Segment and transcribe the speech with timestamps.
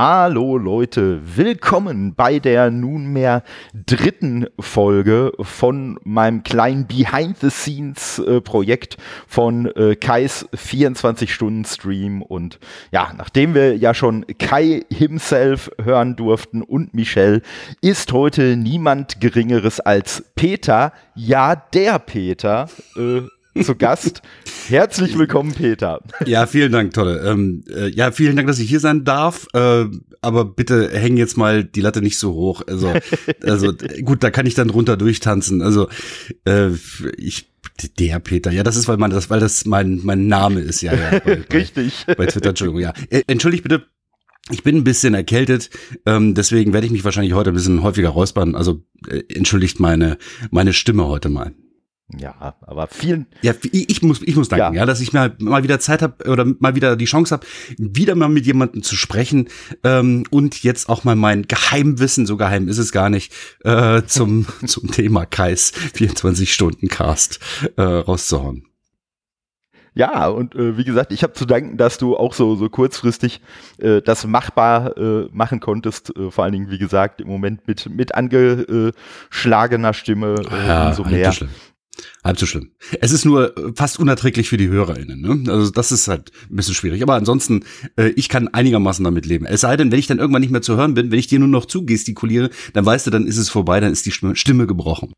[0.00, 3.42] Hallo Leute, willkommen bei der nunmehr
[3.74, 8.96] dritten Folge von meinem kleinen Behind-the-Scenes-Projekt
[9.26, 12.22] von äh, Kais 24-Stunden-Stream.
[12.22, 12.60] Und
[12.92, 17.42] ja, nachdem wir ja schon Kai himself hören durften und Michelle,
[17.80, 23.22] ist heute niemand Geringeres als Peter, ja der Peter, äh,
[23.64, 24.22] zu Gast.
[24.68, 26.00] Herzlich willkommen, Peter.
[26.26, 27.20] Ja, vielen Dank, Tolle.
[27.26, 29.46] Ähm, äh, ja, vielen Dank, dass ich hier sein darf.
[29.54, 29.86] Äh,
[30.20, 32.62] aber bitte häng jetzt mal die Latte nicht so hoch.
[32.66, 32.92] Also,
[33.42, 33.72] also
[34.04, 35.62] gut, da kann ich dann runter durchtanzen.
[35.62, 35.88] Also,
[36.44, 36.70] äh,
[37.16, 37.50] ich
[37.98, 40.94] der Peter, ja, das ist, weil man das, weil das mein mein Name ist, ja,
[40.94, 41.20] ja.
[41.20, 42.04] Bei, Richtig.
[42.06, 42.92] Bei, bei Twitter, Entschuldigung, ja.
[43.10, 43.86] Äh, entschuldigt bitte,
[44.50, 45.70] ich bin ein bisschen erkältet,
[46.06, 48.54] ähm, deswegen werde ich mich wahrscheinlich heute ein bisschen häufiger räuspern.
[48.54, 50.18] Also äh, entschuldigt meine
[50.50, 51.54] meine Stimme heute mal.
[52.16, 53.26] Ja, aber vielen.
[53.42, 56.30] Ja, ich muss, ich muss danken, ja, ja dass ich mal, mal wieder Zeit habe
[56.30, 59.48] oder mal wieder die Chance habe, wieder mal mit jemandem zu sprechen
[59.84, 64.46] ähm, und jetzt auch mal mein Geheimwissen, so geheim ist es gar nicht, äh, zum,
[64.66, 67.40] zum Thema Kais 24 Stunden Cast
[67.76, 68.64] äh, rauszuhauen.
[69.98, 73.40] Ja, und äh, wie gesagt, ich habe zu danken, dass du auch so, so kurzfristig
[73.78, 76.16] äh, das machbar äh, machen konntest.
[76.16, 81.02] Äh, vor allen Dingen, wie gesagt, im Moment mit, mit angeschlagener Stimme äh, ja, umso
[81.02, 81.34] mehr.
[82.24, 82.70] Halb so schlimm.
[83.00, 85.20] Es ist nur äh, fast unerträglich für die HörerInnen.
[85.20, 85.52] Ne?
[85.52, 87.02] Also das ist halt ein bisschen schwierig.
[87.02, 87.64] Aber ansonsten,
[87.96, 89.46] äh, ich kann einigermaßen damit leben.
[89.46, 91.38] Es sei denn, wenn ich dann irgendwann nicht mehr zu hören bin, wenn ich dir
[91.38, 95.12] nur noch zugestikuliere, dann weißt du, dann ist es vorbei, dann ist die Stimme gebrochen.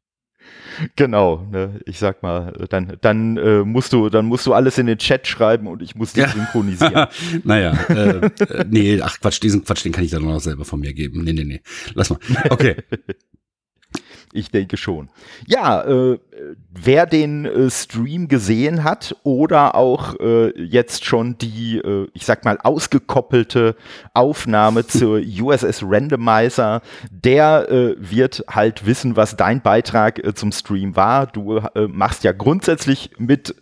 [0.97, 1.81] Genau, ne?
[1.85, 5.27] ich sag mal, dann, dann äh, musst du, dann musst du alles in den Chat
[5.27, 6.31] schreiben und ich muss dich ja.
[6.31, 7.07] synchronisieren.
[7.45, 10.81] naja, äh, äh, nee, ach Quatsch, diesen Quatsch, den kann ich dann noch selber von
[10.81, 11.23] mir geben.
[11.23, 11.61] Nee, nee, nee.
[11.95, 12.19] Lass mal.
[12.49, 12.77] Okay.
[14.33, 15.09] Ich denke schon.
[15.47, 16.19] Ja, äh,
[16.71, 22.45] wer den äh, Stream gesehen hat oder auch äh, jetzt schon die, äh, ich sag
[22.45, 23.75] mal, ausgekoppelte
[24.15, 30.95] Aufnahme zur USS Randomizer, der äh, wird halt wissen, was dein Beitrag äh, zum Stream
[30.95, 31.27] war.
[31.27, 33.55] Du machst ja grundsätzlich mit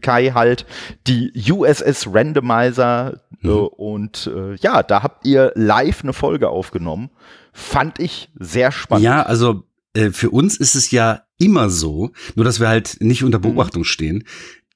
[0.00, 0.66] Kai halt
[1.06, 3.50] die USS Randomizer mhm.
[3.50, 7.10] und ja, da habt ihr live eine Folge aufgenommen.
[7.52, 9.04] Fand ich sehr spannend.
[9.04, 13.24] Ja, also äh, für uns ist es ja immer so, nur dass wir halt nicht
[13.24, 13.42] unter mhm.
[13.42, 14.24] Beobachtung stehen.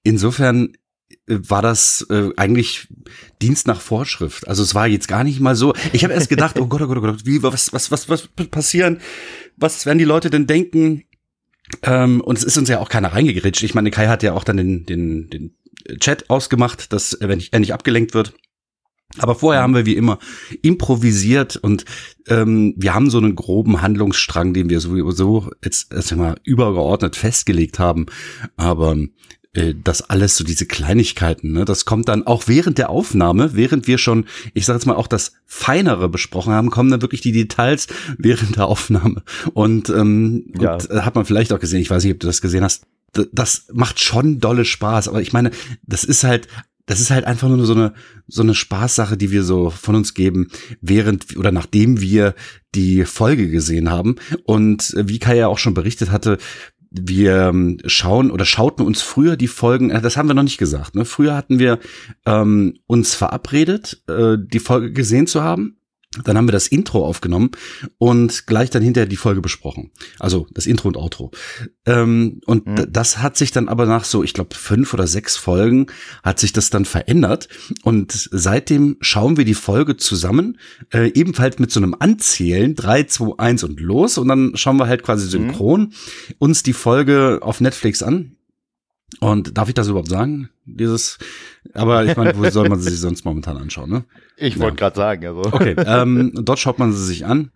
[0.02, 0.74] Insofern
[1.26, 2.88] äh, war das äh, eigentlich
[3.42, 4.48] Dienst nach Vorschrift.
[4.48, 5.74] Also es war jetzt gar nicht mal so.
[5.92, 8.28] Ich habe erst gedacht, oh Gott, oh Gott, oh Gott, wie was was was was
[8.50, 9.00] passieren?
[9.56, 11.04] Was werden die Leute denn denken?
[11.82, 13.62] Ähm, und es ist uns ja auch keiner reingegritscht.
[13.62, 15.54] Ich meine, Kai hat ja auch dann den den den
[16.00, 18.34] Chat ausgemacht, dass wenn ich, er nicht abgelenkt wird.
[19.16, 20.18] Aber vorher haben wir wie immer
[20.60, 21.84] improvisiert und
[22.26, 28.06] ähm, wir haben so einen groben Handlungsstrang, den wir sowieso jetzt erstmal übergeordnet festgelegt haben.
[28.56, 28.96] Aber
[29.54, 33.86] äh, das alles so diese Kleinigkeiten, ne, das kommt dann auch während der Aufnahme, während
[33.86, 37.32] wir schon, ich sage jetzt mal auch das Feinere besprochen haben, kommen dann wirklich die
[37.32, 37.86] Details
[38.18, 39.22] während der Aufnahme.
[39.54, 40.74] Und, ähm, ja.
[40.74, 42.84] und äh, hat man vielleicht auch gesehen, ich weiß nicht, ob du das gesehen hast,
[43.32, 45.50] das macht schon dolle Spaß, aber ich meine,
[45.86, 46.46] das ist halt
[46.88, 47.92] das ist halt einfach nur so eine,
[48.26, 50.48] so eine Spaßsache, die wir so von uns geben,
[50.80, 52.34] während oder nachdem wir
[52.74, 54.16] die Folge gesehen haben.
[54.44, 56.38] Und wie Kai ja auch schon berichtet hatte,
[56.90, 60.56] wir ähm, schauen oder schauten uns früher die Folgen, äh, das haben wir noch nicht
[60.56, 61.04] gesagt, ne?
[61.04, 61.78] Früher hatten wir
[62.24, 65.77] ähm, uns verabredet, äh, die Folge gesehen zu haben
[66.24, 67.50] dann haben wir das Intro aufgenommen
[67.98, 69.90] und gleich dann hinterher die Folge besprochen.
[70.18, 71.30] Also das Intro und Outro.
[71.86, 72.86] Ähm, und mhm.
[72.90, 75.86] das hat sich dann aber nach so, ich glaube, fünf oder sechs Folgen
[76.22, 77.48] hat sich das dann verändert.
[77.82, 80.58] Und seitdem schauen wir die Folge zusammen,
[80.92, 84.18] äh, ebenfalls mit so einem Anzählen, drei, zwei, eins und los.
[84.18, 85.30] Und dann schauen wir halt quasi mhm.
[85.30, 85.92] synchron mhm.
[86.38, 88.37] uns die Folge auf Netflix an.
[89.20, 90.50] Und darf ich das überhaupt sagen?
[90.64, 91.18] Dieses,
[91.72, 94.04] aber ich meine, wo soll man sie sich sonst momentan anschauen, ne?
[94.40, 94.88] Ich wollte ja.
[94.88, 95.42] gerade sagen, also.
[95.50, 97.50] Okay, ähm, dort schaut man sie sich an.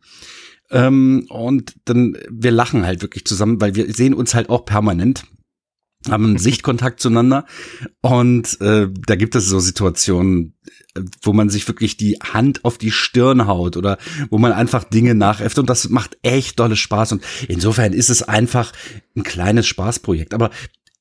[0.71, 5.25] Ähm, und dann, wir lachen halt wirklich zusammen, weil wir sehen uns halt auch permanent,
[6.11, 7.45] haben einen Sichtkontakt zueinander.
[8.01, 10.55] Und äh, da gibt es so Situationen,
[11.23, 13.99] wo man sich wirklich die Hand auf die Stirn haut oder
[14.31, 18.23] wo man einfach Dinge nachäfft und das macht echt dolle Spaß und insofern ist es
[18.23, 18.73] einfach
[19.17, 20.35] ein kleines Spaßprojekt.
[20.35, 20.51] Aber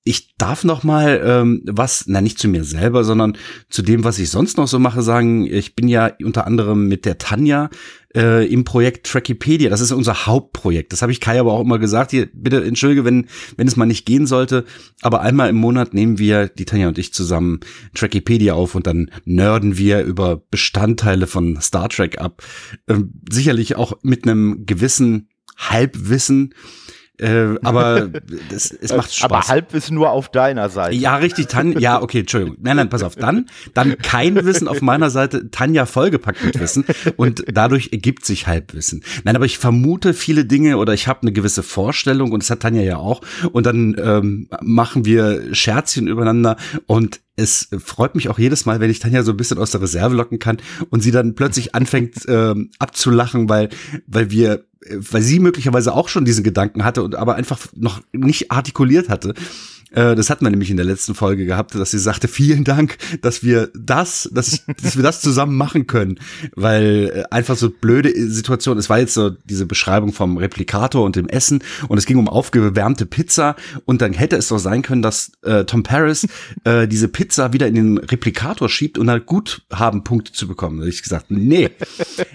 [0.04, 3.38] ich darf noch mal ähm, was, na nicht zu mir selber, sondern
[3.70, 5.46] zu dem, was ich sonst noch so mache, sagen.
[5.46, 7.70] Ich bin ja unter anderem mit der Tanja
[8.16, 9.70] äh, im Projekt Trackipedia.
[9.70, 10.92] Das ist unser Hauptprojekt.
[10.92, 12.10] Das habe ich Kai aber auch immer gesagt.
[12.10, 13.28] Hier, bitte entschuldige, wenn
[13.58, 14.66] wenn es mal nicht gehen sollte.
[15.04, 17.60] Aber einmal im Monat nehmen wir die Tanja und ich zusammen
[17.94, 22.44] Trackipedia auf und dann nerden wir über Bestandteile von Star Trek ab.
[22.88, 26.56] Ähm, sicherlich auch mit einem gewissen Halbwissen
[27.22, 28.10] Äh, aber
[28.50, 29.32] das, es macht Spaß.
[29.32, 30.96] Aber Halbwissen nur auf deiner Seite.
[30.96, 31.80] Ja, richtig, Tanja.
[31.80, 32.58] Ja, okay, Entschuldigung.
[32.62, 33.16] Nein, nein, pass auf.
[33.16, 33.46] Dann,
[33.76, 36.84] dann kein Wissen auf meiner Seite, Tanja vollgepackt mit Wissen
[37.18, 39.04] und dadurch ergibt sich Halbwissen.
[39.24, 42.62] Nein, aber ich vermute viele Dinge oder ich habe eine gewisse Vorstellung und das hat
[42.62, 43.22] Tanja ja auch.
[43.52, 46.58] Und dann ähm, machen wir Scherzchen übereinander
[46.88, 49.82] und es freut mich auch jedes Mal, wenn ich Tanja so ein bisschen aus der
[49.82, 50.58] Reserve locken kann
[50.90, 53.70] und sie dann plötzlich anfängt ähm, abzulachen, weil,
[54.08, 54.66] weil wir
[54.96, 59.36] weil sie möglicherweise auch schon diesen Gedanken hatte und aber einfach noch nicht artikuliert hatte.
[59.92, 62.98] Äh, das hatten wir nämlich in der letzten Folge gehabt, dass sie sagte, vielen Dank,
[63.22, 66.20] dass wir das, dass, dass wir das zusammen machen können,
[66.56, 71.16] weil äh, einfach so blöde Situation, es war jetzt so diese Beschreibung vom Replikator und
[71.16, 73.56] dem Essen und es ging um aufgewärmte Pizza
[73.86, 76.28] und dann hätte es doch sein können, dass äh, Tom Paris
[76.64, 80.78] äh, diese Pizza wieder in den Replikator schiebt und halt gut haben Punkte zu bekommen.
[80.78, 81.70] Da habe ich gesagt, nee,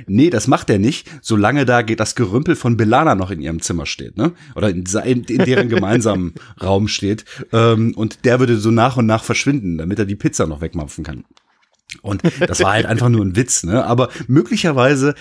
[0.07, 3.87] nee, das macht er nicht, solange da das Gerümpel von Belana noch in ihrem Zimmer
[3.87, 4.33] steht, ne?
[4.55, 4.85] Oder in,
[5.25, 7.25] in deren gemeinsamen Raum steht.
[7.53, 11.05] Ähm, und der würde so nach und nach verschwinden, damit er die Pizza noch wegmampfen
[11.05, 11.25] kann.
[12.03, 13.85] Und das war halt einfach nur ein Witz, ne?
[13.85, 15.15] Aber möglicherweise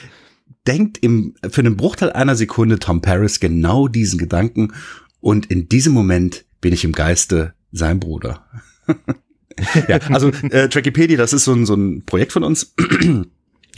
[0.67, 4.73] denkt im, für einen Bruchteil einer Sekunde Tom Paris genau diesen Gedanken
[5.19, 8.45] und in diesem Moment bin ich im Geiste sein Bruder.
[9.87, 12.73] ja, also äh, Trackipedia, das ist so ein, so ein Projekt von uns.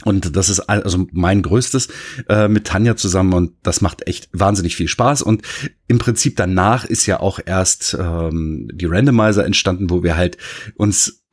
[0.04, 1.88] Und das ist also mein größtes
[2.28, 5.22] äh, mit Tanja zusammen und das macht echt wahnsinnig viel Spaß.
[5.22, 5.42] Und
[5.88, 10.38] im Prinzip danach ist ja auch erst ähm, die Randomizer entstanden, wo wir halt
[10.76, 11.24] uns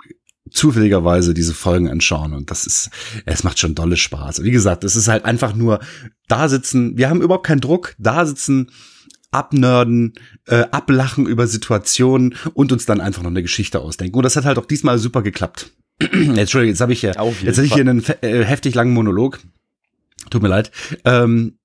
[0.49, 2.91] zufälligerweise diese Folgen anschauen und das ist,
[3.25, 4.43] es macht schon dolle Spaß.
[4.43, 5.79] Wie gesagt, es ist halt einfach nur
[6.27, 8.71] da sitzen, wir haben überhaupt keinen Druck, da sitzen,
[9.31, 10.13] abnörden,
[10.47, 14.15] äh, ablachen über Situationen und uns dann einfach noch eine Geschichte ausdenken.
[14.15, 15.71] Und das hat halt auch diesmal super geklappt.
[15.99, 17.11] Entschuldigung, jetzt habe ich ja,
[17.43, 19.39] jetzt habe ich hier einen äh, heftig langen Monolog.
[20.29, 20.71] Tut mir leid.
[21.05, 21.57] Ähm,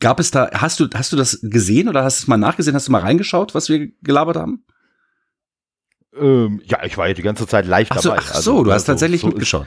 [0.00, 2.74] gab es da, hast du, hast du das gesehen oder hast du es mal nachgesehen?
[2.74, 4.64] Hast du mal reingeschaut, was wir gelabert haben?
[6.20, 8.22] Ähm, ja, ich war ja die ganze Zeit live ach so, dabei.
[8.22, 9.66] Ach so, also, du hast also, tatsächlich so mitgeschaut.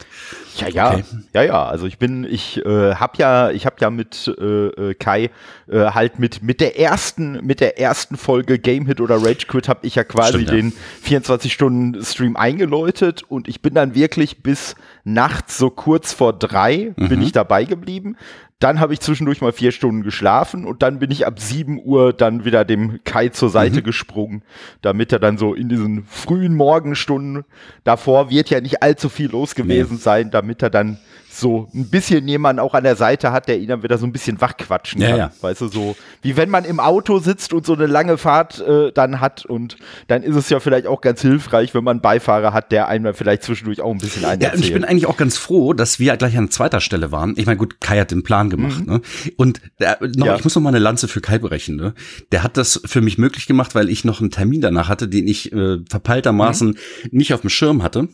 [0.58, 1.04] ja, ja, okay.
[1.34, 1.66] ja, ja.
[1.66, 5.30] Also ich bin, ich äh, habe ja, ich habe ja mit äh, äh, Kai
[5.68, 9.68] äh, halt mit mit der ersten, mit der ersten Folge Game Hit oder Rage Quit
[9.68, 10.56] habe ich ja quasi Stimmt, ja.
[10.56, 16.34] den 24 Stunden Stream eingeläutet und ich bin dann wirklich bis nachts so kurz vor
[16.34, 17.10] drei mhm.
[17.10, 18.18] bin ich dabei geblieben.
[18.62, 22.14] Dann habe ich zwischendurch mal vier Stunden geschlafen und dann bin ich ab 7 Uhr
[22.14, 23.84] dann wieder dem Kai zur Seite mhm.
[23.84, 24.44] gesprungen,
[24.84, 27.44] damit er dann so in diesen frühen Morgenstunden
[27.84, 30.02] davor wird ja nicht allzu viel los gewesen nee.
[30.02, 31.00] sein, damit er dann
[31.32, 34.12] so ein bisschen jemand auch an der Seite hat, der ihn dann wieder so ein
[34.12, 35.18] bisschen wachquatschen ja, kann.
[35.18, 35.32] Ja.
[35.42, 38.92] Weißt du, so wie wenn man im Auto sitzt und so eine lange Fahrt äh,
[38.92, 42.54] dann hat und dann ist es ja vielleicht auch ganz hilfreich, wenn man einen Beifahrer
[42.54, 45.18] hat, der einem vielleicht zwischendurch auch ein bisschen einen Ja, und ich bin eigentlich auch
[45.18, 47.34] ganz froh, dass wir gleich an zweiter Stelle waren.
[47.38, 48.94] Ich meine, gut, Kai hat den Plan gemacht, mhm.
[48.94, 49.02] ne?
[49.38, 50.36] Und äh, noch, ja.
[50.36, 51.94] ich muss noch mal eine Lanze für Kai brechen, ne?
[52.32, 55.28] Der hat das für mich möglich gemacht, weil ich noch einen Termin danach hatte, den
[55.28, 56.76] ich äh, verpeiltermaßen mhm.
[57.12, 58.10] nicht auf dem Schirm hatte.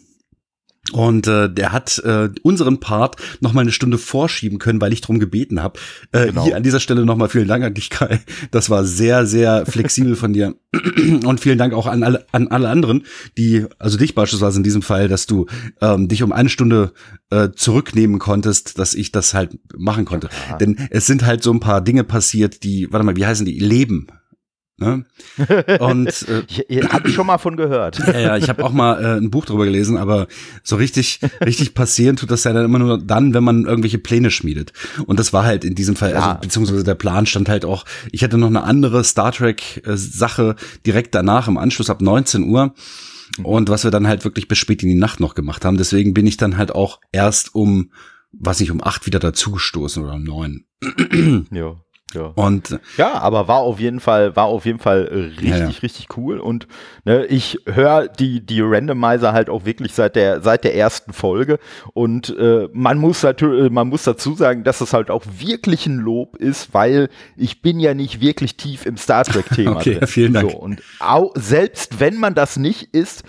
[0.94, 5.02] Und äh, der hat äh, unseren Part noch mal eine Stunde vorschieben können, weil ich
[5.02, 5.80] drum gebeten habe.
[6.12, 6.46] Äh, genau.
[6.46, 8.22] Hier an dieser Stelle noch mal vielen Dank an dich, Kai.
[8.52, 10.56] Das war sehr, sehr flexibel von dir.
[11.26, 13.06] Und vielen Dank auch an alle, an alle anderen,
[13.38, 15.46] die, also dich beispielsweise in diesem Fall, dass du
[15.82, 16.94] ähm, dich um eine Stunde
[17.30, 20.30] äh, zurücknehmen konntest, dass ich das halt machen konnte.
[20.50, 20.58] Ja.
[20.58, 23.58] Denn es sind halt so ein paar Dinge passiert, die, warte mal, wie heißen die?
[23.60, 24.08] Leben
[24.80, 25.06] Ne?
[25.80, 26.08] Und
[26.70, 28.00] äh, habe ich schon mal von gehört.
[28.08, 30.28] Ja, ja, ich habe auch mal äh, ein Buch drüber gelesen, aber
[30.64, 34.32] so richtig, richtig passieren tut das ja dann immer nur dann, wenn man irgendwelche Pläne
[34.32, 34.72] schmiedet.
[35.06, 37.86] Und das war halt in diesem Fall, also beziehungsweise der Plan stand halt auch.
[38.12, 40.56] Ich hatte noch eine andere Star Trek äh, Sache
[40.86, 42.74] direkt danach im Anschluss ab 19 Uhr.
[43.44, 45.78] Und was wir dann halt wirklich bis spät in die Nacht noch gemacht haben.
[45.78, 47.92] Deswegen bin ich dann halt auch erst um,
[48.32, 50.66] was nicht, um acht wieder dazugestoßen oder um neun.
[51.52, 51.76] ja.
[52.14, 52.32] Ja.
[52.36, 55.68] Und ja, aber war auf jeden Fall, war auf jeden Fall richtig, ja, ja.
[55.68, 56.40] richtig cool.
[56.40, 56.68] Und
[57.04, 61.60] ne, ich höre die, die Randomizer halt auch wirklich seit der, seit der ersten Folge.
[61.94, 65.98] Und äh, man muss natürlich, man muss dazu sagen, dass es halt auch wirklich ein
[65.98, 69.72] Lob ist, weil ich bin ja nicht wirklich tief im Star Trek-Thema.
[69.76, 70.08] okay, drin.
[70.08, 70.52] vielen Dank.
[70.52, 73.24] So, und auch, selbst wenn man das nicht ist,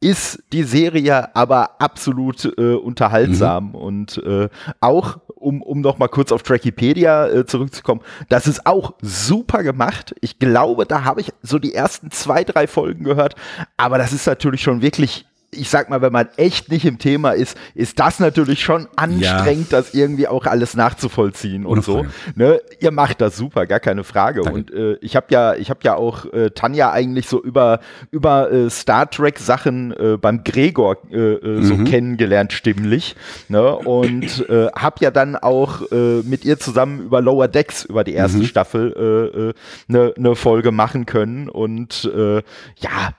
[0.00, 3.74] ist die Serie aber absolut äh, unterhaltsam mhm.
[3.74, 4.48] und äh,
[4.80, 10.14] auch um, um noch mal kurz auf Trackipedia äh, zurückzukommen, das ist auch super gemacht.
[10.20, 13.34] Ich glaube, da habe ich so die ersten zwei, drei Folgen gehört,
[13.76, 17.32] aber das ist natürlich schon wirklich ich sag mal, wenn man echt nicht im Thema
[17.32, 19.78] ist, ist das natürlich schon anstrengend, ja.
[19.78, 22.06] das irgendwie auch alles nachzuvollziehen und so.
[22.34, 22.60] Ne?
[22.80, 24.40] Ihr macht das super, gar keine Frage.
[24.40, 24.58] Danke.
[24.58, 27.80] Und äh, ich habe ja, ich habe ja auch äh, Tanja eigentlich so über
[28.10, 31.84] über äh, Star Trek Sachen äh, beim Gregor äh, äh, so mhm.
[31.84, 33.14] kennengelernt, stimmlich.
[33.48, 33.76] Ne?
[33.76, 38.14] Und äh, habe ja dann auch äh, mit ihr zusammen über Lower Decks über die
[38.14, 38.44] erste mhm.
[38.44, 39.52] Staffel eine äh,
[39.88, 41.50] ne, ne Folge machen können.
[41.50, 42.36] Und äh,
[42.78, 43.12] ja,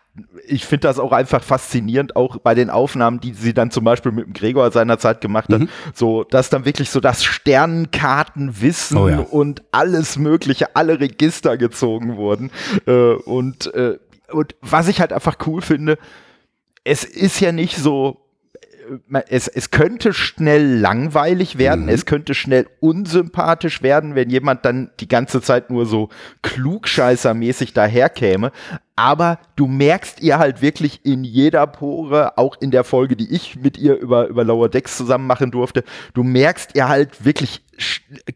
[0.46, 4.12] ich finde das auch einfach faszinierend, auch bei den Aufnahmen, die sie dann zum Beispiel
[4.12, 5.70] mit dem Gregor seinerzeit gemacht hat, mhm.
[5.93, 9.20] so, dass dann wirklich so das Sternenkartenwissen oh ja.
[9.20, 12.51] und alles Mögliche, alle Register gezogen wurden.
[12.86, 13.98] Äh, und, äh,
[14.32, 15.98] und was ich halt einfach cool finde,
[16.84, 18.24] es ist ja nicht so,
[19.29, 21.89] es, es könnte schnell langweilig werden, mhm.
[21.89, 26.10] es könnte schnell unsympathisch werden, wenn jemand dann die ganze Zeit nur so
[26.41, 28.51] klugscheißermäßig daherkäme.
[28.95, 33.55] Aber du merkst ihr halt wirklich in jeder Pore, auch in der Folge, die ich
[33.55, 35.83] mit ihr über, über Lower Decks zusammen machen durfte,
[36.13, 37.62] du merkst ihr halt wirklich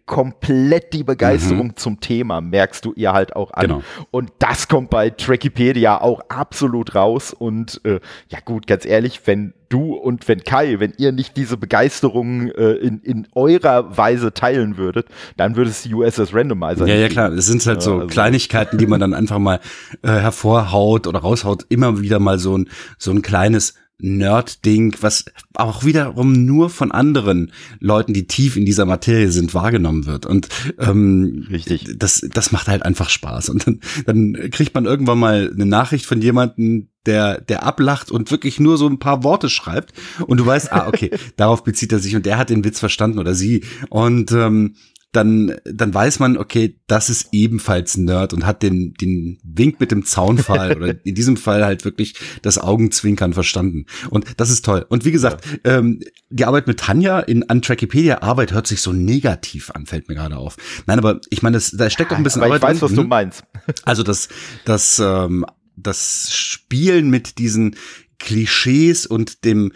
[0.06, 1.76] komplett die Begeisterung mhm.
[1.76, 3.62] zum Thema, merkst du ihr halt auch an.
[3.62, 3.84] Genau.
[4.10, 7.34] Und das kommt bei Trackipedia auch absolut raus.
[7.34, 11.58] Und äh, ja gut, ganz ehrlich, wenn du und wenn Kai, wenn ihr nicht diese
[11.58, 16.96] Begeisterung äh, in, in eurer Weise teilen würdet, dann würde es die USS Randomizer Ja,
[16.96, 17.32] ja, klar.
[17.34, 18.08] Es sind halt so also.
[18.08, 19.60] Kleinigkeiten, die man dann einfach mal
[20.04, 25.26] äh, hervor hervorhaut oder raushaut, immer wieder mal so ein, so ein kleines Nerd-Ding, was
[25.56, 30.26] auch wiederum nur von anderen Leuten, die tief in dieser Materie sind, wahrgenommen wird.
[30.26, 31.96] Und ähm, Richtig.
[31.98, 33.50] Das, das macht halt einfach Spaß.
[33.50, 38.30] Und dann, dann kriegt man irgendwann mal eine Nachricht von jemandem, der, der ablacht und
[38.30, 39.94] wirklich nur so ein paar Worte schreibt.
[40.28, 43.18] Und du weißt, ah, okay, darauf bezieht er sich und der hat den Witz verstanden
[43.18, 43.64] oder sie.
[43.90, 44.76] Und ähm,
[45.14, 49.92] dann, dann weiß man, okay, das ist ebenfalls Nerd und hat den, den Wink mit
[49.92, 53.86] dem Zaunfall oder in diesem Fall halt wirklich das Augenzwinkern verstanden.
[54.10, 54.86] Und das ist toll.
[54.90, 55.78] Und wie gesagt, ja.
[55.78, 60.10] ähm, die Arbeit mit Tanja in an Trackipedia Arbeit hört sich so negativ an, fällt
[60.10, 60.58] mir gerade auf.
[60.86, 62.62] Nein, aber ich meine, das, da steckt doch ein bisschen aber Arbeit.
[62.62, 62.90] Ich weiß, drin.
[62.90, 63.10] was du mhm.
[63.10, 63.44] meinst.
[63.84, 64.28] Also das,
[64.66, 65.46] das, ähm,
[65.76, 67.76] das Spielen mit diesen
[68.20, 69.72] Klischees und dem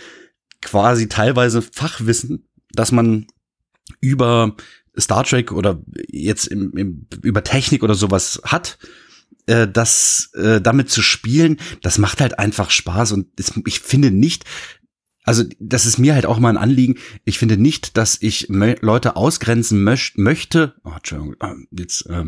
[0.62, 3.28] quasi teilweise Fachwissen, dass man
[4.00, 4.56] über
[4.98, 8.78] Star Trek oder jetzt im, im, über Technik oder sowas hat,
[9.46, 14.12] äh, das äh, damit zu spielen, das macht halt einfach Spaß und das, ich finde
[14.12, 14.46] nicht,
[15.24, 16.96] also das ist mir halt auch mal ein Anliegen.
[17.26, 20.74] Ich finde nicht, dass ich Leute ausgrenzen möcht möchte.
[20.84, 22.26] Oh, Entschuldigung, ah, jetzt, äh,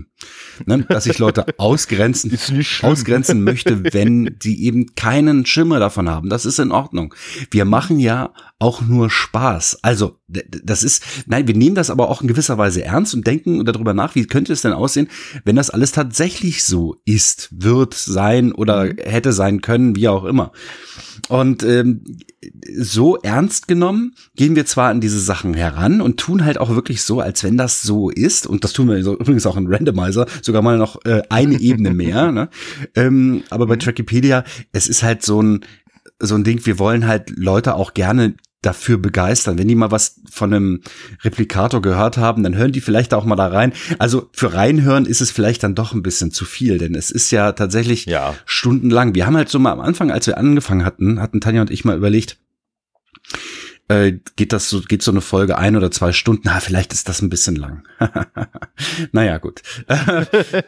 [0.65, 2.37] ne, dass ich Leute ausgrenzen,
[2.83, 6.29] ausgrenzen möchte, wenn die eben keinen Schimmer davon haben.
[6.29, 7.15] Das ist in Ordnung.
[7.49, 9.79] Wir machen ja auch nur Spaß.
[9.81, 13.65] Also das ist, nein, wir nehmen das aber auch in gewisser Weise ernst und denken
[13.65, 15.09] darüber nach, wie könnte es denn aussehen,
[15.43, 18.97] wenn das alles tatsächlich so ist, wird, sein oder mhm.
[19.03, 20.53] hätte sein können, wie auch immer.
[21.27, 22.05] Und ähm,
[22.77, 27.03] so ernst genommen gehen wir zwar an diese Sachen heran und tun halt auch wirklich
[27.03, 28.47] so, als wenn das so ist.
[28.47, 31.89] Und das tun wir so, übrigens auch in Randomizer, sogar mal noch äh, eine Ebene
[31.93, 32.31] mehr.
[32.31, 32.49] Ne?
[32.95, 35.65] Ähm, aber bei Trackipedia, es ist halt so ein
[36.19, 39.57] so ein Ding, wir wollen halt Leute auch gerne dafür begeistern.
[39.57, 40.81] Wenn die mal was von einem
[41.23, 43.73] Replikator gehört haben, dann hören die vielleicht auch mal da rein.
[43.99, 47.31] Also für reinhören ist es vielleicht dann doch ein bisschen zu viel, denn es ist
[47.31, 48.35] ja tatsächlich ja.
[48.45, 49.15] stundenlang.
[49.15, 51.85] Wir haben halt so mal am Anfang, als wir angefangen hatten, hatten Tanja und ich
[51.85, 52.37] mal überlegt,
[53.89, 56.43] äh, geht das so, geht so eine Folge ein oder zwei Stunden.
[56.45, 57.83] Na, vielleicht ist das ein bisschen lang.
[59.11, 59.61] naja, gut.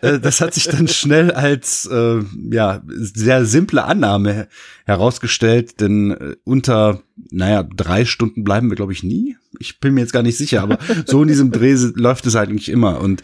[0.01, 2.19] Äh, das hat sich dann schnell als äh,
[2.51, 4.47] ja sehr simple Annahme
[4.85, 9.37] herausgestellt, denn äh, unter naja drei Stunden bleiben wir, glaube ich, nie.
[9.59, 12.69] Ich bin mir jetzt gar nicht sicher, aber so in diesem Dreh läuft es eigentlich
[12.69, 13.21] immer und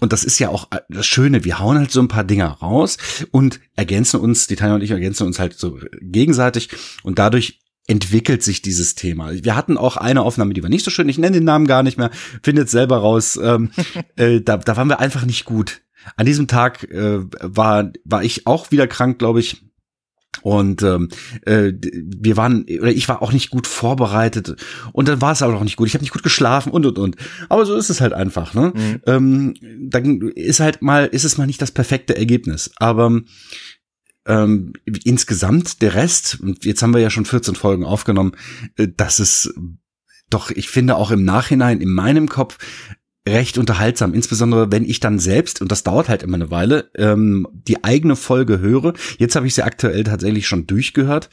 [0.00, 2.98] und das ist ja auch das Schöne, wir hauen halt so ein paar Dinger raus
[3.30, 6.70] und ergänzen uns, die Tanja und ich ergänzen uns halt so gegenseitig
[7.04, 7.61] und dadurch
[7.92, 9.32] entwickelt sich dieses Thema.
[9.44, 11.10] Wir hatten auch eine Aufnahme, die war nicht so schön.
[11.10, 12.10] Ich nenne den Namen gar nicht mehr.
[12.42, 13.38] Findet selber raus.
[13.42, 13.70] Ähm,
[14.16, 15.82] äh, da, da waren wir einfach nicht gut.
[16.16, 19.62] An diesem Tag äh, war war ich auch wieder krank, glaube ich.
[20.40, 21.10] Und ähm,
[21.44, 24.56] äh, wir waren, oder ich war auch nicht gut vorbereitet
[24.92, 25.86] und dann war es aber auch nicht gut.
[25.86, 27.16] Ich habe nicht gut geschlafen und und und.
[27.50, 28.54] Aber so ist es halt einfach.
[28.54, 28.72] Ne?
[28.74, 29.00] Mhm.
[29.06, 29.54] Ähm,
[29.90, 32.70] dann ist halt mal, ist es mal nicht das perfekte Ergebnis.
[32.76, 33.20] Aber
[34.26, 34.72] ähm,
[35.04, 38.32] insgesamt der Rest, und jetzt haben wir ja schon 14 Folgen aufgenommen,
[38.76, 39.54] äh, das ist
[40.30, 42.58] doch, ich finde auch im Nachhinein in meinem Kopf
[43.28, 47.46] recht unterhaltsam, insbesondere wenn ich dann selbst, und das dauert halt immer eine Weile, ähm,
[47.52, 48.94] die eigene Folge höre.
[49.18, 51.30] Jetzt habe ich sie aktuell tatsächlich schon durchgehört,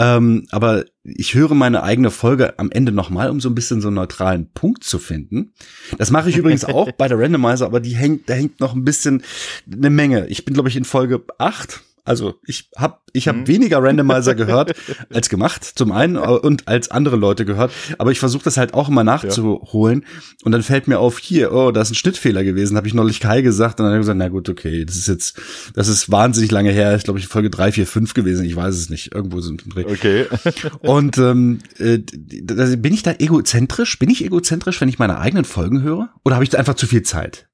[0.00, 3.86] ähm, aber ich höre meine eigene Folge am Ende nochmal, um so ein bisschen so
[3.86, 5.52] einen neutralen Punkt zu finden.
[5.96, 8.84] Das mache ich übrigens auch bei der Randomizer, aber die hängt, da hängt noch ein
[8.84, 9.22] bisschen
[9.70, 10.26] eine Menge.
[10.26, 13.46] Ich bin, glaube ich, in Folge acht Also ich habe ich hab mhm.
[13.46, 14.74] weniger Randomizer gehört
[15.12, 17.70] als gemacht, zum einen äh, und als andere Leute gehört.
[17.98, 20.00] Aber ich versuche das halt auch immer nachzuholen.
[20.00, 20.20] Ja.
[20.44, 23.20] Und dann fällt mir auf, hier, oh, da ist ein Schnittfehler gewesen, habe ich neulich
[23.20, 23.78] Kai gesagt.
[23.78, 25.38] Und dann hat er gesagt, na gut, okay, das ist jetzt,
[25.74, 26.96] das ist wahnsinnig lange her.
[26.96, 28.44] Ich glaube, ich Folge drei, vier, fünf gewesen.
[28.46, 29.14] Ich weiß es nicht.
[29.14, 29.84] Irgendwo sind im Dreh.
[29.84, 30.26] Okay.
[30.80, 33.98] und ähm, äh, bin ich da egozentrisch?
[33.98, 36.08] Bin ich egozentrisch, wenn ich meine eigenen Folgen höre?
[36.24, 37.48] Oder habe ich da einfach zu viel Zeit?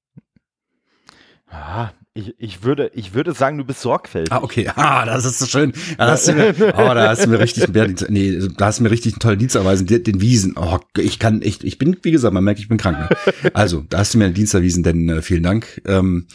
[1.50, 4.33] Ah, ich, ich, würde, ich würde sagen, du bist sorgfältig.
[4.33, 4.71] Ah, okay.
[4.76, 5.73] Ah, das ist so schön.
[5.99, 8.85] Da hast du mir, oh, da hast du mir richtig einen nee, da hast du
[8.85, 9.88] mir richtig einen tollen Dienst erweisen.
[9.88, 10.54] Den, den Wiesen.
[10.56, 12.99] Oh, ich kann echt, ich bin, wie gesagt, man merkt, ich bin krank.
[12.99, 13.09] Ne?
[13.52, 15.83] Also, da hast du mir einen Dienst erwiesen, denn äh, vielen Dank.
[15.87, 16.26] Ähm,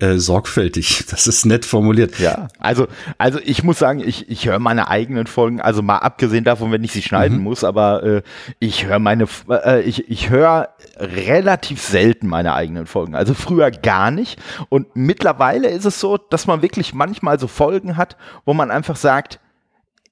[0.00, 1.04] äh, sorgfältig.
[1.18, 2.18] Das ist nett formuliert.
[2.18, 6.44] Ja, also, also ich muss sagen, ich, ich höre meine eigenen Folgen, also mal abgesehen
[6.44, 7.44] davon, wenn ich sie schneiden mhm.
[7.44, 8.22] muss, aber äh,
[8.60, 13.14] ich höre meine, äh, ich, ich höre relativ selten meine eigenen Folgen.
[13.14, 14.38] Also früher gar nicht.
[14.68, 15.27] Und mittlerweile
[15.68, 19.40] ist es so, dass man wirklich manchmal so Folgen hat, wo man einfach sagt,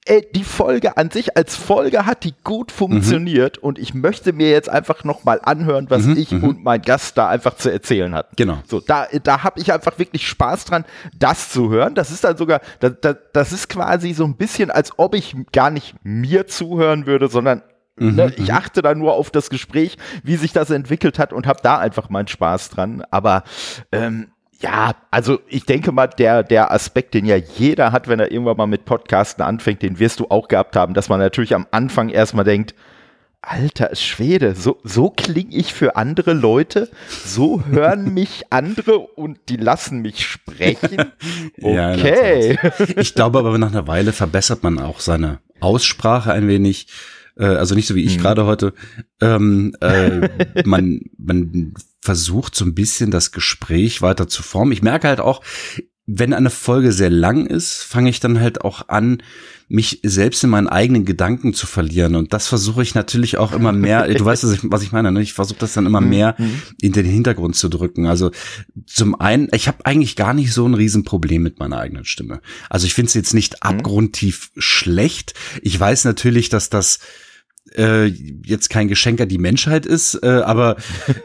[0.06, 3.68] ey, die Folge an sich als Folge hat die gut funktioniert mhm.
[3.68, 6.44] und ich möchte mir jetzt einfach nochmal anhören, was mhm, ich mhm.
[6.44, 8.28] und mein Gast da einfach zu erzählen hat.
[8.36, 8.58] Genau.
[8.66, 10.84] So, da, da habe ich einfach wirklich Spaß dran,
[11.18, 11.94] das zu hören.
[11.94, 15.36] Das ist dann sogar, das, das, das ist quasi so ein bisschen, als ob ich
[15.52, 17.62] gar nicht mir zuhören würde, sondern
[17.98, 18.54] Mhm, ne, ich mhm.
[18.54, 22.10] achte da nur auf das Gespräch, wie sich das entwickelt hat und habe da einfach
[22.10, 23.02] meinen Spaß dran.
[23.10, 23.42] Aber
[23.90, 24.28] ähm,
[24.60, 28.56] ja, also ich denke mal, der, der Aspekt, den ja jeder hat, wenn er irgendwann
[28.56, 32.08] mal mit Podcasten anfängt, den wirst du auch gehabt haben, dass man natürlich am Anfang
[32.08, 32.74] erstmal denkt,
[33.42, 39.56] Alter Schwede, so, so klinge ich für andere Leute, so hören mich andere und die
[39.56, 41.12] lassen mich sprechen.
[41.60, 42.58] Okay.
[42.62, 46.88] ja, ich glaube aber nach einer Weile verbessert man auch seine Aussprache ein wenig.
[47.36, 48.22] Äh, also nicht so wie ich mhm.
[48.22, 48.74] gerade heute.
[49.20, 50.28] Ähm, äh,
[50.64, 54.72] man, man versucht so ein bisschen das Gespräch weiter zu formen.
[54.72, 55.42] Ich merke halt auch,
[56.08, 59.22] wenn eine Folge sehr lang ist, fange ich dann halt auch an,
[59.68, 62.14] mich selbst in meinen eigenen Gedanken zu verlieren.
[62.14, 65.10] Und das versuche ich natürlich auch immer mehr, du weißt, was ich, was ich meine,
[65.10, 65.20] ne?
[65.20, 66.08] ich versuche das dann immer mhm.
[66.08, 66.62] mehr mhm.
[66.80, 68.06] in den Hintergrund zu drücken.
[68.06, 68.30] Also
[68.86, 72.40] zum einen, ich habe eigentlich gar nicht so ein Riesenproblem mit meiner eigenen Stimme.
[72.70, 73.70] Also ich finde es jetzt nicht mhm.
[73.70, 75.34] abgrundtief schlecht.
[75.62, 77.00] Ich weiß natürlich, dass das
[77.74, 80.76] äh, jetzt kein Geschenk an die Menschheit ist, äh, aber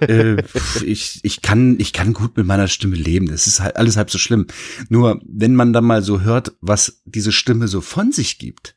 [0.02, 0.38] äh,
[0.86, 3.28] ich, ich, kann, ich kann gut mit meiner Stimme leben.
[3.28, 4.48] Das ist halt alles halb so schlimm.
[4.90, 8.76] Nur wenn man dann mal so hört, was diese Stimme so von sich gibt,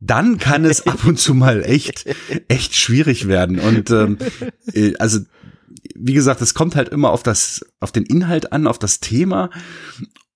[0.00, 2.04] dann kann es ab und zu mal echt,
[2.46, 3.58] echt schwierig werden.
[3.58, 4.18] Und ähm,
[4.72, 5.20] äh, also
[5.94, 9.50] wie gesagt, es kommt halt immer auf das, auf den Inhalt an, auf das Thema.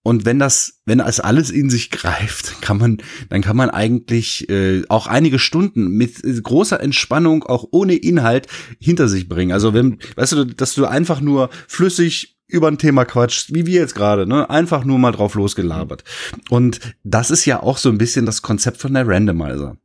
[0.02, 4.48] Und wenn das, wenn das alles in sich greift, kann man, dann kann man eigentlich
[4.48, 8.48] äh, auch einige Stunden mit großer Entspannung, auch ohne Inhalt,
[8.80, 9.52] hinter sich bringen.
[9.52, 13.80] Also wenn, weißt du, dass du einfach nur flüssig über ein Thema quatscht, wie wir
[13.80, 14.50] jetzt gerade, ne?
[14.50, 16.04] Einfach nur mal drauf losgelabert.
[16.50, 19.78] Und das ist ja auch so ein bisschen das Konzept von der Randomizer.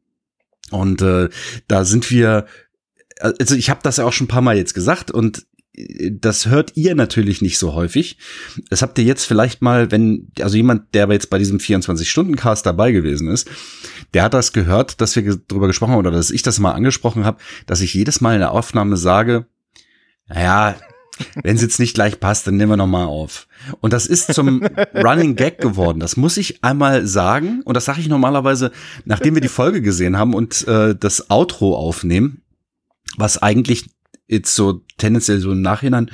[0.71, 1.29] Und äh,
[1.67, 2.45] da sind wir
[3.19, 5.45] also ich habe das ja auch schon ein paar Mal jetzt gesagt und
[6.11, 8.17] das hört ihr natürlich nicht so häufig.
[8.69, 12.91] Das habt ihr jetzt vielleicht mal, wenn, also jemand, der jetzt bei diesem 24-Stunden-Cast dabei
[12.91, 13.47] gewesen ist,
[14.13, 17.25] der hat das gehört, dass wir darüber gesprochen haben oder dass ich das mal angesprochen
[17.25, 17.37] habe,
[17.67, 19.45] dass ich jedes Mal in der Aufnahme sage,
[20.27, 20.75] naja,
[21.43, 23.47] wenn es jetzt nicht gleich passt, dann nehmen wir noch mal auf.
[23.81, 24.63] Und das ist zum
[24.95, 25.99] Running Gag geworden.
[25.99, 27.61] Das muss ich einmal sagen.
[27.65, 28.71] Und das sage ich normalerweise,
[29.05, 32.41] nachdem wir die Folge gesehen haben und äh, das Outro aufnehmen,
[33.17, 33.89] was eigentlich
[34.27, 36.11] jetzt so tendenziell so im Nachhinein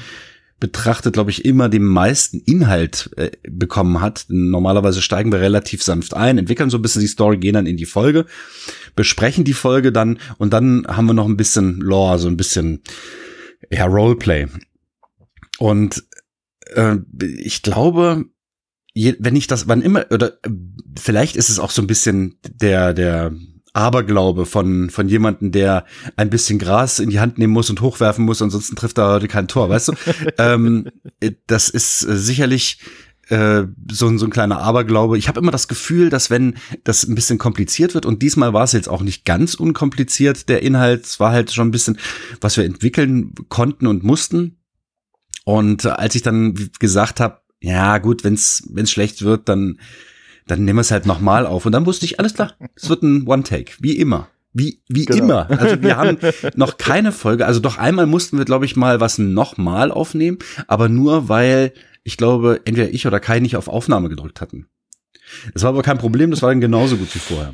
[0.60, 4.26] betrachtet, glaube ich, immer den meisten Inhalt äh, bekommen hat.
[4.30, 7.76] Normalerweise steigen wir relativ sanft ein, entwickeln so ein bisschen die Story, gehen dann in
[7.76, 8.26] die Folge,
[8.96, 12.82] besprechen die Folge dann und dann haben wir noch ein bisschen Lore, so ein bisschen
[13.70, 14.48] ja, Roleplay.
[15.58, 16.04] Und
[16.76, 18.26] äh, ich glaube,
[18.94, 20.50] je, wenn ich das, wann immer, oder äh,
[20.98, 23.34] vielleicht ist es auch so ein bisschen der, der
[23.74, 28.24] Aberglaube von, von jemanden, der ein bisschen Gras in die Hand nehmen muss und hochwerfen
[28.24, 29.94] muss, ansonsten trifft er heute kein Tor, weißt du?
[30.38, 30.90] ähm,
[31.48, 32.80] das ist äh, sicherlich
[33.30, 35.18] äh, so, so ein kleiner Aberglaube.
[35.18, 38.64] Ich habe immer das Gefühl, dass wenn das ein bisschen kompliziert wird, und diesmal war
[38.64, 41.98] es jetzt auch nicht ganz unkompliziert, der Inhalt, es war halt schon ein bisschen,
[42.42, 44.60] was wir entwickeln konnten und mussten.
[45.46, 49.80] Und äh, als ich dann gesagt habe, ja gut, wenn es schlecht wird, dann
[50.48, 51.66] dann nehmen wir es halt nochmal auf.
[51.66, 54.28] Und dann wusste ich, alles klar, es wird ein One-Take, wie immer.
[54.54, 55.24] Wie, wie genau.
[55.24, 55.50] immer.
[55.50, 56.18] Also wir haben
[56.56, 57.46] noch keine Folge.
[57.46, 62.18] Also doch einmal mussten wir, glaube ich, mal was nochmal aufnehmen, aber nur weil ich
[62.18, 64.68] glaube, entweder ich oder Kai nicht auf Aufnahme gedrückt hatten.
[65.54, 67.54] Das war aber kein Problem, das war dann genauso gut wie vorher.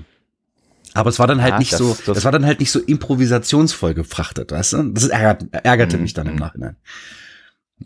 [0.94, 2.72] Aber es war dann halt ja, nicht das, so, das, das war dann halt nicht
[2.72, 4.84] so improvisationsvoll gefrachtet, weißt du?
[4.92, 6.04] Das ärgert, ärgerte mhm.
[6.04, 6.40] mich dann im mhm.
[6.40, 6.76] Nachhinein.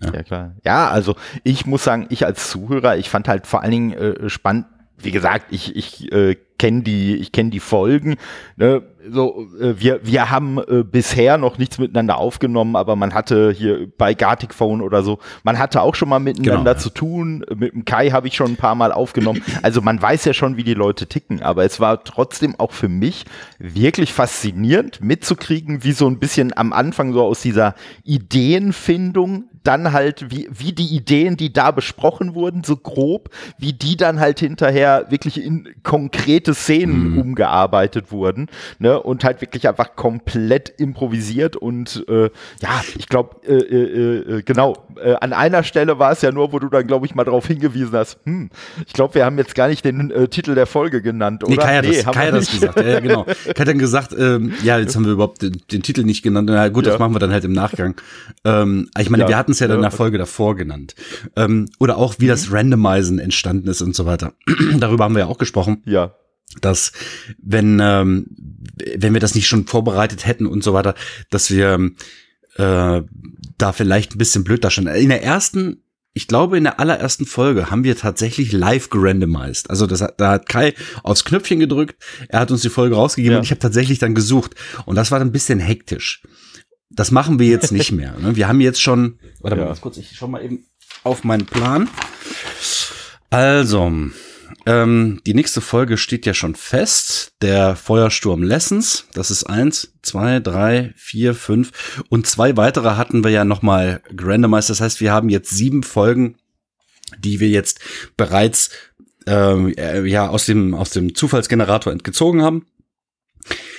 [0.01, 0.13] Ja.
[0.13, 0.23] ja.
[0.23, 0.55] klar.
[0.63, 4.29] Ja, also ich muss sagen, ich als Zuhörer, ich fand halt vor allen Dingen äh,
[4.29, 4.65] spannend,
[5.03, 8.15] wie gesagt, ich, ich äh, kenne die, ich kenne die Folgen.
[8.55, 8.83] Ne?
[9.11, 13.87] So, äh, wir, wir haben äh, bisher noch nichts miteinander aufgenommen, aber man hatte hier
[13.97, 17.45] bei Gartic Phone oder so, man hatte auch schon mal miteinander genau, zu tun.
[17.53, 19.41] Mit dem Kai habe ich schon ein paar Mal aufgenommen.
[19.61, 22.89] Also man weiß ja schon, wie die Leute ticken, aber es war trotzdem auch für
[22.89, 23.25] mich
[23.59, 30.29] wirklich faszinierend mitzukriegen, wie so ein bisschen am Anfang so aus dieser Ideenfindung dann halt,
[30.29, 35.05] wie, wie die Ideen, die da besprochen wurden, so grob, wie die dann halt hinterher
[35.09, 35.69] wirklich in
[36.43, 37.19] konkrete Szenen mhm.
[37.19, 38.47] umgearbeitet wurden.
[38.79, 39.01] Ne?
[39.01, 42.29] Und halt wirklich einfach komplett improvisiert und äh,
[42.61, 46.51] ja, ich glaube, äh, äh, äh, genau, äh, an einer Stelle war es ja nur,
[46.51, 48.49] wo du dann, glaube ich, mal darauf hingewiesen hast, hm,
[48.85, 51.51] ich glaube, wir haben jetzt gar nicht den äh, Titel der Folge genannt, oder?
[51.51, 53.23] Nee, Kai hat, nee, das, Kai hat das gesagt, ja, ja genau.
[53.23, 56.49] Kai hat dann gesagt, ähm, ja, jetzt haben wir überhaupt den, den Titel nicht genannt.
[56.51, 56.91] Na gut, ja.
[56.91, 57.95] das machen wir dann halt im Nachgang.
[58.43, 60.95] Ähm, ich meine, ja, wir hatten es ja dann in der Folge davor genannt.
[61.35, 62.29] Ähm, oder auch, wie mhm.
[62.29, 64.33] das Randomizen entstanden ist und so weiter.
[64.77, 65.81] Darüber haben wir ja auch gesprochen.
[65.85, 66.13] Ja
[66.61, 66.91] dass
[67.41, 68.27] wenn ähm,
[68.97, 70.95] wenn wir das nicht schon vorbereitet hätten und so weiter,
[71.29, 71.91] dass wir
[72.55, 73.01] äh,
[73.57, 74.87] da vielleicht ein bisschen blöd da schon.
[74.87, 79.69] In der ersten, ich glaube in der allerersten Folge haben wir tatsächlich live gerandomized.
[79.69, 83.37] Also das, da hat Kai aufs Knöpfchen gedrückt, er hat uns die Folge rausgegeben ja.
[83.39, 86.23] und ich habe tatsächlich dann gesucht und das war dann ein bisschen hektisch.
[86.89, 88.15] Das machen wir jetzt nicht mehr.
[88.19, 88.35] Ne?
[88.35, 89.63] Wir haben jetzt schon, warte ja.
[89.63, 90.65] mal ganz kurz, ich schau mal eben
[91.03, 91.89] auf meinen Plan.
[93.29, 93.91] Also,
[94.65, 97.33] ähm, die nächste Folge steht ja schon fest.
[97.41, 99.07] Der Feuersturm Lessons.
[99.13, 102.03] Das ist eins, zwei, drei, vier, fünf.
[102.09, 104.69] Und zwei weitere hatten wir ja nochmal gerandomized.
[104.69, 106.37] Das heißt, wir haben jetzt sieben Folgen,
[107.17, 107.79] die wir jetzt
[108.17, 108.69] bereits
[109.27, 112.65] ähm, äh, ja aus dem, aus dem Zufallsgenerator entgezogen haben.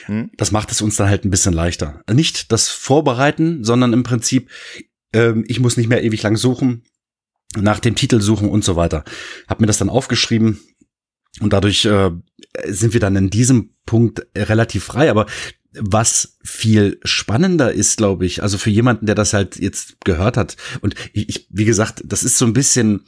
[0.06, 0.30] Hm.
[0.36, 2.02] Das macht es uns dann halt ein bisschen leichter.
[2.10, 4.50] Nicht das Vorbereiten, sondern im Prinzip,
[5.12, 6.84] ähm, ich muss nicht mehr ewig lang suchen
[7.56, 9.04] nach dem Titel suchen und so weiter.
[9.48, 10.60] Hab mir das dann aufgeschrieben,
[11.40, 12.10] und dadurch äh,
[12.66, 15.10] sind wir dann in diesem Punkt relativ frei.
[15.10, 15.26] Aber
[15.72, 20.56] was viel spannender ist, glaube ich, also für jemanden, der das halt jetzt gehört hat,
[20.80, 23.02] und ich, wie gesagt, das ist so ein bisschen,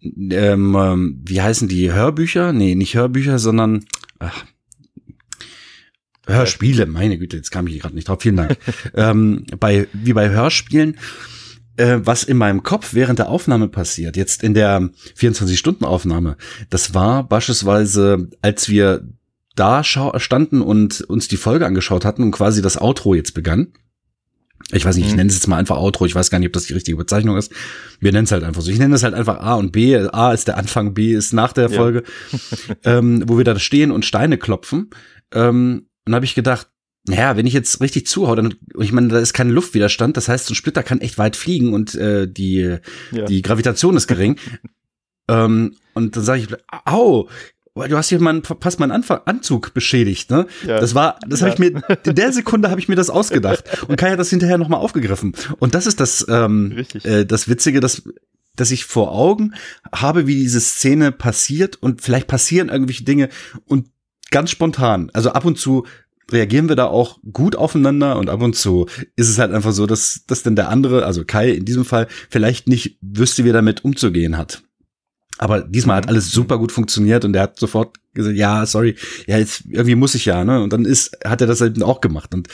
[0.00, 2.52] ähm, ähm, wie heißen die Hörbücher?
[2.52, 3.84] Nee, nicht Hörbücher, sondern
[4.20, 4.44] ach,
[6.26, 8.56] Hörspiele, meine Güte, jetzt kam ich gerade nicht drauf, vielen Dank.
[8.94, 10.96] ähm, bei, wie bei Hörspielen
[11.76, 16.36] äh, was in meinem Kopf während der Aufnahme passiert, jetzt in der 24-Stunden-Aufnahme,
[16.70, 19.06] das war beispielsweise, als wir
[19.56, 23.72] da standen und uns die Folge angeschaut hatten und quasi das Outro jetzt begann.
[24.72, 25.18] Ich weiß nicht, ich mhm.
[25.18, 27.36] nenne es jetzt mal einfach Outro, ich weiß gar nicht, ob das die richtige Bezeichnung
[27.36, 27.52] ist.
[28.00, 28.70] Wir nennen es halt einfach so.
[28.70, 29.96] Ich nenne es halt einfach A und B.
[29.96, 32.38] A ist der Anfang, B ist nach der Folge, ja.
[32.98, 34.90] ähm, wo wir da stehen und Steine klopfen.
[35.32, 36.68] Ähm, und habe ich gedacht,
[37.06, 40.46] naja, wenn ich jetzt richtig zuhau, dann, ich meine, da ist kein Luftwiderstand, das heißt,
[40.46, 42.78] so ein Splitter kann echt weit fliegen und äh, die,
[43.12, 43.24] ja.
[43.26, 44.38] die Gravitation ist gering.
[45.28, 46.48] ähm, und dann sage ich,
[46.86, 47.28] au,
[47.74, 50.46] du hast hier mal fast meinen Anfang, Anzug beschädigt, ne?
[50.66, 50.80] Ja.
[50.80, 51.46] Das war, das ja.
[51.46, 53.64] habe ich mir, in der Sekunde habe ich mir das ausgedacht.
[53.88, 55.34] Und Kai hat das hinterher nochmal aufgegriffen.
[55.58, 58.02] Und das ist das, ähm, äh, das Witzige, dass,
[58.56, 59.54] dass ich vor Augen
[59.92, 63.28] habe, wie diese Szene passiert und vielleicht passieren irgendwelche Dinge
[63.66, 63.88] und
[64.30, 65.10] ganz spontan.
[65.12, 65.84] Also ab und zu
[66.30, 69.86] reagieren wir da auch gut aufeinander und ab und zu ist es halt einfach so,
[69.86, 73.54] dass, dass denn der andere, also Kai in diesem Fall, vielleicht nicht wüsste, wie er
[73.54, 74.62] damit umzugehen hat.
[75.38, 79.38] Aber diesmal hat alles super gut funktioniert und er hat sofort gesagt, ja, sorry, ja,
[79.38, 80.62] jetzt irgendwie muss ich ja, ne?
[80.62, 82.32] Und dann ist, hat er das eben auch gemacht.
[82.34, 82.48] Und,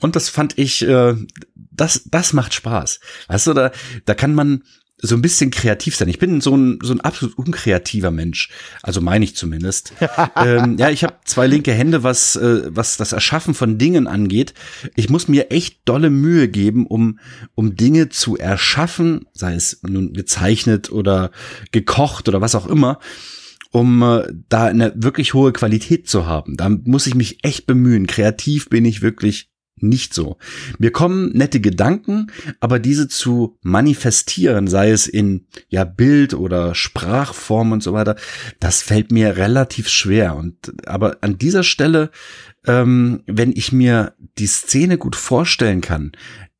[0.00, 1.14] und das fand ich, äh,
[1.54, 2.98] das, das macht Spaß.
[3.28, 3.70] Weißt du, da,
[4.04, 4.64] da kann man,
[5.00, 6.08] so ein bisschen kreativ sein.
[6.08, 8.50] Ich bin so ein, so ein absolut unkreativer Mensch.
[8.82, 9.92] Also meine ich zumindest.
[10.36, 14.54] ähm, ja, ich habe zwei linke Hände, was, äh, was das Erschaffen von Dingen angeht.
[14.96, 17.20] Ich muss mir echt dolle Mühe geben, um,
[17.54, 21.30] um Dinge zu erschaffen, sei es nun gezeichnet oder
[21.70, 22.98] gekocht oder was auch immer,
[23.70, 26.56] um äh, da eine wirklich hohe Qualität zu haben.
[26.56, 28.08] Da muss ich mich echt bemühen.
[28.08, 29.48] Kreativ bin ich wirklich
[29.82, 30.36] nicht so.
[30.78, 32.28] Mir kommen nette Gedanken,
[32.60, 38.16] aber diese zu manifestieren, sei es in ja Bild oder Sprachform und so weiter,
[38.60, 40.36] das fällt mir relativ schwer.
[40.36, 42.10] Und aber an dieser Stelle,
[42.66, 46.12] ähm, wenn ich mir die Szene gut vorstellen kann,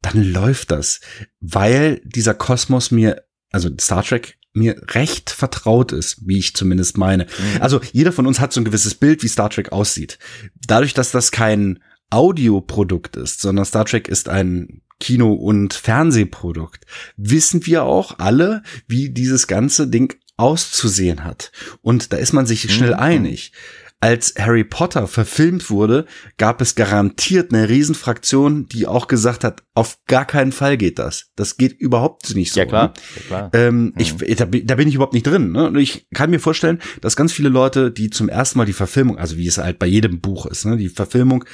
[0.03, 1.01] dann läuft das,
[1.41, 7.25] weil dieser Kosmos mir, also Star Trek mir recht vertraut ist, wie ich zumindest meine.
[7.25, 7.63] Mhm.
[7.63, 10.19] Also jeder von uns hat so ein gewisses Bild, wie Star Trek aussieht.
[10.67, 16.85] Dadurch, dass das kein Audioprodukt ist, sondern Star Trek ist ein Kino- und Fernsehprodukt,
[17.17, 21.53] wissen wir auch alle, wie dieses ganze Ding auszusehen hat.
[21.83, 23.01] Und da ist man sich schnell mhm.
[23.01, 23.53] einig.
[24.01, 26.07] Als Harry Potter verfilmt wurde,
[26.37, 31.33] gab es garantiert eine Riesenfraktion, die auch gesagt hat, auf gar keinen Fall geht das.
[31.35, 32.61] Das geht überhaupt nicht so.
[32.61, 32.87] Ja klar.
[32.89, 32.93] Ne?
[33.17, 33.51] Ja, klar.
[33.55, 33.95] Ähm, Mhm.
[33.99, 35.51] ich, da, bin- da bin ich überhaupt nicht drin.
[35.51, 35.67] Ne?
[35.67, 39.19] Und ich kann mir vorstellen, dass ganz viele Leute, die zum ersten Mal die Verfilmung,
[39.19, 41.45] also wie es halt bei jedem Buch ist, ne, die Verfilmung,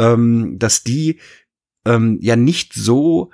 [0.00, 1.20] ähm, dass die
[1.86, 3.30] ähm, ja nicht so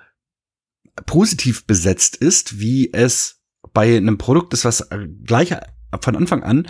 [1.07, 3.41] positiv besetzt ist, wie es
[3.73, 4.89] bei einem Produkt ist, was
[5.25, 5.55] gleich
[6.03, 6.67] von Anfang an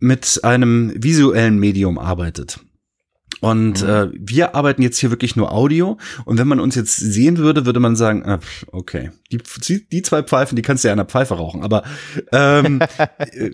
[0.00, 2.60] mit einem visuellen Medium arbeitet.
[3.40, 3.88] Und Mhm.
[3.88, 5.96] äh, wir arbeiten jetzt hier wirklich nur Audio.
[6.24, 10.22] Und wenn man uns jetzt sehen würde, würde man sagen, pf, okay, die, die zwei
[10.22, 11.62] Pfeifen, die kannst du ja an der Pfeife rauchen.
[11.62, 11.84] Aber
[12.32, 12.80] ähm,
[13.18, 13.50] äh,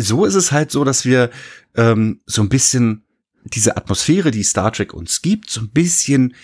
[0.00, 1.30] so ist es halt so, dass wir
[1.74, 3.04] ähm, so ein bisschen
[3.44, 6.34] diese Atmosphäre, die Star Trek uns gibt, so ein bisschen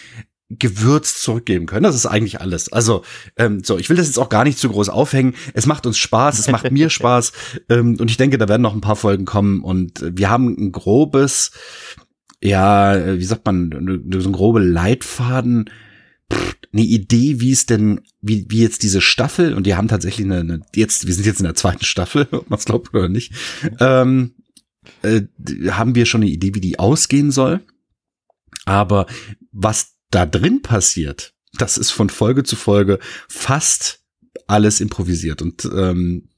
[0.51, 1.85] gewürzt zurückgeben können.
[1.85, 2.73] Das ist eigentlich alles.
[2.73, 3.03] Also,
[3.37, 5.35] ähm, so, ich will das jetzt auch gar nicht zu groß aufhängen.
[5.55, 7.33] Es macht uns Spaß, es macht mir Spaß.
[7.69, 9.63] Ähm, und ich denke, da werden noch ein paar Folgen kommen.
[9.63, 11.53] Und äh, wir haben ein grobes,
[12.43, 13.71] ja, äh, wie sagt man,
[14.11, 15.71] so ein grobe Leitfaden,
[16.33, 20.27] pff, eine Idee, wie es denn, wie, wie jetzt diese Staffel, und die haben tatsächlich
[20.27, 23.09] eine, eine jetzt, wir sind jetzt in der zweiten Staffel, ob man es glaubt oder
[23.09, 23.33] nicht,
[23.81, 24.35] ähm,
[25.03, 25.23] äh,
[25.71, 27.61] haben wir schon eine Idee, wie die ausgehen soll.
[28.67, 29.07] Aber
[29.53, 32.99] was da drin passiert, das ist von Folge zu Folge
[33.29, 34.01] fast
[34.47, 35.43] alles improvisiert.
[35.43, 36.29] Und ähm,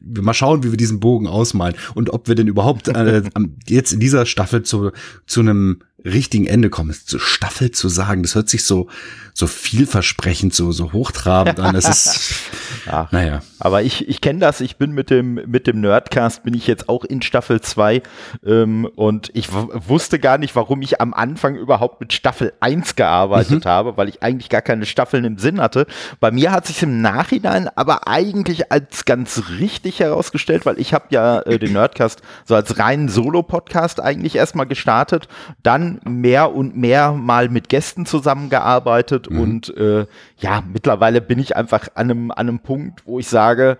[0.00, 3.22] wir mal schauen, wie wir diesen Bogen ausmalen und ob wir denn überhaupt äh,
[3.66, 4.92] jetzt in dieser Staffel zu,
[5.26, 6.92] zu einem richtigen Ende kommen.
[6.92, 8.88] Zu Staffel zu sagen, das hört sich so,
[9.34, 11.74] so vielversprechend, so, so hochtrabend an.
[11.74, 12.34] Das ist,
[12.86, 13.42] Ach, naja.
[13.58, 16.88] Aber ich, ich kenne das, ich bin mit dem, mit dem Nerdcast, bin ich jetzt
[16.88, 18.02] auch in Staffel 2
[18.44, 23.66] ähm, und ich wusste gar nicht, warum ich am Anfang überhaupt mit Staffel 1 gearbeitet
[23.66, 25.86] habe, weil ich eigentlich gar keine Staffeln im Sinn hatte.
[26.20, 31.06] Bei mir hat sich im Nachhinein aber eigentlich als ganz richtig herausgestellt, weil ich habe
[31.10, 35.28] ja äh, den Nerdcast so als reinen Solo-Podcast eigentlich erstmal gestartet,
[35.62, 40.06] dann mehr und mehr mal mit Gästen zusammengearbeitet und äh,
[40.38, 43.78] ja, mittlerweile bin ich einfach an einem, an einem Punkt, wo ich sage,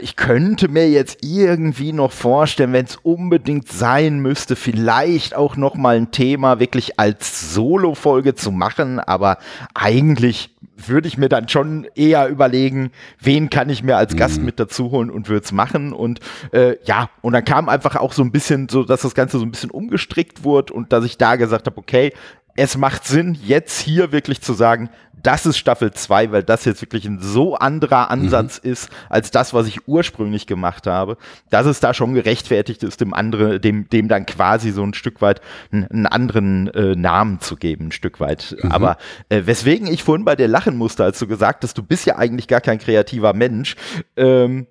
[0.00, 5.74] ich könnte mir jetzt irgendwie noch vorstellen, wenn es unbedingt sein müsste, vielleicht auch noch
[5.74, 9.38] mal ein Thema wirklich als Solo-Folge zu machen, aber
[9.74, 10.50] eigentlich
[10.88, 12.90] würde ich mir dann schon eher überlegen,
[13.20, 15.92] wen kann ich mir als Gast mit dazu holen und würde es machen.
[15.92, 16.20] Und
[16.52, 19.44] äh, ja, und dann kam einfach auch so ein bisschen so, dass das Ganze so
[19.44, 22.12] ein bisschen umgestrickt wurde und dass ich da gesagt habe, okay,
[22.56, 24.90] es macht Sinn, jetzt hier wirklich zu sagen,
[25.22, 29.52] das ist Staffel 2, weil das jetzt wirklich ein so anderer Ansatz ist, als das,
[29.52, 31.16] was ich ursprünglich gemacht habe,
[31.50, 35.20] dass es da schon gerechtfertigt ist, dem andere, dem, dem dann quasi so ein Stück
[35.20, 38.56] weit einen, anderen äh, Namen zu geben, ein Stück weit.
[38.70, 38.96] Aber
[39.28, 42.16] äh, weswegen ich vorhin bei dir lachen musste, als du gesagt hast, du bist ja
[42.16, 43.76] eigentlich gar kein kreativer Mensch,
[44.16, 44.66] ähm,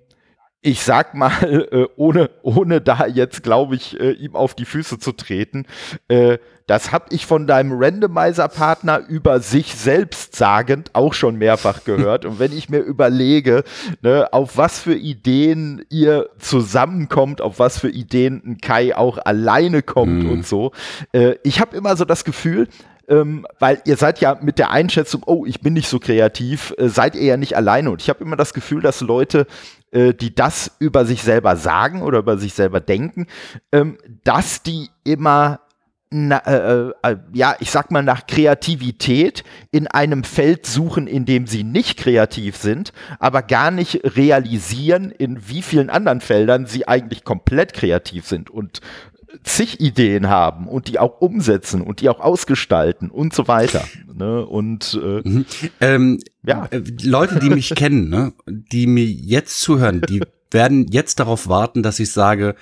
[0.62, 1.32] ich sag mal,
[1.72, 5.66] äh, ohne, ohne da jetzt, glaube ich, äh, ihm auf die Füße zu treten,
[6.08, 12.24] äh, das habe ich von deinem Randomizer-Partner über sich selbst sagend auch schon mehrfach gehört.
[12.24, 13.64] Und wenn ich mir überlege,
[14.02, 19.82] ne, auf was für Ideen ihr zusammenkommt, auf was für Ideen ein Kai auch alleine
[19.82, 20.70] kommt und so,
[21.12, 22.68] äh, ich habe immer so das Gefühl,
[23.08, 26.88] ähm, weil ihr seid ja mit der Einschätzung, oh, ich bin nicht so kreativ, äh,
[26.88, 27.90] seid ihr ja nicht alleine.
[27.90, 29.48] Und ich habe immer das Gefühl, dass Leute,
[29.92, 33.26] äh, die das über sich selber sagen oder über sich selber denken,
[33.72, 35.60] ähm, dass die immer
[36.12, 41.46] na, äh, äh, ja, ich sag mal, nach Kreativität in einem Feld suchen, in dem
[41.46, 47.22] sie nicht kreativ sind, aber gar nicht realisieren, in wie vielen anderen Feldern sie eigentlich
[47.22, 48.80] komplett kreativ sind und
[49.44, 53.84] zig Ideen haben und die auch umsetzen und die auch ausgestalten und so weiter.
[54.12, 54.44] Ne?
[54.44, 55.44] Und äh, Mhm.
[55.80, 56.66] Ähm, Ja.
[56.70, 61.82] äh, Leute, die mich kennen, ne, die mir jetzt zuhören, die werden jetzt darauf warten,
[61.82, 62.56] dass ich sage,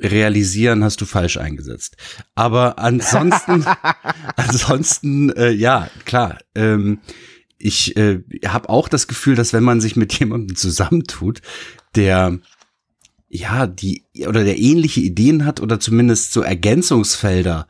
[0.00, 1.96] realisieren hast du falsch eingesetzt.
[2.34, 3.64] Aber ansonsten,
[4.36, 6.38] ansonsten, äh, ja, klar.
[6.54, 7.00] Ähm,
[7.58, 11.40] ich äh, habe auch das Gefühl, dass wenn man sich mit jemandem zusammentut,
[11.96, 12.38] der
[13.28, 17.68] ja, die oder der ähnliche Ideen hat oder zumindest so Ergänzungsfelder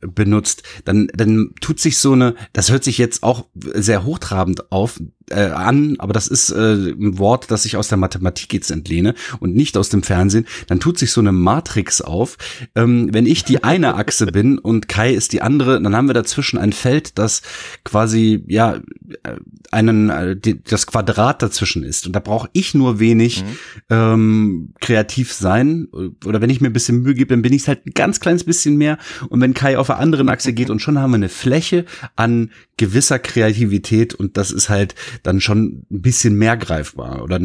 [0.00, 5.00] benutzt, dann dann tut sich so eine, das hört sich jetzt auch sehr hochtrabend auf
[5.32, 9.14] äh, an, aber das ist äh, ein Wort, das ich aus der Mathematik jetzt entlehne
[9.40, 10.46] und nicht aus dem Fernsehen.
[10.66, 12.36] Dann tut sich so eine Matrix auf.
[12.74, 16.14] Ähm, wenn ich die eine Achse bin und Kai ist die andere, dann haben wir
[16.14, 17.42] dazwischen ein Feld, das
[17.84, 18.76] quasi ja
[19.22, 19.36] äh,
[19.70, 23.44] einen äh, das Quadrat dazwischen ist und da brauche ich nur wenig
[23.90, 25.88] ähm, kreativ sein
[26.24, 28.44] oder wenn ich mir ein bisschen Mühe gebe, dann bin ich halt ein ganz kleines
[28.44, 31.28] bisschen mehr und wenn Kai auf der anderen Achse geht und schon haben wir eine
[31.28, 31.84] Fläche
[32.16, 32.50] an
[32.82, 37.22] gewisser Kreativität und das ist halt dann schon ein bisschen mehr greifbar.
[37.22, 37.38] Oder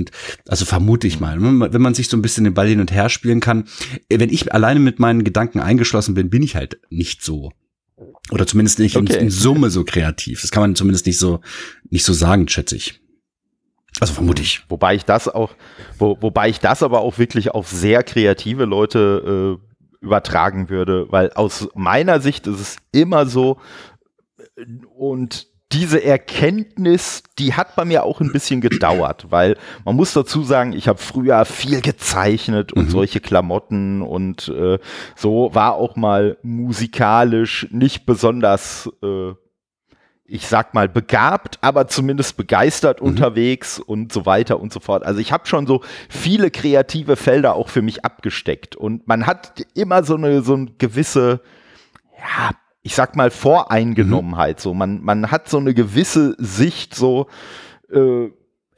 [0.47, 3.09] also vermute ich mal, wenn man sich so ein bisschen den Ball hin und her
[3.09, 3.65] spielen kann.
[4.09, 7.51] Wenn ich alleine mit meinen Gedanken eingeschlossen bin, bin ich halt nicht so.
[8.31, 9.13] Oder zumindest nicht okay.
[9.13, 10.41] in, in Summe so kreativ.
[10.41, 11.39] Das kann man zumindest nicht so
[11.91, 12.99] nicht so sagen, schätze ich.
[13.99, 14.63] Also vermute ich.
[14.69, 15.51] Wobei ich das auch,
[15.99, 21.31] wo, wobei ich das aber auch wirklich auf sehr kreative Leute äh, übertragen würde, weil
[21.33, 23.59] aus meiner Sicht ist es immer so
[24.97, 30.43] und diese Erkenntnis, die hat bei mir auch ein bisschen gedauert, weil man muss dazu
[30.43, 32.89] sagen, ich habe früher viel gezeichnet und mhm.
[32.89, 34.79] solche Klamotten und äh,
[35.15, 39.33] so war auch mal musikalisch nicht besonders äh,
[40.29, 43.07] ich sag mal, begabt, aber zumindest begeistert mhm.
[43.07, 45.05] unterwegs und so weiter und so fort.
[45.05, 48.75] Also ich habe schon so viele kreative Felder auch für mich abgesteckt.
[48.75, 51.41] Und man hat immer so eine, so eine gewisse,
[52.19, 52.51] ja,
[52.87, 54.59] ich sag mal, Voreingenommenheit.
[54.59, 54.61] Mhm.
[54.61, 57.27] So, man, man hat so eine gewisse Sicht, so,
[57.91, 58.29] äh,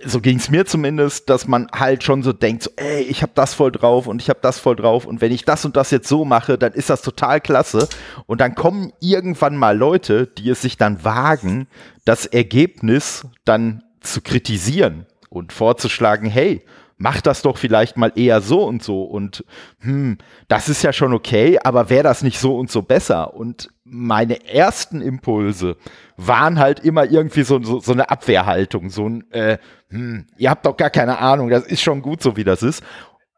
[0.04, 3.34] so ging es mir zumindest, dass man halt schon so denkt, so, ey, ich habe
[3.36, 5.92] das voll drauf und ich habe das voll drauf und wenn ich das und das
[5.92, 7.88] jetzt so mache, dann ist das total klasse.
[8.26, 11.68] Und dann kommen irgendwann mal Leute, die es sich dann wagen,
[12.04, 16.64] das Ergebnis dann zu kritisieren und vorzuschlagen, hey,
[16.98, 19.44] mach das doch vielleicht mal eher so und so und
[19.82, 20.18] hm,
[20.48, 23.34] das ist ja schon okay, aber wäre das nicht so und so besser?
[23.34, 25.78] Und meine ersten Impulse
[26.18, 29.58] waren halt immer irgendwie so, so, so eine Abwehrhaltung, so ein, äh,
[29.90, 32.84] hm, ihr habt doch gar keine Ahnung, das ist schon gut so, wie das ist.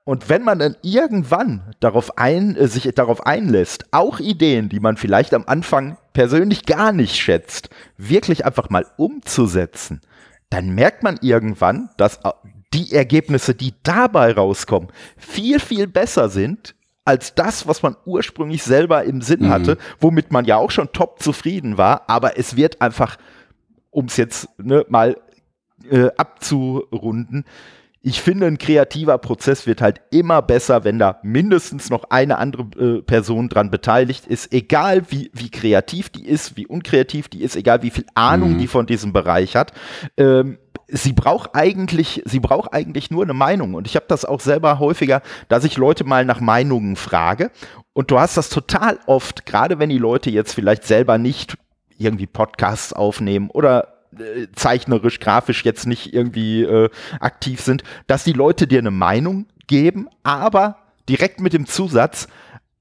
[0.04, 4.98] Und wenn man dann irgendwann darauf ein, äh, sich darauf einlässt, auch Ideen, die man
[4.98, 10.02] vielleicht am Anfang persönlich gar nicht schätzt, wirklich einfach mal umzusetzen,
[10.50, 12.32] dann merkt man irgendwann, dass äh,
[12.74, 19.04] die Ergebnisse, die dabei rauskommen, viel, viel besser sind als das, was man ursprünglich selber
[19.04, 19.50] im Sinn mhm.
[19.50, 23.18] hatte, womit man ja auch schon top zufrieden war, aber es wird einfach,
[23.90, 25.18] um es jetzt ne, mal
[25.90, 27.46] äh, abzurunden,
[28.04, 32.64] ich finde, ein kreativer Prozess wird halt immer besser, wenn da mindestens noch eine andere
[32.80, 37.56] äh, Person dran beteiligt ist, egal wie, wie kreativ die ist, wie unkreativ die ist,
[37.56, 38.58] egal wie viel Ahnung mhm.
[38.58, 39.74] die von diesem Bereich hat.
[40.18, 40.58] Ähm,
[40.92, 43.74] sie braucht eigentlich, sie braucht eigentlich nur eine Meinung.
[43.74, 47.52] Und ich habe das auch selber häufiger, dass ich Leute mal nach Meinungen frage.
[47.94, 51.58] Und du hast das total oft, gerade wenn die Leute jetzt vielleicht selber nicht
[51.98, 58.34] irgendwie Podcasts aufnehmen oder äh, zeichnerisch, grafisch jetzt nicht irgendwie äh, aktiv sind, dass die
[58.34, 60.78] Leute dir eine Meinung geben, aber
[61.08, 62.28] direkt mit dem Zusatz,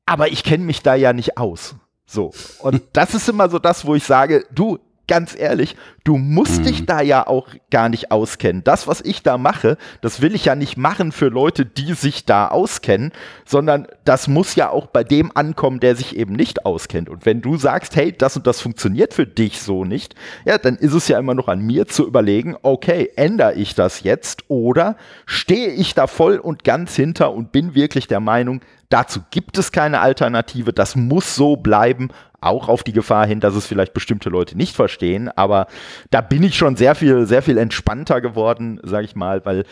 [0.06, 1.76] aber ich kenne mich da ja nicht aus.
[2.06, 2.32] So.
[2.60, 4.78] Und das ist immer so das, wo ich sage, du,
[5.10, 6.66] ganz ehrlich, du musst mhm.
[6.66, 8.62] dich da ja auch gar nicht auskennen.
[8.62, 12.26] Das, was ich da mache, das will ich ja nicht machen für Leute, die sich
[12.26, 13.10] da auskennen,
[13.44, 17.08] sondern das muss ja auch bei dem ankommen, der sich eben nicht auskennt.
[17.08, 20.76] Und wenn du sagst, hey, das und das funktioniert für dich so nicht, ja, dann
[20.76, 24.96] ist es ja immer noch an mir zu überlegen, okay, ändere ich das jetzt oder
[25.26, 29.72] stehe ich da voll und ganz hinter und bin wirklich der Meinung, dazu gibt es
[29.72, 34.30] keine Alternative, das muss so bleiben, auch auf die Gefahr hin, dass es vielleicht bestimmte
[34.30, 35.28] Leute nicht verstehen.
[35.28, 35.66] Aber
[36.10, 39.64] da bin ich schon sehr viel, sehr viel entspannter geworden, sage ich mal, weil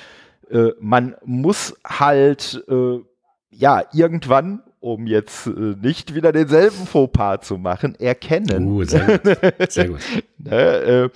[0.51, 2.99] äh, man muss halt äh,
[3.51, 9.73] ja irgendwann um jetzt äh, nicht wieder denselben Fauxpas zu machen, erkennen, uh, sehr gut.
[9.73, 10.01] Sehr gut.
[10.39, 11.09] ne, äh,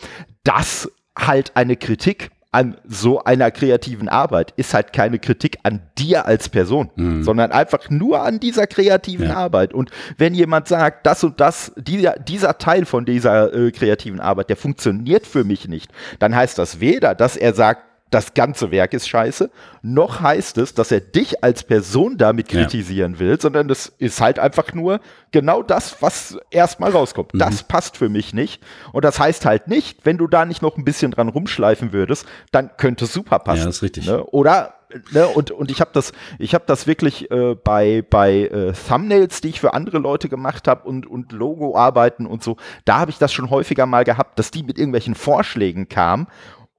[0.42, 6.26] dass halt eine Kritik an so einer kreativen Arbeit ist halt keine Kritik an dir
[6.26, 7.22] als Person, mhm.
[7.22, 9.36] sondern einfach nur an dieser kreativen ja.
[9.36, 9.72] Arbeit.
[9.72, 14.50] Und wenn jemand sagt, das und das, dieser, dieser Teil von dieser äh, kreativen Arbeit,
[14.50, 18.92] der funktioniert für mich nicht, dann heißt das weder, dass er sagt, das ganze Werk
[18.92, 23.18] ist scheiße, noch heißt es, dass er dich als Person damit kritisieren ja.
[23.18, 27.34] will, sondern das ist halt einfach nur genau das, was erstmal rauskommt.
[27.34, 27.38] Mhm.
[27.38, 28.62] Das passt für mich nicht.
[28.92, 32.26] Und das heißt halt nicht, wenn du da nicht noch ein bisschen dran rumschleifen würdest,
[32.52, 33.60] dann könnte es super passen.
[33.60, 34.06] Ja, das ist richtig.
[34.06, 34.22] Ne?
[34.24, 34.74] Oder
[35.12, 39.40] Ne, und, und ich habe das, ich habe das wirklich äh, bei, bei äh, Thumbnails,
[39.40, 43.16] die ich für andere Leute gemacht habe und, und Logo-Arbeiten und so, da habe ich
[43.16, 46.26] das schon häufiger mal gehabt, dass die mit irgendwelchen Vorschlägen kamen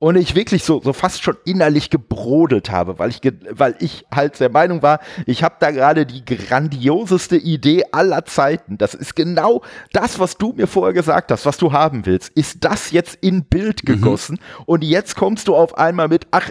[0.03, 4.37] und ich wirklich so, so fast schon innerlich gebrodelt habe, weil ich, weil ich halt
[4.37, 8.77] der Meinung war, ich habe da gerade die grandioseste Idee aller Zeiten.
[8.77, 9.61] Das ist genau
[9.93, 12.33] das, was du mir vorher gesagt hast, was du haben willst.
[12.35, 13.93] Ist das jetzt in Bild mhm.
[13.93, 14.33] gegossen?
[14.33, 14.63] Mhm.
[14.65, 16.49] Und jetzt kommst du auf einmal mit, ach,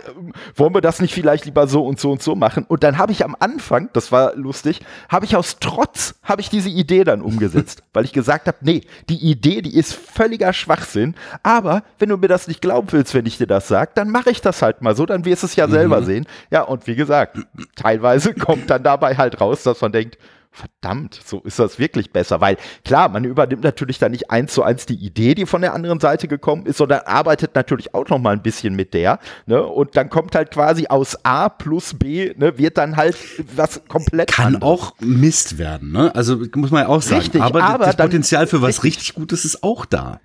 [0.56, 2.64] wollen wir das nicht vielleicht lieber so und so und so machen?
[2.66, 6.48] Und dann habe ich am Anfang, das war lustig, habe ich aus Trotz, habe ich
[6.48, 11.14] diese Idee dann umgesetzt, weil ich gesagt habe, nee, die Idee, die ist völliger Schwachsinn,
[11.42, 14.30] aber wenn du mir das nicht glauben willst, wenn ich dir das sagt, dann mache
[14.30, 16.04] ich das halt mal so, dann wirst du es ja selber mhm.
[16.04, 16.26] sehen.
[16.50, 17.38] Ja, und wie gesagt,
[17.76, 20.18] teilweise kommt dann dabei halt raus, dass man denkt,
[20.52, 22.40] verdammt, so ist das wirklich besser.
[22.42, 25.72] Weil klar, man übernimmt natürlich dann nicht eins zu eins die Idee, die von der
[25.72, 29.18] anderen Seite gekommen ist, sondern arbeitet natürlich auch noch mal ein bisschen mit der.
[29.46, 29.62] Ne?
[29.62, 33.16] Und dann kommt halt quasi aus A plus B, ne, wird dann halt
[33.56, 34.64] was komplett Kann anderes.
[34.64, 36.14] auch Mist werden, ne?
[36.14, 37.22] Also muss man ja auch sagen.
[37.22, 40.20] Richtig, aber, aber das Potenzial für was richtig Gutes ist auch da.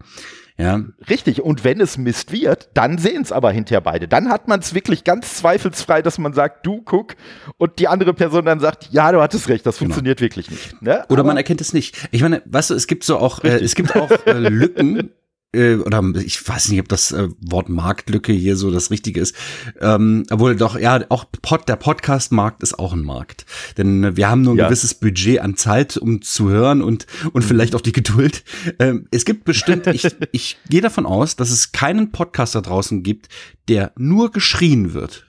[0.57, 0.81] Ja.
[1.07, 1.41] Richtig.
[1.41, 4.07] Und wenn es Mist wird, dann sehen es aber hinterher beide.
[4.07, 7.15] Dann hat man es wirklich ganz zweifelsfrei, dass man sagt, du guck,
[7.57, 9.89] und die andere Person dann sagt, ja, du hattest recht, das genau.
[9.89, 10.81] funktioniert wirklich nicht.
[10.81, 11.05] Ne?
[11.09, 12.07] Oder aber man erkennt es nicht.
[12.11, 15.11] Ich meine, weißt du, es gibt so auch, äh, es gibt auch äh, Lücken
[15.53, 19.35] äh, oder ich weiß nicht, ob das äh, Wort Marktlücke hier so das Richtige ist.
[19.79, 23.45] Ähm, obwohl doch, ja, auch Pod, der Podcast-Markt ist auch ein Markt.
[23.77, 24.67] Denn wir haben nur ein ja.
[24.67, 27.47] gewisses Budget an Zeit, um zu hören und, und mhm.
[27.47, 28.43] vielleicht auch die Geduld.
[28.79, 33.03] Ähm, es gibt bestimmt, ich, ich gehe davon aus, dass es keinen Podcast da draußen
[33.03, 33.29] gibt,
[33.67, 35.25] der nur geschrien wird.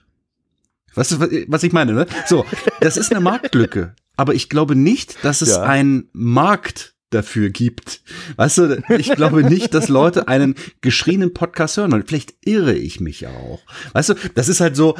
[0.95, 2.07] Weißt du, was ich meine, ne?
[2.25, 2.45] So,
[2.81, 3.95] das ist eine Marktlücke.
[4.17, 5.61] Aber ich glaube nicht, dass es ja.
[5.61, 8.01] ein Markt dafür gibt.
[8.35, 12.05] Weißt du, ich glaube nicht, dass Leute einen geschriebenen Podcast hören wollen.
[12.05, 13.61] Vielleicht irre ich mich ja auch.
[13.93, 14.95] Weißt du, das ist halt so,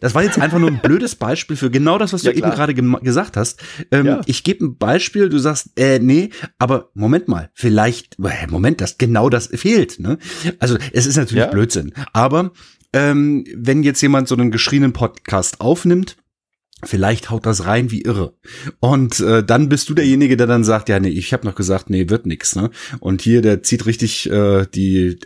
[0.00, 2.50] das war jetzt einfach nur ein blödes Beispiel für genau das, was du ja, eben
[2.50, 3.62] gerade gesagt hast.
[3.90, 4.20] Ähm, ja.
[4.26, 8.98] Ich gebe ein Beispiel, du sagst, äh, nee, aber Moment mal, vielleicht, äh, Moment, das
[8.98, 10.00] genau das fehlt.
[10.00, 10.18] Ne?
[10.58, 11.50] Also es ist natürlich ja.
[11.50, 11.92] Blödsinn.
[12.12, 12.52] Aber
[12.92, 16.16] ähm, wenn jetzt jemand so einen geschriebenen Podcast aufnimmt,
[16.86, 18.34] Vielleicht haut das rein wie irre.
[18.80, 21.90] Und äh, dann bist du derjenige, der dann sagt, ja, nee, ich habe noch gesagt,
[21.90, 22.70] nee, wird nix, ne?
[23.00, 25.18] Und hier, der zieht richtig äh, die,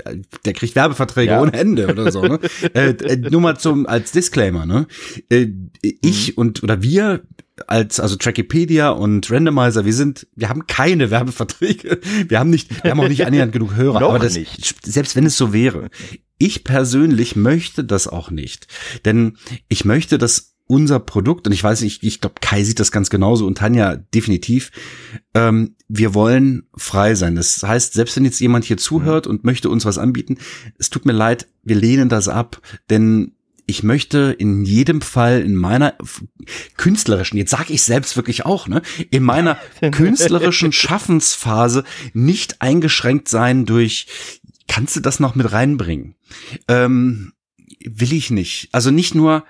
[0.44, 1.42] der kriegt Werbeverträge ja.
[1.42, 2.40] ohne Ende oder so, ne?
[2.74, 4.86] äh, äh, nur mal zum als Disclaimer, ne?
[5.30, 5.48] Äh,
[5.82, 6.34] ich mhm.
[6.36, 7.22] und oder wir
[7.66, 12.00] als also Trackipedia und Randomizer, wir sind, wir haben keine Werbeverträge.
[12.28, 14.00] Wir haben nicht, wir haben auch nicht annähernd genug Hörer.
[14.00, 14.86] Noch aber das, nicht.
[14.86, 15.90] selbst wenn es so wäre,
[16.38, 18.68] ich persönlich möchte das auch nicht,
[19.04, 19.36] denn
[19.68, 23.10] ich möchte, dass unser Produkt, und ich weiß nicht, ich glaube, Kai sieht das ganz
[23.10, 24.70] genauso und Tanja definitiv,
[25.34, 27.34] ähm, wir wollen frei sein.
[27.34, 30.38] Das heißt, selbst wenn jetzt jemand hier zuhört und möchte uns was anbieten,
[30.78, 32.60] es tut mir leid, wir lehnen das ab,
[32.90, 33.32] denn
[33.66, 35.94] ich möchte in jedem Fall in meiner
[36.76, 39.58] künstlerischen, jetzt sage ich selbst wirklich auch, ne, in meiner
[39.92, 44.06] künstlerischen Schaffensphase nicht eingeschränkt sein durch,
[44.68, 46.14] kannst du das noch mit reinbringen?
[46.66, 47.32] Ähm,
[47.84, 48.68] will ich nicht.
[48.72, 49.44] Also nicht nur,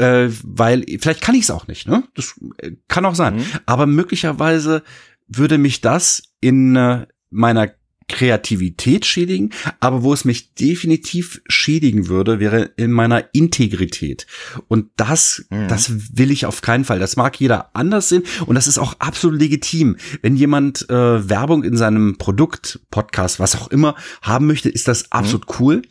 [0.00, 2.04] äh, weil vielleicht kann ich es auch nicht, ne?
[2.14, 3.36] Das äh, kann auch sein.
[3.36, 3.44] Mhm.
[3.66, 4.82] Aber möglicherweise
[5.28, 7.70] würde mich das in äh, meiner
[8.08, 14.26] Kreativität schädigen, aber wo es mich definitiv schädigen würde, wäre in meiner Integrität.
[14.66, 15.68] Und das, mhm.
[15.68, 16.98] das will ich auf keinen Fall.
[16.98, 19.96] Das mag jeder anders sehen und das ist auch absolut legitim.
[20.22, 25.04] Wenn jemand äh, Werbung in seinem Produkt, Podcast, was auch immer haben möchte, ist das
[25.04, 25.08] mhm.
[25.10, 25.54] absolut mhm.
[25.60, 25.82] cool.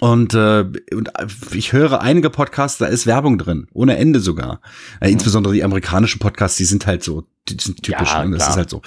[0.00, 1.12] Und, äh, und
[1.52, 4.60] ich höre einige Podcasts, da ist Werbung drin, ohne Ende sogar.
[5.00, 5.12] Äh, mhm.
[5.14, 8.36] Insbesondere die amerikanischen Podcasts, die sind halt so, die sind typisch, ja, ne?
[8.36, 8.82] das ist halt so.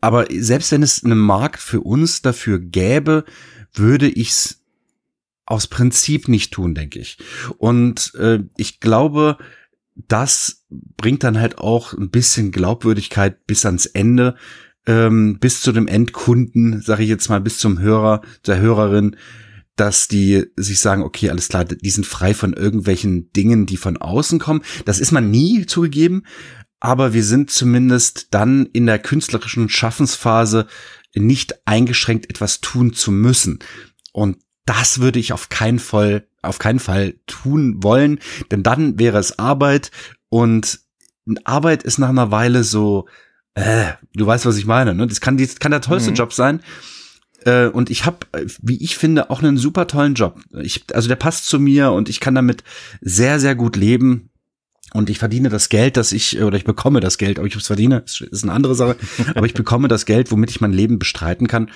[0.00, 3.24] Aber selbst wenn es einen Markt für uns dafür gäbe,
[3.74, 4.60] würde ich's
[5.46, 7.18] aus Prinzip nicht tun, denke ich.
[7.58, 9.38] Und äh, ich glaube,
[9.94, 10.64] das
[10.96, 14.36] bringt dann halt auch ein bisschen Glaubwürdigkeit bis ans Ende,
[14.86, 19.16] ähm, bis zu dem Endkunden, sage ich jetzt mal, bis zum Hörer, der Hörerin,
[19.76, 23.96] dass die sich sagen, okay, alles klar, die sind frei von irgendwelchen Dingen, die von
[23.96, 24.62] außen kommen.
[24.84, 26.24] Das ist man nie zugegeben,
[26.80, 30.66] aber wir sind zumindest dann in der künstlerischen Schaffensphase
[31.14, 33.58] nicht eingeschränkt, etwas tun zu müssen.
[34.12, 38.20] Und das würde ich auf keinen Fall, auf keinen Fall tun wollen,
[38.50, 39.90] denn dann wäre es Arbeit
[40.28, 40.80] und
[41.44, 43.06] Arbeit ist nach einer Weile so,
[43.54, 45.06] äh, du weißt, was ich meine, ne?
[45.06, 46.16] Das kann, das kann der tollste mhm.
[46.16, 46.60] Job sein.
[47.44, 48.18] Äh, und ich habe,
[48.62, 50.40] wie ich finde, auch einen super tollen Job.
[50.62, 52.64] Ich, also der passt zu mir und ich kann damit
[53.00, 54.30] sehr, sehr gut leben.
[54.92, 57.66] Und ich verdiene das Geld, das ich, oder ich bekomme das Geld, ob ich es
[57.66, 58.96] verdiene, ist eine andere Sache,
[59.34, 61.68] aber ich bekomme das Geld, womit ich mein Leben bestreiten kann.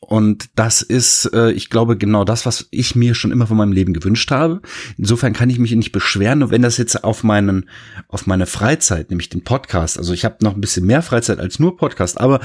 [0.00, 3.72] Und das ist, äh, ich glaube, genau das, was ich mir schon immer von meinem
[3.72, 4.62] Leben gewünscht habe.
[4.96, 6.42] Insofern kann ich mich nicht beschweren.
[6.42, 7.68] Und wenn das jetzt auf meinen,
[8.06, 11.58] auf meine Freizeit, nämlich den Podcast, also ich habe noch ein bisschen mehr Freizeit als
[11.58, 12.40] nur Podcast, aber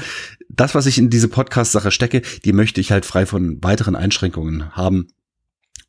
[0.48, 4.72] das, was ich in diese Podcast-Sache stecke, die möchte ich halt frei von weiteren Einschränkungen
[4.72, 5.06] haben.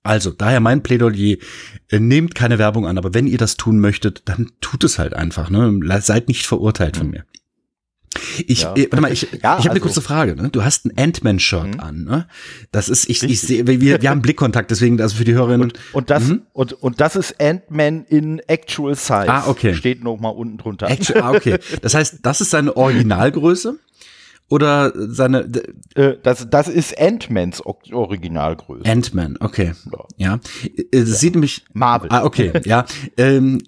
[0.04, 1.38] Also, daher mein Plädoyer,
[1.90, 5.16] äh, nehmt keine Werbung an, aber wenn ihr das tun möchtet, dann tut es halt
[5.16, 5.50] einfach.
[5.50, 5.80] Ne?
[6.00, 7.26] Seid nicht verurteilt von mir.
[8.48, 8.74] Ich, ja.
[8.76, 10.36] äh, warte mal, ich, ja, ich habe also, eine kurze Frage.
[10.36, 10.50] Ne?
[10.50, 11.80] Du hast ein Ant-Man-Shirt mhm.
[11.80, 12.04] an.
[12.04, 12.28] Ne?
[12.72, 15.62] Das ist, ich, ich sehe, wir, wir haben Blickkontakt, deswegen, also für die Hörerinnen.
[15.62, 16.44] Und, und das, mhm.
[16.54, 19.30] und, und das ist Ant-Man in Actual Size.
[19.30, 19.74] Ah, okay.
[19.74, 20.90] Steht noch mal unten drunter.
[20.90, 21.58] Actual, ah, okay.
[21.82, 23.80] Das heißt, das ist seine Originalgröße?
[24.48, 25.50] Oder seine.
[25.96, 28.86] Äh, das, das ist Ant-Mans Originalgröße.
[28.86, 29.74] Ant-Man, okay.
[29.92, 30.06] Ja.
[30.18, 30.40] ja.
[30.64, 31.16] Äh, das ja.
[31.16, 31.66] sieht nämlich.
[31.74, 32.10] Marvel.
[32.12, 32.86] Ah, okay, ja.
[33.18, 33.60] Ähm,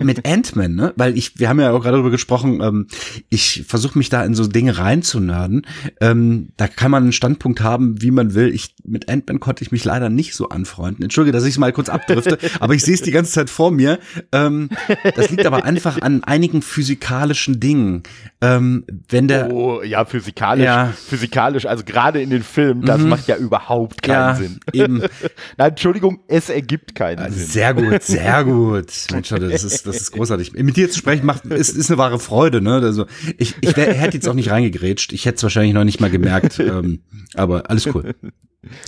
[0.00, 0.92] mit Ant-Man, ne?
[0.96, 2.86] Weil ich, wir haben ja auch gerade darüber gesprochen, ähm,
[3.28, 5.66] ich versuche mich da in so Dinge reinzunörden.
[6.00, 8.54] Ähm, da kann man einen Standpunkt haben, wie man will.
[8.54, 11.02] Ich, mit Ant-Man konnte ich mich leider nicht so anfreunden.
[11.02, 13.98] Entschuldige, dass ich mal kurz abdrifte, aber ich sehe es die ganze Zeit vor mir.
[14.32, 14.70] Ähm,
[15.14, 18.02] das liegt aber einfach an einigen physikalischen Dingen.
[18.40, 19.52] Ähm, wenn der.
[19.52, 20.64] Oh, ja, physikalisch.
[20.64, 20.92] Ja.
[21.08, 23.08] Physikalisch, also gerade in den Filmen, das mhm.
[23.08, 24.60] macht ja überhaupt keinen ja, Sinn.
[24.72, 25.02] Eben.
[25.56, 27.46] Nein, Entschuldigung, es ergibt keinen also Sinn.
[27.46, 28.92] Sehr gut, sehr gut.
[29.12, 30.52] Mensch, das ist, das ist großartig.
[30.52, 32.74] Mit dir zu sprechen macht, ist, ist eine wahre Freude, ne?
[32.74, 33.06] Also
[33.38, 35.12] ich, ich wär, hätte jetzt auch nicht reingegrätscht.
[35.12, 36.58] Ich hätte es wahrscheinlich noch nicht mal gemerkt.
[36.58, 37.00] ähm,
[37.34, 38.14] aber alles cool.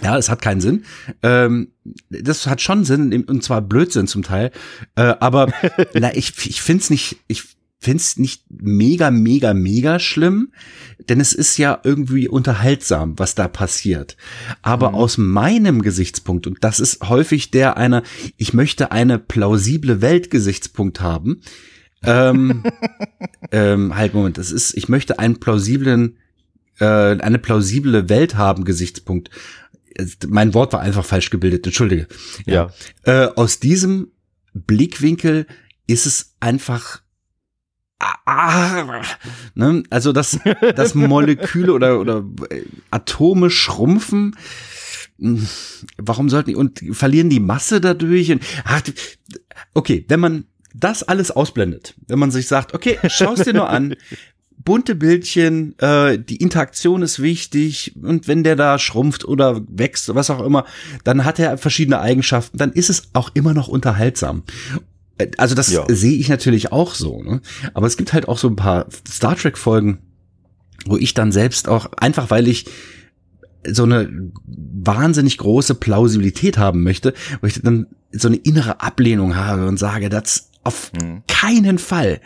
[0.03, 0.85] Ja, es hat keinen Sinn.
[1.23, 1.69] Ähm,
[2.09, 4.51] das hat schon Sinn, und zwar Blödsinn zum Teil.
[4.95, 5.53] Äh, aber
[5.95, 10.53] na, ich, ich finde es nicht, ich finde es nicht mega, mega, mega schlimm,
[11.09, 14.17] denn es ist ja irgendwie unterhaltsam, was da passiert.
[14.63, 14.95] Aber mhm.
[14.97, 18.03] aus meinem Gesichtspunkt, und das ist häufig der einer,
[18.37, 21.43] ich möchte eine plausible Weltgesichtspunkt haben,
[22.03, 22.63] ähm,
[23.53, 26.17] ähm, halt, Moment, das ist, ich möchte einen plausiblen,
[26.79, 29.31] äh, eine plausible Welt haben, Gesichtspunkt.
[30.27, 32.07] Mein Wort war einfach falsch gebildet, entschuldige.
[32.45, 32.71] Ja.
[33.07, 33.25] ja.
[33.25, 34.09] Äh, aus diesem
[34.53, 35.47] Blickwinkel
[35.87, 37.03] ist es einfach
[37.99, 39.03] ah,
[39.55, 39.83] ne?
[39.91, 40.39] also dass,
[40.75, 42.25] dass Moleküle oder, oder
[42.91, 44.37] Atome schrumpfen,
[45.19, 45.47] hm,
[45.99, 48.31] warum sollten die und verlieren die Masse dadurch?
[48.33, 48.83] Und, ach,
[49.75, 50.45] okay, wenn man
[50.75, 53.97] das alles ausblendet, wenn man sich sagt, okay, schau es dir nur an,
[54.67, 60.29] bunte Bildchen, äh, die Interaktion ist wichtig und wenn der da schrumpft oder wächst, was
[60.29, 60.67] auch immer,
[61.05, 64.43] dann hat er verschiedene Eigenschaften, dann ist es auch immer noch unterhaltsam.
[65.19, 65.85] Äh, also das ja.
[65.89, 67.41] sehe ich natürlich auch so, ne?
[67.75, 69.99] Aber es gibt halt auch so ein paar Star Trek Folgen,
[70.87, 72.67] wo ich dann selbst auch einfach, weil ich
[73.69, 79.67] so eine wahnsinnig große Plausibilität haben möchte, wo ich dann so eine innere Ablehnung habe
[79.67, 81.23] und sage, das auf mhm.
[81.27, 82.21] keinen Fall.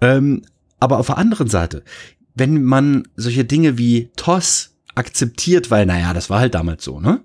[0.00, 0.42] Ähm,
[0.80, 1.82] aber auf der anderen Seite,
[2.34, 7.20] wenn man solche Dinge wie TOS akzeptiert, weil, naja, das war halt damals so, ne?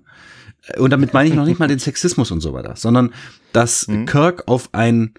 [0.78, 3.12] Und damit meine ich noch nicht mal den Sexismus und so weiter, sondern
[3.52, 4.06] dass mhm.
[4.06, 5.14] Kirk auf ein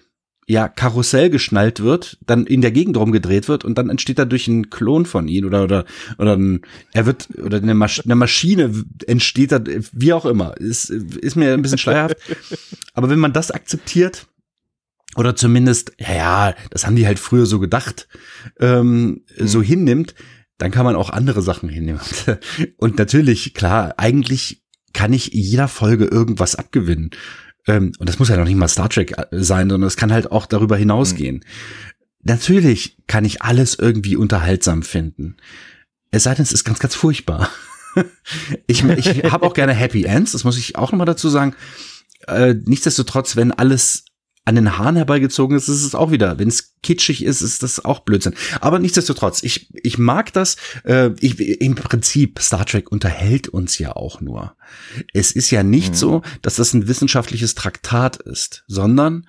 [0.46, 4.68] ja, Karussell geschnallt wird, dann in der Gegend rumgedreht wird und dann entsteht dadurch ein
[4.68, 5.84] Klon von ihm oder oder
[6.18, 9.60] oder ein, er wird oder eine, Masch eine Maschine entsteht da,
[9.92, 10.56] wie auch immer.
[10.58, 12.16] Ist, ist mir ein bisschen schleierhaft.
[12.92, 14.26] Aber wenn man das akzeptiert,
[15.16, 18.08] oder zumindest, ja, ja, das haben die halt früher so gedacht,
[18.58, 19.46] ähm, mhm.
[19.46, 20.14] so hinnimmt,
[20.58, 22.00] dann kann man auch andere Sachen hinnehmen.
[22.76, 24.63] Und natürlich, klar, eigentlich
[24.94, 27.10] kann ich jeder Folge irgendwas abgewinnen.
[27.66, 30.12] Ähm, und das muss ja noch nicht mal Star Trek äh, sein, sondern es kann
[30.12, 31.36] halt auch darüber hinausgehen.
[31.36, 31.42] Mhm.
[32.22, 35.36] Natürlich kann ich alles irgendwie unterhaltsam finden.
[36.10, 37.50] Es sei denn, es ist ganz, ganz furchtbar.
[38.66, 41.54] ich ich habe auch gerne Happy Ends, das muss ich auch nochmal dazu sagen.
[42.26, 44.06] Äh, nichtsdestotrotz, wenn alles
[44.44, 46.38] an den Haaren herbeigezogen ist, ist es auch wieder.
[46.38, 48.34] Wenn es kitschig ist, ist das auch Blödsinn.
[48.60, 50.56] Aber nichtsdestotrotz, ich, ich mag das.
[50.84, 54.54] Äh, ich, Im Prinzip, Star Trek unterhält uns ja auch nur.
[55.14, 55.96] Es ist ja nicht mhm.
[55.96, 59.26] so, dass das ein wissenschaftliches Traktat ist, sondern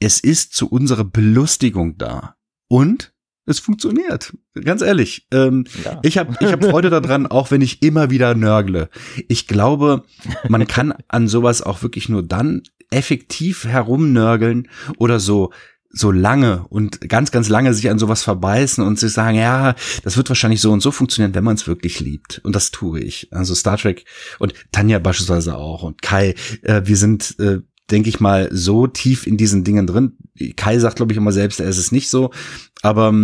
[0.00, 2.36] es ist zu unserer Belustigung da.
[2.68, 3.14] Und
[3.46, 4.32] es funktioniert.
[4.64, 5.26] Ganz ehrlich.
[5.30, 6.00] Ähm, ja.
[6.02, 8.88] Ich habe ich hab Freude daran, auch wenn ich immer wieder nörgle.
[9.28, 10.04] Ich glaube,
[10.48, 12.62] man kann an sowas auch wirklich nur dann
[12.94, 14.68] effektiv herumnörgeln
[14.98, 15.52] oder so
[15.96, 20.16] so lange und ganz, ganz lange sich an sowas verbeißen und sich sagen, ja, das
[20.16, 22.40] wird wahrscheinlich so und so funktionieren, wenn man es wirklich liebt.
[22.42, 23.28] Und das tue ich.
[23.30, 24.04] Also Star Trek
[24.40, 27.60] und Tanja beispielsweise auch und Kai, äh, wir sind, äh,
[27.92, 30.16] denke ich mal, so tief in diesen Dingen drin.
[30.56, 32.32] Kai sagt, glaube ich, immer selbst, er ist es nicht so.
[32.82, 33.14] Aber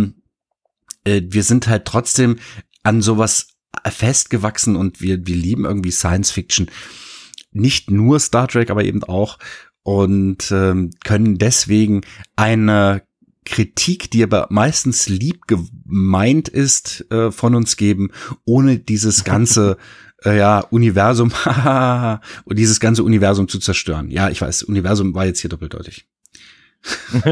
[1.03, 2.37] äh, wir sind halt trotzdem
[2.83, 3.47] an sowas
[3.85, 6.69] festgewachsen und wir, wir lieben irgendwie Science Fiction
[7.51, 9.37] nicht nur Star Trek, aber eben auch
[9.83, 12.01] und ähm, können deswegen
[12.35, 13.03] eine
[13.45, 18.11] Kritik, die aber meistens lieb gemeint ist, äh, von uns geben,
[18.45, 19.77] ohne dieses ganze
[20.23, 21.31] äh, ja Universum
[22.45, 24.11] und dieses ganze Universum zu zerstören.
[24.11, 26.07] Ja, ich weiß, Universum war jetzt hier doppeldeutig.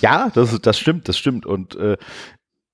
[0.00, 1.46] ja, das, das stimmt, das stimmt.
[1.46, 1.96] Und äh,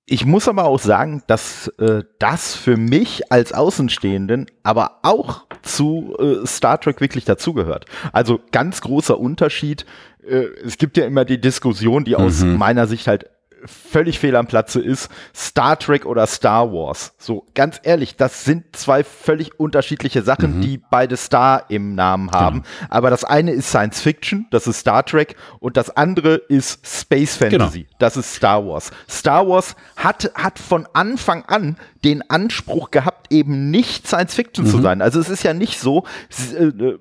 [0.07, 6.15] ich muss aber auch sagen, dass äh, das für mich als Außenstehenden aber auch zu
[6.19, 7.87] äh, Star Trek wirklich dazugehört.
[8.13, 9.87] Also ganz großer Unterschied.
[10.23, 12.57] Äh, es gibt ja immer die Diskussion, die aus mhm.
[12.59, 13.31] meiner Sicht halt
[13.67, 17.15] völlig fehl am Platze ist, Star Trek oder Star Wars.
[17.19, 20.61] So, ganz ehrlich, das sind zwei völlig unterschiedliche Sachen, mhm.
[20.63, 22.63] die beide Star im Namen haben.
[22.63, 22.87] Genau.
[22.91, 27.37] Aber das eine ist Science Fiction, das ist Star Trek, und das andere ist Space
[27.37, 27.95] Fantasy, genau.
[27.99, 28.91] das ist Star Wars.
[29.09, 34.71] Star Wars hat, hat von Anfang an den Anspruch gehabt, eben nicht Science Fiction mhm.
[34.71, 35.03] zu sein.
[35.03, 36.05] Also es ist ja nicht so,
[36.59, 36.99] äh,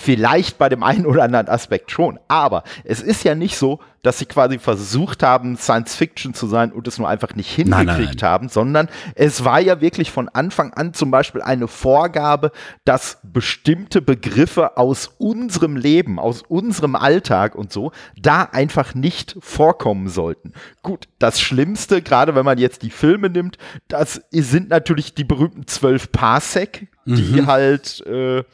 [0.00, 2.20] Vielleicht bei dem einen oder anderen Aspekt schon.
[2.28, 6.70] Aber es ist ja nicht so, dass sie quasi versucht haben, Science Fiction zu sein
[6.70, 8.30] und es nur einfach nicht hingekriegt nein, nein, nein.
[8.30, 12.52] haben, sondern es war ja wirklich von Anfang an zum Beispiel eine Vorgabe,
[12.84, 20.08] dass bestimmte Begriffe aus unserem Leben, aus unserem Alltag und so, da einfach nicht vorkommen
[20.08, 20.52] sollten.
[20.82, 25.66] Gut, das Schlimmste, gerade wenn man jetzt die Filme nimmt, das sind natürlich die berühmten
[25.66, 27.46] zwölf Parsec, die mhm.
[27.46, 28.44] halt äh,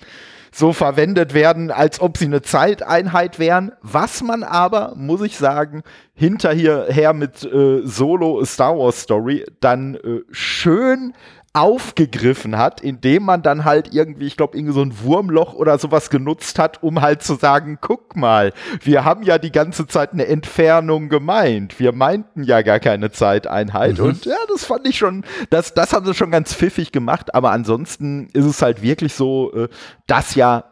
[0.54, 3.72] so verwendet werden, als ob sie eine Zeiteinheit wären.
[3.82, 5.82] Was man aber, muss ich sagen,
[6.14, 11.12] hinterher mit äh, Solo Star Wars Story dann äh, schön
[11.54, 16.10] aufgegriffen hat, indem man dann halt irgendwie, ich glaube, irgendwie so ein Wurmloch oder sowas
[16.10, 18.52] genutzt hat, um halt zu sagen, guck mal,
[18.82, 21.78] wir haben ja die ganze Zeit eine Entfernung gemeint.
[21.78, 23.98] Wir meinten ja gar keine Zeiteinheit.
[23.98, 24.04] Mhm.
[24.04, 27.34] Und ja, das fand ich schon, das, das haben sie schon ganz pfiffig gemacht.
[27.36, 29.68] Aber ansonsten ist es halt wirklich so, äh,
[30.08, 30.64] dass ja,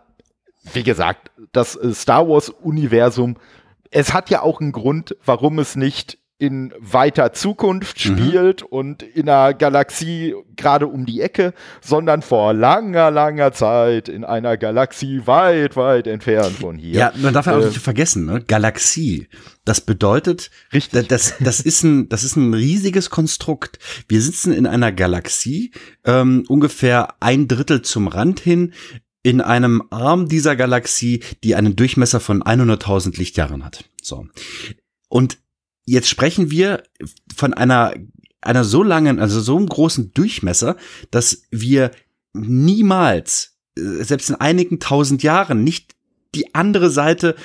[0.73, 3.37] wie gesagt, das äh, Star Wars-Universum
[3.93, 8.19] es hat ja auch einen Grund, warum es nicht in weiter Zukunft mhm.
[8.19, 8.67] spielt mhm.
[8.69, 14.57] und in einer Galaxie gerade um die Ecke, sondern vor langer, langer Zeit in einer
[14.57, 16.99] Galaxie weit, weit entfernt von hier.
[16.99, 18.43] Ja, man darf ja auch äh, nicht vergessen, ne?
[18.45, 19.29] Galaxie.
[19.65, 21.07] Das bedeutet, Richtig.
[21.07, 23.79] Das, das, ist ein, das ist ein riesiges Konstrukt.
[24.09, 25.71] Wir sitzen in einer Galaxie,
[26.05, 28.73] ähm, ungefähr ein Drittel zum Rand hin,
[29.23, 33.85] in einem Arm dieser Galaxie, die einen Durchmesser von 100.000 Lichtjahren hat.
[34.03, 34.27] So.
[35.09, 35.39] Und
[35.85, 36.83] jetzt sprechen wir
[37.35, 37.95] von einer,
[38.41, 40.77] einer so langen, also so einem großen Durchmesser,
[41.11, 41.91] dass wir
[42.33, 45.95] niemals, äh, selbst in einigen tausend Jahren, nicht
[46.35, 47.37] die andere Seite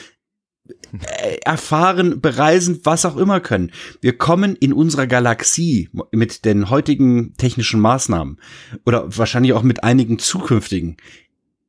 [1.21, 3.71] äh, erfahren, bereisen, was auch immer können.
[4.01, 8.39] Wir kommen in unserer Galaxie mit den heutigen technischen Maßnahmen
[8.85, 10.97] oder wahrscheinlich auch mit einigen zukünftigen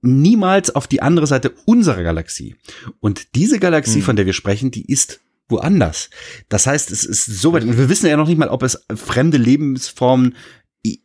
[0.01, 2.55] niemals auf die andere Seite unserer Galaxie.
[3.01, 4.03] Und diese Galaxie, hm.
[4.03, 6.11] von der wir sprechen, die ist woanders.
[6.49, 9.39] Das heißt, es ist so weit, wir wissen ja noch nicht mal, ob es fremde
[9.39, 10.37] Lebensformen,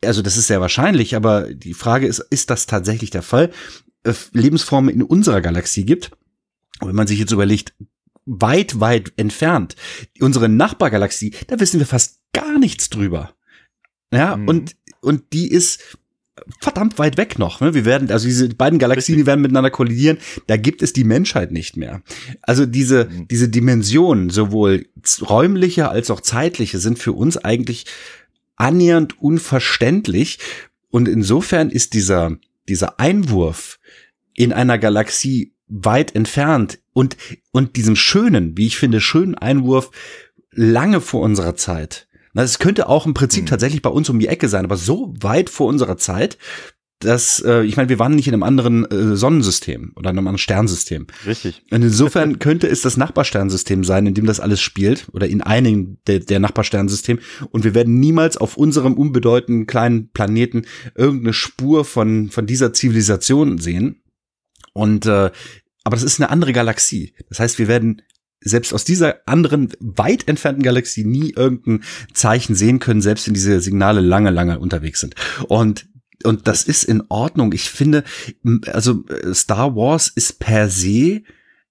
[0.04, 3.52] also das ist sehr wahrscheinlich, aber die Frage ist, ist das tatsächlich der Fall?
[4.04, 6.12] Äh, Lebensformen in unserer Galaxie gibt.
[6.80, 7.74] Und wenn man sich jetzt überlegt,
[8.26, 9.76] weit, weit entfernt,
[10.20, 13.34] unsere Nachbargalaxie, da wissen wir fast gar nichts drüber.
[14.14, 14.48] Ja, mhm.
[14.48, 15.98] und, und die ist
[16.60, 17.62] verdammt weit weg noch.
[17.62, 17.74] Ne?
[17.74, 20.18] Wir werden, also diese beiden Galaxien, die werden miteinander kollidieren.
[20.48, 22.02] Da gibt es die Menschheit nicht mehr.
[22.42, 23.28] Also diese, mhm.
[23.28, 24.88] diese Dimensionen, sowohl
[25.22, 27.86] räumliche als auch zeitliche, sind für uns eigentlich
[28.56, 30.40] annähernd unverständlich.
[30.90, 33.80] Und insofern ist dieser, dieser Einwurf
[34.36, 37.16] in einer Galaxie weit entfernt und,
[37.52, 39.92] und diesem schönen, wie ich finde, schönen Einwurf
[40.52, 42.08] lange vor unserer Zeit
[42.42, 43.48] es könnte auch im Prinzip mhm.
[43.48, 46.38] tatsächlich bei uns um die Ecke sein, aber so weit vor unserer Zeit,
[47.00, 50.28] dass, äh, ich meine, wir waren nicht in einem anderen äh, Sonnensystem oder in einem
[50.28, 51.08] anderen Sternsystem.
[51.26, 51.62] Richtig.
[51.70, 56.00] Und insofern könnte es das Nachbarsternsystem sein, in dem das alles spielt, oder in einigen
[56.08, 57.20] der, der Nachbarsternsystem.
[57.52, 60.64] Und wir werden niemals auf unserem unbedeutenden kleinen Planeten
[60.96, 64.02] irgendeine Spur von, von dieser Zivilisation sehen.
[64.74, 65.32] Und äh,
[65.84, 67.14] aber das ist eine andere Galaxie.
[67.30, 68.02] Das heißt, wir werden
[68.44, 71.84] selbst aus dieser anderen, weit entfernten Galaxie nie irgendein
[72.14, 75.16] Zeichen sehen können, selbst wenn diese Signale lange, lange unterwegs sind.
[75.48, 75.88] Und
[76.24, 77.52] und das ist in Ordnung.
[77.52, 78.06] Ich finde,
[78.68, 81.24] also äh, Star Wars ist per se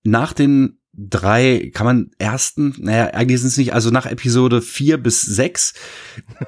[0.05, 4.99] nach den drei, kann man ersten, naja, eigentlich sind es nicht, also nach Episode vier
[4.99, 5.73] bis sechs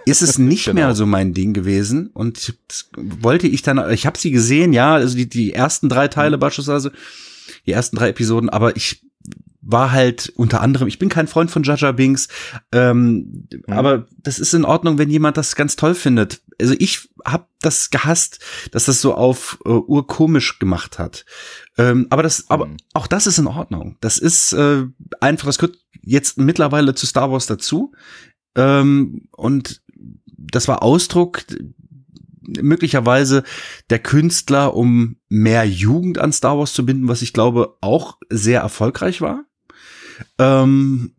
[0.04, 0.74] ist es nicht genau.
[0.74, 2.08] mehr so mein Ding gewesen.
[2.08, 2.58] Und
[2.96, 6.40] wollte ich dann, ich habe sie gesehen, ja, also die, die ersten drei Teile mhm.
[6.40, 6.92] beispielsweise,
[7.66, 9.03] die ersten drei Episoden, aber ich
[9.66, 12.28] war halt unter anderem, ich bin kein Freund von Jaja Binks,
[12.72, 13.72] ähm, mhm.
[13.72, 16.42] aber das ist in Ordnung, wenn jemand das ganz toll findet.
[16.60, 18.40] Also ich habe das gehasst,
[18.70, 21.24] dass das so auf äh, urkomisch gemacht hat.
[21.78, 22.76] Ähm, aber das, aber mhm.
[22.92, 23.96] auch das ist in Ordnung.
[24.00, 24.84] Das ist äh,
[25.20, 27.92] einfach, das gehört jetzt mittlerweile zu Star Wars dazu.
[28.56, 29.82] Ähm, und
[30.26, 31.42] das war Ausdruck
[32.46, 33.42] möglicherweise
[33.90, 38.60] der Künstler, um mehr Jugend an Star Wars zu binden, was ich glaube auch sehr
[38.60, 39.44] erfolgreich war.
[40.38, 41.12] Ähm,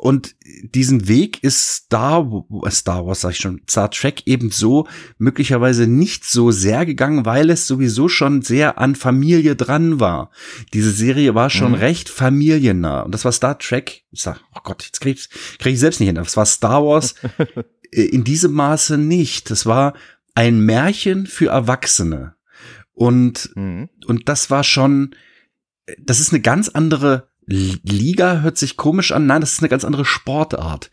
[0.00, 4.88] und diesen Weg ist Star, Star Wars, sag ich schon, Star Trek ebenso
[5.18, 10.30] möglicherweise nicht so sehr gegangen, weil es sowieso schon sehr an Familie dran war.
[10.72, 11.78] Diese Serie war schon mhm.
[11.78, 13.02] recht familiennah.
[13.02, 16.00] Und das war Star Trek, ich sag, oh Gott, jetzt krieg ich, krieg ich selbst
[16.00, 16.16] nicht hin.
[16.16, 17.14] Das war Star Wars
[17.90, 19.50] in diesem Maße nicht.
[19.50, 19.92] Das war
[20.34, 22.36] ein Märchen für Erwachsene.
[22.94, 23.90] Und, mhm.
[24.06, 25.14] und das war schon,
[25.98, 29.26] das ist eine ganz andere Liga hört sich komisch an.
[29.26, 30.90] Nein, das ist eine ganz andere Sportart.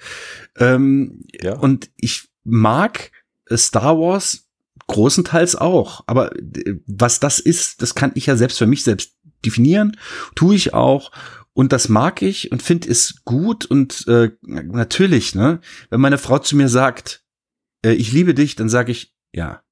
[0.57, 1.55] Ähm, ja.
[1.55, 3.11] Und ich mag
[3.55, 4.47] Star Wars
[4.87, 6.03] großenteils auch.
[6.07, 9.13] Aber äh, was das ist, das kann ich ja selbst für mich selbst
[9.45, 9.97] definieren,
[10.35, 11.11] tue ich auch.
[11.53, 16.37] Und das mag ich und finde es gut und äh, natürlich, ne, wenn meine Frau
[16.37, 17.23] zu mir sagt,
[17.83, 19.63] äh, ich liebe dich, dann sage ich, ja,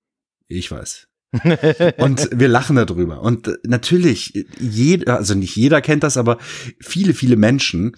[0.47, 1.07] ich weiß.
[1.97, 3.21] Und wir lachen darüber.
[3.21, 6.38] Und natürlich, jeder, also nicht jeder kennt das, aber
[6.79, 7.95] viele, viele Menschen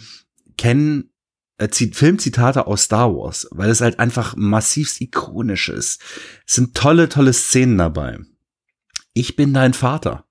[0.58, 1.12] kennen
[1.58, 6.02] äh, Filmzitate aus Star Wars, weil es halt einfach massivst ikonisch ist.
[6.46, 8.20] Es sind tolle, tolle Szenen dabei.
[9.14, 10.26] Ich bin dein Vater.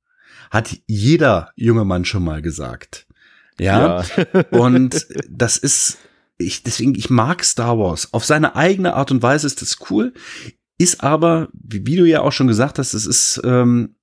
[0.50, 3.06] Hat jeder junge Mann schon mal gesagt.
[3.58, 4.02] Ja.
[4.02, 4.44] ja.
[4.50, 5.98] und das ist,
[6.38, 8.12] ich, deswegen, ich mag Star Wars.
[8.12, 10.12] Auf seine eigene Art und Weise ist das cool.
[10.78, 13.96] Ist aber, wie, wie du ja auch schon gesagt hast, es ist ähm,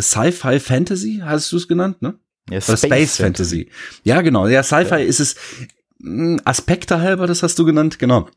[0.00, 2.18] Sci-Fi Fantasy, hast du es genannt, ne?
[2.50, 3.64] Ja, Space, Space Fantasy.
[3.64, 3.70] Fantasy.
[4.04, 4.48] Ja, genau.
[4.48, 4.96] Ja, Sci-Fi ja.
[4.98, 5.36] ist es
[6.02, 8.28] hm, Aspekte halber, das hast du genannt, genau.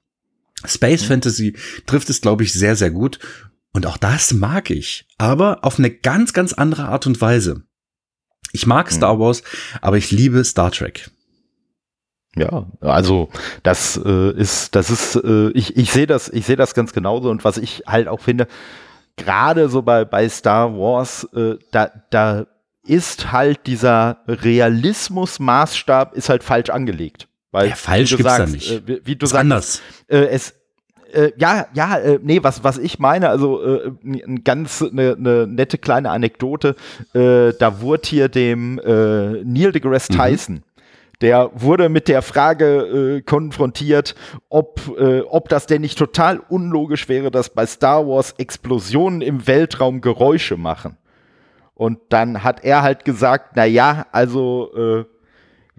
[0.65, 1.07] Space mhm.
[1.07, 3.19] Fantasy trifft es, glaube ich, sehr, sehr gut.
[3.73, 7.63] Und auch das mag ich, aber auf eine ganz, ganz andere Art und Weise.
[8.53, 9.19] Ich mag Star mhm.
[9.19, 9.43] Wars,
[9.81, 11.11] aber ich liebe Star Trek.
[12.37, 13.29] Ja, also
[13.63, 17.29] das äh, ist, das ist, äh, ich, ich sehe das, ich sehe das ganz genauso
[17.29, 18.47] und was ich halt auch finde,
[19.17, 22.45] gerade so bei, bei Star Wars, äh, da, da
[22.85, 27.27] ist halt dieser Realismus-Maßstab ist halt falsch angelegt.
[27.51, 28.71] Weil, ja, falsch gibt's sagst, da nicht.
[28.71, 29.81] Äh, wie, wie du ist sagst, anders.
[30.07, 30.53] Äh, es,
[31.11, 35.77] äh, ja, ja, nee, was, was ich meine, also äh, ein ganz eine ne nette
[35.77, 36.75] kleine Anekdote,
[37.13, 40.17] äh, da wurde hier dem Neil deGrasse mhm.
[40.17, 40.63] Tyson, mhm.
[41.21, 44.15] Der wurde mit der Frage äh, konfrontiert,
[44.49, 49.47] ob, äh, ob das denn nicht total unlogisch wäre, dass bei Star Wars Explosionen im
[49.47, 50.97] Weltraum Geräusche machen.
[51.73, 55.05] Und dann hat er halt gesagt, na ja, also äh,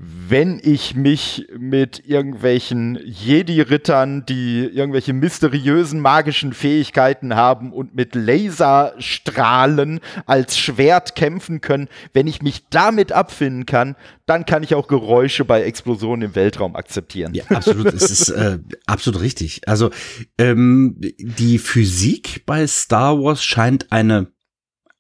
[0.01, 9.99] wenn ich mich mit irgendwelchen Jedi-Rittern, die irgendwelche mysteriösen magischen Fähigkeiten haben und mit Laserstrahlen
[10.25, 15.45] als Schwert kämpfen können, wenn ich mich damit abfinden kann, dann kann ich auch Geräusche
[15.45, 17.35] bei Explosionen im Weltraum akzeptieren.
[17.35, 17.87] Ja, absolut.
[17.87, 19.67] es ist äh, absolut richtig.
[19.67, 19.91] Also
[20.39, 24.29] ähm, die Physik bei Star Wars scheint eine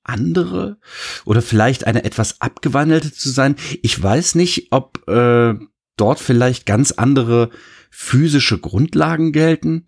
[0.08, 0.78] andere
[1.24, 3.56] oder vielleicht eine etwas abgewandelte zu sein.
[3.82, 5.54] Ich weiß nicht, ob äh,
[5.96, 7.50] dort vielleicht ganz andere
[7.90, 9.86] physische Grundlagen gelten.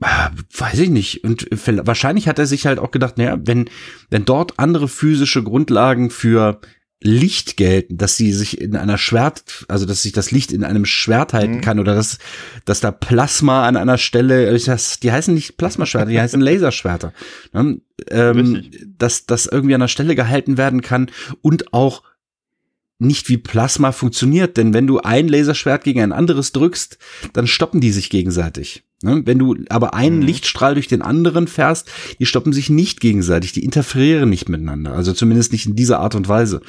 [0.00, 1.24] Äh, weiß ich nicht.
[1.24, 3.70] Und wahrscheinlich hat er sich halt auch gedacht, naja, wenn,
[4.10, 6.60] wenn dort andere physische Grundlagen für
[7.02, 10.86] Licht gelten, dass sie sich in einer Schwert, also dass sich das Licht in einem
[10.86, 11.60] Schwert halten mhm.
[11.60, 12.18] kann oder dass,
[12.64, 17.12] dass da Plasma an einer Stelle, das, die heißen nicht Plasmaschwerter, die heißen Laserschwerter,
[17.52, 17.80] ne?
[18.08, 21.10] ähm, dass das irgendwie an einer Stelle gehalten werden kann
[21.42, 22.02] und auch
[22.98, 26.96] nicht wie Plasma funktioniert, denn wenn du ein Laserschwert gegen ein anderes drückst,
[27.34, 28.85] dann stoppen die sich gegenseitig.
[29.02, 29.22] Ne?
[29.24, 30.26] Wenn du aber einen mhm.
[30.26, 31.88] Lichtstrahl durch den anderen fährst,
[32.18, 36.14] die stoppen sich nicht gegenseitig, die interferieren nicht miteinander, also zumindest nicht in dieser Art
[36.14, 36.60] und Weise.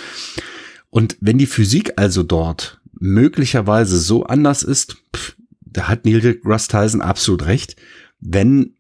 [0.89, 6.69] Und wenn die Physik also dort möglicherweise so anders ist, pff, da hat Neil deGrasse
[6.69, 7.75] Tyson absolut recht.
[8.19, 8.73] Wenn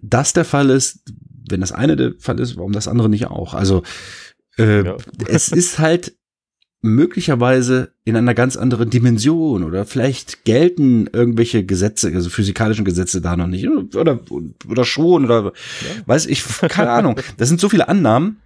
[0.00, 1.00] das der Fall ist,
[1.50, 3.54] wenn das eine der Fall ist, warum das andere nicht auch?
[3.54, 3.82] Also
[4.56, 4.96] äh, ja.
[5.26, 6.14] es ist halt
[6.80, 13.36] möglicherweise in einer ganz anderen Dimension oder vielleicht gelten irgendwelche Gesetze, also physikalischen Gesetze da
[13.36, 14.20] noch nicht oder
[14.68, 16.06] oder schon oder ja.
[16.06, 17.20] weiß ich keine Ahnung.
[17.36, 18.40] Das sind so viele Annahmen,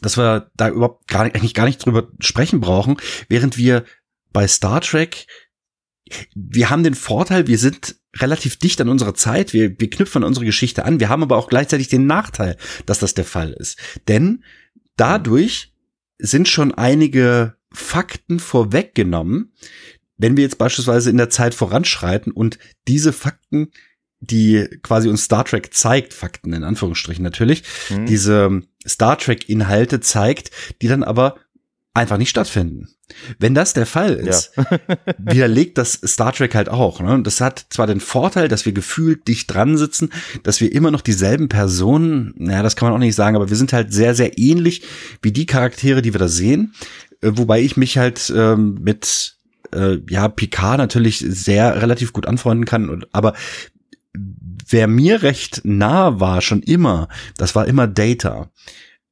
[0.00, 2.96] dass wir da überhaupt gar nicht, eigentlich gar nicht drüber sprechen brauchen,
[3.28, 3.84] während wir
[4.32, 5.26] bei Star Trek
[6.34, 10.28] wir haben den Vorteil, wir sind relativ dicht an unserer Zeit, wir, wir knüpfen an
[10.28, 12.56] unsere Geschichte an, wir haben aber auch gleichzeitig den Nachteil,
[12.86, 13.78] dass das der Fall ist.
[14.08, 14.44] Denn
[14.96, 15.71] dadurch
[16.18, 19.52] sind schon einige Fakten vorweggenommen.
[20.16, 23.70] Wenn wir jetzt beispielsweise in der Zeit voranschreiten und diese Fakten,
[24.20, 28.06] die quasi uns Star Trek zeigt, Fakten in Anführungsstrichen natürlich, mhm.
[28.06, 30.50] diese Star Trek Inhalte zeigt,
[30.80, 31.36] die dann aber
[31.94, 32.88] einfach nicht stattfinden.
[33.38, 34.78] Wenn das der Fall ist, ja.
[35.18, 37.00] widerlegt das Star Trek halt auch.
[37.00, 37.22] Ne?
[37.22, 40.10] Das hat zwar den Vorteil, dass wir gefühlt dicht dran sitzen,
[40.42, 43.56] dass wir immer noch dieselben Personen, naja, das kann man auch nicht sagen, aber wir
[43.56, 44.82] sind halt sehr, sehr ähnlich
[45.20, 46.74] wie die Charaktere, die wir da sehen.
[47.20, 49.36] Äh, wobei ich mich halt ähm, mit
[49.74, 53.04] äh, ja Picard natürlich sehr relativ gut anfreunden kann.
[53.12, 53.34] Aber
[54.14, 58.50] wer mir recht nah war schon immer, das war immer Data,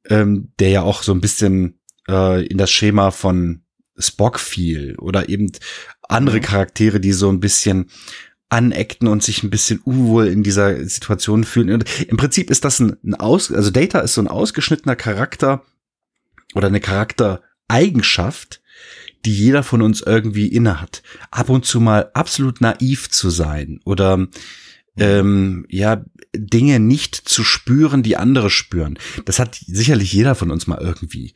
[0.09, 3.63] ähm, der ja auch so ein bisschen äh, in das Schema von
[3.97, 5.51] Spock fiel oder eben
[6.07, 6.41] andere mhm.
[6.41, 7.89] Charaktere, die so ein bisschen
[8.49, 11.71] aneckten und sich ein bisschen unwohl in dieser Situation fühlen.
[11.71, 15.63] Und im Prinzip ist das ein, ein Aus, also Data ist so ein ausgeschnittener Charakter
[16.53, 18.61] oder eine Charaktereigenschaft,
[19.23, 21.01] die jeder von uns irgendwie innehat.
[21.29, 24.29] Ab und zu mal absolut naiv zu sein oder mhm.
[24.97, 26.03] ähm, ja
[26.35, 28.99] Dinge nicht zu spüren, die andere spüren.
[29.25, 31.33] Das hat sicherlich jeder von uns mal irgendwie.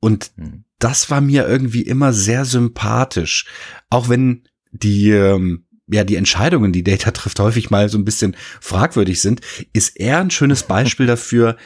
[0.00, 0.64] Und mhm.
[0.78, 3.46] das war mir irgendwie immer sehr sympathisch.
[3.90, 8.36] Auch wenn die, ähm, ja, die Entscheidungen, die Data trifft, häufig mal so ein bisschen
[8.60, 9.40] fragwürdig sind,
[9.72, 11.56] ist er ein schönes Beispiel dafür,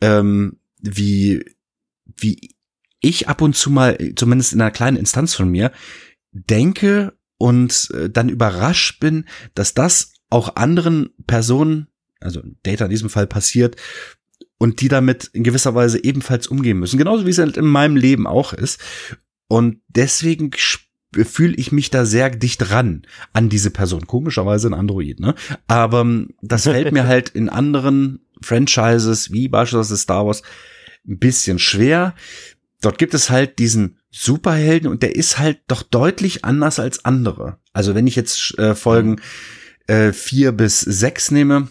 [0.00, 1.44] ähm, wie,
[2.16, 2.54] wie
[3.00, 5.72] ich ab und zu mal, zumindest in einer kleinen Instanz von mir,
[6.32, 11.88] denke und äh, dann überrascht bin, dass das auch anderen Personen,
[12.20, 13.76] also Data in diesem Fall passiert,
[14.58, 16.98] und die damit in gewisser Weise ebenfalls umgehen müssen.
[16.98, 18.80] Genauso wie es halt in meinem Leben auch ist.
[19.46, 20.50] Und deswegen
[21.12, 24.06] fühle ich mich da sehr dicht ran an diese Person.
[24.06, 25.34] Komischerweise ein Android, ne?
[25.66, 30.42] Aber ähm, das fällt mir halt in anderen Franchises, wie beispielsweise Star Wars,
[31.06, 32.14] ein bisschen schwer.
[32.80, 37.58] Dort gibt es halt diesen Superhelden und der ist halt doch deutlich anders als andere.
[37.72, 39.20] Also wenn ich jetzt äh, Folgen
[39.86, 41.68] äh, vier bis sechs nehme,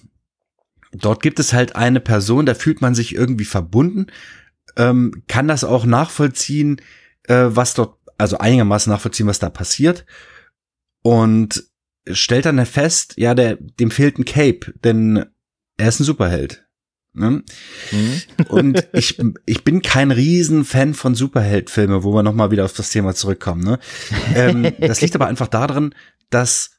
[0.91, 4.07] dort gibt es halt eine Person, da fühlt man sich irgendwie verbunden,
[4.75, 6.81] ähm, kann das auch nachvollziehen,
[7.27, 10.05] äh, was dort, also einigermaßen nachvollziehen, was da passiert
[11.01, 11.63] und
[12.11, 15.25] stellt dann fest, ja, der, dem fehlt ein Cape, denn
[15.77, 16.65] er ist ein Superheld.
[17.13, 17.43] Ne?
[17.91, 18.21] Mhm.
[18.49, 23.15] Und ich, ich bin kein Riesenfan von Superheldfilmen, wo wir nochmal wieder auf das Thema
[23.15, 23.63] zurückkommen.
[23.63, 23.79] Ne?
[24.35, 25.95] Ähm, das liegt aber einfach daran,
[26.29, 26.77] dass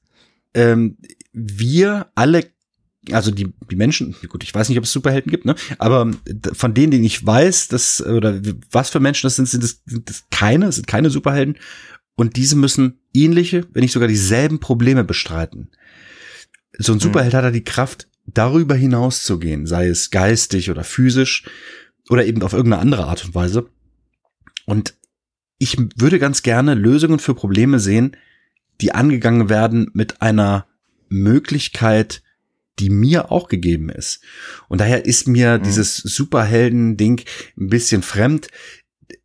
[0.54, 0.98] ähm,
[1.32, 2.44] wir alle,
[3.12, 5.54] also die, die Menschen, gut, ich weiß nicht, ob es Superhelden gibt, ne?
[5.78, 6.10] aber
[6.52, 8.40] von denen, denen ich weiß, dass, oder
[8.70, 11.56] was für Menschen das sind, sind das, sind das keine, sind keine Superhelden.
[12.14, 15.70] Und diese müssen ähnliche, wenn nicht sogar dieselben Probleme bestreiten.
[16.76, 17.02] So ein mhm.
[17.02, 17.36] Superheld mhm.
[17.36, 21.44] hat er die Kraft, darüber hinaus zu gehen, sei es geistig oder physisch
[22.10, 23.68] oder eben auf irgendeine andere Art und Weise.
[24.66, 24.94] Und
[25.58, 28.16] ich würde ganz gerne Lösungen für Probleme sehen,
[28.80, 30.66] die angegangen werden mit einer
[31.08, 32.22] Möglichkeit,
[32.78, 34.22] die mir auch gegeben ist.
[34.68, 35.62] Und daher ist mir mhm.
[35.62, 37.22] dieses Superhelden-Ding
[37.58, 38.48] ein bisschen fremd.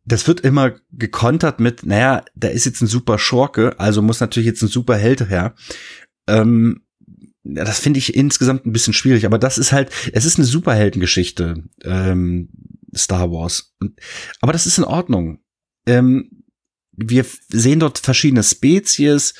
[0.04, 4.46] Das wird immer gekontert mit, naja, da ist jetzt ein super Schurke, also muss natürlich
[4.46, 5.54] jetzt ein Superheld her.
[6.26, 6.82] Ähm,
[7.44, 11.64] das finde ich insgesamt ein bisschen schwierig, aber das ist halt, es ist eine Superheldengeschichte,
[11.82, 12.48] ähm,
[12.96, 13.74] Star Wars.
[14.40, 15.40] aber das ist in Ordnung.
[15.86, 16.43] Ähm,
[16.96, 19.34] wir sehen dort verschiedene Spezies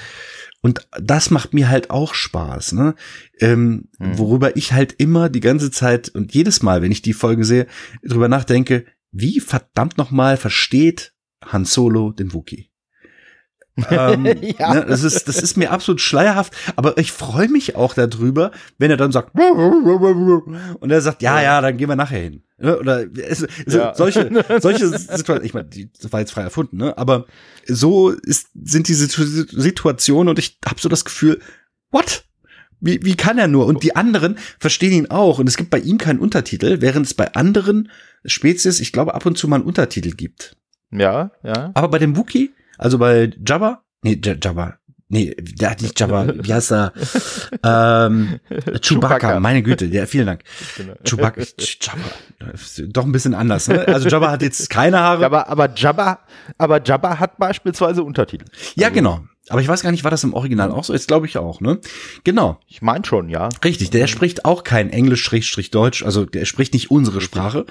[0.61, 2.95] und das macht mir halt auch Spaß, ne?
[3.39, 4.19] Ähm, hm.
[4.19, 7.67] Worüber ich halt immer die ganze Zeit und jedes Mal, wenn ich die Folge sehe,
[8.03, 11.13] drüber nachdenke, wie verdammt nochmal versteht
[11.45, 12.71] Han Solo den Wookie?
[13.91, 14.25] Ähm,
[14.59, 14.75] ja.
[14.75, 18.91] ne, das, ist, das ist mir absolut schleierhaft, aber ich freue mich auch darüber, wenn
[18.91, 22.43] er dann sagt, und er sagt, ja, ja, dann gehen wir nachher hin.
[22.57, 23.95] Ne, oder es, ja.
[23.95, 25.69] solche, solche Situationen, ich meine,
[26.01, 26.97] das war jetzt frei erfunden, ne?
[26.97, 27.27] aber
[27.67, 31.41] so ist, sind diese Situationen und ich habe so das Gefühl,
[31.91, 32.25] what?
[32.81, 33.67] Wie, wie kann er nur?
[33.67, 35.39] Und die anderen verstehen ihn auch.
[35.39, 37.91] Und es gibt bei ihm keinen Untertitel, während es bei anderen
[38.27, 40.57] Spezies, ich glaube, ab und zu mal einen Untertitel gibt.
[40.91, 41.71] Ja, ja.
[41.73, 46.53] Aber bei dem Wookie also bei Jabba, nee, Jabba, nee, der hat nicht Jabba, wie
[46.53, 46.93] heißt er?
[47.63, 50.43] ähm, Chewbacca, Chewbacca, meine Güte, ja, vielen Dank.
[50.77, 50.95] Genau.
[51.05, 51.43] Chewbacca,
[51.81, 53.87] Jabba, doch ein bisschen anders, ne?
[53.89, 55.25] Also Jabba hat jetzt keine Haare.
[55.25, 56.21] Aber, aber Jabba,
[56.59, 58.47] aber Jabba hat beispielsweise Untertitel.
[58.75, 59.25] Ja, also, genau.
[59.49, 60.95] Aber ich weiß gar nicht, war das im Original auch so?
[60.95, 61.79] Jetzt glaube ich auch, ne?
[62.25, 62.61] Genau.
[62.67, 63.51] Ich meine schon, ja.
[63.63, 67.67] Richtig, der spricht auch kein Englisch, Schrägstrich Deutsch, also der spricht nicht unsere Sprache.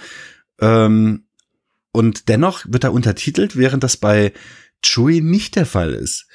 [0.60, 1.26] Ähm,
[1.92, 4.34] und dennoch wird er untertitelt, während das bei
[4.84, 6.28] Chewie nicht der Fall ist.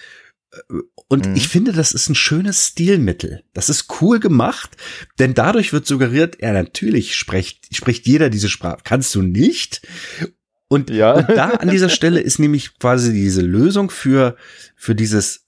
[1.08, 1.36] Und mhm.
[1.36, 3.42] ich finde, das ist ein schönes Stilmittel.
[3.52, 4.76] Das ist cool gemacht,
[5.18, 8.80] denn dadurch wird suggeriert, ja, natürlich spricht, spricht jeder diese Sprache.
[8.84, 9.86] Kannst du nicht?
[10.68, 11.12] Und, ja.
[11.14, 14.36] und da an dieser Stelle ist nämlich quasi diese Lösung für,
[14.76, 15.46] für dieses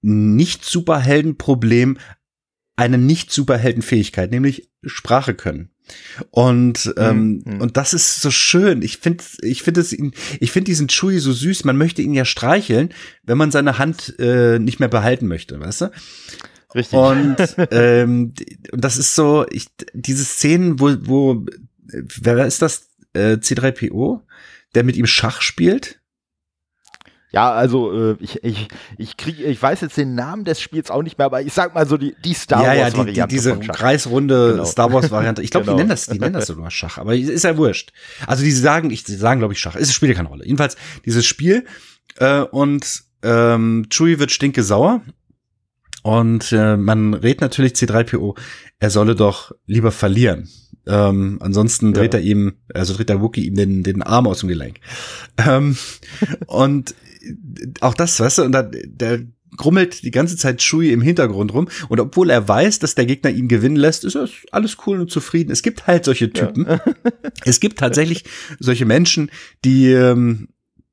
[0.00, 1.98] Nicht-Superhelden-Problem
[2.76, 5.70] eine Nicht-Superhelden-Fähigkeit, nämlich Sprache können.
[6.30, 7.60] Und ähm, mhm.
[7.60, 8.82] und das ist so schön.
[8.82, 11.64] Ich finde ich finde es ich finde diesen Chewie so süß.
[11.64, 12.90] Man möchte ihn ja streicheln,
[13.22, 15.90] wenn man seine Hand äh, nicht mehr behalten möchte, weißt du?
[16.74, 16.98] Richtig.
[16.98, 17.36] Und
[17.70, 18.32] ähm,
[18.72, 21.46] und das ist so ich diese Szenen, wo wo
[21.86, 24.20] wer ist das äh, C3PO,
[24.74, 26.01] der mit ihm Schach spielt?
[27.32, 28.68] Ja, also äh, ich, ich,
[28.98, 31.74] ich krieg, ich weiß jetzt den Namen des Spiels auch nicht mehr, aber ich sag
[31.74, 33.18] mal so die, die Star ja, Wars Variante.
[33.18, 34.64] Ja, die, die, diese kreisrunde genau.
[34.66, 35.42] Star Wars Variante.
[35.42, 35.76] Ich glaube, genau.
[35.76, 37.92] die nennen das, die nennen das sogar Schach, aber ist ja wurscht.
[38.26, 39.76] Also die sagen, ich die sagen, glaube ich, Schach.
[39.76, 40.44] Es spielt ja keine Rolle.
[40.44, 40.76] Jedenfalls
[41.06, 41.64] dieses Spiel
[42.16, 45.00] äh, und ähm, Chewie wird stinke sauer
[46.02, 48.36] und äh, man rät natürlich C3PO,
[48.78, 50.50] er solle doch lieber verlieren.
[50.86, 52.20] Ähm, ansonsten dreht ja.
[52.20, 54.80] er ihm, also dreht der Wookie ihm den, den Arm aus dem Gelenk.
[55.38, 55.76] Ähm,
[56.46, 56.94] und
[57.80, 59.20] auch das, weißt du, und da, der
[59.56, 61.68] grummelt die ganze Zeit Shui im Hintergrund rum.
[61.88, 64.16] Und obwohl er weiß, dass der Gegner ihn gewinnen lässt, ist
[64.50, 65.50] alles cool und zufrieden.
[65.50, 66.66] Es gibt halt solche Typen.
[66.66, 66.80] Ja.
[67.44, 68.24] es gibt tatsächlich
[68.58, 69.30] solche Menschen,
[69.64, 70.48] die, ähm,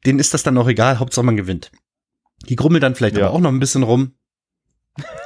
[0.05, 1.71] denen ist das dann auch egal, Hauptsache man gewinnt.
[2.47, 3.27] Die grummeln dann vielleicht ja.
[3.27, 4.13] aber auch noch ein bisschen rum.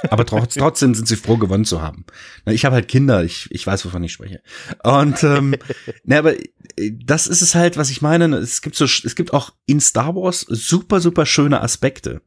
[0.10, 2.06] Aber trotz, trotzdem sind sie froh, gewonnen zu haben.
[2.46, 4.42] Ich habe halt Kinder, ich, ich weiß, wovon ich spreche.
[4.84, 5.56] Und ähm,
[6.04, 8.36] ne, aber äh, das ist es halt, was ich meine.
[8.38, 12.22] Es gibt so, es gibt auch in Star Wars super, super schöne Aspekte.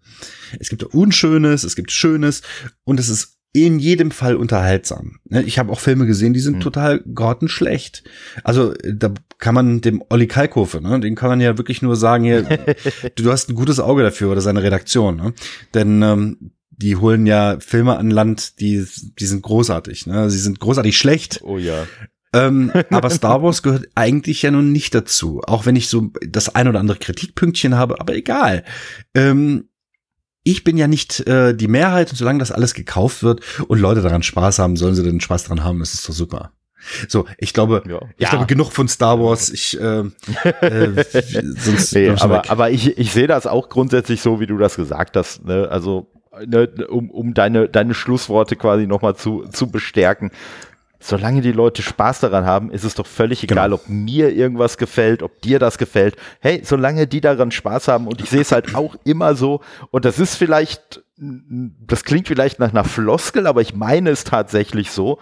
[0.58, 2.42] Es gibt Unschönes, es gibt Schönes
[2.84, 5.18] und es ist in jedem Fall unterhaltsam.
[5.24, 6.60] Ne, ich habe auch Filme gesehen, die sind mhm.
[6.60, 8.04] total grottenschlecht.
[8.44, 12.24] Also da kann man dem Olli Kalkofe, ne, den kann man ja wirklich nur sagen,
[12.24, 12.42] hier,
[13.14, 15.16] du hast ein gutes Auge dafür oder seine Redaktion.
[15.16, 15.32] Ne?
[15.72, 18.86] Denn ähm, die holen ja Filme an Land, die,
[19.18, 20.06] die sind großartig.
[20.06, 20.30] Ne?
[20.30, 21.40] Sie sind großartig schlecht.
[21.42, 21.86] Oh ja.
[22.32, 25.40] ähm, aber Star Wars gehört eigentlich ja nun nicht dazu.
[25.46, 28.64] Auch wenn ich so das ein oder andere Kritikpünktchen habe, aber egal.
[29.14, 29.68] Ähm,
[30.42, 34.00] ich bin ja nicht äh, die Mehrheit und solange das alles gekauft wird und Leute
[34.00, 36.52] daran Spaß haben, sollen sie den Spaß dran haben, das ist doch super.
[37.08, 38.00] So, ich glaube, ja.
[38.16, 38.30] ich ja.
[38.30, 39.50] glaube genug von Star Wars.
[39.50, 40.04] Ich, äh,
[40.60, 41.04] äh,
[41.58, 45.16] sonst nee, aber, aber ich, ich sehe das auch grundsätzlich so, wie du das gesagt
[45.16, 45.44] hast.
[45.44, 45.68] Ne?
[45.68, 46.12] Also,
[46.44, 50.30] ne, um, um deine, deine Schlussworte quasi nochmal zu, zu bestärken
[50.98, 53.76] solange die Leute Spaß daran haben, ist es doch völlig egal, genau.
[53.76, 56.16] ob mir irgendwas gefällt, ob dir das gefällt.
[56.40, 59.60] Hey, solange die daran Spaß haben und ich sehe es halt auch immer so
[59.90, 64.90] und das ist vielleicht, das klingt vielleicht nach einer Floskel, aber ich meine es tatsächlich
[64.90, 65.18] so.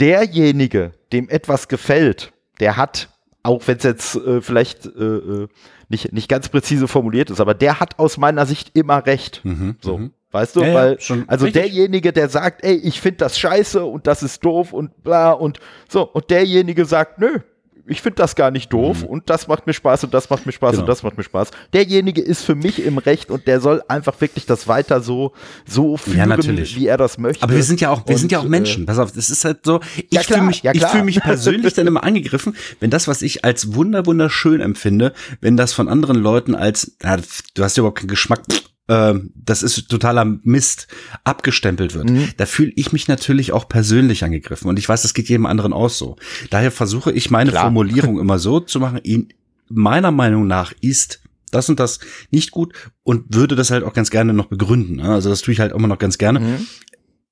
[0.00, 3.10] Derjenige, dem etwas gefällt, der hat,
[3.42, 5.48] auch wenn es jetzt äh, vielleicht äh, äh,
[5.88, 9.40] nicht, nicht ganz präzise formuliert ist, aber der hat aus meiner Sicht immer recht.
[9.44, 9.98] Mhm, so.
[9.98, 10.12] Mhm.
[10.30, 11.62] Weißt du, ja, weil, ja, also richtig.
[11.62, 15.60] derjenige, der sagt, ey, ich finde das scheiße und das ist doof und bla und
[15.88, 17.38] so, und derjenige sagt, nö,
[17.86, 19.08] ich finde das gar nicht doof mhm.
[19.08, 20.82] und das macht mir Spaß und das macht mir Spaß genau.
[20.82, 21.50] und das macht mir Spaß.
[21.72, 25.32] Derjenige ist für mich im Recht und der soll einfach wirklich das weiter so
[25.66, 27.42] so führen, ja, wie er das möchte.
[27.42, 28.84] Aber wir sind ja auch wir und, sind ja auch Menschen.
[28.84, 31.74] Äh, Pass auf, das ist halt so, ich ja, fühle mich ich fühle mich persönlich
[31.74, 36.16] dann immer angegriffen, wenn das was ich als wunder wunderschön empfinde, wenn das von anderen
[36.16, 37.18] Leuten als ja,
[37.54, 38.42] du hast ja überhaupt keinen Geschmack
[38.88, 40.88] ähm, das ist totaler Mist,
[41.24, 42.10] abgestempelt wird.
[42.10, 42.28] Mhm.
[42.36, 44.68] Da fühle ich mich natürlich auch persönlich angegriffen.
[44.68, 46.16] Und ich weiß, das geht jedem anderen auch so.
[46.50, 47.64] Daher versuche ich meine Klar.
[47.64, 49.28] Formulierung immer so zu machen, in
[49.68, 51.20] meiner Meinung nach ist
[51.50, 52.74] das und das nicht gut
[53.04, 54.96] und würde das halt auch ganz gerne noch begründen.
[54.96, 55.08] Ne?
[55.08, 56.40] Also das tue ich halt immer noch ganz gerne.
[56.40, 56.66] Mhm.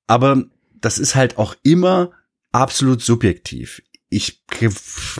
[0.06, 0.44] Aber
[0.80, 2.12] das ist halt auch immer
[2.52, 3.82] absolut subjektiv
[4.12, 4.44] ich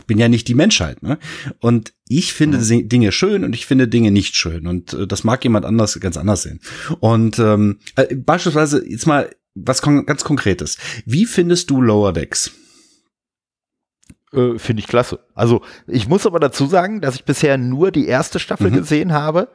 [0.06, 1.18] bin ja nicht die Menschheit, ne?
[1.60, 2.88] Und ich finde mhm.
[2.88, 4.66] Dinge schön und ich finde Dinge nicht schön.
[4.66, 6.60] Und äh, das mag jemand anders ganz anders sehen.
[7.00, 10.78] Und ähm, äh, beispielsweise jetzt mal was kon ganz Konkretes.
[11.04, 12.52] Wie findest du Lower Decks?
[14.32, 15.20] Äh, finde ich klasse.
[15.34, 18.76] Also ich muss aber dazu sagen, dass ich bisher nur die erste Staffel mhm.
[18.76, 19.48] gesehen habe.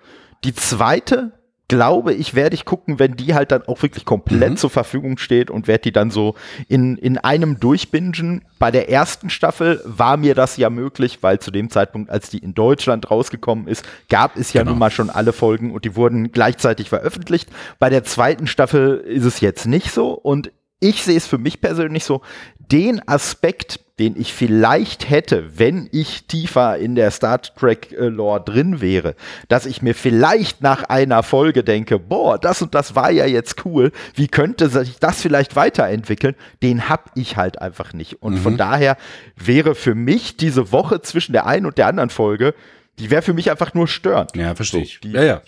[0.43, 1.36] Die zweite
[1.67, 4.57] glaube ich, werde ich gucken, wenn die halt dann auch wirklich komplett mhm.
[4.57, 6.35] zur Verfügung steht und werde die dann so
[6.69, 8.45] in, in einem durchbingen.
[8.57, 12.37] Bei der ersten Staffel war mir das ja möglich, weil zu dem Zeitpunkt, als die
[12.37, 14.71] in Deutschland rausgekommen ist, gab es ja genau.
[14.71, 17.49] nun mal schon alle Folgen und die wurden gleichzeitig veröffentlicht.
[17.79, 21.59] Bei der zweiten Staffel ist es jetzt nicht so und ich sehe es für mich
[21.59, 22.21] persönlich so,
[22.59, 28.41] den Aspekt, den ich vielleicht hätte, wenn ich tiefer in der Star Trek äh, Lore
[28.43, 29.15] drin wäre,
[29.47, 33.65] dass ich mir vielleicht nach einer Folge denke, boah, das und das war ja jetzt
[33.65, 38.21] cool, wie könnte sich das vielleicht weiterentwickeln, den hab ich halt einfach nicht.
[38.21, 38.39] Und mhm.
[38.39, 38.97] von daher
[39.35, 42.53] wäre für mich diese Woche zwischen der einen und der anderen Folge
[42.99, 44.35] die wäre für mich einfach nur störend.
[44.35, 44.99] Ja, verstehe ich.
[45.01, 45.41] die, ja, ja.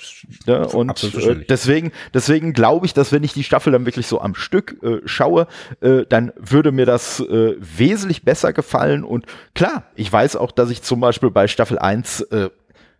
[0.45, 4.22] Ne, und äh, deswegen, deswegen glaube ich, dass wenn ich die Staffel dann wirklich so
[4.22, 5.47] am Stück äh, schaue,
[5.82, 9.04] äh, dann würde mir das äh, wesentlich besser gefallen.
[9.04, 9.26] Und
[9.56, 12.50] klar, ich weiß auch, dass ich zum Beispiel bei Staffel 1 äh,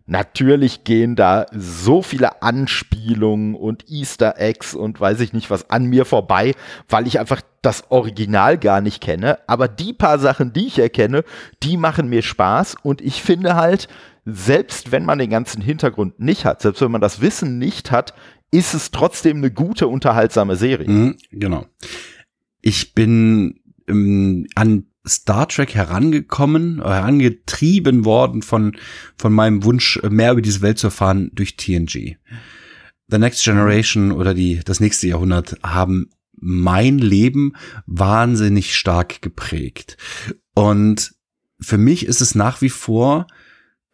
[0.10, 5.86] Natürlich gehen da so viele Anspielungen und Easter Eggs und weiß ich nicht was an
[5.86, 6.56] mir vorbei,
[6.88, 9.38] weil ich einfach das Original gar nicht kenne.
[9.46, 11.24] Aber die paar Sachen, die ich erkenne,
[11.62, 13.88] die machen mir Spaß und ich finde halt,
[14.34, 18.14] selbst wenn man den ganzen Hintergrund nicht hat, selbst wenn man das Wissen nicht hat,
[18.52, 20.90] ist es trotzdem eine gute, unterhaltsame Serie.
[20.90, 21.66] Mhm, genau.
[22.62, 28.76] Ich bin ähm, an Star Trek herangekommen, äh, herangetrieben worden von,
[29.18, 32.18] von meinem Wunsch, mehr über diese Welt zu erfahren durch TNG.
[33.08, 36.10] The Next Generation oder die, das nächste Jahrhundert haben
[36.42, 37.54] mein Leben
[37.86, 39.98] wahnsinnig stark geprägt.
[40.54, 41.14] Und
[41.60, 43.28] für mich ist es nach wie vor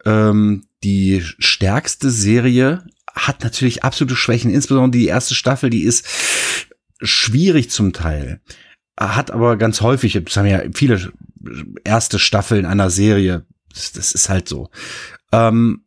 [0.06, 6.06] ähm, die stärkste Serie hat natürlich absolute Schwächen, insbesondere die erste Staffel, die ist
[7.02, 8.40] schwierig zum Teil,
[8.98, 11.12] hat aber ganz häufig, das haben ja viele
[11.84, 13.44] erste Staffeln einer Serie,
[13.74, 14.70] das, das ist halt so.
[15.32, 15.82] Ähm,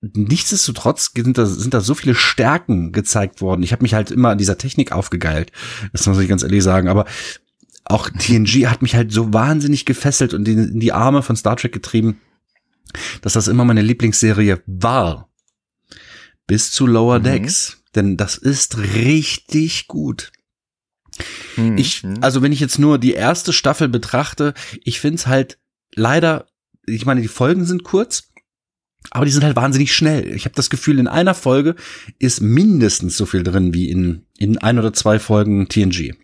[0.00, 3.62] nichtsdestotrotz sind da, sind da so viele Stärken gezeigt worden.
[3.62, 5.52] Ich habe mich halt immer an dieser Technik aufgegeilt,
[5.92, 7.04] das muss ich ganz ehrlich sagen, aber
[7.84, 11.72] auch TNG hat mich halt so wahnsinnig gefesselt und in die Arme von Star Trek
[11.72, 12.20] getrieben
[13.22, 15.28] dass das immer meine Lieblingsserie war.
[16.46, 17.24] bis zu Lower mhm.
[17.24, 17.80] Decks.
[17.94, 20.32] Denn das ist richtig gut.
[21.56, 21.76] Mhm.
[21.76, 25.58] Ich, also wenn ich jetzt nur die erste Staffel betrachte, ich find's halt
[25.94, 26.46] leider,
[26.86, 28.30] ich meine, die Folgen sind kurz,
[29.10, 30.34] aber die sind halt wahnsinnig schnell.
[30.34, 31.74] Ich habe das Gefühl, in einer Folge
[32.18, 36.14] ist mindestens so viel drin wie in, in ein oder zwei Folgen TNG.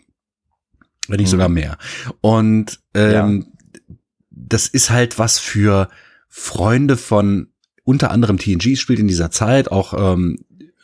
[1.08, 1.32] Wenn nicht mhm.
[1.32, 1.78] sogar mehr.
[2.20, 3.46] Und ähm,
[3.88, 3.94] ja.
[4.30, 5.88] das ist halt was für
[6.28, 7.48] Freunde von
[7.84, 10.38] unter anderem TNG spielt in dieser Zeit, auch ähm,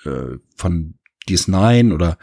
[0.05, 0.95] äh, von
[1.28, 2.18] DS9 oder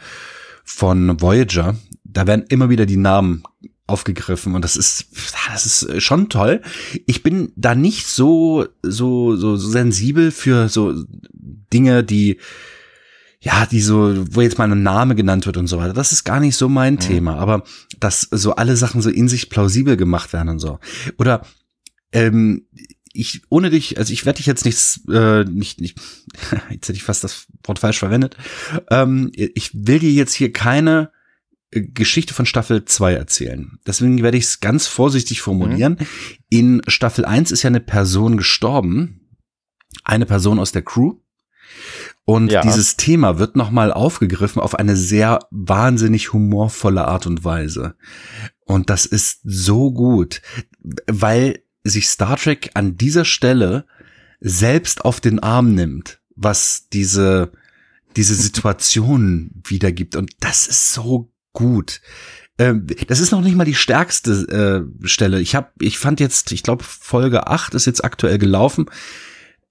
[0.64, 1.76] von Voyager.
[2.04, 3.42] Da werden immer wieder die Namen
[3.86, 5.08] aufgegriffen und das ist
[5.48, 6.62] das ist schon toll.
[7.06, 11.04] Ich bin da nicht so so so sensibel für so
[11.72, 12.38] Dinge, die
[13.42, 15.94] ja, die so, wo jetzt mal ein Name genannt wird und so weiter.
[15.94, 17.00] Das ist gar nicht so mein mhm.
[17.00, 17.64] Thema, aber
[17.98, 20.78] dass so alle Sachen so in sich plausibel gemacht werden und so.
[21.16, 21.46] Oder
[22.12, 22.66] ähm,
[23.12, 25.98] ich ohne dich, also ich werde dich jetzt nichts, äh, nicht, nicht,
[26.70, 28.36] jetzt hätte ich fast das Wort falsch verwendet.
[28.90, 31.10] Ähm, ich will dir jetzt hier keine
[31.70, 33.78] äh, Geschichte von Staffel 2 erzählen.
[33.86, 35.96] Deswegen werde ich es ganz vorsichtig formulieren.
[35.98, 36.06] Mhm.
[36.48, 39.36] In Staffel 1 ist ja eine Person gestorben,
[40.04, 41.16] eine Person aus der Crew.
[42.24, 42.60] Und ja.
[42.60, 47.96] dieses Thema wird nochmal aufgegriffen auf eine sehr wahnsinnig humorvolle Art und Weise.
[48.64, 50.42] Und das ist so gut,
[51.08, 53.86] weil sich Star Trek an dieser Stelle
[54.40, 57.52] selbst auf den Arm nimmt, was diese,
[58.16, 60.16] diese Situation wiedergibt.
[60.16, 62.00] Und das ist so gut.
[62.58, 65.40] Ähm, das ist noch nicht mal die stärkste äh, Stelle.
[65.40, 68.86] Ich habe, ich fand jetzt, ich glaube, Folge 8 ist jetzt aktuell gelaufen.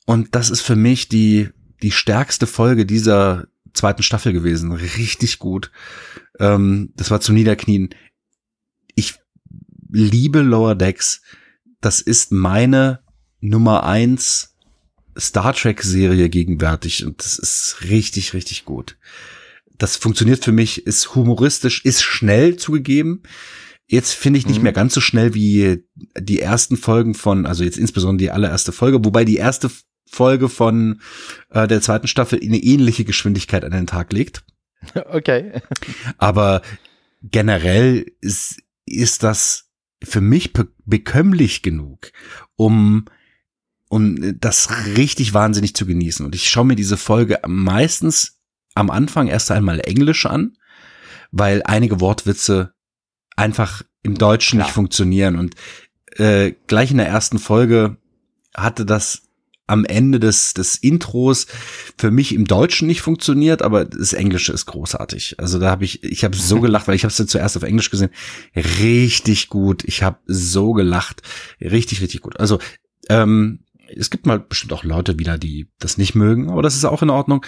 [0.06, 1.50] Und das ist für mich die,
[1.84, 4.72] die stärkste Folge dieser zweiten Staffel gewesen.
[4.72, 5.72] Richtig gut.
[6.40, 7.90] Ähm, das war zum Niederknien.
[8.96, 9.16] Ich
[9.92, 11.22] liebe Lower Decks
[11.82, 13.00] das ist meine
[13.40, 14.56] Nummer eins
[15.18, 18.98] Star Trek Serie gegenwärtig und das ist richtig, richtig gut.
[19.78, 23.24] Das funktioniert für mich, ist humoristisch, ist schnell zugegeben.
[23.88, 24.64] Jetzt finde ich nicht mhm.
[24.64, 25.84] mehr ganz so schnell wie
[26.18, 29.72] die ersten Folgen von, also jetzt insbesondere die allererste Folge, wobei die erste
[30.06, 31.02] Folge von
[31.50, 34.44] äh, der zweiten Staffel eine ähnliche Geschwindigkeit an den Tag legt.
[35.12, 35.62] Okay.
[36.18, 36.62] Aber
[37.22, 39.69] generell ist, ist das
[40.04, 42.12] für mich be bekömmlich genug,
[42.56, 43.06] um
[43.90, 46.26] um das richtig wahnsinnig zu genießen.
[46.26, 48.40] Und ich schaue mir diese Folge meistens
[48.76, 50.58] am Anfang erst einmal Englisch an,
[51.32, 52.74] weil einige Wortwitze
[53.36, 54.68] einfach im Deutschen Klar.
[54.68, 55.38] nicht funktionieren.
[55.38, 55.56] Und
[56.18, 57.98] äh, gleich in der ersten Folge
[58.56, 59.29] hatte das
[59.70, 61.48] am Ende des, des Intros
[61.98, 65.36] für mich im Deutschen nicht funktioniert, aber das Englische ist großartig.
[65.40, 67.64] Also da habe ich, ich habe so gelacht, weil ich habe es ja zuerst auf
[67.64, 68.10] Englisch gesehen.
[68.56, 69.84] Richtig gut.
[69.86, 71.22] Ich habe so gelacht.
[71.62, 72.40] Richtig, richtig gut.
[72.40, 72.60] Also
[73.10, 73.60] ähm,
[73.96, 77.02] es gibt mal bestimmt auch Leute wieder, die das nicht mögen, aber das ist auch
[77.02, 77.46] in Ordnung.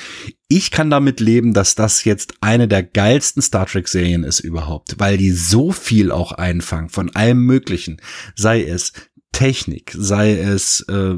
[0.47, 4.95] Ich kann damit leben, dass das jetzt eine der geilsten Star Trek Serien ist überhaupt,
[4.97, 8.01] weil die so viel auch einfangen von allem Möglichen.
[8.36, 8.93] Sei es
[9.32, 11.15] Technik, sei es äh,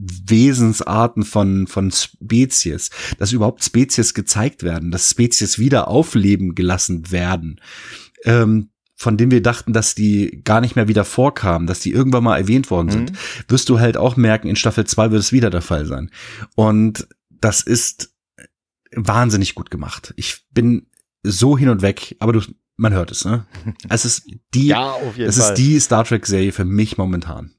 [0.00, 7.60] Wesensarten von, von Spezies, dass überhaupt Spezies gezeigt werden, dass Spezies wieder aufleben gelassen werden,
[8.24, 12.24] ähm, von denen wir dachten, dass die gar nicht mehr wieder vorkamen, dass die irgendwann
[12.24, 13.16] mal erwähnt worden sind, mhm.
[13.48, 16.10] wirst du halt auch merken, in Staffel 2 wird es wieder der Fall sein.
[16.54, 18.14] Und das ist
[18.94, 20.12] wahnsinnig gut gemacht.
[20.16, 20.86] Ich bin
[21.22, 22.40] so hin und weg, aber du,
[22.76, 23.46] man hört es, ne?
[23.88, 24.24] Es ist
[24.54, 27.54] die, ja, es ist die Star Trek Serie für mich momentan.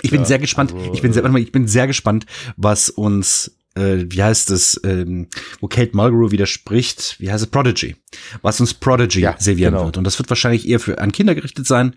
[0.00, 0.72] Ich bin ja, sehr gespannt.
[0.72, 2.26] Also, ich bin sehr, warte mal, ich bin sehr gespannt,
[2.56, 5.28] was uns äh, wie heißt es, ähm,
[5.60, 7.96] wo Kate Mulgrew widerspricht, wie heißt es, Prodigy,
[8.42, 9.86] was uns Prodigy ja, servieren genau.
[9.86, 9.96] wird.
[9.96, 11.94] Und das wird wahrscheinlich eher für an Kinder gerichtet sein.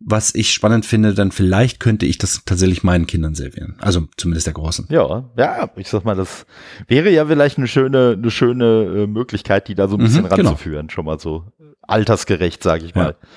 [0.00, 3.74] Was ich spannend finde, dann vielleicht könnte ich das tatsächlich meinen Kindern servieren.
[3.80, 4.86] Also zumindest der Großen.
[4.90, 6.46] Ja, ja, ich sag mal, das
[6.86, 10.28] wäre ja vielleicht eine schöne, eine schöne äh, Möglichkeit, die da so ein bisschen mhm,
[10.28, 10.86] ranzuführen.
[10.86, 10.92] Genau.
[10.92, 11.46] Schon mal so
[11.82, 13.16] altersgerecht, sage ich mal.
[13.20, 13.28] Ja.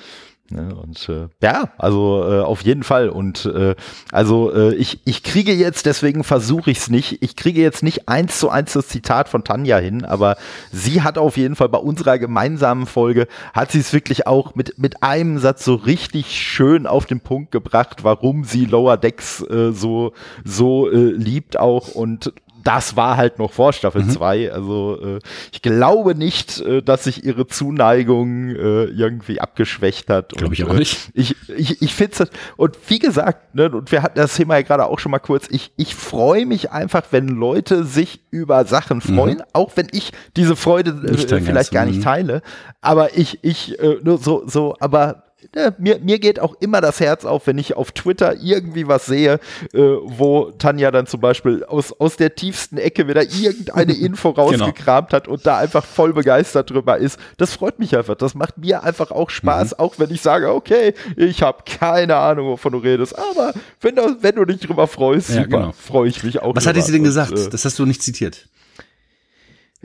[0.52, 0.76] Ne?
[0.76, 3.10] Und äh, ja, also äh, auf jeden Fall.
[3.10, 3.76] Und äh,
[4.12, 8.10] also äh, ich, ich kriege jetzt, deswegen versuche ich es nicht, ich kriege jetzt nicht
[8.10, 10.38] eins zu eins das Zitat von Tanja hin, aber
[10.72, 14.78] sie hat auf jeden Fall bei unserer gemeinsamen Folge, hat sie es wirklich auch mit,
[14.78, 19.72] mit einem Satz so richtig schön auf den Punkt gebracht, warum sie Lower Decks äh,
[19.72, 20.14] so,
[20.44, 21.90] so äh, liebt auch.
[21.90, 24.38] Und das war halt noch vor Staffel 2.
[24.38, 24.54] Mhm.
[24.54, 25.20] Also äh,
[25.52, 30.30] ich glaube nicht, äh, dass sich ihre Zuneigung äh, irgendwie abgeschwächt hat.
[30.30, 31.10] Glaube ich auch nicht.
[31.10, 34.56] Äh, ich, ich, ich finde es, und wie gesagt, ne, und wir hatten das Thema
[34.56, 38.66] ja gerade auch schon mal kurz, ich, ich freue mich einfach, wenn Leute sich über
[38.66, 39.16] Sachen mhm.
[39.16, 39.44] freuen, mhm.
[39.54, 42.04] auch wenn ich diese Freude äh, vielleicht gar nicht mhm.
[42.04, 42.42] teile.
[42.82, 47.00] Aber ich, ich, äh, nur so, so, aber ne, mir, mir geht auch immer das
[47.00, 49.40] Herz auf, wenn ich auf Twitter irgendwie was sehe,
[49.74, 54.48] äh, wo Tanja dann zum Beispiel aus, aus der tiefsten Ecke wieder irgendeine Info genau.
[54.48, 55.18] rausgekramt genau.
[55.18, 57.20] hat und da einfach voll begeistert drüber ist.
[57.38, 58.16] Das freut mich einfach.
[58.16, 59.80] Das macht mir einfach auch Spaß, mhm.
[59.80, 64.18] auch wenn ich sage, okay, ich habe keine Ahnung, wovon du redest, aber wenn du,
[64.22, 65.72] wenn du dich drüber freust, ja, genau.
[65.72, 66.56] freue ich mich auch.
[66.56, 67.32] Was hat sie denn gesagt?
[67.32, 68.48] Und, äh, das hast du nicht zitiert.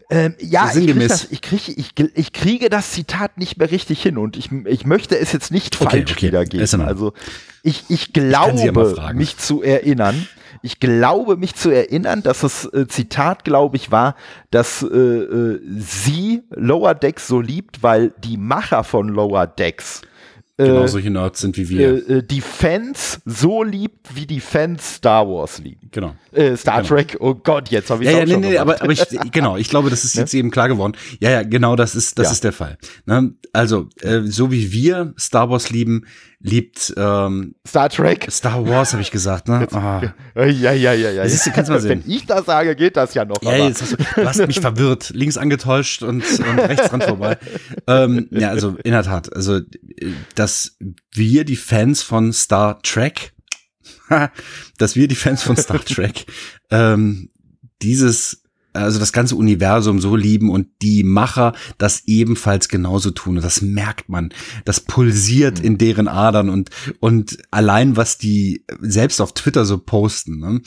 [0.09, 4.01] Ähm, ja, ich, krieg das, ich, krieg, ich, ich, kriege das Zitat nicht mehr richtig
[4.03, 6.27] hin und ich, ich möchte es jetzt nicht okay, falsch okay.
[6.29, 6.81] wiedergeben.
[6.81, 7.13] Also
[7.65, 10.29] ich, ich glaube, ich mich zu erinnern,
[10.63, 14.15] ich glaube, mich zu erinnern, dass das äh, Zitat, glaube ich, war,
[14.51, 20.03] dass äh, äh, sie Lower Decks so liebt, weil die Macher von Lower Decks
[20.57, 22.09] genau äh, solche Nerds sind wie wir.
[22.09, 25.89] Äh, äh, die Fans so liebt, wie die Fans Star Wars lieben.
[25.91, 26.15] Genau.
[26.33, 26.89] Äh, Star genau.
[26.89, 29.69] Trek, oh Gott, jetzt habe ich ja, ja, nee, nee, aber, aber ich, genau, ich
[29.69, 30.95] glaube, das ist jetzt eben klar geworden.
[31.21, 32.33] Ja, ja, genau, das ist, das ja.
[32.33, 32.79] ist der Fall.
[33.05, 33.35] Ne?
[33.53, 36.07] Also, äh, so wie wir Star Wars lieben,
[36.41, 38.29] liebt ähm, Star Trek.
[38.31, 39.67] Star Wars, habe ich gesagt, ne?
[39.73, 40.03] Ah.
[40.35, 41.11] Ja, ja, ja, ja.
[41.11, 41.29] ja.
[41.29, 42.03] Siehst du, kannst mal sehen.
[42.05, 43.43] Wenn ich das sage, geht das ja noch.
[43.43, 45.11] Ja, jetzt hast du, du hast mich verwirrt.
[45.11, 47.39] Links angetäuscht und, und rechts dran vorbei.
[47.87, 49.61] ähm, ja, also in der Tat, also
[50.35, 50.77] dass
[51.13, 53.33] wir die Fans von Star Trek,
[54.79, 56.27] dass wir die Fans von Star Trek
[56.71, 57.31] ähm,
[57.83, 58.43] dieses
[58.77, 63.37] also das ganze Universum so lieben und die Macher das ebenfalls genauso tun.
[63.37, 64.31] Und das merkt man.
[64.65, 65.65] Das pulsiert mhm.
[65.65, 66.71] in deren Adern und,
[67.01, 70.61] und allein was die selbst auf Twitter so posten, ne?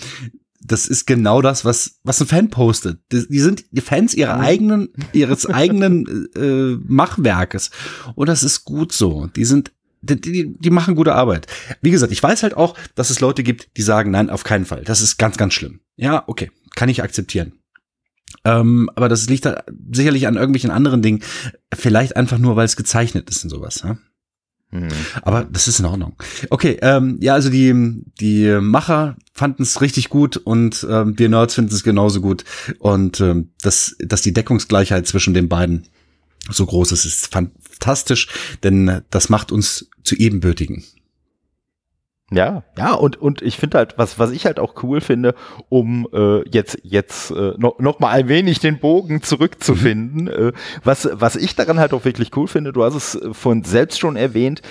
[0.61, 2.99] das ist genau das, was, was ein Fan postet.
[3.11, 4.43] Die, die sind die Fans ihrer mhm.
[4.43, 7.71] eigenen, ihres eigenen äh, Machwerkes.
[8.15, 9.27] Und das ist gut so.
[9.27, 9.71] Die sind
[10.01, 11.47] die, die, die machen gute Arbeit.
[11.81, 14.65] Wie gesagt, ich weiß halt auch, dass es Leute gibt, die sagen, nein, auf keinen
[14.65, 14.83] Fall.
[14.83, 15.81] Das ist ganz, ganz schlimm.
[15.97, 17.58] Ja, okay, kann ich akzeptieren.
[18.45, 21.21] Ähm, aber das liegt da sicherlich an irgendwelchen anderen Dingen.
[21.73, 23.81] Vielleicht einfach nur, weil es gezeichnet ist und sowas.
[23.83, 23.97] Ja?
[24.71, 24.87] Hm.
[25.23, 26.15] Aber das ist in Ordnung.
[26.49, 31.55] Okay, ähm, ja, also die, die Macher fanden es richtig gut und ähm, wir Nerds
[31.55, 32.43] finden es genauso gut.
[32.77, 35.87] Und ähm, das, dass die Deckungsgleichheit zwischen den beiden
[36.49, 38.27] so groß ist, ist fantastisch,
[38.63, 40.83] denn das macht uns zu Ebenbürtigen.
[42.31, 45.33] Ja, ja, und, und ich finde halt, was, was ich halt auch cool finde,
[45.67, 50.49] um äh, jetzt, jetzt äh, noch, noch mal ein wenig den Bogen zurückzufinden, mhm.
[50.49, 50.51] äh,
[50.83, 54.15] was, was ich daran halt auch wirklich cool finde, du hast es von selbst schon
[54.15, 54.61] erwähnt,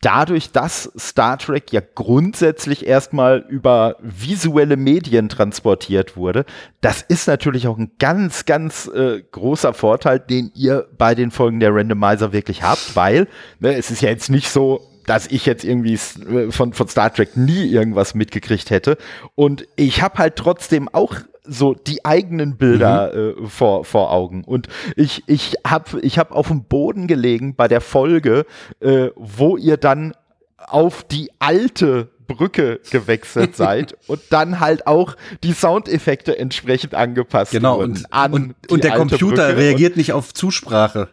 [0.00, 6.44] dadurch, dass Star Trek ja grundsätzlich erstmal über visuelle Medien transportiert wurde,
[6.80, 11.60] das ist natürlich auch ein ganz, ganz äh, großer Vorteil, den ihr bei den Folgen
[11.60, 13.28] der Randomizer wirklich habt, weil
[13.60, 17.12] ne, es ist ja jetzt nicht so, dass ich jetzt irgendwie äh, von, von Star
[17.12, 18.98] Trek nie irgendwas mitgekriegt hätte.
[19.34, 21.14] Und ich habe halt trotzdem auch
[21.48, 23.44] so die eigenen Bilder mhm.
[23.44, 24.44] äh, vor, vor Augen.
[24.44, 28.46] Und ich, ich habe ich hab auf dem Boden gelegen bei der Folge,
[28.80, 30.14] äh, wo ihr dann
[30.58, 37.78] auf die alte Brücke gewechselt seid und dann halt auch die Soundeffekte entsprechend angepasst genau,
[37.78, 37.94] wurden.
[37.94, 41.08] Genau, und, und, und der Computer Brücke reagiert nicht auf Zusprache.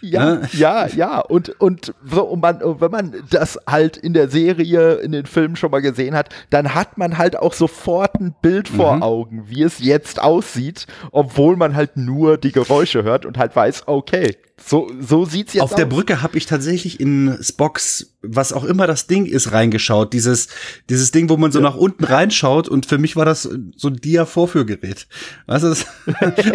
[0.00, 0.48] Ja, ne?
[0.52, 1.20] ja, ja.
[1.20, 5.56] Und, und, so, und man, wenn man das halt in der Serie, in den Filmen
[5.56, 9.02] schon mal gesehen hat, dann hat man halt auch sofort ein Bild vor mhm.
[9.02, 13.84] Augen, wie es jetzt aussieht, obwohl man halt nur die Geräusche hört und halt weiß,
[13.86, 15.76] okay, so, so sieht's jetzt Auf aus.
[15.76, 20.12] der Brücke habe ich tatsächlich in Spox, was auch immer das Ding ist, reingeschaut.
[20.12, 20.48] Dieses,
[20.90, 21.62] dieses Ding, wo man so ja.
[21.62, 23.42] nach unten reinschaut und für mich war das
[23.76, 25.06] so ein Dia-Vorführgerät.
[25.46, 25.74] Weißt du?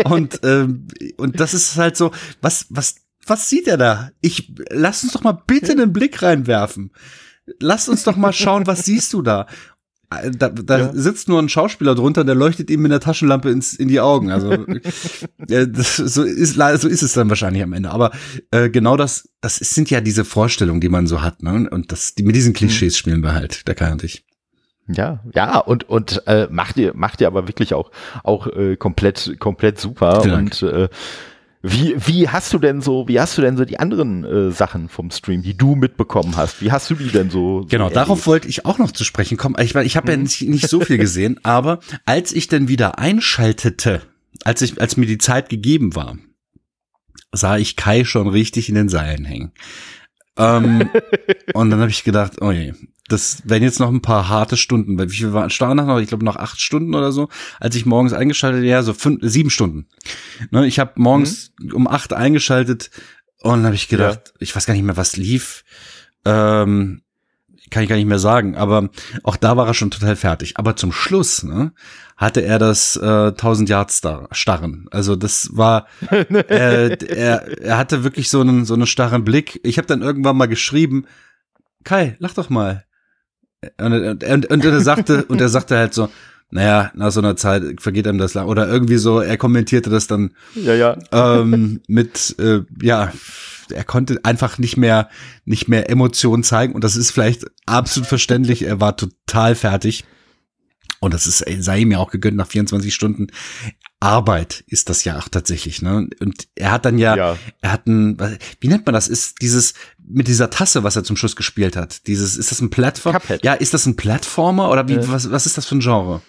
[0.10, 0.88] und, ähm,
[1.18, 2.12] und das ist halt so,
[2.42, 2.96] was, was
[3.26, 4.12] was sieht er da?
[4.22, 6.92] Ich lass uns doch mal bitte einen Blick reinwerfen.
[7.60, 9.48] Lass uns doch mal schauen, was siehst du da?
[10.38, 10.92] Da, da ja.
[10.94, 14.30] sitzt nur ein Schauspieler drunter, der leuchtet ihm mit der Taschenlampe ins, in die Augen.
[14.30, 14.58] Also
[15.38, 17.90] das, so, ist, so ist es dann wahrscheinlich am Ende.
[17.90, 18.12] Aber
[18.52, 21.42] äh, genau das, das sind ja diese Vorstellungen, die man so hat.
[21.42, 21.68] Ne?
[21.70, 22.98] Und das, die, mit diesen Klischees mhm.
[22.98, 24.24] spielen wir halt, der Kai und ich.
[24.88, 27.90] Ja, ja, und, und äh, macht ihr, macht ihr aber wirklich auch,
[28.24, 30.22] auch äh, komplett, komplett super.
[30.22, 30.90] Vielen und äh,
[31.66, 34.90] wie, wie hast du denn so, wie hast du denn so die anderen äh, Sachen
[34.90, 36.62] vom Stream, die du mitbekommen hast?
[36.62, 37.66] Wie hast du die denn so?
[37.70, 39.56] Genau, so darauf wollte ich auch noch zu sprechen kommen.
[39.62, 40.24] Ich meine, ich habe ja mhm.
[40.24, 44.02] nicht, nicht so viel gesehen, aber als ich dann wieder einschaltete,
[44.44, 46.18] als ich, als mir die Zeit gegeben war,
[47.32, 49.54] sah ich Kai schon richtig in den Seilen hängen.
[50.38, 50.90] Ähm,
[51.54, 52.74] und dann habe ich gedacht, oh je,
[53.08, 56.00] das werden jetzt noch ein paar harte Stunden, weil wie viel waren starren noch?
[56.00, 57.30] Ich glaube noch acht Stunden oder so,
[57.60, 59.88] als ich morgens eingeschaltet, ja, so fünf, sieben Stunden.
[60.52, 61.74] Ne, ich habe morgens mhm.
[61.74, 62.90] um acht eingeschaltet
[63.42, 64.34] und dann habe ich gedacht, ja.
[64.40, 65.64] ich weiß gar nicht mehr, was lief.
[66.26, 67.02] Ähm,
[67.74, 68.90] kann ich gar nicht mehr sagen, aber
[69.24, 70.58] auch da war er schon total fertig.
[70.58, 71.74] Aber zum Schluss ne,
[72.16, 73.92] hatte er das äh, 1000 Yard
[74.32, 74.86] starren.
[74.92, 79.60] Also das war, äh, er, er hatte wirklich so einen so einen starren Blick.
[79.64, 81.08] Ich habe dann irgendwann mal geschrieben,
[81.84, 82.86] Kai, lach doch mal.
[83.80, 86.10] Und, und, und, und er sagte und er sagte halt so,
[86.50, 88.48] naja, nach so einer Zeit vergeht einem das lang.
[88.48, 90.98] Oder irgendwie so, er kommentierte das dann ja, ja.
[91.12, 93.12] Ähm, mit, äh, ja,
[93.72, 95.10] er konnte einfach nicht mehr,
[95.46, 96.74] nicht mehr Emotionen zeigen.
[96.74, 98.64] Und das ist vielleicht absolut verständlich.
[98.64, 100.06] Er war total fertig.
[101.00, 103.28] Und das ist, sei ihm ja auch gegönnt nach 24 Stunden.
[104.00, 106.08] Arbeit ist das ja auch tatsächlich, ne?
[106.20, 107.38] Und er hat dann ja, ja.
[107.62, 108.18] er hat ein,
[108.60, 109.08] wie nennt man das?
[109.08, 109.74] Ist dieses
[110.06, 112.08] mit dieser Tasse, was er zum Schluss gespielt hat.
[112.08, 113.18] Dieses, ist das ein Plattform?
[113.42, 115.08] Ja, ist das ein Plattformer oder wie, äh.
[115.08, 116.22] was, was ist das für ein Genre?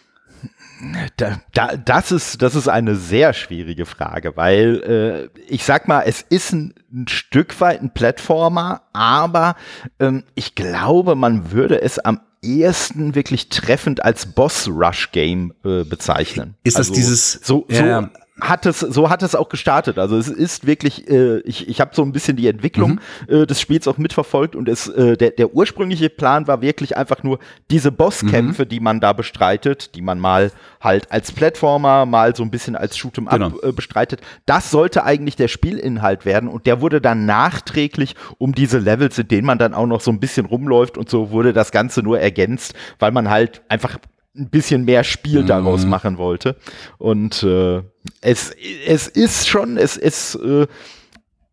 [1.17, 6.03] Da, da, das, ist, das ist eine sehr schwierige Frage, weil äh, ich sag mal,
[6.03, 9.57] es ist ein, ein Stück weit ein Plattformer, aber
[10.01, 16.57] ähm, ich glaube, man würde es am ehesten wirklich treffend als Boss-Rush-Game äh, bezeichnen.
[16.65, 18.11] Ist das also, dieses so, so ja
[18.41, 19.99] hat es, so hat es auch gestartet.
[19.99, 22.99] Also es ist wirklich, äh, ich, ich habe so ein bisschen die Entwicklung
[23.29, 23.43] mhm.
[23.43, 27.23] äh, des Spiels auch mitverfolgt und es, äh, der, der ursprüngliche Plan war wirklich einfach
[27.23, 27.39] nur
[27.71, 28.69] diese Bosskämpfe, mhm.
[28.69, 30.51] die man da bestreitet, die man mal
[30.81, 33.61] halt als Plattformer, mal so ein bisschen als Shoot'em Up genau.
[33.63, 34.21] äh, bestreitet.
[34.47, 39.29] Das sollte eigentlich der Spielinhalt werden und der wurde dann nachträglich um diese Levels, in
[39.29, 42.19] denen man dann auch noch so ein bisschen rumläuft und so wurde das Ganze nur
[42.19, 43.99] ergänzt, weil man halt einfach
[44.37, 45.47] ein bisschen mehr Spiel mhm.
[45.47, 46.57] daraus machen wollte.
[46.99, 47.83] Und äh,
[48.21, 48.51] es,
[48.87, 50.67] es ist schon, es ist, äh,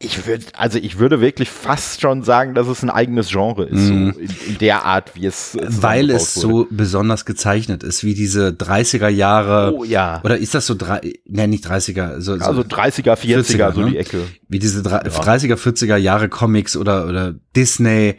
[0.04, 3.90] ich würde, also ich würde wirklich fast schon sagen, dass es ein eigenes Genre ist,
[3.90, 4.14] mhm.
[4.14, 5.58] so in, in, der Art, wie es.
[5.62, 9.74] Weil es so besonders gezeichnet ist, wie diese 30er Jahre.
[9.76, 10.20] Oh ja.
[10.24, 13.92] Oder ist das so drei, ne, nicht 30er, so, also 30er, 40er, 40er so ne?
[13.92, 14.24] die Ecke.
[14.48, 18.16] Wie diese 30er, 40er Jahre Comics oder, oder Disney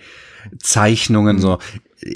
[0.60, 1.40] Zeichnungen, mhm.
[1.40, 1.58] so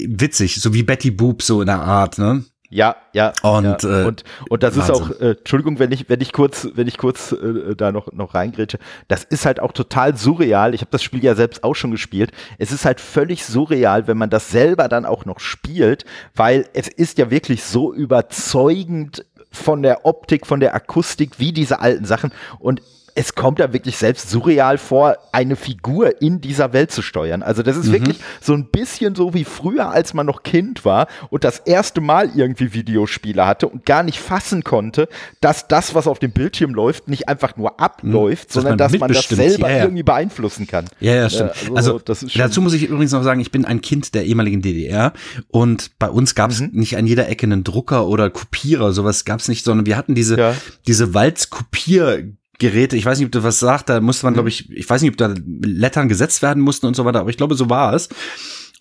[0.07, 2.43] witzig, so wie Betty Boop, so in der Art, ne?
[2.69, 3.33] Ja, ja.
[3.43, 4.01] Und, ja.
[4.01, 4.95] Äh, und, und das Wahnsinn.
[4.95, 8.11] ist auch, äh, Entschuldigung, wenn ich, wenn ich kurz, wenn ich kurz äh, da noch,
[8.11, 10.73] noch reingrätsche, das ist halt auch total surreal.
[10.73, 12.31] Ich habe das Spiel ja selbst auch schon gespielt.
[12.57, 16.87] Es ist halt völlig surreal, wenn man das selber dann auch noch spielt, weil es
[16.87, 22.31] ist ja wirklich so überzeugend von der Optik, von der Akustik, wie diese alten Sachen.
[22.59, 22.81] Und
[23.17, 27.41] es kommt da wirklich selbst surreal vor, eine Figur in dieser Welt zu steuern.
[27.41, 27.93] Also das ist mhm.
[27.93, 31.99] wirklich so ein bisschen so wie früher, als man noch Kind war und das erste
[31.99, 35.09] Mal irgendwie Videospiele hatte und gar nicht fassen konnte,
[35.41, 38.53] dass das, was auf dem Bildschirm läuft, nicht einfach nur abläuft, mhm.
[38.53, 39.83] sondern dass man das selber ja, ja.
[39.85, 40.85] irgendwie beeinflussen kann.
[40.99, 41.53] Ja, ja, stimmt.
[41.69, 44.61] Äh, also, also dazu muss ich übrigens noch sagen, ich bin ein Kind der ehemaligen
[44.61, 45.11] DDR
[45.47, 46.69] und bei uns gab es mhm.
[46.73, 50.13] nicht an jeder Ecke einen Drucker oder Kopierer, sowas gab es nicht, sondern wir hatten
[50.13, 50.53] diese, ja.
[50.85, 54.71] diese Walzkopier Geräte, ich weiß nicht, ob du was sagt, da musste man, glaube ich,
[54.71, 57.55] ich weiß nicht, ob da Lettern gesetzt werden mussten und so weiter, aber ich glaube,
[57.55, 58.09] so war es.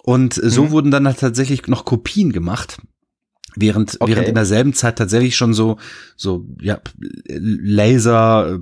[0.02, 0.70] Und so mhm.
[0.70, 2.78] wurden dann halt tatsächlich noch Kopien gemacht.
[3.56, 4.12] Während, okay.
[4.12, 5.78] während in derselben Zeit tatsächlich schon so,
[6.14, 6.80] so, ja,
[7.28, 8.60] Laser,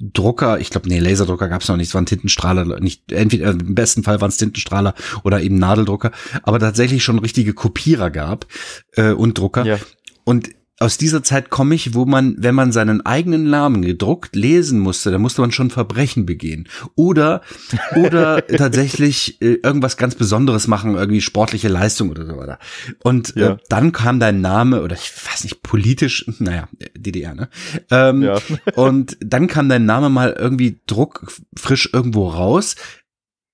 [0.00, 3.74] Drucker, ich glaube, nee, Laserdrucker gab es noch nicht, es waren Tintenstrahler, nicht, entweder im
[3.74, 6.10] besten Fall waren es Tintenstrahler oder eben Nadeldrucker,
[6.42, 8.46] aber tatsächlich schon richtige Kopierer gab
[8.92, 9.64] äh, und Drucker.
[9.64, 9.78] Ja.
[10.24, 10.50] Und
[10.80, 15.12] aus dieser Zeit komme ich, wo man, wenn man seinen eigenen Namen gedruckt lesen musste,
[15.12, 16.68] da musste man schon Verbrechen begehen.
[16.96, 17.42] Oder,
[17.94, 22.58] oder tatsächlich äh, irgendwas ganz Besonderes machen, irgendwie sportliche Leistung oder so weiter.
[23.04, 23.52] Und äh, ja.
[23.52, 27.48] äh, dann kam dein Name, oder ich weiß nicht, politisch, naja, DDR, ne?
[27.90, 28.40] Ähm, ja.
[28.74, 32.74] und dann kam dein Name mal irgendwie druckfrisch irgendwo raus.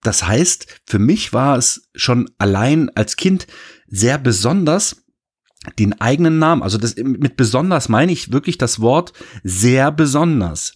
[0.02, 3.46] Das heißt, für mich war es schon allein als Kind
[3.86, 5.04] sehr besonders,
[5.78, 9.12] den eigenen Namen, also das mit besonders meine ich wirklich das Wort
[9.44, 10.74] sehr besonders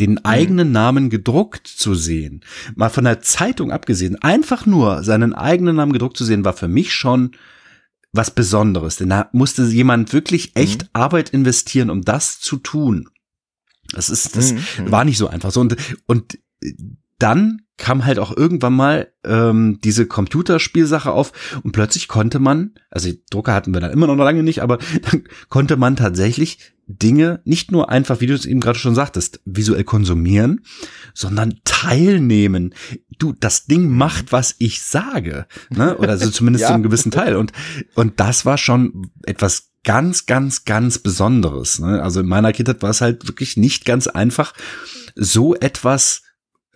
[0.00, 0.20] den mhm.
[0.24, 0.72] eigenen.
[0.72, 2.42] Namen gedruckt zu sehen,
[2.76, 6.68] mal von der Zeitung abgesehen, einfach nur seinen eigenen Namen gedruckt zu sehen, war für
[6.68, 7.32] mich schon
[8.12, 8.96] was Besonderes.
[8.96, 10.62] Denn da musste jemand wirklich mhm.
[10.62, 10.88] echt mhm.
[10.92, 13.08] Arbeit investieren, um das zu tun.
[13.92, 14.90] Das ist, das mhm.
[14.90, 15.60] war nicht so einfach so.
[15.60, 15.76] Und,
[16.06, 16.38] und
[17.18, 21.32] dann kam halt auch irgendwann mal ähm, diese Computerspielsache auf
[21.64, 24.78] und plötzlich konnte man, also Drucker hatten wir dann immer noch lange nicht, aber
[25.10, 29.40] dann konnte man tatsächlich Dinge nicht nur einfach, wie du es eben gerade schon sagtest,
[29.44, 30.60] visuell konsumieren,
[31.12, 32.72] sondern teilnehmen.
[33.18, 35.96] Du, das Ding macht, was ich sage, ne?
[35.98, 36.68] Oder so zumindest ja.
[36.68, 37.34] zu einem gewissen Teil.
[37.34, 37.52] Und
[37.94, 41.80] und das war schon etwas ganz, ganz, ganz Besonderes.
[41.80, 42.00] Ne?
[42.00, 44.52] Also in meiner Kindheit war es halt wirklich nicht ganz einfach,
[45.16, 46.22] so etwas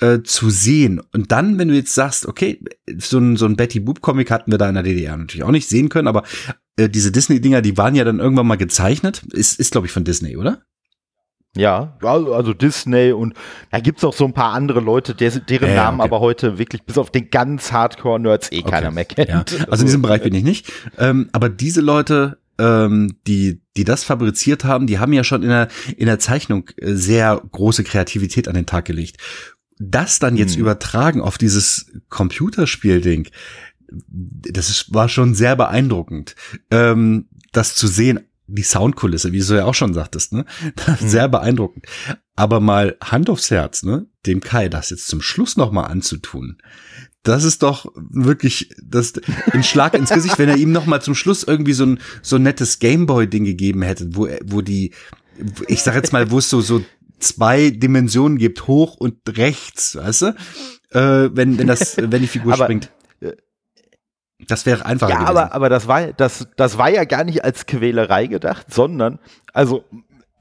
[0.01, 1.01] äh, zu sehen.
[1.13, 2.61] Und dann, wenn du jetzt sagst, okay,
[2.99, 5.51] so ein, so ein Betty Boop Comic hatten wir da in der DDR natürlich auch
[5.51, 6.25] nicht sehen können, aber
[6.77, 9.23] äh, diese Disney-Dinger, die waren ja dann irgendwann mal gezeichnet.
[9.33, 10.63] Ist, ist glaube ich, von Disney, oder?
[11.57, 13.35] Ja, also Disney und
[13.71, 16.09] da gibt es auch so ein paar andere Leute, deren ja, Namen okay.
[16.09, 18.71] aber heute wirklich bis auf den ganz Hardcore-Nerds eh okay.
[18.71, 19.31] keiner mehr kennt.
[19.31, 19.45] Ja.
[19.71, 20.71] Also in diesem Bereich bin ich nicht.
[20.99, 25.49] Ähm, aber diese Leute, ähm, die, die das fabriziert haben, die haben ja schon in
[25.49, 29.17] der, in der Zeichnung äh, sehr große Kreativität an den Tag gelegt.
[29.79, 30.61] Das dann jetzt hm.
[30.61, 33.29] übertragen auf dieses Computerspiel-Ding,
[34.09, 36.35] das ist, war schon sehr beeindruckend,
[36.71, 40.45] ähm, das zu sehen die Soundkulisse, wie du ja auch schon sagtest, ne?
[40.87, 41.09] Mhm.
[41.09, 41.87] Sehr beeindruckend.
[42.37, 44.07] Aber mal Hand aufs Herz, ne?
[44.25, 46.59] Dem Kai das jetzt zum Schluss noch mal anzutun.
[47.23, 49.15] Das ist doch wirklich das
[49.51, 52.37] ein Schlag ins Gesicht, wenn er ihm noch mal zum Schluss irgendwie so ein so
[52.37, 54.93] ein nettes Gameboy Ding gegeben hätte, wo wo die
[55.67, 56.85] ich sag jetzt mal, wo es so so
[57.19, 60.27] zwei Dimensionen gibt, hoch und rechts, weißt du?
[60.91, 62.91] Äh, wenn wenn das wenn die Figur springt.
[64.49, 65.09] Das wäre einfach.
[65.09, 65.31] Ja, gewesen.
[65.31, 69.19] aber, aber das war, das, das war ja gar nicht als Quälerei gedacht, sondern,
[69.55, 69.85] also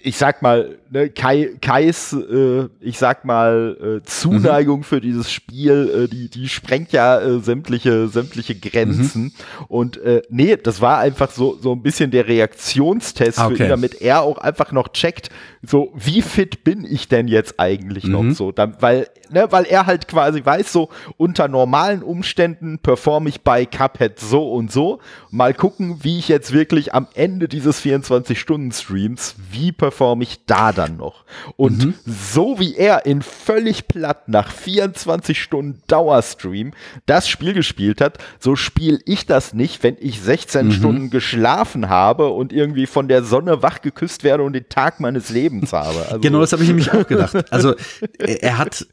[0.01, 4.83] ich sag mal, ne, Kai, Kais, äh, ich sag mal, äh, Zuneigung mhm.
[4.83, 9.23] für dieses Spiel, äh, die, die sprengt ja äh, sämtliche, sämtliche Grenzen.
[9.23, 9.31] Mhm.
[9.67, 13.55] Und äh, nee, das war einfach so, so ein bisschen der Reaktionstest okay.
[13.55, 15.29] für ihn, damit er auch einfach noch checkt,
[15.63, 18.11] so, wie fit bin ich denn jetzt eigentlich mhm.
[18.11, 18.51] noch so?
[18.51, 23.65] Dann, weil, ne, weil er halt quasi weiß, so, unter normalen Umständen performe ich bei
[23.65, 24.99] Cuphead so und so.
[25.31, 30.97] Mal gucken, wie ich jetzt wirklich am Ende dieses 24-Stunden-Streams, wie performe ich da dann
[30.97, 31.25] noch.
[31.55, 31.93] Und mhm.
[32.05, 36.71] so wie er in völlig platt nach 24 Stunden Dauerstream
[37.05, 40.71] das Spiel gespielt hat, so spiele ich das nicht, wenn ich 16 mhm.
[40.71, 45.29] Stunden geschlafen habe und irgendwie von der Sonne wach geküsst werde und den Tag meines
[45.29, 46.05] Lebens habe.
[46.07, 47.51] Also genau, das habe ich nämlich auch gedacht.
[47.51, 47.75] Also
[48.19, 48.85] er hat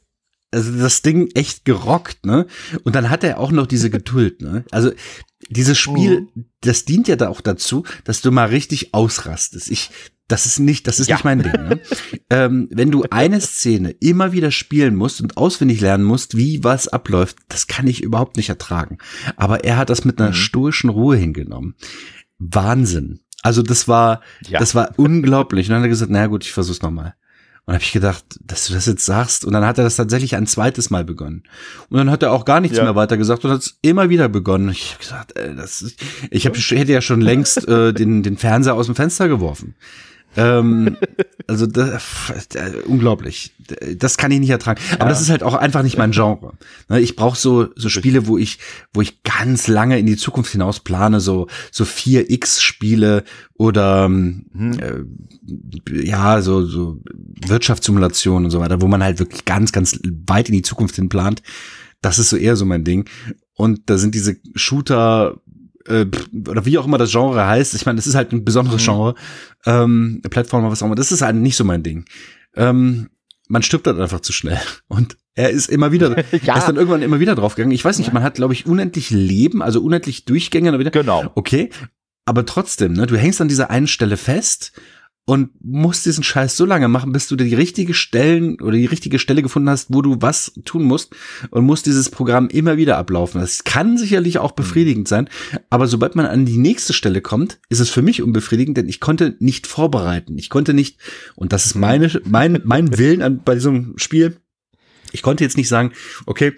[0.53, 2.47] also das Ding echt gerockt, ne?
[2.85, 4.65] Und dann hat er auch noch diese Geduld, ne?
[4.71, 4.93] Also
[5.51, 6.43] dieses Spiel, oh.
[6.61, 9.71] das dient ja da auch dazu, dass du mal richtig ausrastest.
[9.71, 9.91] Ich
[10.29, 11.17] das ist nicht, das ist ja.
[11.17, 11.53] nicht mein Ding.
[11.53, 11.81] Ne?
[12.31, 16.89] ähm, wenn du eine Szene immer wieder spielen musst und auswendig lernen musst, wie was
[16.89, 18.97] abläuft, das kann ich überhaupt nicht ertragen.
[19.37, 20.35] Aber er hat das mit einer mhm.
[20.35, 21.75] stoischen Ruhe hingenommen.
[22.39, 23.21] Wahnsinn.
[23.43, 24.59] Also das war, ja.
[24.59, 25.67] das war unglaublich.
[25.67, 27.15] Und dann hat er gesagt, naja gut, ich versuch's nochmal.
[27.65, 29.45] Und habe ich gedacht, dass du das jetzt sagst.
[29.45, 31.45] Und dann hat er das tatsächlich ein zweites Mal begonnen.
[31.91, 32.85] Und dann hat er auch gar nichts ja.
[32.85, 34.71] mehr weiter gesagt und hat es immer wieder begonnen.
[34.71, 38.37] Ich habe gesagt, äh, das ist, ich hab, hätte ja schon längst äh, den, den
[38.37, 39.77] Fernseher aus dem Fenster geworfen
[40.37, 40.97] ähm,
[41.47, 42.03] also das,
[42.87, 43.55] unglaublich.
[43.97, 44.81] Das kann ich nicht ertragen.
[44.91, 45.01] Ja.
[45.01, 46.55] Aber das ist halt auch einfach nicht mein Genre.
[46.89, 48.59] Ne, ich brauche so so Spiele, wo ich
[48.93, 54.47] wo ich ganz lange in die Zukunft hinaus plane, so so 4X Spiele oder hm.
[54.81, 57.01] äh, ja so so
[57.47, 61.09] Wirtschaftssimulationen und so weiter, wo man halt wirklich ganz ganz weit in die Zukunft hin
[61.09, 61.43] plant.
[62.01, 63.09] Das ist so eher so mein Ding.
[63.55, 65.41] Und da sind diese Shooter
[65.87, 66.07] äh,
[66.49, 67.75] oder wie auch immer das Genre heißt.
[67.75, 68.85] Ich meine, das ist halt ein besonderes mhm.
[68.85, 69.15] Genre.
[69.67, 70.95] Ähm, Plattformer, was auch immer.
[70.95, 72.05] Das ist halt nicht so mein Ding.
[72.57, 73.09] Ähm,
[73.49, 74.61] man stirbt dann einfach zu schnell.
[74.89, 76.55] Und er ist immer wieder, ja.
[76.55, 77.75] er ist dann irgendwann immer wieder draufgegangen.
[77.75, 80.79] Ich weiß nicht, man hat, glaube ich, unendlich Leben, also unendlich Durchgänge.
[80.79, 80.91] Wieder.
[80.91, 81.31] Genau.
[81.35, 81.71] Okay.
[82.25, 84.73] Aber trotzdem, ne, du hängst an dieser einen Stelle fest
[85.25, 89.21] und musst diesen Scheiß so lange machen, bis du die richtige Stellen oder die richtige
[89.21, 91.15] Stelle gefunden hast, wo du was tun musst
[91.51, 93.41] und musst dieses Programm immer wieder ablaufen.
[93.41, 95.29] Das kann sicherlich auch befriedigend sein,
[95.71, 98.99] aber sobald man an die nächste Stelle kommt, ist es für mich unbefriedigend, denn ich
[98.99, 100.39] konnte nicht vorbereiten.
[100.39, 100.99] Ich konnte nicht,
[101.37, 104.39] und das ist meine, mein, mein Willen an, bei diesem Spiel,
[105.13, 105.93] ich konnte jetzt nicht sagen,
[106.27, 106.55] okay,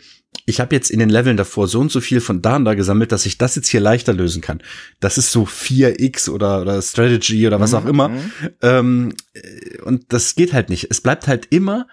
[0.46, 2.74] ich habe jetzt in den Leveln davor so und so viel von da und da
[2.74, 4.62] gesammelt, dass ich das jetzt hier leichter lösen kann.
[5.00, 7.78] Das ist so 4x oder, oder Strategy oder was mhm.
[7.78, 8.08] auch immer.
[8.08, 8.32] Mhm.
[8.60, 9.14] Ähm,
[9.84, 10.88] und das geht halt nicht.
[10.90, 11.86] Es bleibt halt immer,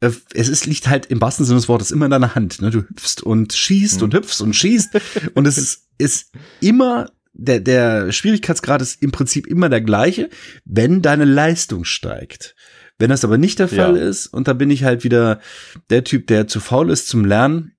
[0.00, 2.62] äh, es ist, liegt halt im wahrsten Sinne des Wortes immer in deiner Hand.
[2.62, 2.70] Ne?
[2.70, 4.04] Du hüpfst und schießt mhm.
[4.04, 4.90] und hüpfst und schießt.
[5.34, 6.30] und es ist, ist
[6.60, 10.28] immer der, der Schwierigkeitsgrad ist im Prinzip immer der gleiche,
[10.64, 12.54] wenn deine Leistung steigt.
[12.98, 14.08] Wenn das aber nicht der Fall ja.
[14.08, 15.40] ist, und da bin ich halt wieder
[15.88, 17.72] der Typ, der zu faul ist zum Lernen,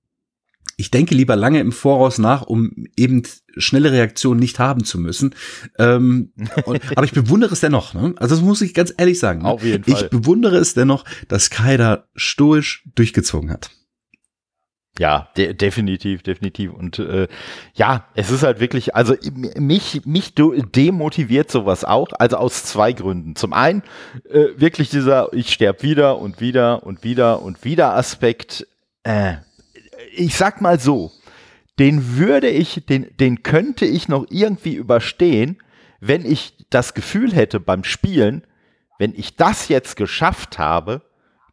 [0.80, 3.22] ich denke lieber lange im Voraus nach, um eben
[3.56, 5.34] schnelle Reaktionen nicht haben zu müssen.
[5.78, 6.32] Ähm,
[6.64, 7.92] und, aber ich bewundere es dennoch.
[7.92, 8.14] Ne?
[8.16, 9.42] Also das muss ich ganz ehrlich sagen.
[9.42, 9.48] Ne?
[9.48, 10.04] Auf jeden Fall.
[10.04, 13.70] Ich bewundere es dennoch, dass Kai stoisch durchgezogen hat.
[14.98, 16.72] Ja, de definitiv, definitiv.
[16.72, 17.28] Und äh,
[17.74, 19.14] ja, es ist halt wirklich, also
[19.56, 23.36] mich, mich demotiviert sowas auch, also aus zwei Gründen.
[23.36, 23.82] Zum einen
[24.30, 28.66] äh, wirklich dieser Ich sterb wieder und wieder und wieder und wieder Aspekt.
[29.02, 29.36] Äh,
[30.12, 31.12] ich sag mal so,
[31.78, 35.58] den würde ich, den, den könnte ich noch irgendwie überstehen,
[36.00, 38.46] wenn ich das Gefühl hätte beim Spielen,
[38.98, 41.02] wenn ich das jetzt geschafft habe,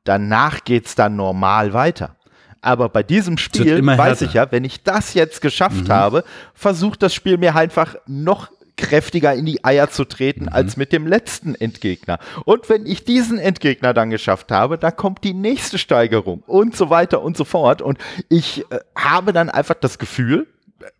[0.04, 2.16] danach geht's dann normal weiter.
[2.62, 5.92] Aber bei diesem Spiel weiß ich ja, wenn ich das jetzt geschafft mhm.
[5.94, 6.24] habe,
[6.54, 10.49] versucht das Spiel mir einfach noch kräftiger in die Eier zu treten mhm.
[10.49, 12.20] als mit dem letzten Endgegner.
[12.45, 16.90] Und wenn ich diesen Endgegner dann geschafft habe, dann kommt die nächste Steigerung und so
[16.90, 17.82] weiter und so fort.
[17.82, 17.98] Und
[18.30, 20.48] ich äh, habe dann einfach das Gefühl,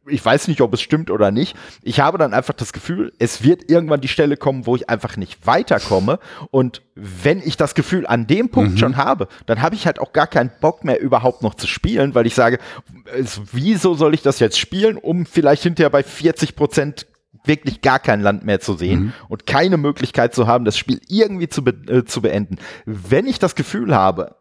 [0.08, 1.56] ich weiß nicht, ob es stimmt oder nicht.
[1.84, 5.18] Ich habe dann einfach das Gefühl, es wird irgendwann die Stelle kommen, wo ich einfach
[5.18, 6.20] nicht weiterkomme.
[6.50, 8.78] Und wenn ich das Gefühl an dem Punkt mhm.
[8.78, 12.16] schon habe, dann habe ich halt auch gar keinen Bock mehr überhaupt noch zu spielen,
[12.16, 12.60] weil ich sage,
[13.52, 17.06] wieso soll ich das jetzt spielen, um vielleicht hinterher bei 40 Prozent
[17.48, 19.14] wirklich gar kein Land mehr zu sehen mhm.
[19.30, 22.58] und keine Möglichkeit zu haben, das Spiel irgendwie zu, be äh, zu beenden.
[22.86, 24.36] Wenn ich das Gefühl habe,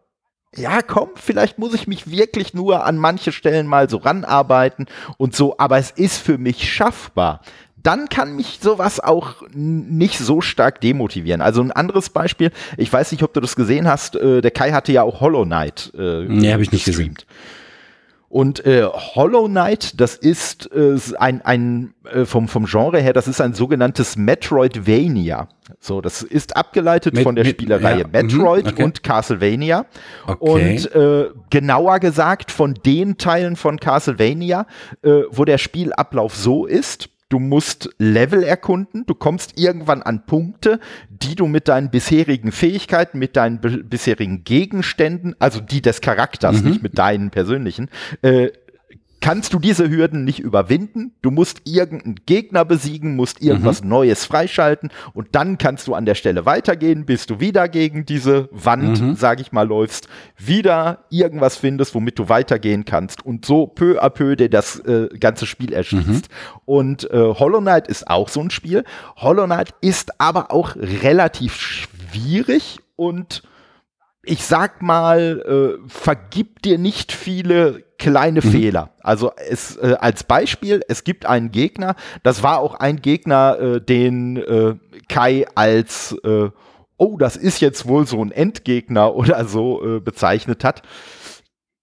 [0.55, 4.87] ja, komm, vielleicht muss ich mich wirklich nur an manche Stellen mal so ranarbeiten
[5.19, 7.43] und so, aber es ist für mich schaffbar.
[7.77, 11.41] Dann kann mich sowas auch nicht so stark demotivieren.
[11.41, 14.73] Also ein anderes Beispiel, ich weiß nicht, ob du das gesehen hast, äh, der Kai
[14.73, 17.27] hatte ja auch Hollow Knight äh, nee, hab ich nicht gestreamt.
[17.27, 17.66] Gesehen.
[18.37, 23.29] Und äh, Hollow Knight, das ist äh, ein, ein äh, vom, vom Genre her, das
[23.29, 25.49] ist ein sogenanntes Metroidvania.
[25.81, 28.07] So, das ist abgeleitet Met von der Spielereihe ja.
[28.07, 28.13] Mhm.
[28.13, 28.83] Metroid okay.
[28.83, 29.87] und Castlevania.
[30.27, 30.75] Okay.
[30.75, 34.67] Und äh, genauer gesagt von den Teilen von Castlevania,
[35.01, 40.79] äh, wo der Spielablauf so ist, Du musst Level erkunden, du kommst irgendwann an Punkte,
[41.09, 46.69] die du mit deinen bisherigen Fähigkeiten, mit deinen bisherigen Gegenständen, also die des Charakters, mhm.
[46.69, 47.91] nicht mit deinen persönlichen,
[48.23, 48.51] äh,
[49.27, 51.11] kannst du diese Hürden nicht überwinden.
[51.21, 53.89] Du musst irgendeinen Gegner besiegen, musst irgendwas mhm.
[53.89, 58.49] Neues freischalten und dann kannst du an der Stelle weitergehen, bis du wieder gegen diese
[58.53, 59.17] Wand, mhm.
[59.17, 60.07] sag ich mal, läufst,
[60.39, 65.09] wieder irgendwas findest, womit du weitergehen kannst und so peu à peu dir das äh,
[65.19, 66.29] ganze Spiel erschließt.
[66.29, 66.61] Mhm.
[66.65, 68.85] Und äh, Hollow Knight ist auch so ein Spiel.
[69.17, 73.43] Hollow Knight ist aber auch relativ schwierig und
[74.23, 78.51] ich sag mal, äh, vergib dir nicht viele kleine mhm.
[78.51, 78.91] Fehler.
[79.01, 83.81] Also es äh, als Beispiel, es gibt einen Gegner, das war auch ein Gegner, äh,
[83.81, 84.75] den äh,
[85.09, 86.51] Kai als äh,
[86.97, 90.83] oh, das ist jetzt wohl so ein Endgegner oder so äh, bezeichnet hat.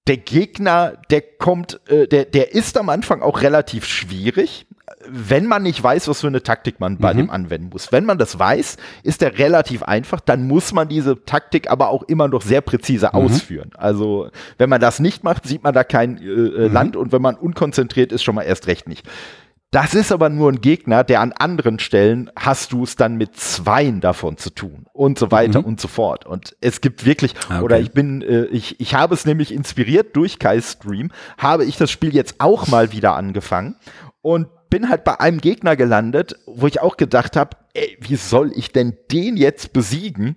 [0.08, 4.68] Der Gegner, der kommt, äh, der, der ist am Anfang auch relativ schwierig,
[5.10, 7.18] wenn man nicht weiß, was für eine Taktik man bei mhm.
[7.18, 7.92] dem anwenden muss.
[7.92, 12.04] Wenn man das weiß, ist der relativ einfach, dann muss man diese Taktik aber auch
[12.04, 13.20] immer noch sehr präzise mhm.
[13.20, 13.72] ausführen.
[13.76, 16.74] Also wenn man das nicht macht, sieht man da kein äh, äh, mhm.
[16.74, 19.08] Land und wenn man unkonzentriert ist, schon mal erst recht nicht.
[19.74, 23.36] Das ist aber nur ein Gegner, der an anderen Stellen hast du es dann mit
[23.38, 25.66] zweien davon zu tun und so weiter mhm.
[25.66, 26.28] und so fort.
[26.28, 27.64] Und es gibt wirklich, ah, okay.
[27.64, 31.10] oder ich bin, äh, ich, ich habe es nämlich inspiriert durch Kai's Stream,
[31.40, 33.76] habe ich das Spiel jetzt auch mal wieder angefangen
[34.22, 38.52] und bin halt bei einem Gegner gelandet, wo ich auch gedacht habe, ey, wie soll
[38.56, 40.36] ich denn den jetzt besiegen?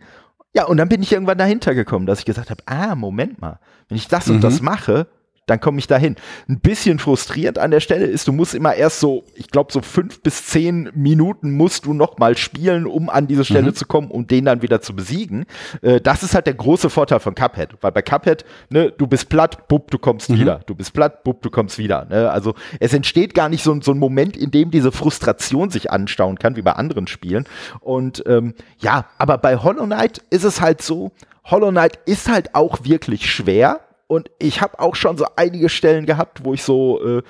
[0.52, 3.60] Ja, und dann bin ich irgendwann dahinter gekommen, dass ich gesagt habe, ah, Moment mal,
[3.88, 4.34] wenn ich das mhm.
[4.34, 5.06] und das mache,
[5.46, 6.16] dann komme ich dahin.
[6.48, 9.80] Ein bisschen frustrierend an der Stelle ist, du musst immer erst so, ich glaube, so
[9.80, 13.74] fünf bis zehn Minuten musst du noch mal spielen, um an diese Stelle mhm.
[13.74, 15.46] zu kommen, um den dann wieder zu besiegen.
[15.82, 19.28] Äh, das ist halt der große Vorteil von Cuphead, weil bei Cuphead, ne, du bist
[19.28, 20.40] platt, bupp, du kommst mhm.
[20.40, 20.60] wieder.
[20.66, 22.06] Du bist platt, bupp, du kommst wieder.
[22.06, 22.28] Ne?
[22.30, 26.38] Also es entsteht gar nicht so, so ein Moment, in dem diese Frustration sich anstauen
[26.38, 27.46] kann, wie bei anderen Spielen.
[27.80, 31.12] Und ähm, ja, aber bei Hollow Knight ist es halt so,
[31.44, 36.06] Hollow Knight ist halt auch wirklich schwer und ich habe auch schon so einige Stellen
[36.06, 37.22] gehabt, wo ich so äh,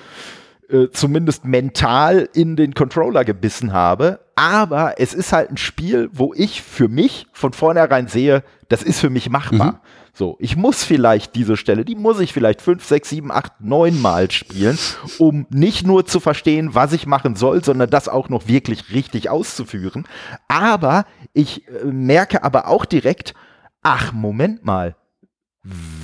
[0.68, 4.20] äh, zumindest mental in den Controller gebissen habe.
[4.34, 9.00] Aber es ist halt ein Spiel, wo ich für mich von vornherein sehe, das ist
[9.00, 9.72] für mich machbar.
[9.72, 9.78] Mhm.
[10.12, 14.00] So, ich muss vielleicht diese Stelle, die muss ich vielleicht fünf, sechs, sieben, acht, neun
[14.00, 14.78] Mal spielen,
[15.18, 19.28] um nicht nur zu verstehen, was ich machen soll, sondern das auch noch wirklich richtig
[19.28, 20.06] auszuführen.
[20.48, 23.34] Aber ich äh, merke aber auch direkt,
[23.82, 24.96] ach, Moment mal,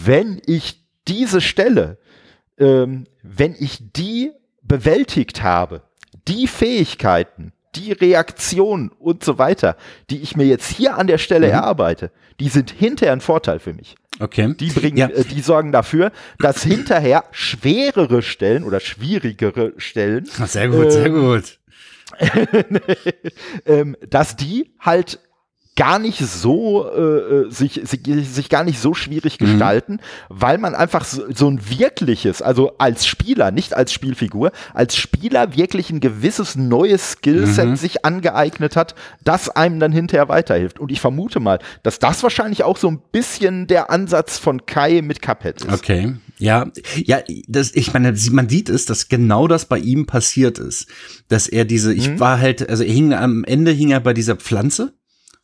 [0.04, 1.98] wenn ich diese Stelle,
[2.58, 4.32] ähm, wenn ich die
[4.62, 5.82] bewältigt habe,
[6.28, 9.76] die Fähigkeiten, die Reaktionen und so weiter,
[10.10, 11.54] die ich mir jetzt hier an der Stelle mhm.
[11.54, 12.10] erarbeite,
[12.40, 13.96] die sind hinterher ein Vorteil für mich.
[14.20, 14.54] Okay.
[14.58, 15.08] Die bringen, ja.
[15.08, 20.26] äh, die sorgen dafür, dass hinterher schwerere Stellen oder schwierigere Stellen.
[20.26, 21.58] Sehr gut, äh, sehr gut.
[23.66, 25.18] ähm, dass die halt
[25.74, 29.46] gar nicht so äh, äh, sich, sich, sich gar nicht so schwierig mhm.
[29.46, 34.96] gestalten, weil man einfach so, so ein wirkliches, also als Spieler, nicht als Spielfigur, als
[34.96, 37.76] Spieler wirklich ein gewisses neues Skillset mhm.
[37.76, 38.94] sich angeeignet hat,
[39.24, 40.78] das einem dann hinterher weiterhilft.
[40.78, 45.00] Und ich vermute mal, dass das wahrscheinlich auch so ein bisschen der Ansatz von Kai
[45.00, 45.72] mit Cuphead ist.
[45.72, 46.14] Okay.
[46.38, 46.66] Ja,
[46.96, 50.86] ja, das, ich meine, man sieht es, dass genau das bei ihm passiert ist,
[51.28, 52.20] dass er diese, ich mhm.
[52.20, 54.92] war halt, also er hing am Ende hing er bei dieser Pflanze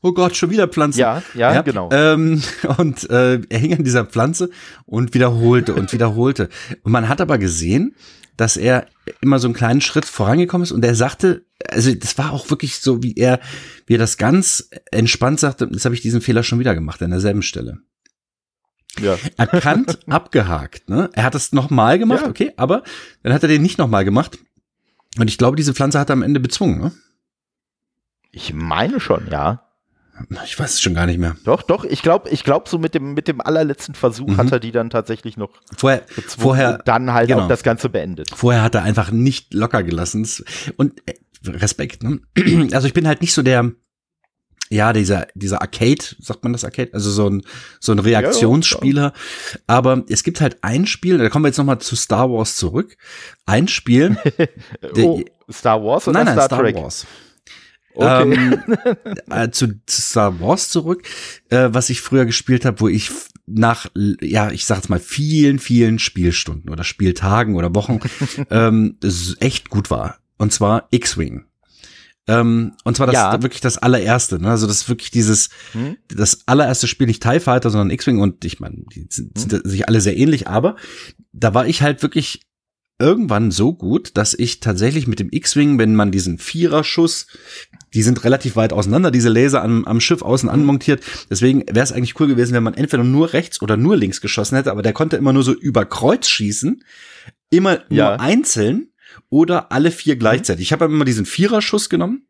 [0.02, 1.00] oh Gott, schon wieder Pflanze.
[1.00, 1.90] Ja, ja, ja genau.
[1.92, 2.42] Ähm,
[2.78, 4.50] und äh, er hing an dieser Pflanze
[4.86, 6.48] und wiederholte und wiederholte.
[6.82, 7.94] Und man hat aber gesehen,
[8.36, 8.86] dass er
[9.20, 12.78] immer so einen kleinen Schritt vorangekommen ist und er sagte, also das war auch wirklich
[12.78, 13.40] so, wie er,
[13.86, 17.10] wie er das ganz entspannt sagte, jetzt habe ich diesen Fehler schon wieder gemacht an
[17.10, 17.78] derselben Stelle.
[19.00, 19.18] Ja.
[19.36, 20.88] Erkannt, abgehakt.
[20.88, 21.10] Ne?
[21.14, 22.28] Er hat es nochmal gemacht, ja.
[22.28, 22.84] okay, aber
[23.24, 24.38] dann hat er den nicht nochmal gemacht.
[25.18, 26.80] Und ich glaube, diese Pflanze hat er am Ende bezwungen.
[26.80, 26.92] Ne?
[28.30, 29.68] Ich meine schon, ja.
[30.45, 31.36] Ich weiß es schon gar nicht mehr.
[31.45, 34.36] Doch, doch, ich glaube, ich glaube, so mit dem, mit dem allerletzten Versuch mhm.
[34.36, 37.45] hat er die dann tatsächlich noch vorher, vorher dann halt genau.
[37.45, 38.31] auch das Ganze beendet.
[38.35, 40.28] Vorher hat er einfach nicht locker gelassen.
[40.77, 41.15] Und äh,
[41.47, 42.20] Respekt, ne?
[42.73, 43.73] Also ich bin halt nicht so der,
[44.70, 46.90] ja, dieser, dieser Arcade, sagt man das Arcade?
[46.93, 47.43] Also so ein,
[47.81, 49.03] so ein Reaktionsspieler.
[49.03, 49.61] Ja.
[49.66, 52.97] Aber es gibt halt ein Spiel, da kommen wir jetzt nochmal zu Star Wars zurück.
[53.47, 54.16] Ein Spiel.
[54.97, 56.77] oh, Star Wars oder nein, nein, Star, Star Trek?
[56.77, 57.07] Wars.
[57.98, 58.32] Okay.
[58.32, 58.64] Ähm,
[59.28, 61.02] äh, zu, zu, Star Wars zurück,
[61.50, 63.10] äh, was ich früher gespielt habe, wo ich
[63.46, 63.86] nach,
[64.20, 67.98] ja, ich sag's mal, vielen, vielen Spielstunden oder Spieltagen oder Wochen
[68.50, 68.98] ähm,
[69.40, 70.18] echt gut war.
[70.36, 71.44] Und zwar X-Wing.
[72.28, 73.42] Ähm, und zwar das ja.
[73.42, 74.50] wirklich das allererste, ne?
[74.50, 75.96] Also das wirklich dieses, hm?
[76.08, 79.50] das allererste Spiel, nicht TIE Fighter, sondern X-Wing und ich meine, die sind, hm?
[79.50, 80.76] sind sich alle sehr ähnlich, aber
[81.32, 82.42] da war ich halt wirklich
[82.98, 87.28] irgendwann so gut, dass ich tatsächlich mit dem X-Wing, wenn man diesen Viererschuss,
[87.94, 91.02] die sind relativ weit auseinander, diese Laser am, am Schiff außen anmontiert.
[91.30, 94.56] Deswegen wäre es eigentlich cool gewesen, wenn man entweder nur rechts oder nur links geschossen
[94.56, 96.82] hätte, aber der konnte immer nur so über Kreuz schießen,
[97.50, 98.10] immer ja.
[98.10, 98.88] nur einzeln
[99.30, 100.20] oder alle vier mhm.
[100.20, 100.66] gleichzeitig.
[100.66, 102.26] Ich habe immer diesen Viererschuss genommen,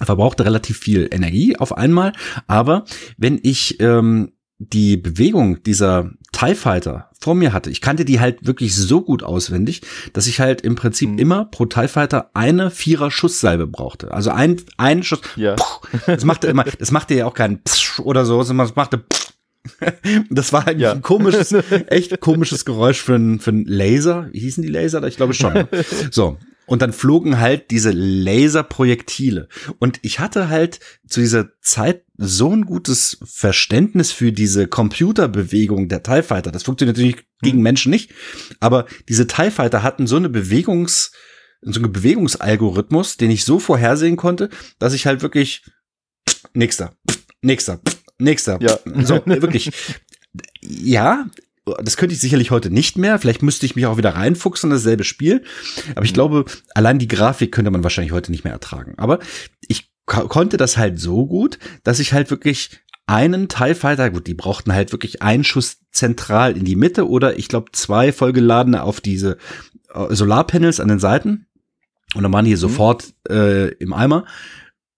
[0.00, 2.12] verbrauchte relativ viel Energie auf einmal,
[2.46, 2.84] aber
[3.16, 8.46] wenn ich ähm, die Bewegung dieser TIE Fighter vor mir hatte, ich kannte die halt
[8.46, 9.80] wirklich so gut auswendig,
[10.12, 11.18] dass ich halt im Prinzip mhm.
[11.18, 14.12] immer pro TIE Fighter eine Vierer Schusssalbe brauchte.
[14.12, 15.22] Also ein, ein Schuss.
[15.34, 15.56] Ja.
[16.06, 19.32] Das machte immer, das machte ja auch keinen Psch oder so, sondern es machte Psch.
[20.30, 20.92] Das war eigentlich ja.
[20.92, 21.52] ein komisches,
[21.88, 24.28] echt komisches Geräusch für ein, für ein Laser.
[24.30, 25.02] Wie hießen die Laser?
[25.04, 25.66] Ich glaube schon.
[26.10, 26.38] So.
[26.66, 29.48] Und dann flogen halt diese Laserprojektile.
[29.78, 36.02] Und ich hatte halt zu dieser Zeit so ein gutes Verständnis für diese Computerbewegung der
[36.02, 36.50] TIE Fighter.
[36.50, 37.62] Das funktioniert natürlich gegen hm.
[37.62, 38.10] Menschen nicht.
[38.60, 41.12] Aber diese TIE Fighter hatten so eine Bewegungs,
[41.62, 45.64] so einen Bewegungsalgorithmus, den ich so vorhersehen konnte, dass ich halt wirklich
[46.52, 46.96] nächster,
[47.42, 47.80] nächster,
[48.18, 48.58] nächster.
[48.60, 48.78] Ja.
[49.04, 49.70] So, wirklich.
[50.60, 51.30] Ja,
[51.82, 53.18] das könnte ich sicherlich heute nicht mehr.
[53.18, 55.42] Vielleicht müsste ich mich auch wieder reinfuchsen in dasselbe Spiel.
[55.94, 56.14] Aber ich mhm.
[56.14, 56.44] glaube,
[56.74, 58.94] allein die Grafik könnte man wahrscheinlich heute nicht mehr ertragen.
[58.96, 59.18] Aber
[59.66, 62.70] ich konnte das halt so gut, dass ich halt wirklich
[63.06, 67.38] einen TIE Fighter, gut, die brauchten halt wirklich einen Schuss zentral in die Mitte oder
[67.38, 69.36] ich glaube zwei vollgeladene auf diese
[69.92, 71.46] äh, Solarpanels an den Seiten.
[72.14, 72.56] Und dann waren die mhm.
[72.56, 74.24] sofort äh, im Eimer.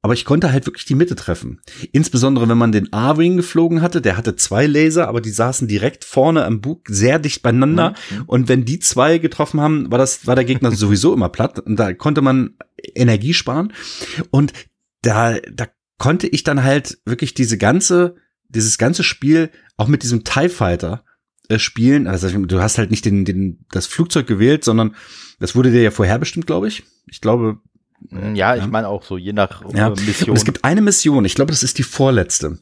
[0.09, 1.61] Aber ich konnte halt wirklich die Mitte treffen.
[1.93, 6.03] Insbesondere, wenn man den A-Wing geflogen hatte, der hatte zwei Laser, aber die saßen direkt
[6.03, 7.91] vorne am Bug sehr dicht beieinander.
[7.91, 8.23] Mhm.
[8.25, 11.61] Und wenn die zwei getroffen haben, war das, war der Gegner sowieso immer platt.
[11.61, 12.57] Und da konnte man
[12.95, 13.75] Energie sparen.
[14.31, 14.55] Und
[15.03, 15.67] da, da
[15.99, 18.15] konnte ich dann halt wirklich diese ganze,
[18.49, 21.05] dieses ganze Spiel auch mit diesem TIE Fighter
[21.51, 22.07] äh, spielen.
[22.07, 24.97] Also du hast halt nicht den, den, das Flugzeug gewählt, sondern
[25.39, 26.85] das wurde dir ja vorherbestimmt, glaube ich.
[27.09, 27.59] Ich glaube,
[28.35, 29.89] ja, ich meine auch so, je nach ja.
[29.89, 30.31] Äh, Mission.
[30.31, 32.59] Und es gibt eine Mission, ich glaube, das ist die vorletzte.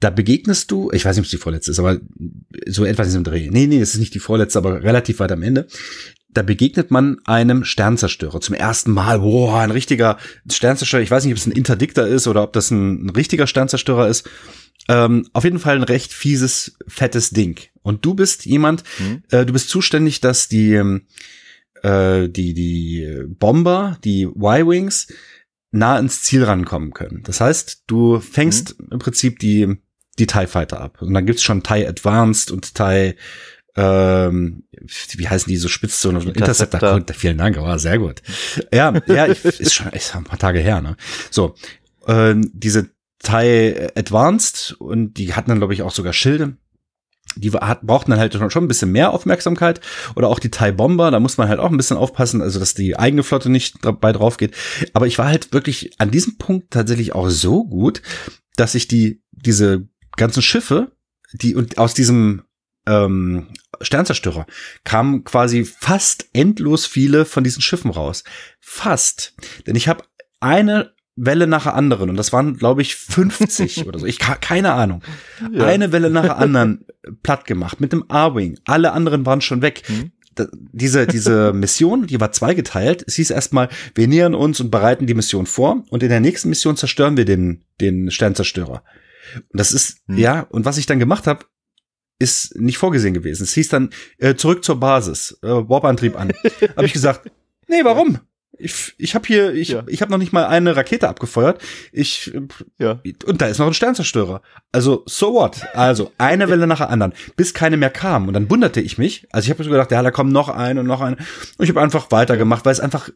[0.00, 2.00] Da begegnest du, ich weiß nicht, ob es die vorletzte ist, aber
[2.66, 3.50] so etwas in diesem Dreh.
[3.50, 5.68] Nee, nee, es ist nicht die vorletzte, aber relativ weit am Ende.
[6.28, 9.20] Da begegnet man einem Sternzerstörer zum ersten Mal.
[9.20, 10.18] Boah, ein richtiger
[10.50, 11.02] Sternzerstörer.
[11.02, 14.08] Ich weiß nicht, ob es ein Interdikter ist oder ob das ein, ein richtiger Sternzerstörer
[14.08, 14.28] ist.
[14.88, 17.60] Ähm, auf jeden Fall ein recht fieses, fettes Ding.
[17.82, 19.22] Und du bist jemand, mhm.
[19.30, 21.02] äh, du bist zuständig, dass die, ähm,
[21.82, 25.08] äh, die, die Bomber, die Y-Wings,
[25.72, 27.22] nah ins Ziel rankommen können.
[27.24, 28.88] Das heißt, du fängst mhm.
[28.92, 29.78] im Prinzip die,
[30.18, 31.00] die TIE Fighter ab.
[31.00, 33.14] Und dann gibt's schon TIE Advanced und TIE,
[33.74, 34.64] ähm,
[35.16, 36.48] wie heißen die so spitz so Interceptor.
[36.48, 37.14] Interceptor.
[37.14, 38.22] Vielen Dank, war oh, sehr gut.
[38.72, 40.96] Ja, ja, ich, ist schon ist ein paar Tage her, ne?
[41.30, 41.54] So,
[42.06, 42.90] äh, diese
[43.22, 46.56] TIE Advanced und die hatten dann, glaube ich, auch sogar Schilde
[47.36, 49.80] die hat, brauchten dann halt schon ein bisschen mehr Aufmerksamkeit.
[50.14, 52.74] Oder auch die Thai Bomber, da muss man halt auch ein bisschen aufpassen, also dass
[52.74, 54.54] die eigene Flotte nicht dabei drauf geht.
[54.92, 58.02] Aber ich war halt wirklich an diesem Punkt tatsächlich auch so gut,
[58.56, 60.92] dass ich die, diese ganzen Schiffe,
[61.32, 62.42] die und aus diesem
[62.86, 63.48] ähm,
[63.80, 64.46] Sternzerstörer
[64.84, 68.24] kamen quasi fast endlos viele von diesen Schiffen raus.
[68.60, 69.34] Fast.
[69.66, 70.04] Denn ich habe
[70.40, 74.06] eine Welle nach der anderen und das waren glaube ich 50 oder so.
[74.06, 75.02] Ich keine Ahnung.
[75.52, 75.66] Ja.
[75.66, 76.86] Eine Welle nach der anderen
[77.22, 78.58] platt gemacht mit dem A-Wing.
[78.64, 79.82] Alle anderen waren schon weg.
[79.88, 80.12] Mhm.
[80.72, 83.04] diese diese Mission, die war zweigeteilt.
[83.06, 86.48] Es hieß erstmal, wir nähern uns und bereiten die Mission vor und in der nächsten
[86.48, 88.82] Mission zerstören wir den den Sternzerstörer.
[89.34, 90.18] Und das ist mhm.
[90.18, 91.44] ja und was ich dann gemacht habe,
[92.22, 93.42] ist nicht vorgesehen gewesen.
[93.42, 96.32] Es hieß dann äh, zurück zur Basis, äh, Warp-Antrieb an.
[96.76, 97.30] habe ich gesagt,
[97.68, 98.20] nee, warum?
[98.62, 99.82] Ich, ich habe hier, ich, ja.
[99.88, 101.60] ich habe noch nicht mal eine Rakete abgefeuert.
[101.90, 102.32] Ich
[102.78, 103.00] ja.
[103.26, 104.40] und da ist noch ein Sternzerstörer.
[104.70, 105.62] Also so what?
[105.74, 108.28] Also eine Welle nach der anderen, bis keine mehr kam.
[108.28, 109.26] Und dann wunderte ich mich.
[109.32, 111.16] Also ich habe so gedacht, ja, da kommt noch eine und noch eine.
[111.16, 113.10] Und ich habe einfach weitergemacht, weil es einfach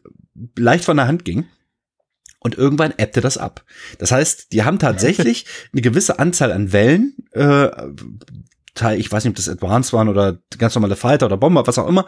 [0.57, 1.45] leicht von der Hand ging.
[2.39, 3.63] Und irgendwann ebbte das ab.
[3.97, 7.15] Das heißt, die haben tatsächlich eine gewisse Anzahl an Wellen.
[7.31, 7.69] Äh,
[8.75, 11.79] Teil, ich weiß nicht, ob das Advanced waren oder ganz normale Fighter oder Bomber, was
[11.79, 12.05] auch immer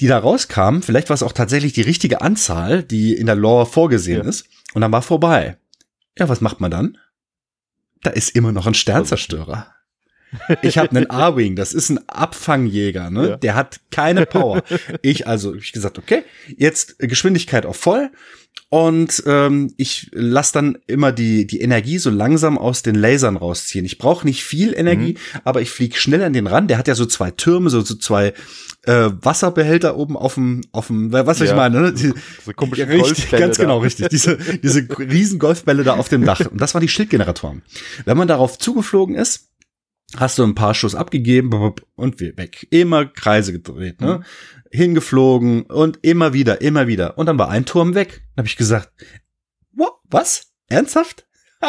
[0.00, 0.82] die da rauskamen.
[0.82, 4.28] Vielleicht war es auch tatsächlich die richtige Anzahl, die in der Lore vorgesehen ja.
[4.28, 4.48] ist.
[4.74, 5.58] Und dann war vorbei.
[6.18, 6.98] Ja, was macht man dann?
[8.02, 9.74] Da ist immer noch ein Sternzerstörer.
[10.62, 13.28] Ich habe einen A-Wing, das ist ein Abfangjäger, ne?
[13.30, 13.36] Ja.
[13.36, 14.62] Der hat keine Power.
[15.02, 16.24] Ich also, ich gesagt, okay,
[16.56, 18.10] jetzt Geschwindigkeit auf voll
[18.68, 23.84] und ähm, ich lasse dann immer die die Energie so langsam aus den Lasern rausziehen.
[23.84, 25.40] Ich brauche nicht viel Energie, mhm.
[25.44, 26.70] aber ich fliege schnell an den Rand.
[26.70, 28.32] Der hat ja so zwei Türme, so, so zwei
[28.82, 31.92] äh, Wasserbehälter oben auf dem, auf dem, was ja, ich meine, ne?
[31.92, 32.12] Die,
[32.44, 33.64] so komische richtig, ganz da.
[33.64, 34.08] genau, richtig.
[34.08, 36.40] Diese, diese riesen Golfbälle da auf dem Dach.
[36.40, 37.62] Und das waren die Schildgeneratoren.
[38.04, 39.48] Wenn man darauf zugeflogen ist,
[40.16, 42.66] hast du ein paar Schuss abgegeben und weg.
[42.70, 44.18] Immer Kreise gedreht, ne?
[44.18, 44.24] Mhm.
[44.70, 47.18] Hingeflogen und immer wieder, immer wieder.
[47.18, 48.22] Und dann war ein Turm weg.
[48.34, 48.90] Dann habe ich gesagt,
[50.10, 50.52] was?
[50.68, 51.26] Ernsthaft?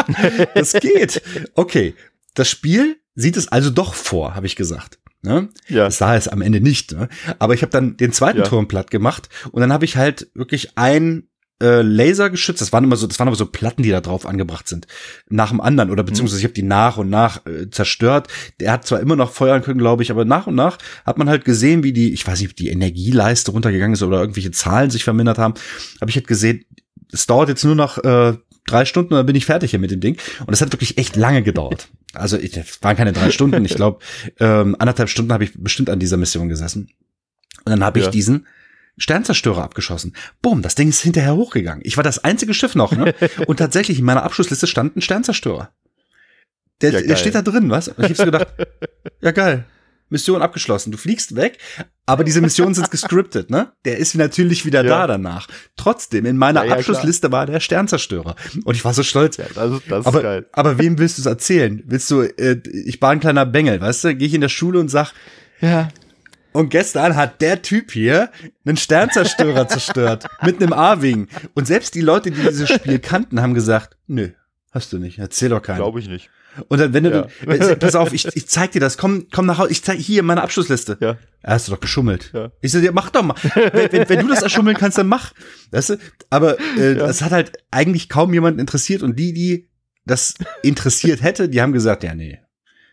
[0.54, 1.22] das geht.
[1.56, 1.96] Okay.
[2.34, 5.00] Das Spiel sieht es also doch vor, habe ich gesagt.
[5.24, 5.50] Ne?
[5.68, 5.86] Ja.
[5.86, 6.92] Das sah es am Ende nicht.
[6.92, 7.10] Ne?
[7.40, 8.44] Aber ich habe dann den zweiten ja.
[8.44, 11.27] Turm platt gemacht und dann habe ich halt wirklich ein
[11.62, 14.68] äh, Lasergeschütz, das waren immer so, das waren aber so Platten, die da drauf angebracht
[14.68, 14.88] sind,
[15.30, 18.28] nach dem anderen oder beziehungsweise ich habe die nach und nach äh, zerstört.
[18.60, 21.30] Der hat zwar immer noch feuern können, glaube ich, aber nach und nach hat man
[21.30, 24.90] halt gesehen, wie die, ich weiß nicht, ob die Energieleiste runtergegangen ist oder irgendwelche Zahlen
[24.90, 25.56] sich vermindert haben,
[26.00, 26.66] aber ich halt gesehen,
[27.12, 28.34] es dauert jetzt nur noch äh,
[28.68, 30.18] drei Stunden und dann bin ich fertig hier mit dem Ding.
[30.42, 31.90] Und das hat wirklich echt lange gedauert.
[32.14, 33.66] Also ich, das waren keine drei Stunden.
[33.66, 34.00] Ich glaube,
[34.40, 36.90] ähm, anderthalb Stunden habe ich bestimmt an dieser Mission gesessen.
[37.66, 38.06] Und dann habe ja.
[38.06, 38.46] ich diesen
[38.98, 40.16] Sternzerstörer abgeschossen.
[40.42, 41.82] Bumm, das Ding ist hinterher hochgegangen.
[41.86, 42.92] Ich war das einzige Schiff noch.
[42.92, 43.14] Ne?
[43.48, 45.72] Und tatsächlich in meiner Abschlussliste stand ein Sternzerstörer.
[46.82, 47.88] Der, ja, der steht da drin, was?
[47.88, 48.48] Und ich habe so gedacht,
[49.22, 49.66] ja geil.
[50.10, 50.92] Mission abgeschlossen.
[50.92, 51.58] Du fliegst weg,
[52.06, 53.74] aber diese Missionen sind gescriptet, ne?
[53.84, 54.90] Der ist natürlich wieder ja.
[54.90, 55.48] da danach.
[55.76, 58.36] Trotzdem, in meiner ja, ja, Abschlussliste war der Sternzerstörer.
[58.64, 59.38] Und ich war so stolz.
[59.38, 60.46] Ja, das ist, das aber, ist geil.
[60.54, 61.84] Aber wem willst du es erzählen?
[61.86, 64.16] Willst du, äh, ich war ein kleiner Bengel, weißt du?
[64.16, 65.12] Gehe ich in der Schule und sag,
[65.60, 65.90] ja.
[66.54, 68.32] Und gestern hat der Typ hier
[68.66, 71.28] einen Sternzerstörer zerstört mit einem A-Wing.
[71.54, 74.30] Und selbst die Leute, die dieses Spiel kannten, haben gesagt, nö,
[74.72, 75.20] hast du nicht.
[75.20, 75.78] Erzähl doch keinen.
[75.78, 76.30] Glaube ich nicht.
[76.70, 77.76] Und dann, wenn du, ja.
[77.76, 80.42] pass auf, ich, ich zeig dir das, komm, komm nach Hause, ich zeig hier meine
[80.42, 80.98] Abschlussliste.
[81.00, 81.12] Ja.
[81.12, 82.32] ja hast du doch geschummelt.
[82.34, 82.52] Ja.
[82.62, 83.36] Ich so, ja, mach doch mal.
[83.54, 85.34] wenn, wenn, wenn, du das erschummeln kannst, dann mach.
[85.72, 85.98] Weißt du?
[86.30, 87.06] Aber äh, ja.
[87.06, 89.70] das hat halt eigentlich kaum jemanden interessiert und die, die
[90.06, 92.40] das interessiert hätte, die haben gesagt, ja, nee.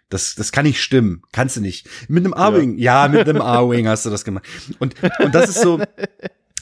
[0.09, 1.23] Das, das kann nicht stimmen.
[1.33, 1.89] Kannst du nicht.
[2.09, 2.79] Mit einem A-Wing.
[2.79, 3.07] Ja.
[3.07, 4.47] ja, mit einem A-Wing hast du das gemacht.
[4.79, 5.81] Und, und das ist so,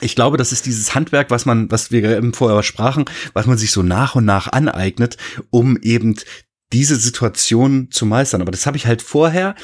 [0.01, 3.59] ich glaube, das ist dieses Handwerk, was man, was wir eben vorher sprachen, was man
[3.59, 5.17] sich so nach und nach aneignet,
[5.51, 6.17] um eben
[6.73, 8.43] diese Situation zu meistern.
[8.43, 9.55] Aber das habe ich halt vorher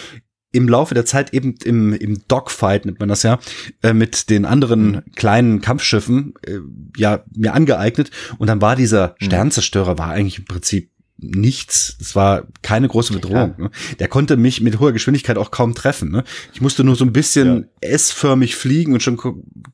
[0.50, 3.38] im Laufe der Zeit eben im, im Dogfight, nennt man das ja,
[3.82, 5.02] äh, mit den anderen mhm.
[5.14, 6.58] kleinen Kampfschiffen äh,
[6.96, 8.10] ja mir angeeignet.
[8.38, 9.26] Und dann war dieser mhm.
[9.26, 11.96] Sternzerstörer, war eigentlich im Prinzip nichts.
[12.00, 13.54] Es war keine große Bedrohung.
[13.58, 13.70] Ne?
[13.98, 16.10] Der konnte mich mit hoher Geschwindigkeit auch kaum treffen.
[16.10, 16.24] Ne?
[16.54, 17.90] Ich musste nur so ein bisschen ja.
[17.90, 19.18] S-förmig fliegen und schon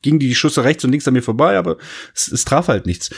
[0.02, 1.76] ging die Schüsse rechts und links an mir vorbei, aber
[2.14, 3.10] es, es traf halt nichts.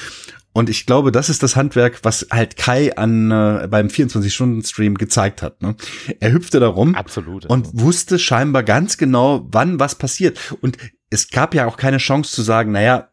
[0.53, 5.43] Und ich glaube, das ist das Handwerk, was halt Kai an äh, beim 24-Stunden-Stream gezeigt
[5.43, 5.61] hat.
[5.61, 5.77] Ne?
[6.19, 10.39] Er hüpfte da rum Absolut, und wusste scheinbar ganz genau, wann was passiert.
[10.62, 10.78] Und
[11.11, 13.11] es gab ja auch keine Chance zu sagen, naja,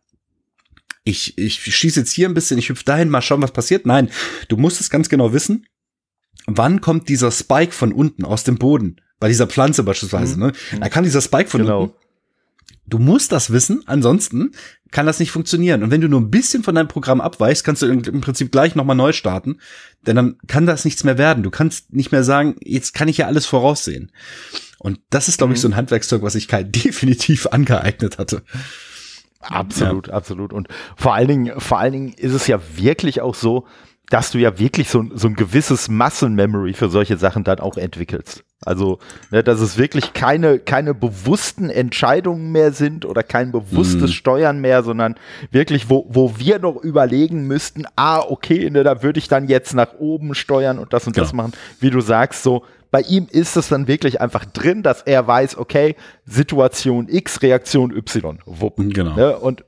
[1.04, 3.86] ich, ich schieße jetzt hier ein bisschen, ich hüpfe dahin, mal schauen, was passiert.
[3.86, 4.10] Nein,
[4.48, 5.66] du musst es ganz genau wissen,
[6.46, 8.98] wann kommt dieser Spike von unten aus dem Boden.
[9.20, 10.36] Bei dieser Pflanze beispielsweise.
[10.36, 10.48] Mhm.
[10.48, 10.54] Ne?
[10.80, 11.84] Da kann dieser Spike von genau.
[11.84, 11.96] unten
[12.86, 14.52] Du musst das wissen, ansonsten
[14.92, 15.84] kann das nicht funktionieren.
[15.84, 18.76] Und wenn du nur ein bisschen von deinem Programm abweichst, kannst du im Prinzip gleich
[18.76, 19.60] nochmal neu starten,
[20.06, 21.44] denn dann kann das nichts mehr werden.
[21.44, 24.12] Du kannst nicht mehr sagen, jetzt kann ich ja alles voraussehen.
[24.80, 25.78] Und das ist, glaube ich, so ein mhm.
[25.78, 28.44] Handwerkszeug, was ich Kai definitiv angeeignet hatte.
[29.44, 30.14] Absolut, ja.
[30.14, 30.54] absolut.
[30.54, 33.66] Und vor allen Dingen, vor allen Dingen ist es ja wirklich auch so,
[34.10, 37.78] dass du ja wirklich so, so ein gewisses Muscle Memory für solche Sachen dann auch
[37.78, 38.44] entwickelst.
[38.66, 39.00] Also,
[39.32, 44.14] ne, dass es wirklich keine, keine bewussten Entscheidungen mehr sind oder kein bewusstes mhm.
[44.14, 45.16] Steuern mehr, sondern
[45.52, 49.74] wirklich, wo, wo wir noch überlegen müssten, ah, okay, ne, da würde ich dann jetzt
[49.74, 51.26] nach oben steuern und das und genau.
[51.26, 51.54] das machen.
[51.80, 52.64] Wie du sagst, so,
[52.94, 55.96] bei ihm ist es dann wirklich einfach drin, dass er weiß, okay,
[56.28, 58.76] Situation X, Reaktion Y, wupp.
[58.78, 59.16] Genau.
[59.16, 59.66] Ne, und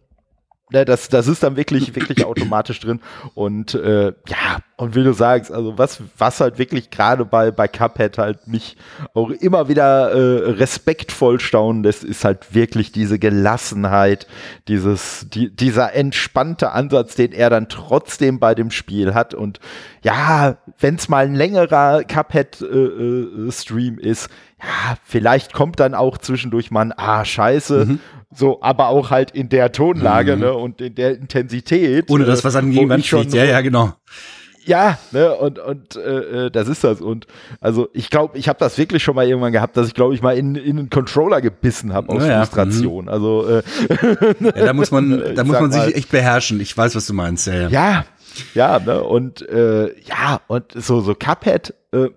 [0.84, 3.00] das, das ist dann wirklich, wirklich automatisch drin.
[3.34, 7.70] Und äh, ja, und wie du sagst, also was, was halt wirklich gerade bei, bei
[7.70, 8.76] Cuphead halt mich
[9.14, 14.28] auch immer wieder äh, respektvoll staunen lässt, ist halt wirklich diese Gelassenheit,
[14.68, 19.34] dieses, die, dieser entspannte Ansatz, den er dann trotzdem bei dem Spiel hat.
[19.34, 19.62] Und
[20.04, 24.30] ja, wenn es mal ein längerer Cuphead-Stream äh, äh, ist,
[24.66, 27.86] ja, vielleicht kommt dann auch zwischendurch mal ein Ah, scheiße.
[27.86, 28.00] Mhm.
[28.34, 30.42] So, aber auch halt in der Tonlage, mhm.
[30.42, 32.10] ne, und in der Intensität.
[32.10, 33.34] Ohne das, was an die Wand fliegt.
[33.34, 33.94] Ja, ja, genau.
[34.66, 37.00] Ja, ne, und, und äh, äh, das ist das.
[37.00, 37.28] Und
[37.62, 40.24] also ich glaube, ich habe das wirklich schon mal irgendwann gehabt, dass ich, glaube ich,
[40.24, 43.06] mal in, in einen Controller gebissen habe aus ja, Frustration.
[43.06, 43.10] Mhm.
[43.10, 43.64] Also äh,
[44.40, 46.60] ja, da muss man, da muss man sich echt beherrschen.
[46.60, 47.46] Ich weiß, was du meinst.
[47.46, 47.70] Ja, ja.
[47.70, 48.06] ja,
[48.56, 52.10] ja ne, und äh, ja, und so, so Cuphead, äh,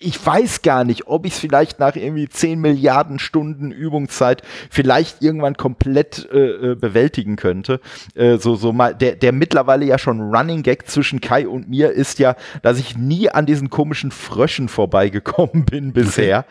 [0.00, 5.22] ich weiß gar nicht, ob ich es vielleicht nach irgendwie 10 Milliarden Stunden Übungszeit vielleicht
[5.22, 7.80] irgendwann komplett äh, äh, bewältigen könnte.
[8.14, 11.90] Äh, so, so mal, der, der mittlerweile ja schon Running Gag zwischen Kai und mir
[11.90, 16.44] ist ja, dass ich nie an diesen komischen Fröschen vorbeigekommen bin bisher.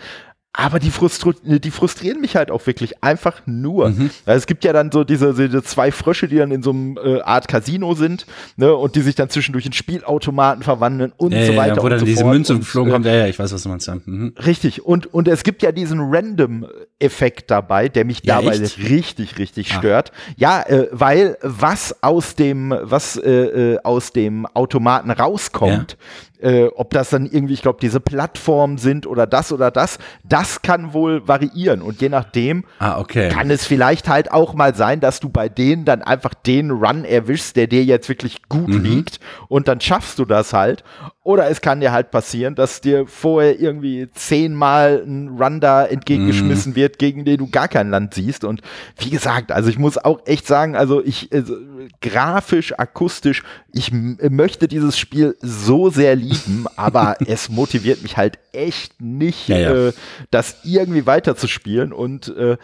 [0.53, 3.89] Aber die, frustri die frustrieren mich halt auch wirklich einfach nur.
[3.89, 4.09] Mhm.
[4.25, 6.97] Also es gibt ja dann so diese, diese zwei Frösche, die dann in so einem
[6.97, 8.25] äh, Art Casino sind
[8.55, 11.75] ne, und die sich dann zwischendurch in Spielautomaten verwandeln und ja, so weiter.
[11.75, 12.33] Ja, wo dann so diese fort.
[12.33, 13.87] Münze geflogen äh, kommt, ja, ja, ich weiß, was du meinst.
[13.87, 14.33] Mhm.
[14.43, 18.79] Richtig, und, und es gibt ja diesen Random-Effekt dabei, der mich ja, dabei echt?
[18.79, 19.77] richtig, richtig ah.
[19.77, 20.11] stört.
[20.37, 25.97] Ja, äh, weil was aus dem, was äh, äh aus dem Automaten rauskommt, ja
[26.39, 30.61] äh, ob das dann irgendwie, ich glaube, diese Plattformen sind oder das oder das, das
[30.61, 31.81] kann wohl variieren.
[31.81, 33.29] Und je nachdem ah, okay.
[33.29, 37.05] kann es vielleicht halt auch mal sein, dass du bei denen dann einfach den Run
[37.05, 38.83] erwischst, der dir jetzt wirklich gut mhm.
[38.83, 40.83] liegt und dann schaffst du das halt.
[41.27, 46.71] Oder es kann dir halt passieren, dass dir vorher irgendwie zehnmal ein Run da entgegengeschmissen
[46.71, 46.75] mm.
[46.77, 48.45] wird, gegen den du gar kein Land siehst.
[48.45, 48.61] Und
[48.97, 51.57] wie gesagt, also ich muss auch echt sagen, also ich also,
[51.99, 53.43] grafisch, akustisch,
[53.73, 59.57] ich möchte dieses Spiel so sehr lieben, aber es motiviert mich halt echt nicht, ja,
[59.57, 59.87] ja.
[59.87, 59.93] Äh,
[60.31, 61.91] das irgendwie weiterzuspielen.
[61.91, 62.55] Und äh,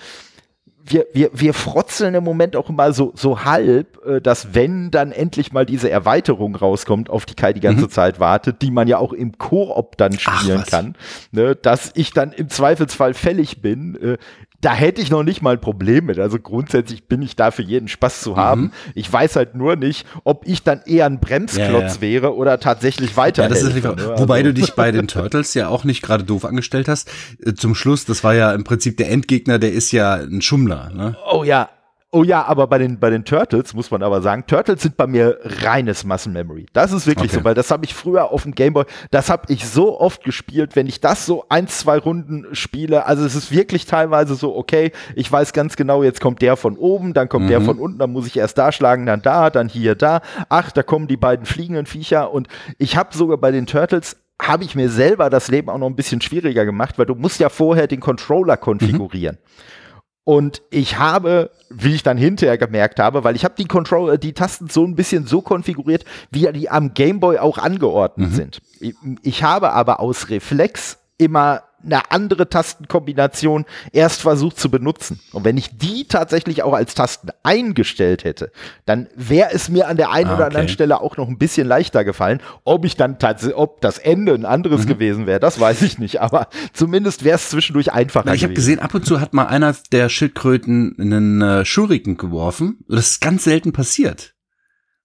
[0.85, 5.11] wir, wir, wir frotzeln im Moment auch immer so, so halb, äh, dass wenn dann
[5.11, 7.89] endlich mal diese Erweiterung rauskommt, auf die Kai die ganze mhm.
[7.89, 10.95] Zeit wartet, die man ja auch im Koop dann spielen Ach, kann,
[11.31, 13.95] ne, dass ich dann im Zweifelsfall fällig bin.
[13.95, 14.17] Äh,
[14.63, 16.19] da hätte ich noch nicht mal ein Problem mit.
[16.19, 18.61] Also grundsätzlich bin ich da für jeden Spaß zu haben.
[18.61, 18.71] Mhm.
[18.95, 22.01] Ich weiß halt nur nicht, ob ich dann eher ein Bremsklotz ja, ja.
[22.01, 23.43] wäre oder tatsächlich weiter.
[23.43, 24.13] Ja, das ist ne?
[24.17, 24.47] Wobei also.
[24.47, 27.11] du dich bei den Turtles ja auch nicht gerade doof angestellt hast.
[27.45, 30.91] Äh, zum Schluss, das war ja im Prinzip der Endgegner, der ist ja ein Schummler.
[30.93, 31.17] Ne?
[31.29, 31.69] Oh ja,
[32.15, 35.07] Oh ja, aber bei den, bei den Turtles muss man aber sagen, Turtles sind bei
[35.07, 36.67] mir reines Muscle-Memory.
[36.71, 37.39] Das ist wirklich okay.
[37.39, 40.75] so, weil das habe ich früher auf dem Gameboy, das habe ich so oft gespielt,
[40.75, 43.07] wenn ich das so ein, zwei Runden spiele.
[43.07, 46.77] Also es ist wirklich teilweise so, okay, ich weiß ganz genau, jetzt kommt der von
[46.77, 47.49] oben, dann kommt mhm.
[47.49, 50.21] der von unten, dann muss ich erst da schlagen, dann da, dann hier, da.
[50.49, 52.31] Ach, da kommen die beiden fliegenden Viecher.
[52.31, 55.87] Und ich habe sogar bei den Turtles habe ich mir selber das Leben auch noch
[55.87, 59.37] ein bisschen schwieriger gemacht, weil du musst ja vorher den Controller konfigurieren.
[59.37, 59.82] Mhm.
[60.25, 64.33] Und ich habe, wie ich dann hinterher gemerkt habe, weil ich habe die Controller, die
[64.33, 68.33] Tasten so ein bisschen so konfiguriert, wie die am Gameboy auch angeordnet mhm.
[68.33, 68.61] sind.
[68.79, 75.19] Ich, ich habe aber aus Reflex immer eine andere Tastenkombination erst versucht zu benutzen.
[75.31, 78.51] Und wenn ich die tatsächlich auch als Tasten eingestellt hätte,
[78.85, 81.67] dann wäre es mir an der einen ah, oder anderen Stelle auch noch ein bisschen
[81.67, 82.41] leichter gefallen.
[82.63, 84.89] Ob ich dann tatsächlich, ob das Ende ein anderes mhm.
[84.89, 86.21] gewesen wäre, das weiß ich nicht.
[86.21, 88.25] Aber zumindest wäre es zwischendurch einfacher.
[88.27, 92.17] Na, ich habe gesehen, ab und zu hat mal einer der Schildkröten einen äh, Schuriken
[92.17, 92.79] geworfen.
[92.87, 94.33] Das ist ganz selten passiert.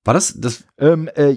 [0.04, 0.64] War das das?
[0.78, 1.36] Ähm, äh,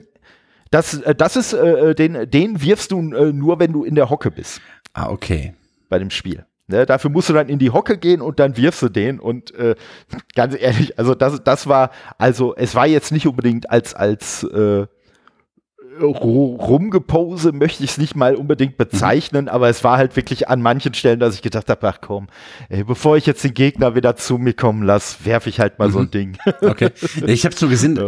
[0.71, 3.95] das, äh, das ist, äh, äh, den, den wirfst du äh, nur, wenn du in
[3.95, 4.61] der Hocke bist.
[4.93, 5.53] Ah, okay.
[5.89, 6.45] Bei dem Spiel.
[6.67, 9.19] Ne, dafür musst du dann in die Hocke gehen und dann wirfst du den.
[9.19, 9.75] Und äh,
[10.35, 14.87] ganz ehrlich, also das, das war, also es war jetzt nicht unbedingt als, als äh,
[15.99, 19.49] rumgepose möchte ich es nicht mal unbedingt bezeichnen, mhm.
[19.49, 22.27] aber es war halt wirklich an manchen Stellen, dass ich gedacht habe, ach komm,
[22.69, 25.89] ey, bevor ich jetzt den Gegner wieder zu mir kommen lasse, werfe ich halt mal
[25.89, 25.91] mhm.
[25.91, 26.11] so ein mhm.
[26.11, 26.37] Ding.
[26.61, 26.91] Okay,
[27.27, 27.99] ich habe so gesehen,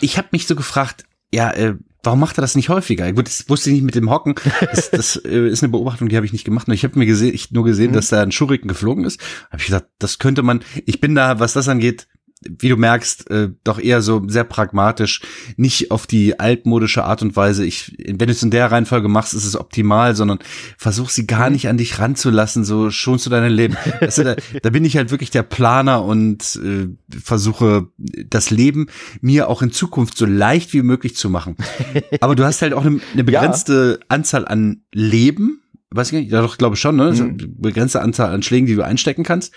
[0.00, 3.12] ich habe mich so gefragt, ja, äh, warum macht er das nicht häufiger?
[3.12, 4.34] Gut, das wusste ich nicht mit dem Hocken.
[4.60, 6.68] Das, das äh, ist eine Beobachtung, die habe ich nicht gemacht.
[6.68, 7.94] Ich habe mir gesehen, ich nur gesehen, mhm.
[7.94, 9.20] dass da ein Schuriken geflogen ist.
[9.50, 10.60] Habe ich gesagt, das könnte man.
[10.86, 12.08] Ich bin da, was das angeht,
[12.42, 15.20] wie du merkst, äh, doch eher so sehr pragmatisch,
[15.56, 17.64] nicht auf die altmodische Art und Weise.
[17.64, 20.38] Ich, wenn du es in der Reihenfolge machst, ist es optimal, sondern
[20.76, 23.76] versuch sie gar nicht an dich ranzulassen, so schonst du dein Leben.
[24.00, 28.86] Weißt du, da, da bin ich halt wirklich der Planer und äh, versuche das Leben
[29.20, 31.56] mir auch in Zukunft so leicht wie möglich zu machen.
[32.20, 34.06] Aber du hast halt auch eine, eine begrenzte ja.
[34.08, 37.12] Anzahl an Leben, weiß ich nicht, ja doch, glaube ich schon, ne?
[37.12, 37.56] Mhm.
[37.58, 39.54] Begrenzte Anzahl an Schlägen, die du einstecken kannst.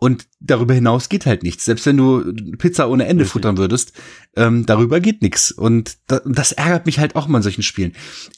[0.00, 1.66] Und darüber hinaus geht halt nichts.
[1.66, 3.32] Selbst wenn du Pizza ohne Ende Richtig.
[3.32, 3.92] futtern würdest,
[4.34, 5.52] ähm, darüber geht nichts.
[5.52, 7.92] Und da, das ärgert mich halt auch mal in solchen Spielen.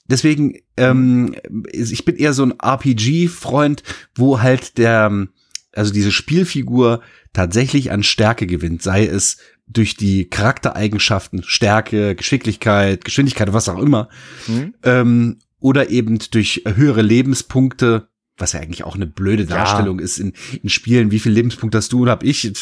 [0.08, 1.36] Deswegen, ähm,
[1.70, 3.84] ich bin eher so ein RPG-Freund,
[4.16, 5.28] wo halt der,
[5.72, 7.00] also diese Spielfigur
[7.32, 9.36] tatsächlich an Stärke gewinnt, sei es
[9.68, 14.08] durch die Charaktereigenschaften, Stärke, Geschicklichkeit, Geschwindigkeit, was auch immer,
[14.48, 14.74] mhm.
[14.82, 20.04] ähm, oder eben durch höhere Lebenspunkte, was ja eigentlich auch eine blöde Darstellung ja.
[20.04, 20.32] ist in,
[20.62, 22.52] in Spielen, wie viel Lebenspunkte hast du und hab ich,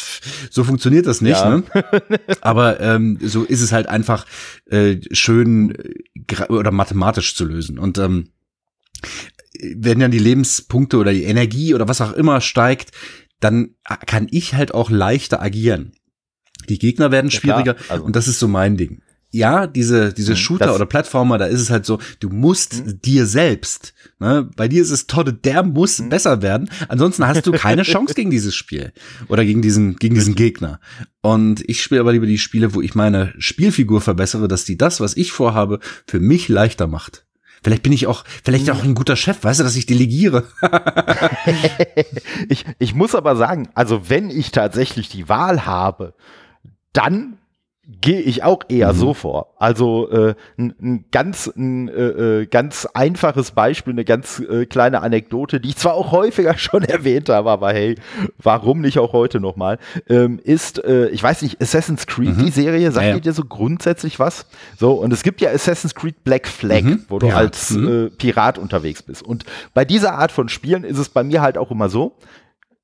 [0.49, 1.57] so funktioniert das nicht, ja.
[1.57, 1.63] ne?
[2.41, 4.25] Aber ähm, so ist es halt einfach
[4.65, 7.79] äh, schön äh, oder mathematisch zu lösen.
[7.79, 8.29] Und ähm,
[9.59, 12.91] wenn dann die Lebenspunkte oder die Energie oder was auch immer steigt,
[13.39, 13.75] dann
[14.05, 15.93] kann ich halt auch leichter agieren.
[16.69, 18.03] Die Gegner werden schwieriger ja, also.
[18.03, 19.01] und das ist so mein Ding.
[19.33, 22.85] Ja, diese, diese mhm, Shooter das oder Plattformer, da ist es halt so, du musst
[22.85, 23.01] mhm.
[23.01, 26.09] dir selbst, ne, bei dir ist es Todd, der muss mhm.
[26.09, 28.91] besser werden, ansonsten hast du keine Chance gegen dieses Spiel
[29.29, 30.81] oder gegen diesen, gegen diesen Gegner.
[31.21, 34.99] Und ich spiele aber lieber die Spiele, wo ich meine Spielfigur verbessere, dass die das,
[34.99, 37.25] was ich vorhabe, für mich leichter macht.
[37.63, 40.45] Vielleicht bin ich auch, vielleicht auch ein guter Chef, weißt du, dass ich delegiere.
[42.49, 46.15] ich, ich muss aber sagen, also wenn ich tatsächlich die Wahl habe,
[46.91, 47.37] dann
[47.87, 48.97] gehe ich auch eher mhm.
[48.97, 49.53] so vor.
[49.57, 55.01] Also äh, ein, ein ganz ein, äh, äh, ganz einfaches Beispiel, eine ganz äh, kleine
[55.01, 57.95] Anekdote, die ich zwar auch häufiger schon erwähnt habe, aber hey,
[58.37, 62.45] warum nicht auch heute nochmal, ähm, ist, äh, ich weiß nicht, Assassin's Creed, mhm.
[62.45, 63.19] die Serie, sagt ja, ja.
[63.19, 64.45] dir so grundsätzlich was?
[64.77, 67.05] So, und es gibt ja Assassin's Creed Black Flag, mhm.
[67.09, 67.35] wo du ja.
[67.35, 68.05] als mhm.
[68.05, 69.23] äh, Pirat unterwegs bist.
[69.23, 72.15] Und bei dieser Art von Spielen ist es bei mir halt auch immer so,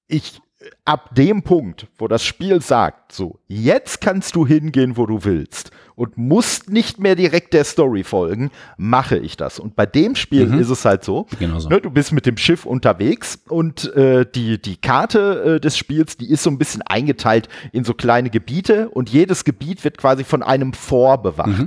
[0.07, 0.41] ich
[0.85, 5.71] ab dem Punkt, wo das Spiel sagt, so, jetzt kannst du hingehen, wo du willst
[5.95, 9.59] und musst nicht mehr direkt der Story folgen, mache ich das.
[9.59, 10.59] Und bei dem Spiel mhm.
[10.59, 11.69] ist es halt so, genau so.
[11.69, 16.17] Ne, du bist mit dem Schiff unterwegs und äh, die, die Karte äh, des Spiels,
[16.17, 20.23] die ist so ein bisschen eingeteilt in so kleine Gebiete und jedes Gebiet wird quasi
[20.23, 21.47] von einem Fort bewacht.
[21.49, 21.65] Mhm.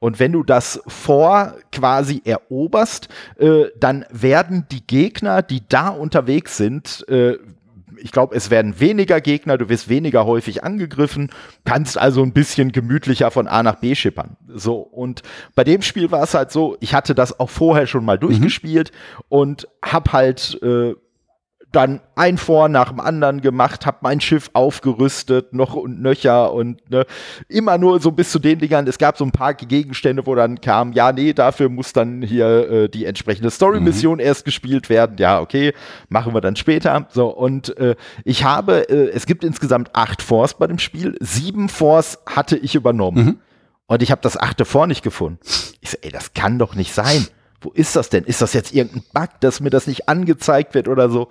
[0.00, 3.08] Und wenn du das Fort quasi eroberst,
[3.38, 7.36] äh, dann werden die Gegner, die da unterwegs sind, äh,
[7.98, 11.30] ich glaube, es werden weniger Gegner, du wirst weniger häufig angegriffen,
[11.64, 14.36] kannst also ein bisschen gemütlicher von A nach B schippern.
[14.48, 15.22] So, und
[15.54, 18.20] bei dem Spiel war es halt so, ich hatte das auch vorher schon mal mhm.
[18.20, 19.24] durchgespielt mhm.
[19.28, 20.94] und hab halt äh,
[21.72, 26.90] dann ein Vor nach dem anderen gemacht, hab mein Schiff aufgerüstet, noch und nöcher und
[26.90, 27.06] ne,
[27.48, 28.86] immer nur so bis zu den Dingern.
[28.86, 32.70] Es gab so ein paar Gegenstände, wo dann kam, ja, nee, dafür muss dann hier
[32.70, 34.20] äh, die entsprechende Story-Mission mhm.
[34.20, 35.16] erst gespielt werden.
[35.18, 35.72] Ja, okay,
[36.08, 37.06] machen wir dann später.
[37.10, 41.16] So, und äh, ich habe, äh, es gibt insgesamt acht Force bei dem Spiel.
[41.20, 43.24] Sieben Force hatte ich übernommen.
[43.24, 43.38] Mhm.
[43.86, 45.38] Und ich habe das achte Vor nicht gefunden.
[45.80, 47.26] Ich so, ey, das kann doch nicht sein
[47.62, 48.24] wo ist das denn?
[48.24, 51.28] Ist das jetzt irgendein Bug, dass mir das nicht angezeigt wird oder so?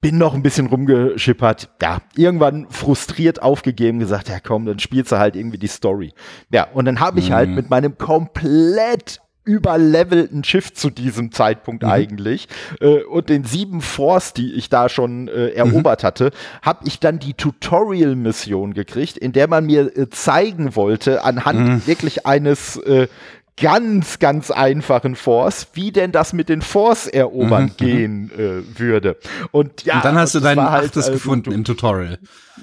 [0.00, 1.70] Bin noch ein bisschen rumgeschippert.
[1.82, 6.12] Ja, irgendwann frustriert aufgegeben, gesagt, ja komm, dann spielst du halt irgendwie die Story.
[6.50, 7.54] Ja, und dann habe ich halt mhm.
[7.54, 11.90] halt mit meinem komplett überlevelten Schiff zu diesem Zeitpunkt mhm.
[11.90, 12.46] eigentlich
[12.80, 16.06] äh, und den sieben Force, die ich da schon äh, erobert mhm.
[16.06, 16.30] hatte,
[16.62, 21.86] habe ich dann die Tutorial-Mission gekriegt, in der man mir äh, zeigen wollte, anhand mhm.
[21.86, 23.08] wirklich eines äh,
[23.60, 29.16] ganz, ganz einfachen Force, wie denn das mit den Force-Erobern mhm, mhm, gehen äh, würde.
[29.52, 32.18] Und ja, und dann hast du deinen halt, achtes also, gefunden im Tutorial.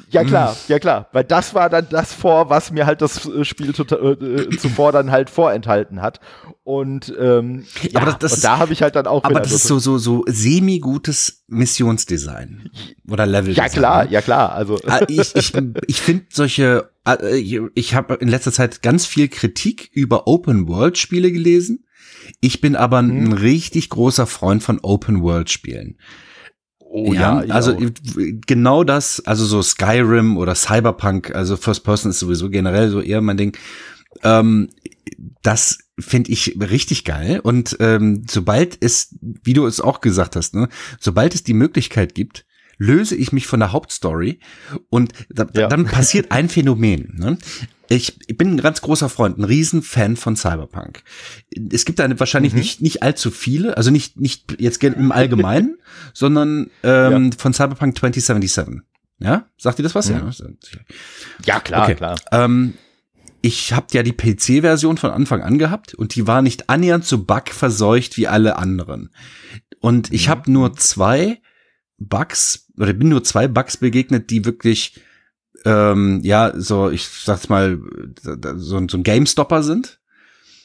[0.10, 0.58] Ja klar, mhm.
[0.68, 3.94] ja klar, weil das war dann das vor, was mir halt das äh, Spiel äh,
[3.94, 6.20] äh, zuvor dann halt vorenthalten hat.
[6.64, 9.24] Und, ähm, ja, aber das, das und da habe ich halt dann auch.
[9.24, 12.70] Aber das ist so so so semi gutes Missionsdesign
[13.10, 13.54] oder Level.
[13.54, 14.12] Ja klar, ne?
[14.12, 14.54] ja klar.
[14.54, 15.54] Also ah, ich ich,
[15.88, 16.90] ich finde solche.
[17.74, 21.86] Ich habe in letzter Zeit ganz viel Kritik über Open World Spiele gelesen.
[22.42, 23.34] Ich bin aber ein mhm.
[23.34, 25.98] richtig großer Freund von Open World Spielen.
[26.90, 27.78] Oh ja, ja also
[28.46, 33.22] genau das, also so Skyrim oder Cyberpunk, also First Person ist sowieso generell so eher
[33.22, 33.58] mein Ding.
[34.24, 34.70] Ähm,
[35.42, 37.40] das finde ich richtig geil.
[37.40, 40.70] Und ähm, sobald es, wie du es auch gesagt hast, ne,
[41.00, 42.46] sobald es die Möglichkeit gibt,
[42.78, 44.40] löse ich mich von der Hauptstory
[44.90, 45.68] und da, ja.
[45.68, 47.16] dann passiert ein Phänomen.
[47.18, 47.38] Ne?
[47.90, 51.04] Ich, bin ein ganz großer Freund, ein Riesenfan von Cyberpunk.
[51.72, 52.60] Es gibt da wahrscheinlich mhm.
[52.60, 55.78] nicht, nicht allzu viele, also nicht, nicht jetzt im Allgemeinen,
[56.14, 57.38] sondern ähm, ja.
[57.38, 58.82] von Cyberpunk 2077.
[59.20, 60.10] Ja, sagt ihr das was?
[60.10, 60.16] Mhm.
[60.16, 60.50] Ja,
[61.46, 61.96] ja klar, okay.
[61.96, 62.20] klar.
[62.32, 62.74] Ähm,
[63.42, 67.24] ich habe ja die PC-Version von Anfang an gehabt und die war nicht annähernd so
[67.24, 69.12] bugverseucht wie alle anderen.
[69.80, 70.32] Und ich mhm.
[70.32, 71.42] habe nur zwei
[71.98, 75.00] Bugs oder bin nur zwei Bugs begegnet, die wirklich
[75.68, 77.80] ähm, ja so ich sag's mal
[78.24, 80.00] so, so ein GameStopper sind.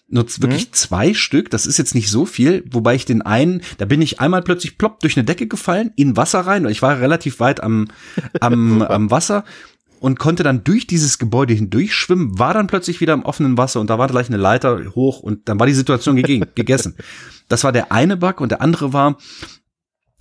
[0.08, 0.72] nur wirklich mhm.
[0.72, 4.20] zwei Stück, das ist jetzt nicht so viel, wobei ich den einen, da bin ich
[4.20, 7.88] einmal plötzlich plopp durch eine Decke gefallen, in Wasser rein, ich war relativ weit am,
[8.40, 9.44] am, am Wasser
[10.02, 13.80] und konnte dann durch dieses Gebäude hindurch schwimmen, war dann plötzlich wieder im offenen Wasser
[13.80, 16.16] und da war gleich eine Leiter hoch und dann war die Situation
[16.54, 16.96] gegessen.
[17.48, 19.16] Das war der eine Bug und der andere war,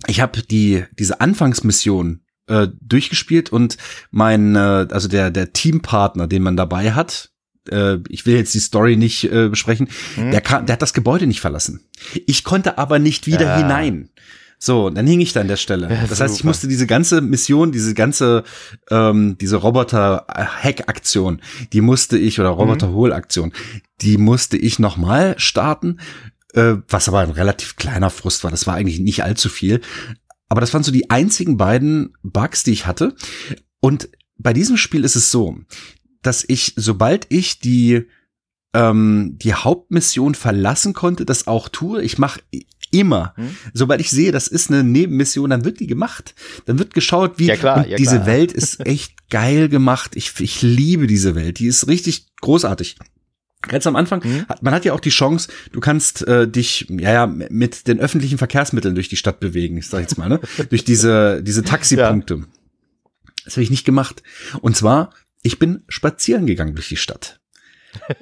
[0.06, 3.76] ich habe die diese Anfangsmission äh, durchgespielt und
[4.10, 7.30] mein äh, also der der Teampartner, den man dabei hat,
[7.70, 10.30] äh, ich will jetzt die Story nicht äh, besprechen, hm.
[10.30, 11.80] der, kann, der hat das Gebäude nicht verlassen.
[12.26, 13.56] Ich konnte aber nicht wieder ja.
[13.56, 14.10] hinein.
[14.58, 15.90] So, dann hing ich da an der Stelle.
[15.92, 18.44] Ja, das heißt, ich musste diese ganze Mission, diese ganze,
[18.90, 21.42] ähm, diese Roboter-Hack-Aktion,
[21.72, 23.52] die musste ich, oder Roboter-Hol-Aktion,
[24.02, 25.98] die musste ich nochmal starten,
[26.54, 28.52] äh, was aber ein relativ kleiner Frust war.
[28.52, 29.80] Das war eigentlich nicht allzu viel.
[30.52, 33.14] Aber das waren so die einzigen beiden Bugs, die ich hatte.
[33.80, 35.56] Und bei diesem Spiel ist es so,
[36.20, 38.04] dass ich, sobald ich die
[38.74, 42.02] ähm, die Hauptmission verlassen konnte, das auch tue.
[42.02, 42.42] Ich mache
[42.90, 43.56] immer, hm?
[43.72, 46.34] sobald ich sehe, das ist eine Nebenmission, dann wird die gemacht.
[46.66, 48.26] Dann wird geschaut, wie ja, klar, ja, diese klar.
[48.26, 50.16] Welt ist echt geil gemacht.
[50.16, 51.60] Ich, ich liebe diese Welt.
[51.60, 52.96] Die ist richtig großartig.
[53.62, 54.46] Ganz am Anfang, mhm.
[54.48, 58.00] hat, man hat ja auch die Chance, du kannst äh, dich ja, ja mit den
[58.00, 60.40] öffentlichen Verkehrsmitteln durch die Stadt bewegen, ich sag jetzt mal, ne?
[60.70, 62.34] durch diese diese Taxipunkte.
[62.34, 62.44] Ja.
[63.44, 64.22] Das habe ich nicht gemacht.
[64.60, 65.10] Und zwar
[65.42, 67.40] ich bin spazieren gegangen durch die Stadt.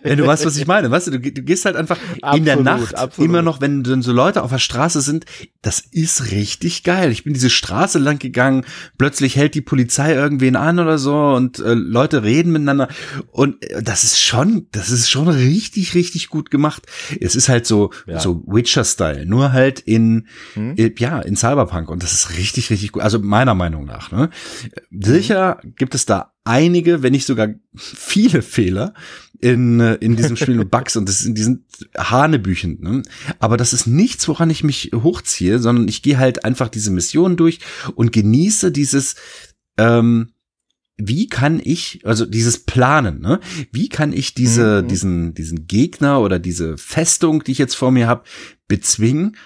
[0.02, 2.44] Wenn du weißt, was ich meine, weißt du, du, du gehst halt einfach absolut, in
[2.44, 3.28] der Nacht absolut.
[3.28, 5.26] immer noch, wenn dann so Leute auf der Straße sind,
[5.62, 7.12] das ist richtig geil.
[7.12, 8.64] Ich bin diese Straße lang gegangen,
[8.98, 12.88] plötzlich hält die Polizei irgendwen an oder so und äh, Leute reden miteinander
[13.30, 16.86] und äh, das ist schon, das ist schon richtig, richtig gut gemacht.
[17.20, 18.18] Es ist halt so, ja.
[18.18, 20.74] so Witcher-Style, nur halt in, hm?
[20.76, 23.02] äh, ja, in Cyberpunk und das ist richtig, richtig gut.
[23.02, 24.30] Also meiner Meinung nach, ne?
[24.90, 28.94] Sicher gibt es da einige, wenn nicht sogar viele Fehler
[29.40, 31.62] in, äh, in diesem Spiel und Bugs und das sind, die sind
[31.96, 32.78] Hanebüchen.
[32.80, 33.02] Ne?
[33.38, 37.36] Aber das ist nichts, woran ich mich hochziehe, sondern ich gehe halt einfach diese Mission
[37.36, 37.60] durch
[37.94, 39.16] und genieße dieses,
[39.76, 40.32] ähm,
[40.96, 43.40] wie kann ich, also dieses Planen, ne?
[43.72, 44.88] Wie kann ich diese, mhm.
[44.88, 48.24] diesen, diesen Gegner oder diese Festung, die ich jetzt vor mir habe,
[48.68, 49.36] bezwingen,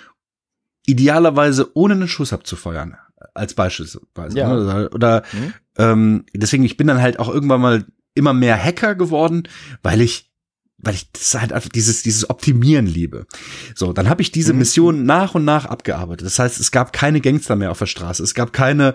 [0.85, 2.97] idealerweise ohne einen Schuss abzufeuern
[3.35, 4.39] als beispielsweise.
[4.39, 4.55] Ja.
[4.55, 4.91] Ne?
[4.91, 5.55] Oder mhm.
[5.79, 7.85] Ähm, deswegen, ich bin dann halt auch irgendwann mal
[8.15, 9.49] immer mehr Hacker geworden,
[9.83, 10.31] weil ich
[10.79, 13.27] weil ich das halt einfach dieses dieses Optimieren liebe.
[13.75, 14.59] So, dann habe ich diese mhm.
[14.61, 16.27] Mission nach und nach abgearbeitet.
[16.27, 18.23] Das heißt, es gab keine Gangster mehr auf der Straße.
[18.23, 18.95] Es gab keine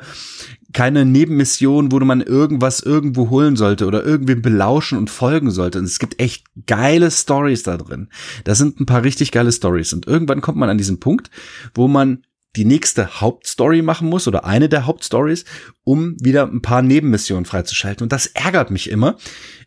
[0.73, 5.79] keine Nebenmission, wo man irgendwas irgendwo holen sollte oder irgendwem belauschen und folgen sollte.
[5.79, 8.09] Und es gibt echt geile Stories da drin.
[8.43, 9.93] Da sind ein paar richtig geile Stories.
[9.93, 11.31] Und irgendwann kommt man an diesen Punkt,
[11.73, 12.23] wo man
[12.55, 15.45] die nächste Hauptstory machen muss oder eine der Hauptstories,
[15.83, 18.03] um wieder ein paar Nebenmissionen freizuschalten.
[18.03, 19.17] Und das ärgert mich immer,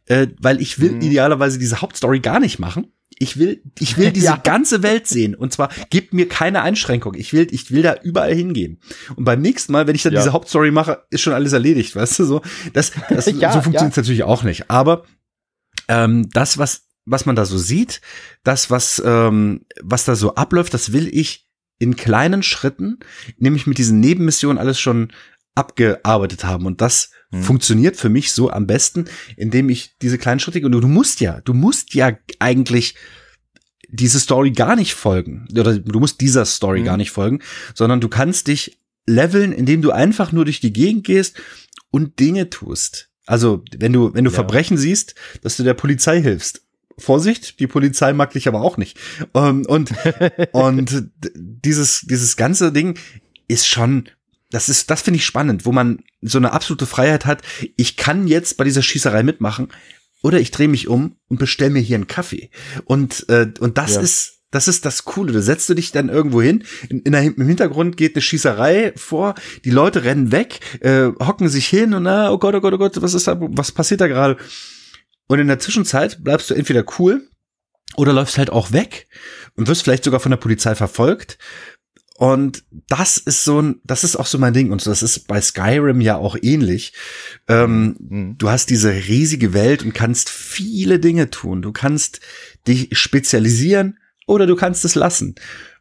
[0.07, 1.01] äh, weil ich will mhm.
[1.03, 2.93] idealerweise diese Hauptstory gar nicht machen.
[3.19, 4.37] Ich will, ich will diese ja.
[4.37, 5.35] ganze Welt sehen.
[5.37, 7.15] Und zwar gibt mir keine Einschränkung.
[7.15, 8.81] Ich will, ich will da überall hingehen.
[9.15, 10.21] Und beim nächsten Mal, wenn ich dann ja.
[10.21, 12.43] diese Hauptstory mache, ist schon alles erledigt, weißt du so.
[12.73, 14.71] Das, das ja, so funktioniert natürlich auch nicht.
[14.71, 15.05] Aber
[15.89, 18.01] ähm, das, was was man da so sieht,
[18.45, 21.49] das, was, ähm, was da so abläuft, das will ich
[21.83, 23.01] in kleinen Schritten,
[23.39, 25.13] nämlich mit diesen Nebenmissionen alles schon
[25.57, 26.65] abgearbeitet haben.
[26.65, 27.43] Und das hm.
[27.43, 29.07] funktioniert für mich so am besten,
[29.37, 32.95] indem ich diese kleinen Schritte, und du, musst ja, du musst ja eigentlich
[33.89, 35.49] diese Story gar nicht folgen.
[35.51, 36.85] Oder du musst dieser Story hm.
[36.85, 37.41] gar nicht folgen,
[37.75, 41.37] sondern du kannst dich leveln, indem du einfach nur durch die Gegend gehst
[41.91, 43.11] und Dinge tust.
[43.27, 44.37] Also, wenn du, wenn du ja.
[44.37, 46.63] Verbrechen siehst, dass du der Polizei hilfst.
[46.99, 48.99] Vorsicht, die Polizei mag dich aber auch nicht.
[49.35, 49.93] Ähm, und,
[50.53, 52.99] und dieses, dieses ganze Ding
[53.49, 54.09] ist schon,
[54.51, 57.43] das ist, das finde ich spannend, wo man so eine absolute Freiheit hat.
[57.77, 59.69] Ich kann jetzt bei dieser Schießerei mitmachen
[60.23, 62.51] oder ich drehe mich um und bestell mir hier einen Kaffee.
[62.85, 64.01] Und, äh, und das ja.
[64.03, 65.33] ist, das ist das Coole.
[65.33, 66.65] Da setzt du dich dann irgendwo hin.
[66.89, 69.35] In, in der, Im Hintergrund geht eine Schießerei vor.
[69.65, 72.79] Die Leute rennen weg, äh, hocken sich hin und na, oh Gott, oh Gott, oh
[72.79, 74.37] Gott, was ist da, was passiert da gerade?
[75.33, 77.27] Und in der Zwischenzeit bleibst du entweder cool
[77.97, 79.09] oder läufst halt auch weg
[79.55, 81.39] und wirst vielleicht sogar von der Polizei verfolgt.
[82.19, 84.71] Und das ist so ein, das ist auch so mein Ding.
[84.73, 86.93] Und das ist bei Skyrim ja auch ähnlich.
[87.49, 88.35] Ähm, mhm.
[88.37, 91.63] Du hast diese riesige Welt und kannst viele Dinge tun.
[91.63, 92.21] Du kannst
[92.69, 93.97] dich spezialisieren
[94.27, 95.37] oder du kannst es lassen.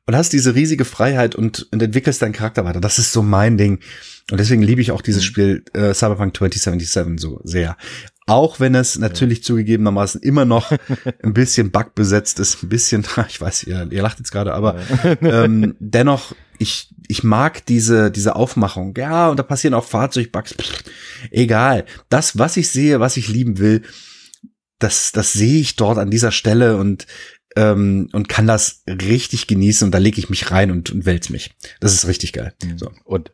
[0.05, 2.79] Und hast diese riesige Freiheit und, und entwickelst deinen Charakter weiter.
[2.79, 3.81] Das ist so mein Ding.
[4.31, 5.27] Und deswegen liebe ich auch dieses mhm.
[5.27, 7.75] Spiel äh, Cyberpunk 2077 so sehr.
[8.31, 9.43] Auch wenn es natürlich ja.
[9.43, 10.71] zugegebenermaßen immer noch
[11.23, 15.17] ein bisschen bugbesetzt ist, ein bisschen, ich weiß, ihr, ihr lacht jetzt gerade, aber ja.
[15.43, 18.93] ähm, dennoch, ich, ich mag diese, diese Aufmachung.
[18.95, 20.53] Ja, und da passieren auch Fahrzeugbugs.
[20.53, 20.83] Pff,
[21.29, 21.85] egal.
[22.09, 23.81] Das, was ich sehe, was ich lieben will,
[24.79, 27.07] das, das sehe ich dort an dieser Stelle und
[27.57, 31.29] ähm, und kann das richtig genießen und da lege ich mich rein und, und wälz
[31.29, 31.53] mich.
[31.81, 32.53] Das ist richtig geil.
[32.63, 32.77] Mhm.
[32.77, 32.91] So.
[33.03, 33.33] Und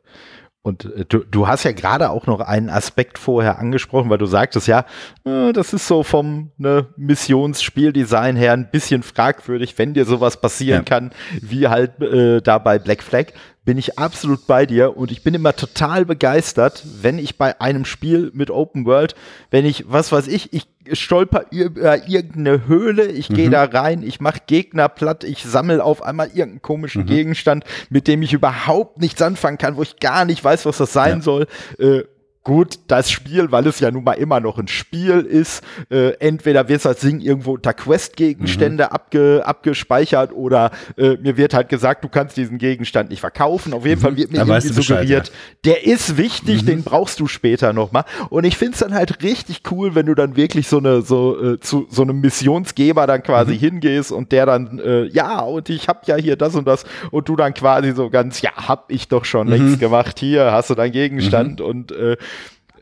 [0.67, 4.25] und äh, du, du hast ja gerade auch noch einen Aspekt vorher angesprochen, weil du
[4.25, 4.85] sagtest ja,
[5.25, 10.81] äh, das ist so vom ne, Missionsspieldesign her ein bisschen fragwürdig, wenn dir sowas passieren
[10.81, 10.83] ja.
[10.83, 11.11] kann,
[11.41, 13.27] wie halt äh, da bei Black Flag
[13.63, 17.83] bin ich absolut bei dir und ich bin immer total begeistert, wenn ich bei einem
[17.83, 19.13] Spiel mit Open World,
[19.51, 23.51] wenn ich, was weiß ich, ich stolper über irgendeine Höhle, ich gehe mhm.
[23.51, 27.07] da rein, ich mache Gegner platt, ich sammle auf einmal irgendeinen komischen mhm.
[27.07, 30.93] Gegenstand, mit dem ich überhaupt nichts anfangen kann, wo ich gar nicht weiß, was das
[30.93, 31.21] sein ja.
[31.21, 31.47] soll.
[31.79, 32.03] Äh,
[32.47, 36.69] gut, das Spiel, weil es ja nun mal immer noch ein Spiel ist, äh, entweder
[36.69, 38.89] wird als Ding irgendwo unter Quest-Gegenstände mhm.
[38.89, 43.73] abge, abgespeichert oder äh, mir wird halt gesagt, du kannst diesen Gegenstand nicht verkaufen.
[43.73, 44.03] Auf jeden mhm.
[44.03, 45.33] Fall wird mir irgendwie suggeriert, ja.
[45.65, 46.67] der ist wichtig, mhm.
[46.67, 48.05] den brauchst du später nochmal.
[48.29, 51.55] Und ich finde es dann halt richtig cool, wenn du dann wirklich so eine, so,
[51.55, 53.59] äh, zu so einem Missionsgeber dann quasi mhm.
[53.59, 57.27] hingehst und der dann, äh, ja, und ich hab ja hier das und das und
[57.27, 59.79] du dann quasi so ganz, ja, hab ich doch schon längst mhm.
[59.79, 61.65] gemacht, hier hast du deinen Gegenstand mhm.
[61.65, 62.15] und äh,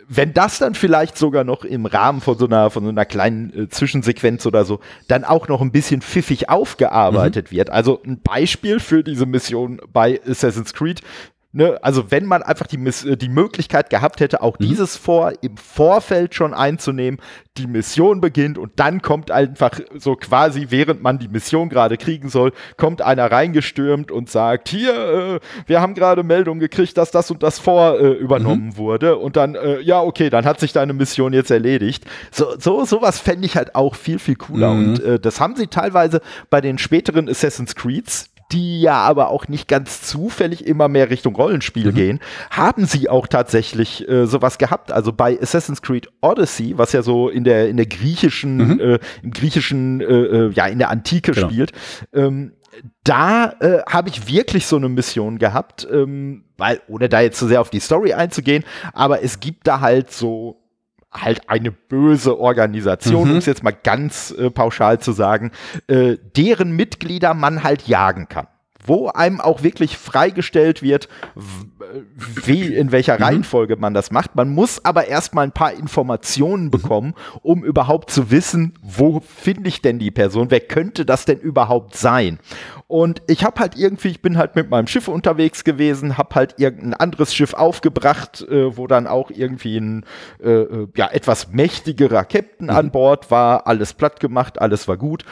[0.07, 3.53] wenn das dann vielleicht sogar noch im Rahmen von so einer, von so einer kleinen
[3.57, 7.55] äh, Zwischensequenz oder so dann auch noch ein bisschen pfiffig aufgearbeitet mhm.
[7.55, 7.69] wird.
[7.69, 11.01] Also ein Beispiel für diese Mission bei Assassin's Creed
[11.57, 14.65] Ne, also wenn man einfach die, äh, die Möglichkeit gehabt hätte, auch mhm.
[14.65, 17.21] dieses vor im Vorfeld schon einzunehmen,
[17.55, 22.27] die Mission beginnt und dann kommt einfach so quasi, während man die Mission gerade kriegen
[22.27, 27.31] soll, kommt einer reingestürmt und sagt, hier, äh, wir haben gerade Meldung gekriegt, dass das
[27.31, 28.77] und das vor äh, übernommen mhm.
[28.77, 32.03] wurde und dann, äh, ja, okay, dann hat sich deine Mission jetzt erledigt.
[32.31, 34.89] So, so sowas fände ich halt auch viel, viel cooler mhm.
[34.89, 36.19] und äh, das haben sie teilweise
[36.49, 41.35] bei den späteren Assassin's Creeds, die ja aber auch nicht ganz zufällig immer mehr Richtung
[41.35, 41.95] Rollenspiel mhm.
[41.95, 42.19] gehen,
[42.51, 44.91] haben sie auch tatsächlich äh, sowas gehabt.
[44.91, 48.79] Also bei Assassin's Creed Odyssey, was ja so in der in der griechischen, mhm.
[48.79, 51.47] äh, im griechischen, äh, äh ja in der Antike genau.
[51.47, 51.71] spielt,
[52.13, 52.53] ähm,
[53.03, 57.45] da äh, habe ich wirklich so eine Mission gehabt, ähm, weil ohne da jetzt zu
[57.45, 58.63] so sehr auf die Story einzugehen,
[58.93, 60.64] aber es gibt da halt so
[61.15, 63.31] halt eine böse Organisation, mhm.
[63.31, 65.51] um es jetzt mal ganz äh, pauschal zu sagen,
[65.87, 68.47] äh, deren Mitglieder man halt jagen kann
[68.87, 71.09] wo einem auch wirklich freigestellt wird,
[72.45, 73.23] wie, in welcher mhm.
[73.23, 74.35] Reihenfolge man das macht.
[74.35, 79.81] Man muss aber erstmal ein paar Informationen bekommen, um überhaupt zu wissen, wo finde ich
[79.81, 82.39] denn die Person, wer könnte das denn überhaupt sein?
[82.95, 86.55] Und ich habe halt irgendwie, ich bin halt mit meinem Schiff unterwegs gewesen, habe halt
[86.59, 90.05] irgendein anderes Schiff aufgebracht, äh, wo dann auch irgendwie ein
[90.41, 92.69] äh, äh ja etwas mächtigerer Captain mhm.
[92.69, 95.25] an Bord war, alles platt gemacht, alles war gut.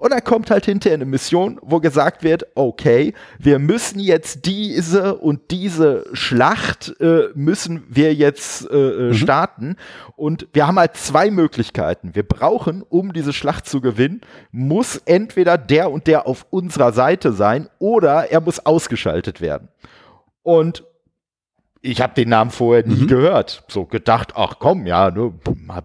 [0.00, 5.16] Und dann kommt halt hinterher eine Mission, wo gesagt wird, okay, wir müssen jetzt diese
[5.16, 9.14] und diese Schlacht äh, müssen wir jetzt äh, äh, mhm.
[9.14, 9.76] starten.
[10.20, 12.14] Und wir haben halt zwei Möglichkeiten.
[12.14, 14.20] Wir brauchen, um diese Schlacht zu gewinnen,
[14.52, 19.68] muss entweder der und der auf unserer Seite sein oder er muss ausgeschaltet werden.
[20.42, 20.84] Und
[21.82, 23.06] ich habe den Namen vorher nie mhm.
[23.06, 23.64] gehört.
[23.68, 25.34] So gedacht, ach komm, ja, du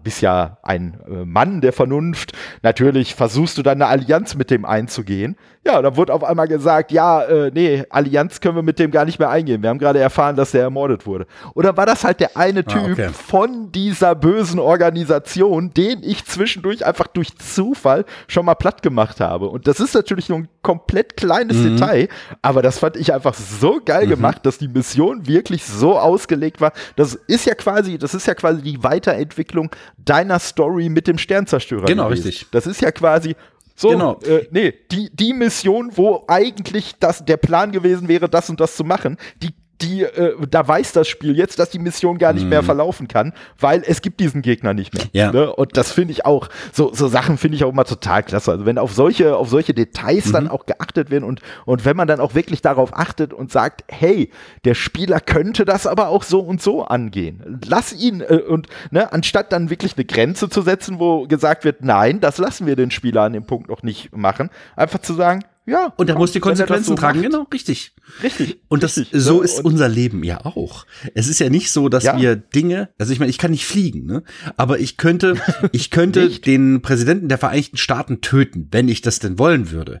[0.02, 2.32] bist ja ein äh, Mann der Vernunft.
[2.62, 5.36] Natürlich versuchst du dann eine Allianz mit dem einzugehen.
[5.64, 9.06] Ja, da wurde auf einmal gesagt, ja, äh, nee, Allianz können wir mit dem gar
[9.06, 9.62] nicht mehr eingehen.
[9.62, 11.26] Wir haben gerade erfahren, dass der ermordet wurde.
[11.54, 13.08] Oder war das halt der eine ah, Typ ah, okay.
[13.08, 19.48] von dieser bösen Organisation, den ich zwischendurch einfach durch Zufall schon mal platt gemacht habe?
[19.48, 21.76] Und das ist natürlich nur ein komplett kleines mhm.
[21.76, 22.08] Detail,
[22.42, 24.10] aber das fand ich einfach so geil mhm.
[24.10, 26.72] gemacht, dass die Mission wirklich so ausgelegt war.
[26.96, 31.84] Das ist ja quasi, das ist ja quasi die Weiterentwicklung deiner Story mit dem Sternzerstörer.
[31.84, 32.24] Genau, gewesen.
[32.24, 32.48] richtig.
[32.50, 33.36] Das ist ja quasi
[33.76, 34.18] so, genau.
[34.26, 38.74] Äh, nee, die, die Mission, wo eigentlich das, der Plan gewesen wäre, das und das
[38.74, 42.46] zu machen, die die, äh, da weiß das Spiel jetzt, dass die Mission gar nicht
[42.46, 42.48] mm.
[42.48, 42.66] mehr mhm.
[42.66, 45.04] verlaufen kann, weil es gibt diesen Gegner nicht mehr.
[45.12, 45.32] Ja.
[45.32, 45.52] Ne?
[45.52, 48.52] Und das finde ich auch, so, so Sachen finde ich auch immer total klasse.
[48.52, 50.32] Also wenn auf solche, auf solche Details mhm.
[50.32, 53.84] dann auch geachtet werden und, und wenn man dann auch wirklich darauf achtet und sagt,
[53.88, 54.30] hey,
[54.64, 57.60] der Spieler könnte das aber auch so und so angehen.
[57.66, 61.84] Lass ihn, äh, und ne, anstatt dann wirklich eine Grenze zu setzen, wo gesagt wird,
[61.84, 65.44] nein, das lassen wir den Spieler an dem Punkt noch nicht machen, einfach zu sagen,
[65.66, 65.92] ja.
[65.96, 67.30] Und er muss die Konsequenzen so tragen, macht.
[67.30, 67.92] genau, richtig.
[68.22, 68.60] Richtig.
[68.68, 69.20] Und das, richtig.
[69.20, 70.86] so ist unser Leben ja auch.
[71.14, 72.18] Es ist ja nicht so, dass ja.
[72.18, 74.22] wir Dinge, also ich meine, ich kann nicht fliegen, ne?
[74.56, 75.34] Aber ich könnte,
[75.72, 80.00] ich könnte den Präsidenten der Vereinigten Staaten töten, wenn ich das denn wollen würde.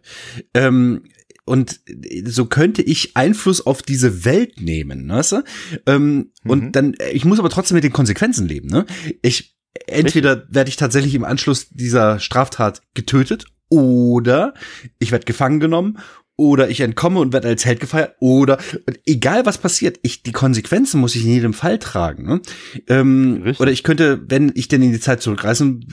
[0.54, 1.02] Ähm,
[1.44, 1.80] und
[2.24, 5.44] so könnte ich Einfluss auf diese Welt nehmen, weißt du?
[5.86, 6.50] Ähm, mhm.
[6.50, 8.86] Und dann, ich muss aber trotzdem mit den Konsequenzen leben, ne?
[9.22, 9.56] Ich,
[9.86, 14.54] entweder werde ich tatsächlich im Anschluss dieser Straftat getötet oder
[14.98, 15.98] ich werde gefangen genommen
[16.36, 18.58] oder ich entkomme und werde als Held gefeiert oder
[19.06, 22.26] egal was passiert, ich die Konsequenzen muss ich in jedem Fall tragen.
[22.26, 22.40] Ne?
[22.88, 25.86] Ähm, oder ich könnte, wenn ich denn in die Zeit zurückreisen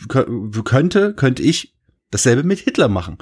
[0.65, 1.75] könnte, könnte ich
[2.11, 3.17] dasselbe mit Hitler machen.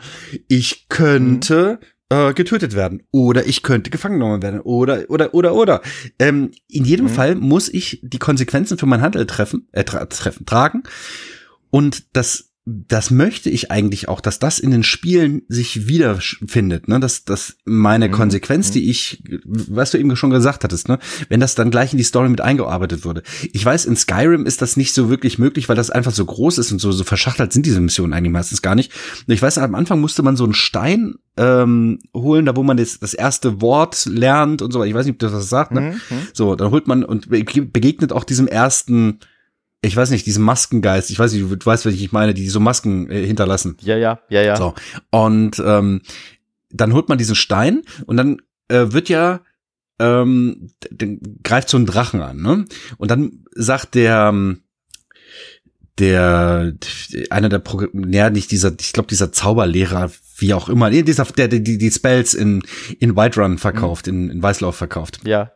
[0.47, 1.79] Ich könnte
[2.11, 2.17] mhm.
[2.17, 5.81] äh, getötet werden oder ich könnte gefangen genommen werden oder oder oder oder.
[6.17, 7.11] Ähm, in jedem mhm.
[7.11, 10.83] Fall muss ich die Konsequenzen für mein Handel treffen, äh, tra treffen tragen
[11.69, 16.99] und das das möchte ich eigentlich auch, dass das in den Spielen sich wiederfindet, ne,
[16.99, 18.11] dass, dass meine mhm.
[18.11, 18.73] Konsequenz, mhm.
[18.73, 22.03] die ich, was du eben schon gesagt hattest, ne, wenn das dann gleich in die
[22.03, 23.23] Story mit eingearbeitet würde.
[23.51, 26.59] Ich weiß, in Skyrim ist das nicht so wirklich möglich, weil das einfach so groß
[26.59, 28.91] ist und so, so verschachtelt sind diese Missionen eigentlich meistens gar nicht.
[29.25, 32.99] Ich weiß, am Anfang musste man so einen Stein ähm, holen, da wo man das,
[32.99, 34.83] das erste Wort lernt und so.
[34.83, 35.81] Ich weiß nicht, ob das was sagt, ne?
[35.81, 36.15] Mhm.
[36.33, 39.19] So, dann holt man und begegnet auch diesem ersten
[39.81, 42.59] ich weiß nicht, diesen Maskengeist, ich weiß nicht, du weißt, was ich meine, die so
[42.59, 43.77] Masken äh, hinterlassen.
[43.81, 44.55] Ja, ja, ja, ja.
[44.55, 44.73] So.
[45.09, 46.01] Und ähm,
[46.69, 49.41] dann holt man diesen Stein und dann äh, wird ja
[49.99, 52.65] ähm, dann greift so ein Drachen an, ne?
[52.97, 54.61] Und dann sagt der ähm,
[55.99, 56.73] der
[57.29, 61.47] einer der Pro ja, nicht dieser ich glaube dieser Zauberlehrer wie auch immer dieser der
[61.47, 62.63] die die Spells in
[62.99, 64.13] in Whiterun verkauft mhm.
[64.13, 65.51] in, in Weißlauf verkauft ja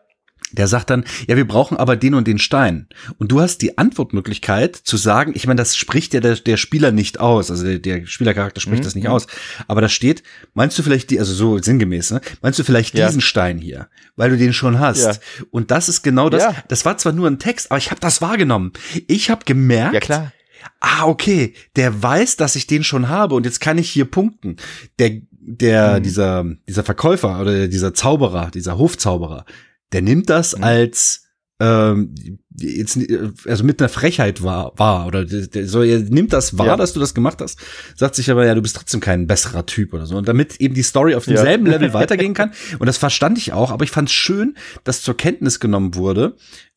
[0.51, 2.87] der sagt dann, ja, wir brauchen aber den und den Stein.
[3.17, 6.91] Und du hast die Antwortmöglichkeit zu sagen, ich meine, das spricht ja der, der Spieler
[6.91, 8.85] nicht aus, also der, der Spielercharakter spricht mhm.
[8.85, 9.27] das nicht aus.
[9.67, 10.23] Aber da steht,
[10.53, 12.21] meinst du vielleicht die, also so sinngemäß, ne?
[12.41, 13.07] Meinst du vielleicht ja.
[13.07, 15.03] diesen Stein hier, weil du den schon hast?
[15.03, 15.13] Ja.
[15.51, 16.43] Und das ist genau das.
[16.43, 16.55] Ja.
[16.67, 18.71] Das war zwar nur ein Text, aber ich habe das wahrgenommen.
[19.07, 20.31] Ich habe gemerkt, ja, klar.
[20.79, 24.57] ah, okay, der weiß, dass ich den schon habe und jetzt kann ich hier punkten.
[24.99, 26.03] Der, der, mhm.
[26.03, 29.45] dieser, dieser Verkäufer oder dieser Zauberer, dieser Hofzauberer,
[29.93, 30.63] der nimmt das mhm.
[30.63, 31.21] als
[31.59, 32.13] ähm,
[32.57, 32.99] jetzt
[33.45, 36.75] also mit einer Frechheit war war oder der, so er nimmt das wahr, ja.
[36.75, 37.59] dass du das gemacht hast,
[37.95, 40.73] sagt sich aber ja, du bist trotzdem kein besserer Typ oder so und damit eben
[40.73, 41.73] die Story auf demselben ja.
[41.73, 45.15] Level weitergehen kann und das verstand ich auch, aber ich fand es schön, dass zur
[45.15, 46.35] Kenntnis genommen wurde,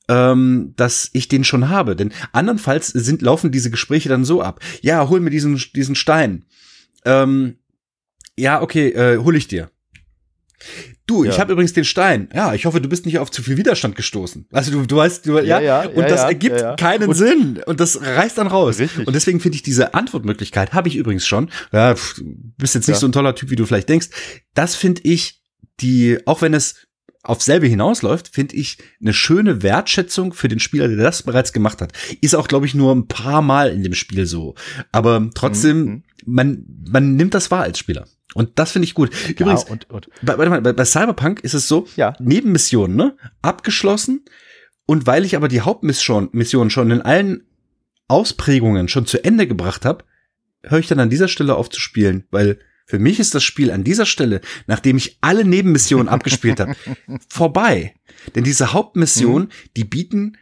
[0.09, 4.61] ähm, dass ich den schon habe, denn andernfalls sind laufen diese Gespräche dann so ab.
[4.81, 6.45] Ja, hol mir diesen diesen Stein.
[7.05, 7.59] Ähm,
[8.37, 9.71] ja, okay, äh, hol ich dir.
[11.09, 11.31] Du, ja.
[11.31, 12.29] ich habe übrigens den Stein.
[12.35, 14.47] Ja, ich hoffe, du bist nicht auf zu viel Widerstand gestoßen.
[14.53, 17.81] Also du, du weißt, du, ja, ja, ja und das ergibt keinen und Sinn und
[17.81, 18.79] das reißt dann raus.
[18.79, 19.07] Richtig.
[19.07, 21.49] Und deswegen finde ich diese Antwortmöglichkeit habe ich übrigens schon.
[21.73, 22.21] Ja, pff,
[22.59, 24.09] bist jetzt nicht so ein toller Typ, wie du vielleicht denkst.
[24.53, 25.41] Das finde ich
[25.81, 26.75] die, auch wenn es
[27.23, 31.81] auf selbe hinausläuft, finde ich eine schöne Wertschätzung für den Spieler, der das bereits gemacht
[31.81, 31.93] hat.
[32.21, 34.57] Ist auch, glaube ich, nur ein paar Mal in dem Spiel so.
[34.93, 36.03] Aber trotzdem, mhm.
[36.27, 38.07] man, man nimmt das wahr als Spieler.
[38.35, 39.11] Und das finde ich gut.
[39.29, 40.09] Übrigens, ja, und, und.
[40.23, 42.15] Bei, bei, bei, Cyberpunk ist es so, ja.
[42.19, 43.17] Nebenmissionen, ne?
[43.43, 44.25] Abgeschlossen.
[44.87, 47.47] Und weil ich aber die Hauptmission Mission schon in allen
[48.07, 50.05] Ausprägungen schon zu Ende gebracht habe,
[50.63, 53.71] höre ich dann an dieser Stelle auf zu spielen, weil für mich ist das Spiel
[53.71, 56.75] an dieser Stelle, nachdem ich alle Nebenmissionen abgespielt habe,
[57.29, 57.95] vorbei.
[58.35, 59.71] Denn diese Hauptmissionen, mhm.
[59.77, 60.39] die bieten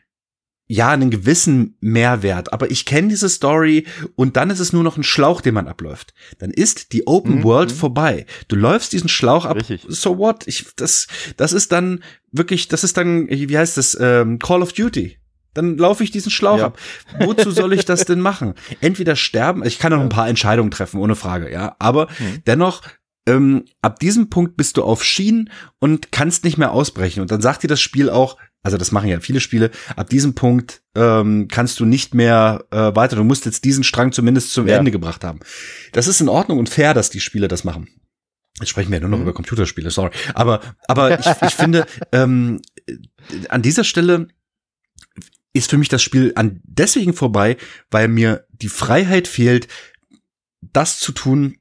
[0.69, 2.53] ja, einen gewissen Mehrwert.
[2.53, 3.87] Aber ich kenne diese Story
[4.17, 6.13] und dann ist es nur noch ein Schlauch, den man abläuft.
[6.39, 7.45] Dann ist die Open mhm.
[7.45, 7.77] World mhm.
[7.77, 8.27] vorbei.
[8.49, 9.57] Du läufst diesen Schlauch ab.
[9.57, 9.85] Richtig.
[9.89, 10.47] So what?
[10.47, 11.07] Ich, das,
[11.37, 12.03] das ist dann
[12.33, 15.19] wirklich, das ist dann, wie heißt das, ähm, Call of Duty.
[15.55, 16.67] Dann laufe ich diesen Schlauch ja.
[16.67, 16.79] ab.
[17.21, 18.55] Wozu soll ich das denn machen?
[18.81, 21.77] Entweder sterben, ich kann noch ein paar Entscheidungen treffen, ohne Frage, ja.
[21.79, 22.43] Aber mhm.
[22.47, 22.83] dennoch
[23.27, 27.21] ähm, ab diesem Punkt bist du auf Schienen und kannst nicht mehr ausbrechen.
[27.21, 28.37] Und dann sagt dir das Spiel auch,
[28.67, 32.97] also das machen ja viele Spiele, ab diesem Punkt ähm, kannst du nicht mehr äh,
[32.97, 34.77] weiter, du musst jetzt diesen Strang zumindest zum ja.
[34.77, 35.39] Ende gebracht haben.
[35.93, 37.89] Das ist in Ordnung und fair, dass die Spiele das machen.
[38.59, 39.23] Jetzt sprechen wir ja nur noch mhm.
[39.23, 40.11] über Computerspiele, sorry.
[40.35, 42.61] Aber, aber ich, ich finde, ähm,
[43.49, 44.27] an dieser Stelle
[45.53, 47.59] ist für mich das Spiel an deswegen vorbei,
[47.93, 49.69] weil mir die Freiheit fehlt,
[50.61, 51.59] das zu tun,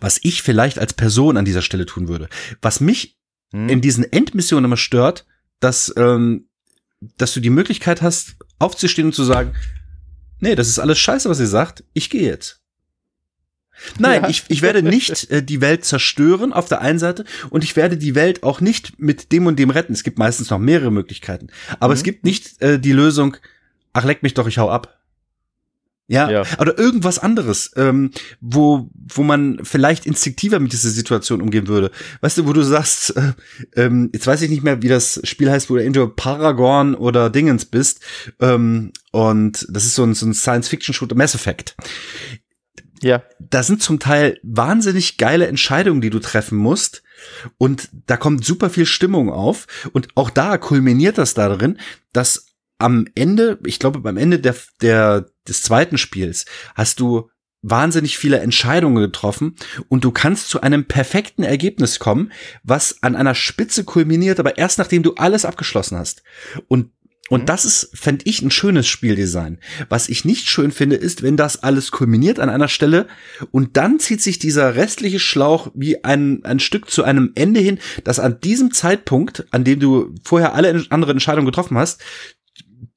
[0.00, 2.30] was ich vielleicht als Person an dieser Stelle tun würde.
[2.62, 3.18] Was mich
[3.52, 3.68] mhm.
[3.68, 5.26] in diesen Endmissionen immer stört,
[5.62, 6.48] dass, ähm,
[7.18, 9.54] dass du die Möglichkeit hast, aufzustehen und zu sagen,
[10.40, 12.60] nee, das ist alles scheiße, was ihr sagt, ich gehe jetzt.
[13.98, 14.28] Nein, ja.
[14.28, 17.96] ich, ich werde nicht äh, die Welt zerstören auf der einen Seite und ich werde
[17.96, 19.92] die Welt auch nicht mit dem und dem retten.
[19.92, 21.48] Es gibt meistens noch mehrere Möglichkeiten.
[21.80, 21.98] Aber mhm.
[21.98, 23.36] es gibt nicht äh, die Lösung,
[23.92, 25.01] ach leck mich doch, ich hau ab.
[26.12, 28.10] Ja, ja, oder irgendwas anderes, ähm,
[28.42, 31.90] wo, wo man vielleicht instinktiver mit dieser Situation umgehen würde.
[32.20, 33.32] Weißt du, wo du sagst, äh,
[33.76, 37.30] ähm, jetzt weiß ich nicht mehr, wie das Spiel heißt, wo du entweder Paragon oder
[37.30, 38.02] Dingens bist.
[38.40, 41.76] Ähm, und das ist so ein, so ein Science-Fiction-Shooter, Mass Effect.
[43.02, 43.22] Ja.
[43.38, 47.02] Da sind zum Teil wahnsinnig geile Entscheidungen, die du treffen musst.
[47.56, 49.66] Und da kommt super viel Stimmung auf.
[49.94, 51.78] Und auch da kulminiert das darin,
[52.12, 56.44] dass am Ende, ich glaube, beim Ende der, der, des zweiten Spiels
[56.74, 57.30] hast du
[57.62, 59.54] wahnsinnig viele Entscheidungen getroffen
[59.88, 62.32] und du kannst zu einem perfekten Ergebnis kommen,
[62.64, 66.22] was an einer Spitze kulminiert, aber erst nachdem du alles abgeschlossen hast.
[66.66, 66.90] Und
[67.30, 67.46] Und mhm.
[67.46, 69.58] das ist, fände ich, ein schönes Spieldesign.
[69.88, 73.06] Was ich nicht schön finde, ist, wenn das alles kulminiert an einer Stelle
[73.52, 77.78] und dann zieht sich dieser restliche Schlauch wie ein, ein Stück zu einem Ende hin,
[78.02, 82.02] das an diesem Zeitpunkt, an dem du vorher alle anderen Entscheidungen getroffen hast,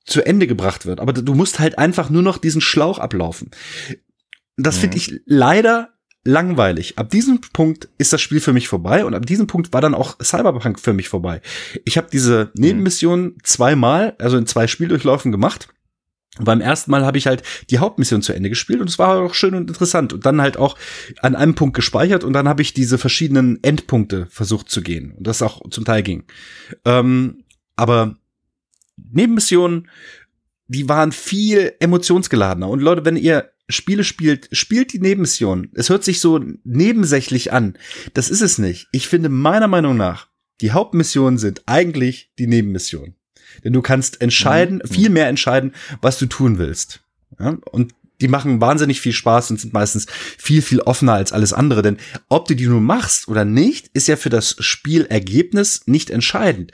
[0.05, 0.99] zu Ende gebracht wird.
[0.99, 3.51] Aber du musst halt einfach nur noch diesen Schlauch ablaufen.
[4.57, 4.81] Das mhm.
[4.81, 5.89] finde ich leider
[6.23, 6.97] langweilig.
[6.97, 9.93] Ab diesem Punkt ist das Spiel für mich vorbei und ab diesem Punkt war dann
[9.93, 11.41] auch Cyberpunk für mich vorbei.
[11.85, 15.69] Ich habe diese Nebenmission zweimal, also in zwei Spieldurchläufen gemacht.
[16.37, 19.19] Und beim ersten Mal habe ich halt die Hauptmission zu Ende gespielt und es war
[19.19, 20.77] auch schön und interessant und dann halt auch
[21.21, 25.27] an einem Punkt gespeichert und dann habe ich diese verschiedenen Endpunkte versucht zu gehen und
[25.27, 26.25] das auch zum Teil ging.
[26.83, 27.43] Ähm,
[27.77, 28.17] aber
[28.97, 29.89] Nebenmissionen,
[30.67, 35.69] die waren viel emotionsgeladener und Leute, wenn ihr Spiele spielt, spielt die Nebenmission.
[35.73, 37.77] Es hört sich so nebensächlich an.
[38.13, 38.87] Das ist es nicht.
[38.91, 40.27] Ich finde meiner Meinung nach,
[40.61, 43.15] die Hauptmissionen sind eigentlich die Nebenmissionen.
[43.63, 44.93] Denn du kannst entscheiden, mhm.
[44.93, 47.01] viel mehr entscheiden, was du tun willst.
[47.39, 47.57] Ja?
[47.71, 50.05] Und die machen wahnsinnig viel Spaß und sind meistens
[50.37, 51.81] viel, viel offener als alles andere.
[51.81, 51.97] Denn
[52.29, 56.71] ob du die nur machst oder nicht, ist ja für das Spielergebnis nicht entscheidend.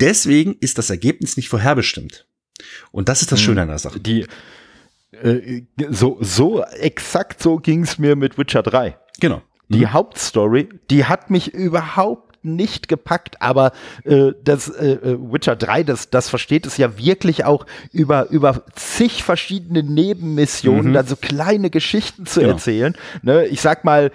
[0.00, 2.26] Deswegen ist das Ergebnis nicht vorherbestimmt.
[2.90, 3.44] Und das ist das mhm.
[3.44, 4.00] Schöne an der Sache.
[4.00, 4.26] Die,
[5.22, 8.96] äh, so, so exakt so ging es mir mit Witcher 3.
[9.20, 9.42] Genau.
[9.68, 9.92] Die mhm.
[9.92, 13.72] Hauptstory, die hat mich überhaupt nicht gepackt, aber
[14.04, 18.64] äh, das äh, äh Witcher 3, das, das versteht es ja wirklich auch über, über
[18.74, 20.94] zig verschiedene Nebenmissionen, mhm.
[20.94, 22.54] dann so kleine Geschichten zu genau.
[22.54, 22.96] erzählen.
[23.22, 23.46] Ne?
[23.46, 24.10] Ich sag mal,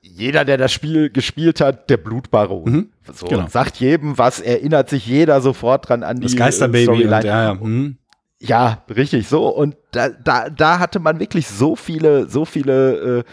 [0.00, 2.70] jeder, der das Spiel gespielt hat, der Blutbaron.
[2.70, 2.88] Mhm.
[3.12, 3.48] So, genau.
[3.48, 7.16] sagt jedem was, erinnert sich jeder sofort dran an das die Geisterbaby Storyline.
[7.16, 7.54] Und, ja, ja.
[7.54, 7.96] Mhm.
[8.40, 9.48] Ja, richtig so.
[9.48, 13.24] Und da, da, da hatte man wirklich so viele, so viele äh,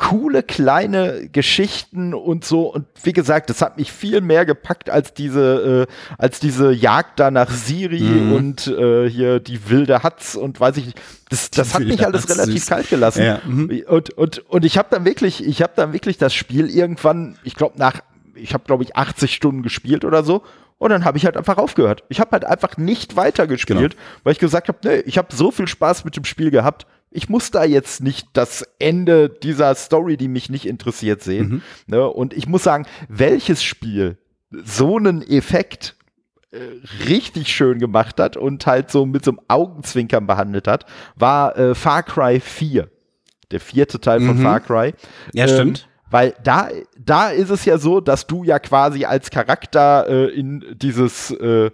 [0.00, 2.72] coole kleine Geschichten und so.
[2.72, 7.20] Und wie gesagt, das hat mich viel mehr gepackt als diese, äh, als diese Jagd
[7.20, 8.32] da nach Siri mhm.
[8.32, 11.00] und äh, hier die wilde Hatz und weiß ich nicht.
[11.28, 12.66] Das, das hat mich alles relativ süß.
[12.66, 13.22] kalt gelassen.
[13.22, 13.40] Ja.
[13.46, 13.84] Mhm.
[13.86, 17.54] Und, und, und ich habe dann wirklich, ich habe dann wirklich das Spiel irgendwann, ich
[17.54, 18.00] glaube nach,
[18.34, 20.42] ich habe glaube ich 80 Stunden gespielt oder so
[20.78, 22.04] und dann habe ich halt einfach aufgehört.
[22.08, 24.02] Ich habe halt einfach nicht weitergespielt, genau.
[24.24, 26.86] weil ich gesagt habe, nee, ich habe so viel Spaß mit dem Spiel gehabt.
[27.10, 31.48] Ich muss da jetzt nicht das Ende dieser Story, die mich nicht interessiert, sehen.
[31.48, 31.62] Mhm.
[31.86, 32.08] Ne?
[32.08, 34.16] Und ich muss sagen, welches Spiel
[34.50, 35.96] so einen Effekt
[36.52, 36.58] äh,
[37.08, 41.74] richtig schön gemacht hat und halt so mit so einem Augenzwinkern behandelt hat, war äh,
[41.74, 42.88] Far Cry 4.
[43.50, 44.42] Der vierte Teil von mhm.
[44.42, 44.94] Far Cry.
[45.32, 45.88] Ja, ähm, stimmt.
[46.10, 46.68] Weil da,
[46.98, 51.70] da ist es ja so, dass du ja quasi als Charakter äh, in dieses, äh,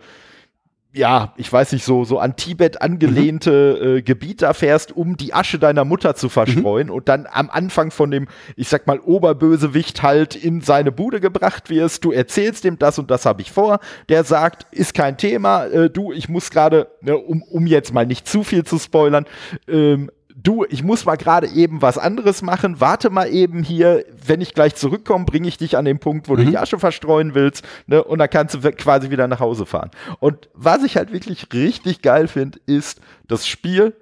[0.97, 3.97] ja, ich weiß nicht, so, so an Tibet angelehnte mhm.
[3.99, 6.95] äh, Gebiet da fährst, um die Asche deiner Mutter zu verstreuen mhm.
[6.95, 11.69] und dann am Anfang von dem, ich sag mal, Oberbösewicht halt in seine Bude gebracht
[11.69, 12.05] wirst.
[12.05, 13.81] Du erzählst ihm das und das habe ich vor.
[14.09, 18.07] Der sagt, ist kein Thema, äh, du, ich muss gerade, ne, um, um jetzt mal
[18.07, 19.27] nicht zu viel zu spoilern,
[19.69, 20.11] ähm,
[20.43, 24.55] du, ich muss mal gerade eben was anderes machen, warte mal eben hier, wenn ich
[24.55, 26.37] gleich zurückkomme, bringe ich dich an den Punkt, wo mhm.
[26.37, 29.91] du die Asche verstreuen willst, ne, und dann kannst du quasi wieder nach Hause fahren.
[30.21, 33.95] Und was ich halt wirklich richtig geil finde, ist, das Spiel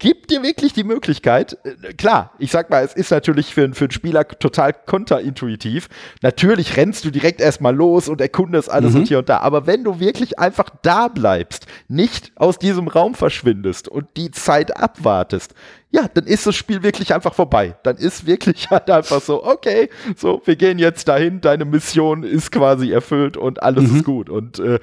[0.00, 3.84] gibt dir wirklich die Möglichkeit, äh, klar, ich sag mal, es ist natürlich für, für
[3.84, 5.88] einen Spieler total konterintuitiv.
[6.22, 9.00] Natürlich rennst du direkt erstmal los und erkundest alles mhm.
[9.00, 9.38] und hier und da.
[9.38, 14.76] Aber wenn du wirklich einfach da bleibst, nicht aus diesem Raum verschwindest und die Zeit
[14.76, 15.54] abwartest,
[15.92, 17.76] ja, dann ist das Spiel wirklich einfach vorbei.
[17.82, 22.50] Dann ist wirklich halt einfach so, okay, so, wir gehen jetzt dahin, deine Mission ist
[22.50, 23.96] quasi erfüllt und alles mhm.
[23.96, 24.30] ist gut.
[24.30, 24.80] Und äh,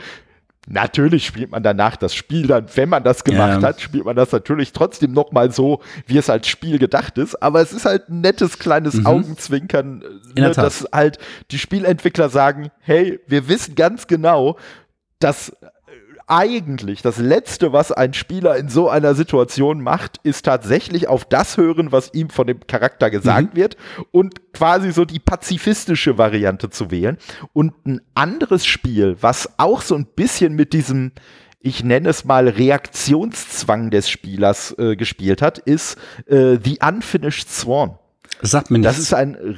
[0.70, 3.68] Natürlich spielt man danach das Spiel dann, wenn man das gemacht ja.
[3.70, 7.42] hat, spielt man das natürlich trotzdem noch mal so, wie es als Spiel gedacht ist.
[7.42, 9.06] Aber es ist halt ein nettes kleines mhm.
[9.06, 10.04] Augenzwinkern,
[10.36, 11.20] ne, dass halt
[11.52, 14.58] die Spielentwickler sagen, hey, wir wissen ganz genau,
[15.20, 15.54] dass
[16.28, 21.56] eigentlich das Letzte, was ein Spieler in so einer Situation macht, ist tatsächlich auf das
[21.56, 23.58] hören, was ihm von dem Charakter gesagt mhm.
[23.58, 23.78] wird
[24.12, 27.18] und quasi so die pazifistische Variante zu wählen.
[27.54, 31.12] Und ein anderes Spiel, was auch so ein bisschen mit diesem
[31.60, 35.98] ich nenne es mal Reaktionszwang des Spielers äh, gespielt hat, ist
[36.28, 37.98] äh, The Unfinished Sworn.
[38.42, 38.96] Sagt mir nichts.
[38.96, 39.58] Das ist ein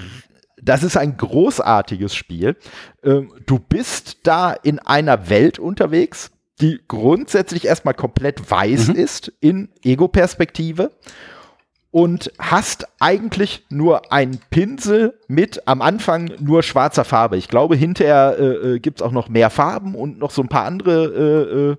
[0.62, 2.56] das ist ein großartiges Spiel.
[3.04, 8.96] Ähm, du bist da in einer Welt unterwegs, die grundsätzlich erstmal komplett weiß mhm.
[8.96, 10.92] ist in Ego-Perspektive
[11.92, 17.38] und hast eigentlich nur einen Pinsel mit am Anfang nur schwarzer Farbe.
[17.38, 20.50] Ich glaube, hinterher äh, äh gibt es auch noch mehr Farben und noch so ein
[20.50, 21.78] paar andere äh, äh,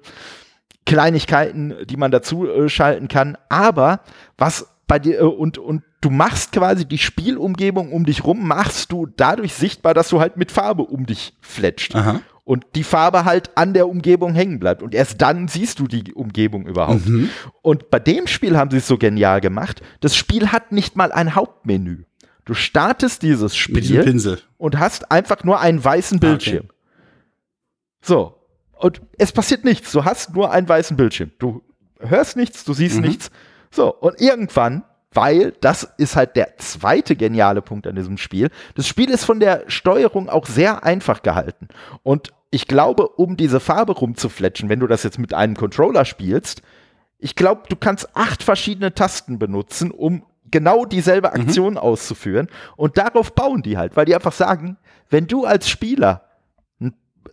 [0.87, 3.39] Kleinigkeiten, die man dazu äh, schalten kann.
[3.49, 4.01] Aber
[4.37, 8.91] was bei dir äh, und, und du machst quasi die Spielumgebung um dich rum, machst
[8.91, 11.95] du dadurch sichtbar, dass du halt mit Farbe um dich fletscht.
[11.95, 12.21] Aha.
[12.51, 14.83] Und die Farbe halt an der Umgebung hängen bleibt.
[14.83, 17.07] Und erst dann siehst du die Umgebung überhaupt.
[17.07, 17.31] Mhm.
[17.63, 19.83] Und bei dem Spiel haben sie es so genial gemacht.
[20.01, 22.07] Das Spiel hat nicht mal ein Hauptmenü.
[22.45, 23.77] Du startest dieses Spiel
[24.59, 26.65] und hast einfach nur einen weißen ah, Bildschirm.
[26.65, 26.75] Okay.
[28.03, 28.35] So.
[28.73, 29.93] Und es passiert nichts.
[29.93, 31.31] Du hast nur einen weißen Bildschirm.
[31.39, 31.63] Du
[32.01, 33.03] hörst nichts, du siehst mhm.
[33.03, 33.31] nichts.
[33.71, 33.95] So.
[33.95, 34.83] Und irgendwann
[35.13, 38.51] weil das ist halt der zweite geniale Punkt an diesem Spiel.
[38.77, 41.67] Das Spiel ist von der Steuerung auch sehr einfach gehalten.
[42.05, 46.63] Und ich glaube, um diese Farbe rumzufletschen, wenn du das jetzt mit einem Controller spielst,
[47.19, 51.43] ich glaube, du kannst acht verschiedene Tasten benutzen, um genau dieselbe mhm.
[51.43, 51.79] Aktion mhm.
[51.79, 52.49] auszuführen.
[52.77, 54.79] Und darauf bauen die halt, weil die einfach sagen,
[55.11, 56.25] wenn du als Spieler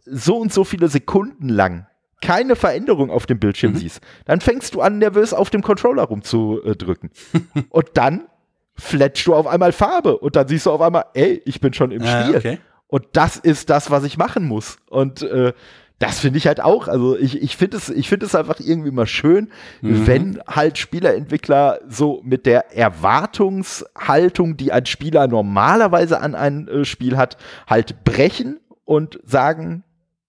[0.06, 1.88] so und so viele Sekunden lang
[2.22, 3.78] keine Veränderung auf dem Bildschirm mhm.
[3.78, 7.12] siehst, dann fängst du an, nervös auf dem Controller rumzudrücken.
[7.70, 8.28] und dann
[8.76, 11.92] fletscht du auf einmal Farbe und dann siehst du auf einmal, ey, ich bin schon
[11.92, 12.38] im äh, Spiel.
[12.38, 12.58] Okay.
[12.88, 14.78] Und das ist das, was ich machen muss.
[14.90, 15.54] Und äh,
[16.00, 16.88] das finde ich halt auch.
[16.88, 19.50] Also ich, ich finde es, ich finde es einfach irgendwie mal schön,
[19.82, 20.08] mhm.
[20.08, 27.18] wenn halt Spielerentwickler so mit der Erwartungshaltung, die ein Spieler normalerweise an ein äh, Spiel
[27.18, 27.38] hat,
[27.68, 29.84] halt brechen und sagen,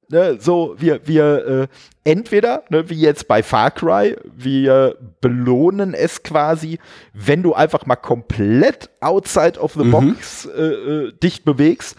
[0.09, 1.67] ne, so wir wir äh,
[2.05, 6.79] entweder ne, wie jetzt bei Far Cry, wir belohnen es quasi,
[7.13, 9.91] wenn du einfach mal komplett outside of the mhm.
[9.91, 11.97] box äh, äh, dich bewegst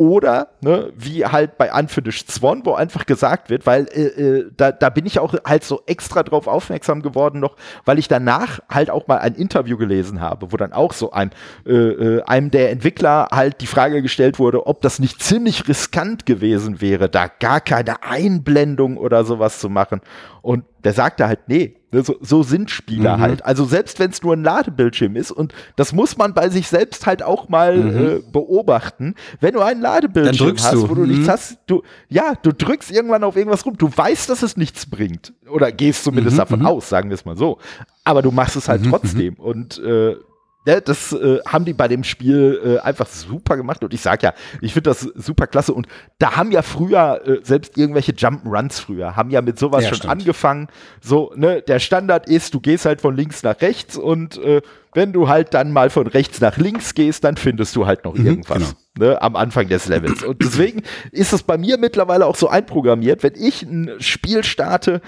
[0.00, 4.72] oder, ne, wie halt bei Unfinished Swan, wo einfach gesagt wird, weil äh, äh, da,
[4.72, 8.88] da bin ich auch halt so extra drauf aufmerksam geworden noch, weil ich danach halt
[8.88, 11.32] auch mal ein Interview gelesen habe, wo dann auch so ein,
[11.66, 16.24] äh, äh, einem der Entwickler halt die Frage gestellt wurde, ob das nicht ziemlich riskant
[16.24, 20.00] gewesen wäre, da gar keine Einblendung oder sowas zu machen.
[20.42, 23.20] Und der sagte halt, nee, ne, so, so sind Spieler mhm.
[23.20, 23.44] halt.
[23.44, 27.06] Also selbst wenn es nur ein Ladebildschirm ist und das muss man bei sich selbst
[27.06, 28.06] halt auch mal mhm.
[28.06, 29.14] äh, beobachten.
[29.40, 30.88] Wenn du einen Ladebildschirm hast, du.
[30.88, 31.08] wo du mhm.
[31.08, 33.76] nichts hast, du ja, du drückst irgendwann auf irgendwas rum.
[33.76, 36.66] Du weißt, dass es nichts bringt oder gehst zumindest mhm, davon mhm.
[36.66, 37.58] aus, sagen wir es mal so.
[38.04, 40.16] Aber du machst es halt mhm, trotzdem und äh,
[40.64, 44.34] das äh, haben die bei dem Spiel äh, einfach super gemacht und ich sag ja,
[44.60, 45.86] ich finde das super klasse und
[46.18, 49.98] da haben ja früher äh, selbst irgendwelche Jump'n'Runs früher haben ja mit sowas ja, schon
[49.98, 50.12] stimmt.
[50.12, 50.68] angefangen.
[51.00, 54.60] So, ne, der Standard ist, du gehst halt von links nach rechts und äh,
[54.92, 58.14] wenn du halt dann mal von rechts nach links gehst, dann findest du halt noch
[58.14, 59.12] mhm, irgendwas genau.
[59.12, 60.22] ne, am Anfang des Levels.
[60.24, 60.82] Und deswegen
[61.12, 65.00] ist es bei mir mittlerweile auch so einprogrammiert, wenn ich ein Spiel starte,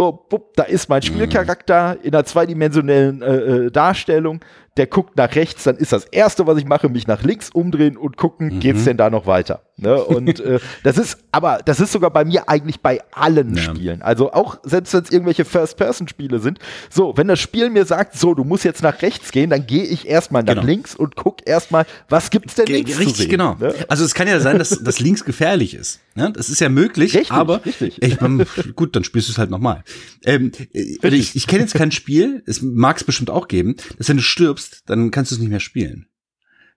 [0.00, 1.06] so, bupp, da ist mein mhm.
[1.06, 4.40] Spielcharakter in einer zweidimensionellen äh, äh, Darstellung
[4.76, 7.96] der guckt nach rechts, dann ist das Erste, was ich mache, mich nach links umdrehen
[7.96, 8.60] und gucken, mhm.
[8.60, 9.62] geht's denn da noch weiter?
[9.76, 10.02] Ne?
[10.02, 13.62] Und äh, das ist, aber das ist sogar bei mir eigentlich bei allen ja.
[13.62, 14.02] Spielen.
[14.02, 16.58] Also auch selbst wenn es irgendwelche First-Person-Spiele sind.
[16.88, 19.84] So, wenn das Spiel mir sagt, so, du musst jetzt nach rechts gehen, dann gehe
[19.84, 20.66] ich erstmal nach genau.
[20.66, 23.56] links und guck erstmal, was gibt's denn links Richtig, zu sehen, genau.
[23.58, 23.74] Ne?
[23.88, 26.00] Also es kann ja sein, dass, dass links gefährlich ist.
[26.14, 26.32] Ne?
[26.32, 28.02] Das ist ja möglich, richtig, aber richtig.
[28.02, 29.82] Ich, man, gut, dann spielst du es halt nochmal.
[30.24, 34.08] Ähm, äh, ich ich kenne jetzt kein Spiel, es mag es bestimmt auch geben, dass
[34.08, 36.06] wenn du stirbst, dann kannst du es nicht mehr spielen.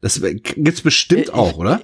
[0.01, 1.81] Das gibt's bestimmt äh, auch, oder?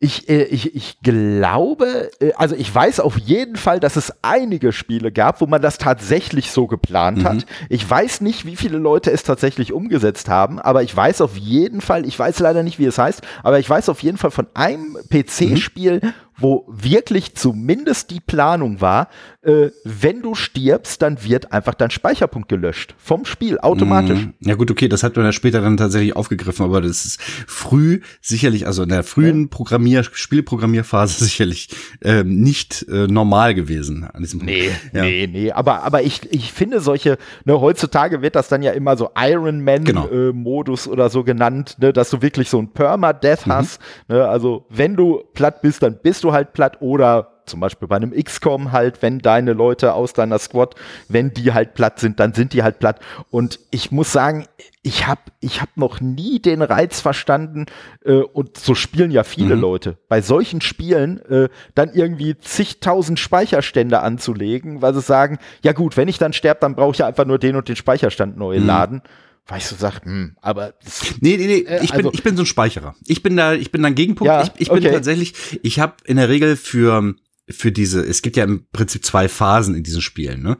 [0.00, 4.72] Ich, äh, ich, ich glaube, äh, also ich weiß auf jeden Fall, dass es einige
[4.72, 7.24] Spiele gab, wo man das tatsächlich so geplant mhm.
[7.24, 7.46] hat.
[7.68, 11.80] Ich weiß nicht, wie viele Leute es tatsächlich umgesetzt haben, aber ich weiß auf jeden
[11.80, 14.46] Fall, ich weiß leider nicht, wie es heißt, aber ich weiß auf jeden Fall von
[14.54, 19.08] einem PC-Spiel, mhm wo wirklich zumindest die Planung war,
[19.42, 24.20] äh, wenn du stirbst, dann wird einfach dein Speicherpunkt gelöscht vom Spiel automatisch.
[24.20, 27.20] Mm, ja gut, okay, das hat man ja später dann tatsächlich aufgegriffen, aber das ist
[27.20, 31.68] früh sicherlich, also in der frühen Programmier Spielprogrammierphase sicherlich
[32.00, 34.52] äh, nicht äh, normal gewesen an diesem Punkt.
[34.52, 35.02] Nee, ja.
[35.02, 38.96] nee, nee, aber aber ich ich finde solche ne, heutzutage wird das dann ja immer
[38.96, 40.08] so Iron Man genau.
[40.08, 43.52] äh, Modus oder so genannt, ne, dass du wirklich so ein Permadeath mhm.
[43.52, 47.88] hast, ne, also wenn du platt bist, dann bist du halt platt oder zum Beispiel
[47.88, 50.74] bei einem XCOM halt, wenn deine Leute aus deiner Squad,
[51.08, 53.00] wenn die halt platt sind, dann sind die halt platt.
[53.30, 54.46] Und ich muss sagen,
[54.82, 57.66] ich habe ich hab noch nie den Reiz verstanden,
[58.04, 59.62] äh, und so spielen ja viele mhm.
[59.62, 65.96] Leute, bei solchen Spielen äh, dann irgendwie zigtausend Speicherstände anzulegen, weil sie sagen, ja gut,
[65.96, 68.60] wenn ich dann sterbe, dann brauche ich ja einfach nur den und den Speicherstand neu
[68.60, 68.66] mhm.
[68.66, 69.02] laden
[69.48, 70.74] weil ich so sag, hm, aber
[71.20, 72.94] nee, nee, nee, äh, ich bin also, ich bin so ein Speicherer.
[73.06, 74.28] Ich bin da ich bin ein Gegenpunkt.
[74.28, 74.92] Ja, ich, ich bin okay.
[74.92, 77.14] tatsächlich, ich habe in der Regel für
[77.50, 80.42] für diese, es gibt ja im Prinzip zwei Phasen in diesen Spielen.
[80.42, 80.58] Ne?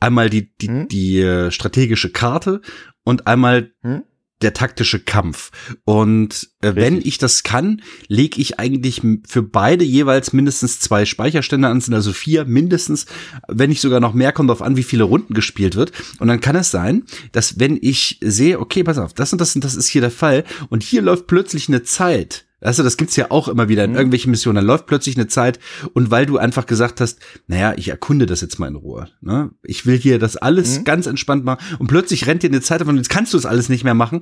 [0.00, 0.88] Einmal die die, hm?
[0.88, 2.62] die äh, strategische Karte
[3.04, 4.04] und einmal hm?
[4.42, 5.50] Der taktische Kampf.
[5.84, 11.68] Und äh, wenn ich das kann, lege ich eigentlich für beide jeweils mindestens zwei Speicherstände
[11.68, 13.06] an, sind also vier mindestens,
[13.48, 15.92] wenn nicht sogar noch mehr, kommt darauf an, wie viele Runden gespielt wird.
[16.18, 19.54] Und dann kann es sein, dass wenn ich sehe, okay, pass auf, das und das
[19.54, 22.96] und das ist hier der Fall und hier läuft plötzlich eine Zeit, Weißt du, das
[22.96, 23.96] gibt's ja auch immer wieder in mhm.
[23.96, 24.56] irgendwelchen Missionen.
[24.56, 25.58] Dann läuft plötzlich eine Zeit
[25.94, 29.08] und weil du einfach gesagt hast, naja, ich erkunde das jetzt mal in Ruhe.
[29.20, 29.50] Ne?
[29.62, 30.84] Ich will hier das alles mhm.
[30.84, 33.68] ganz entspannt machen und plötzlich rennt dir eine Zeit davon, jetzt kannst du es alles
[33.68, 34.20] nicht mehr machen.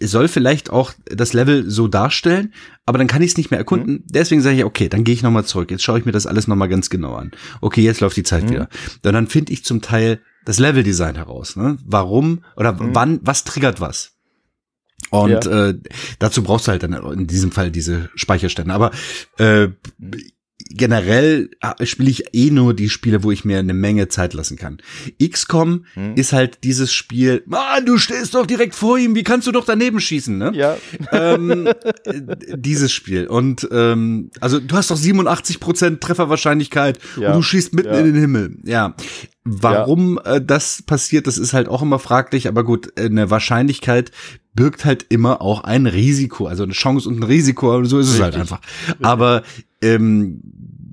[0.00, 2.52] Soll vielleicht auch das Level so darstellen,
[2.86, 3.94] aber dann kann ich es nicht mehr erkunden.
[3.94, 4.04] Mhm.
[4.06, 5.70] Deswegen sage ich, okay, dann gehe ich nochmal zurück.
[5.70, 7.32] Jetzt schaue ich mir das alles nochmal ganz genau an.
[7.60, 8.50] Okay, jetzt läuft die Zeit mhm.
[8.50, 8.68] wieder.
[9.04, 11.56] Und dann finde ich zum Teil das Leveldesign heraus.
[11.56, 11.78] Ne?
[11.84, 12.94] Warum oder mhm.
[12.94, 14.17] wann, was triggert was?
[15.10, 15.68] Und ja.
[15.68, 15.74] äh,
[16.18, 18.72] dazu brauchst du halt dann in diesem Fall diese Speicherstände.
[18.72, 18.90] Aber
[19.38, 19.68] äh,
[20.70, 24.56] generell äh, spiele ich eh nur die Spiele, wo ich mir eine Menge Zeit lassen
[24.56, 24.78] kann.
[25.22, 26.14] XCOM hm.
[26.14, 29.64] ist halt dieses Spiel, Mann, du stehst doch direkt vor ihm, wie kannst du doch
[29.64, 30.52] daneben schießen, ne?
[30.54, 30.76] Ja.
[31.12, 31.76] Ähm, äh,
[32.56, 33.26] dieses Spiel.
[33.26, 37.28] Und ähm, also du hast doch 87% Trefferwahrscheinlichkeit ja.
[37.28, 38.00] und du schießt mitten ja.
[38.00, 38.56] in den Himmel.
[38.64, 38.94] Ja.
[39.44, 40.36] Warum ja.
[40.36, 44.12] äh, das passiert, das ist halt auch immer fraglich, aber gut, eine Wahrscheinlichkeit
[44.58, 48.18] birgt halt immer auch ein Risiko, also eine Chance und ein Risiko, so ist Richtig.
[48.18, 48.60] es halt einfach.
[49.00, 49.44] Aber
[49.80, 50.40] ähm,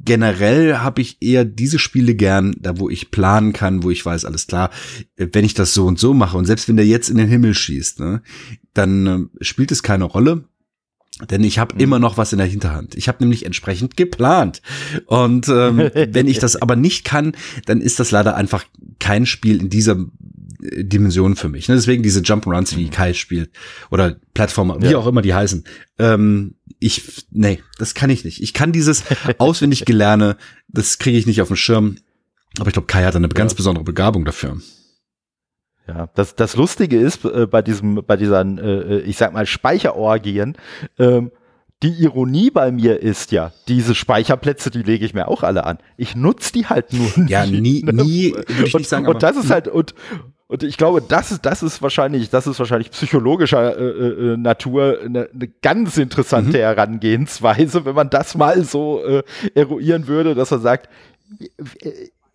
[0.06, 4.26] generell habe ich eher diese Spiele gern, da wo ich planen kann, wo ich weiß,
[4.26, 4.70] alles klar,
[5.18, 7.28] äh, wenn ich das so und so mache und selbst wenn der jetzt in den
[7.28, 8.22] Himmel schießt, ne,
[8.74, 10.46] dann äh, spielt es keine Rolle.
[11.30, 11.82] Denn ich habe mhm.
[11.82, 12.96] immer noch was in der Hinterhand.
[12.96, 14.62] Ich habe nämlich entsprechend geplant.
[15.06, 18.66] Und ähm, wenn ich das aber nicht kann, dann ist das leider einfach
[19.00, 19.96] kein Spiel in dieser
[20.60, 21.68] Dimension für mich.
[21.68, 21.76] Ne?
[21.76, 22.92] Deswegen diese Jump-Runs, wie mhm.
[22.92, 23.52] Kai spielt
[23.92, 24.98] oder Plattformer, wie ja.
[24.98, 25.64] auch immer die heißen.
[26.00, 26.56] Ähm,
[26.86, 28.42] ich, nee, das kann ich nicht.
[28.44, 29.04] Ich kann dieses
[29.40, 30.38] auswendig gelerne,
[30.68, 31.98] das kriege ich nicht auf den Schirm.
[32.60, 33.34] Aber ich glaube, Kai hat eine ja.
[33.34, 34.58] ganz besondere Begabung dafür.
[35.88, 40.58] Ja, das, das Lustige ist äh, bei diesem, bei dieser, äh, ich sag mal, Speicherorgien,
[40.98, 41.32] ähm,
[41.84, 45.78] die Ironie bei mir ist ja, diese Speicherplätze, die lege ich mir auch alle an.
[45.98, 47.28] Ich nutze die halt nur.
[47.28, 49.08] Ja, nie, nie, würde ich und, nicht sagen.
[49.08, 49.94] Und das ist halt, und,
[50.48, 55.00] und ich glaube, das ist, das ist wahrscheinlich, das ist wahrscheinlich psychologischer äh, äh, Natur
[55.04, 56.62] eine, eine ganz interessante mhm.
[56.62, 59.24] Herangehensweise, wenn man das mal so äh,
[59.56, 60.90] eruieren würde, dass er sagt,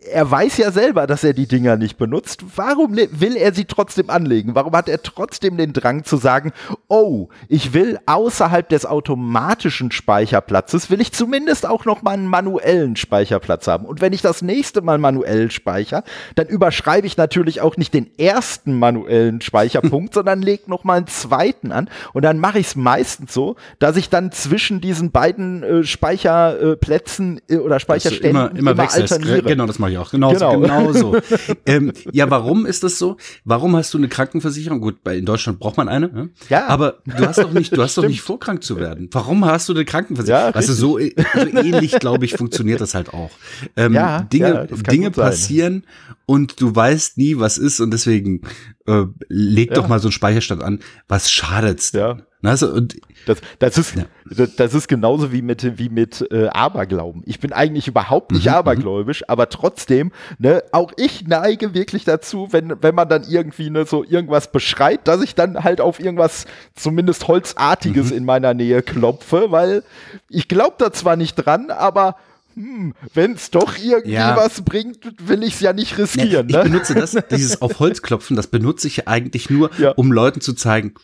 [0.01, 2.45] er weiß ja selber, dass er die Dinger nicht benutzt.
[2.57, 4.55] Warum will er sie trotzdem anlegen?
[4.55, 6.53] Warum hat er trotzdem den Drang zu sagen,
[6.89, 12.97] oh, ich will außerhalb des automatischen Speicherplatzes, will ich zumindest auch noch mal einen manuellen
[12.97, 13.85] Speicherplatz haben.
[13.85, 16.03] Und wenn ich das nächste Mal manuell speichere,
[16.35, 21.09] dann überschreibe ich natürlich auch nicht den ersten manuellen Speicherpunkt, sondern lege noch mal einen
[21.09, 21.91] zweiten an.
[22.15, 27.41] Und dann mache ich es meistens so, dass ich dann zwischen diesen beiden äh, Speicherplätzen
[27.49, 29.43] äh, oder Speicherständen immer, immer, immer alterniere.
[29.43, 30.11] Genau, das mache ich auch.
[30.11, 30.61] Genauso, genau.
[30.61, 31.17] genau so.
[31.67, 33.17] ähm, ja, warum ist das so?
[33.45, 34.81] Warum hast du eine Krankenversicherung?
[34.81, 36.09] Gut, bei, in Deutschland braucht man eine.
[36.09, 36.31] Ne?
[36.49, 36.67] Ja.
[36.69, 39.09] Aber du hast doch nicht, du hast doch nicht vor, krank zu werden.
[39.13, 40.53] Warum hast du eine Krankenversicherung?
[40.53, 43.31] Ja, du, so, so ähnlich, glaube ich, funktioniert das halt auch.
[43.77, 45.85] Ähm, ja, Dinge, ja, Dinge passieren
[46.27, 48.43] und du weißt nie, was ist und deswegen
[48.91, 49.75] äh, leg ja.
[49.77, 50.81] doch mal so einen Speicherstand an.
[51.09, 51.93] Was schadet's?
[51.93, 52.19] Ja.
[52.43, 52.97] Also, und
[53.27, 54.05] das, das, ist, ja.
[54.25, 57.23] das, das, ist genauso wie mit, wie mit äh, Aberglauben.
[57.27, 62.05] Ich bin eigentlich überhaupt nicht mhm, mhm, abergläubisch, aber trotzdem, ne, auch ich neige wirklich
[62.05, 66.01] dazu, wenn, wenn man dann irgendwie ne, so irgendwas beschreit, dass ich dann halt auf
[66.01, 68.17] irgendwas zumindest Holzartiges mhm.
[68.17, 69.83] in meiner Nähe klopfe, weil
[70.31, 72.17] ich glaube da zwar nicht dran, aber
[72.61, 74.37] hm, wenn es doch irgendwie ja.
[74.37, 76.47] was bringt, will ich es ja nicht riskieren.
[76.47, 76.63] Nee, ich ne?
[76.65, 79.93] benutze das, dieses auf Holz klopfen, das benutze ich ja eigentlich nur, ja.
[79.93, 80.95] um Leuten zu zeigen,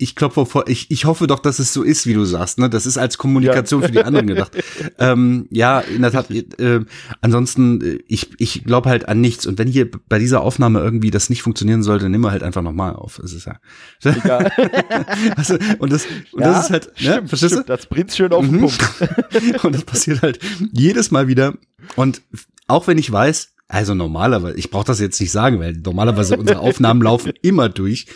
[0.00, 2.58] ich klopfe vor, ich, ich hoffe doch, dass es so ist, wie du sagst.
[2.58, 2.70] Ne?
[2.70, 3.88] Das ist als Kommunikation ja.
[3.88, 4.52] für die anderen gedacht.
[4.98, 6.30] ähm, ja, in der Tat.
[6.30, 6.84] Äh,
[7.20, 9.44] ansonsten, äh, ich, ich glaube halt an nichts.
[9.44, 12.44] Und wenn hier bei dieser Aufnahme irgendwie das nicht funktionieren sollte, dann nimm wir halt
[12.44, 13.18] einfach nochmal auf.
[13.20, 13.56] Das ist ja.
[14.04, 14.52] Egal.
[15.36, 17.12] also, und das, und ja, das ist halt, ne?
[17.12, 17.62] stimmt, verstehst du?
[17.64, 18.60] Das bringt's schön auf den mhm.
[18.60, 19.64] Punkt.
[19.64, 20.38] und das passiert halt
[20.72, 21.54] jedes Mal wieder.
[21.96, 22.22] Und
[22.68, 26.60] auch wenn ich weiß, also normalerweise, ich brauche das jetzt nicht sagen, weil normalerweise unsere
[26.60, 28.06] Aufnahmen laufen immer durch.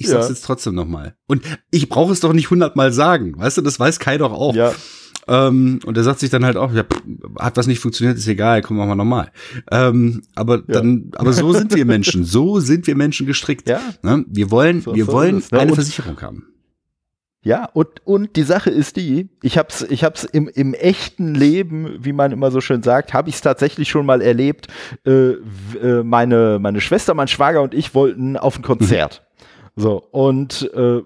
[0.00, 0.30] Ich sag's ja.
[0.30, 1.14] jetzt trotzdem nochmal.
[1.26, 3.34] Und ich brauche es doch nicht hundertmal sagen.
[3.36, 4.54] Weißt du, das weiß Kai doch auch.
[4.54, 4.72] Ja.
[5.28, 7.02] Ähm, und er sagt sich dann halt auch, ja, pff,
[7.38, 9.30] hat was nicht funktioniert, ist egal, komm, machen wir nochmal.
[9.70, 10.62] Ähm, aber ja.
[10.68, 12.24] dann, aber so sind wir Menschen.
[12.24, 13.68] So sind wir Menschen gestrickt.
[13.68, 13.80] Ja.
[14.02, 14.24] Ne?
[14.26, 15.60] Wir wollen, so, wir so wollen es, ne?
[15.60, 16.46] eine und, Versicherung haben.
[17.42, 21.98] Ja, und, und die Sache ist die, ich hab's, ich hab's im, im echten Leben,
[22.00, 24.68] wie man immer so schön sagt, habe ich es tatsächlich schon mal erlebt.
[25.06, 25.32] Äh,
[25.82, 29.22] äh, meine, meine Schwester, mein Schwager und ich wollten auf ein Konzert.
[29.22, 29.29] Mhm.
[29.80, 31.02] So, und äh,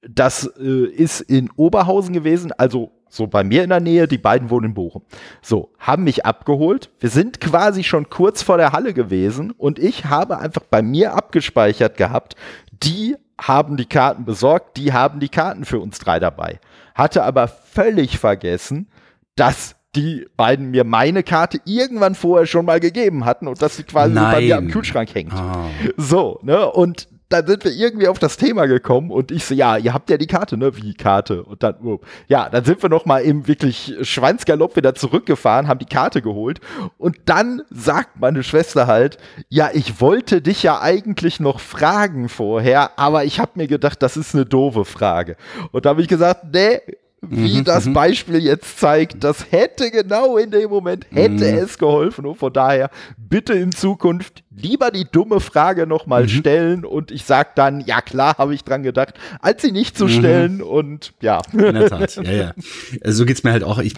[0.00, 4.50] das äh, ist in Oberhausen gewesen, also so bei mir in der Nähe, die beiden
[4.50, 5.02] wohnen in Bochum.
[5.40, 6.90] So, haben mich abgeholt.
[7.00, 11.14] Wir sind quasi schon kurz vor der Halle gewesen und ich habe einfach bei mir
[11.14, 12.36] abgespeichert gehabt,
[12.82, 16.60] die haben die Karten besorgt, die haben die Karten für uns drei dabei.
[16.94, 18.88] Hatte aber völlig vergessen,
[19.36, 23.84] dass die beiden mir meine Karte irgendwann vorher schon mal gegeben hatten und dass sie
[23.84, 25.32] quasi bei mir am Kühlschrank hängt.
[25.34, 25.90] Oh.
[25.96, 26.70] So, ne?
[26.70, 30.08] Und dann sind wir irgendwie auf das Thema gekommen und ich so, ja, ihr habt
[30.08, 30.76] ja die Karte, ne?
[30.76, 31.42] Wie Karte?
[31.42, 35.78] Und dann, oh, ja, dann sind wir noch mal im wirklich Schwanzgalopp wieder zurückgefahren, haben
[35.78, 36.60] die Karte geholt
[36.96, 42.98] und dann sagt meine Schwester halt, ja, ich wollte dich ja eigentlich noch fragen vorher,
[42.98, 45.36] aber ich habe mir gedacht, das ist eine doofe Frage.
[45.72, 46.80] Und da habe ich gesagt, nee,
[47.20, 47.94] wie mhm, das mhm.
[47.94, 51.58] Beispiel jetzt zeigt, das hätte genau in dem Moment, hätte mhm.
[51.58, 52.26] es geholfen.
[52.26, 56.28] Und von daher bitte in Zukunft lieber die dumme Frage nochmal mhm.
[56.28, 60.04] stellen und ich sag dann, ja klar, habe ich dran gedacht, als sie nicht zu
[60.04, 60.10] mhm.
[60.10, 61.42] stellen und ja.
[61.52, 62.54] In der Tat, ja, ja.
[63.02, 63.78] Also so geht's mir halt auch.
[63.78, 63.94] Ich,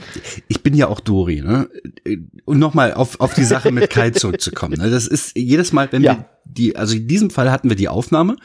[0.48, 1.68] ich bin ja auch Dori, ne?
[2.46, 4.80] Und nochmal auf, auf die Sache mit Kai zurückzukommen.
[4.80, 4.90] Ne?
[4.90, 6.16] Das ist jedes Mal, wenn ja.
[6.16, 8.36] wir die, also in diesem Fall hatten wir die Aufnahme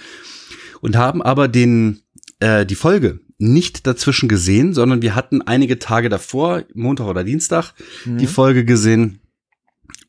[0.81, 2.01] und haben aber den,
[2.39, 7.73] äh, die Folge nicht dazwischen gesehen, sondern wir hatten einige Tage davor, Montag oder Dienstag,
[8.05, 8.17] mhm.
[8.17, 9.19] die Folge gesehen.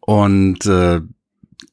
[0.00, 1.00] Und äh,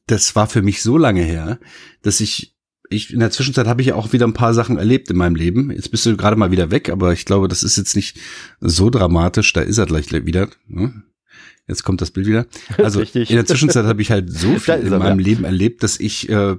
[0.06, 1.58] das war für mich so lange her,
[2.02, 2.56] dass ich,
[2.90, 5.36] ich in der Zwischenzeit habe ich ja auch wieder ein paar Sachen erlebt in meinem
[5.36, 5.70] Leben.
[5.70, 8.18] Jetzt bist du gerade mal wieder weg, aber ich glaube, das ist jetzt nicht
[8.60, 9.52] so dramatisch.
[9.52, 10.48] Da ist er gleich wieder.
[10.66, 11.04] Ne?
[11.66, 12.46] Jetzt kommt das Bild wieder.
[12.78, 13.30] Also Richtig.
[13.30, 15.26] in der Zwischenzeit habe ich halt so viel in meinem ja.
[15.26, 16.56] Leben erlebt, dass ich äh,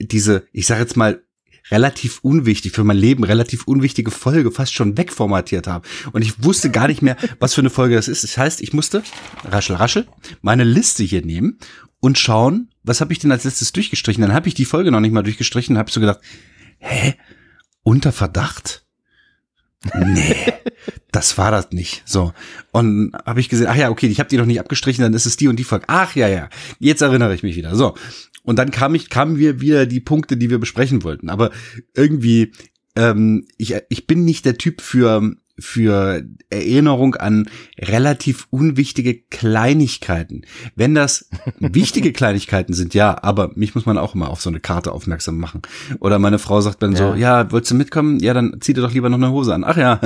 [0.00, 1.22] diese, ich sage jetzt mal,
[1.70, 5.86] relativ unwichtig, für mein Leben relativ unwichtige Folge fast schon wegformatiert habe.
[6.12, 8.24] Und ich wusste gar nicht mehr, was für eine Folge das ist.
[8.24, 9.02] Das heißt, ich musste,
[9.44, 10.06] raschel, raschel,
[10.42, 11.58] meine Liste hier nehmen
[12.00, 14.22] und schauen, was habe ich denn als letztes durchgestrichen.
[14.22, 16.20] Dann habe ich die Folge noch nicht mal durchgestrichen und habe so gedacht,
[16.78, 17.14] hä,
[17.82, 18.85] unter Verdacht?
[19.94, 20.52] Nee,
[21.12, 22.02] das war das nicht.
[22.06, 22.32] So.
[22.72, 25.26] Und habe ich gesehen, ach ja, okay, ich habe die noch nicht abgestrichen, dann ist
[25.26, 25.84] es die und die Folge.
[25.88, 26.48] Ach ja, ja,
[26.78, 27.74] jetzt erinnere ich mich wieder.
[27.74, 27.94] So.
[28.42, 31.30] Und dann kam ich, kamen wir wieder die Punkte, die wir besprechen wollten.
[31.30, 31.50] Aber
[31.94, 32.52] irgendwie,
[32.94, 40.42] ähm, ich, ich bin nicht der Typ für für Erinnerung an relativ unwichtige Kleinigkeiten.
[40.74, 44.60] Wenn das wichtige Kleinigkeiten sind, ja, aber mich muss man auch immer auf so eine
[44.60, 45.62] Karte aufmerksam machen.
[46.00, 46.98] Oder meine Frau sagt dann ja.
[46.98, 48.20] so, ja, wolltest du mitkommen?
[48.20, 49.64] Ja, dann zieh dir doch lieber noch eine Hose an.
[49.64, 50.00] Ach ja,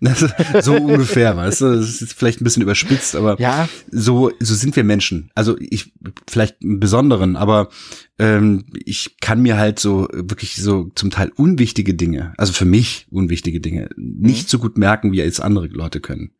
[0.60, 3.68] so ungefähr, weißt du, das ist jetzt vielleicht ein bisschen überspitzt, aber ja.
[3.90, 5.30] so, so sind wir Menschen.
[5.34, 5.92] Also ich,
[6.28, 7.68] vielleicht einen besonderen, aber
[8.20, 13.06] ähm, ich kann mir halt so wirklich so zum Teil unwichtige Dinge, also für mich
[13.10, 14.48] unwichtige Dinge, nicht mhm.
[14.48, 16.32] so gut merken, wie jetzt andere Leute können.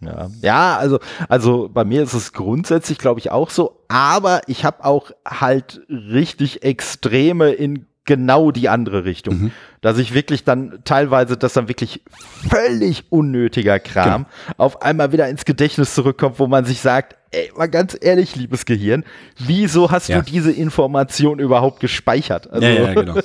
[0.00, 4.64] Ja, ja, also, also bei mir ist es grundsätzlich, glaube ich, auch so, aber ich
[4.64, 9.38] habe auch halt richtig Extreme in genau die andere Richtung.
[9.38, 9.50] Mhm.
[9.80, 12.02] Dass ich wirklich dann teilweise, dass dann wirklich
[12.48, 14.54] völlig unnötiger Kram genau.
[14.56, 18.64] auf einmal wieder ins Gedächtnis zurückkommt, wo man sich sagt, ey, mal ganz ehrlich, liebes
[18.64, 19.04] Gehirn,
[19.38, 20.20] wieso hast ja.
[20.20, 22.50] du diese Information überhaupt gespeichert?
[22.50, 23.18] Also, ja, ja, genau.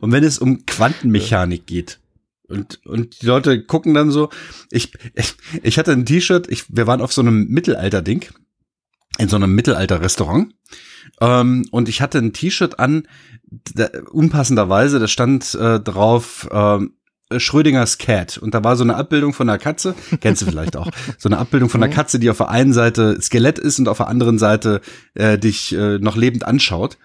[0.00, 2.00] Und wenn es um Quantenmechanik geht,
[2.48, 4.30] und, und die Leute gucken dann so,
[4.70, 8.24] ich, ich, ich hatte ein T-Shirt, ich, wir waren auf so einem Mittelalter-Ding,
[9.18, 10.54] in so einem Mittelalter-Restaurant.
[11.20, 13.04] Ähm, und ich hatte ein T-Shirt an,
[13.74, 16.94] da, unpassenderweise, da stand äh, drauf ähm,
[17.36, 20.90] Schrödingers Cat und da war so eine Abbildung von einer Katze, kennst du vielleicht auch,
[21.18, 21.96] so eine Abbildung von einer mhm.
[21.96, 24.80] Katze, die auf der einen Seite Skelett ist und auf der anderen Seite
[25.14, 26.96] äh, dich äh, noch lebend anschaut.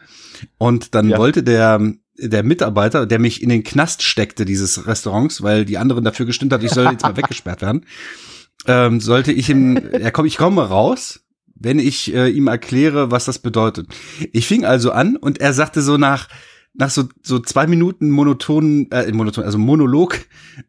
[0.58, 1.18] Und dann ja.
[1.18, 1.80] wollte der
[2.18, 6.54] der Mitarbeiter, der mich in den Knast steckte dieses Restaurants, weil die anderen dafür gestimmt
[6.54, 7.86] hat, ich soll jetzt mal weggesperrt werden,
[8.68, 11.23] ähm, sollte ich ihm, ja komm, ich komme raus
[11.64, 13.88] wenn ich äh, ihm erkläre, was das bedeutet.
[14.32, 16.28] Ich fing also an und er sagte so nach
[16.76, 20.20] nach so so zwei Minuten monotonen äh, monoton also Monolog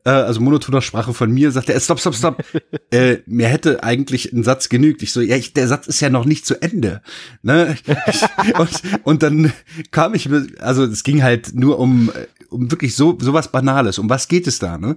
[0.05, 2.45] äh, also monotoner Sprache von mir sagte er stopp stopp stopp.
[2.91, 5.03] Äh, mir hätte eigentlich ein Satz genügt.
[5.03, 7.03] Ich so ja ich, der Satz ist ja noch nicht zu Ende
[7.43, 7.77] ne?
[8.59, 8.71] Und,
[9.03, 9.53] und dann
[9.91, 10.29] kam ich
[10.61, 12.13] also es ging halt nur um
[12.51, 13.99] um wirklich so sowas Banales.
[13.99, 14.95] Um was geht es da ne?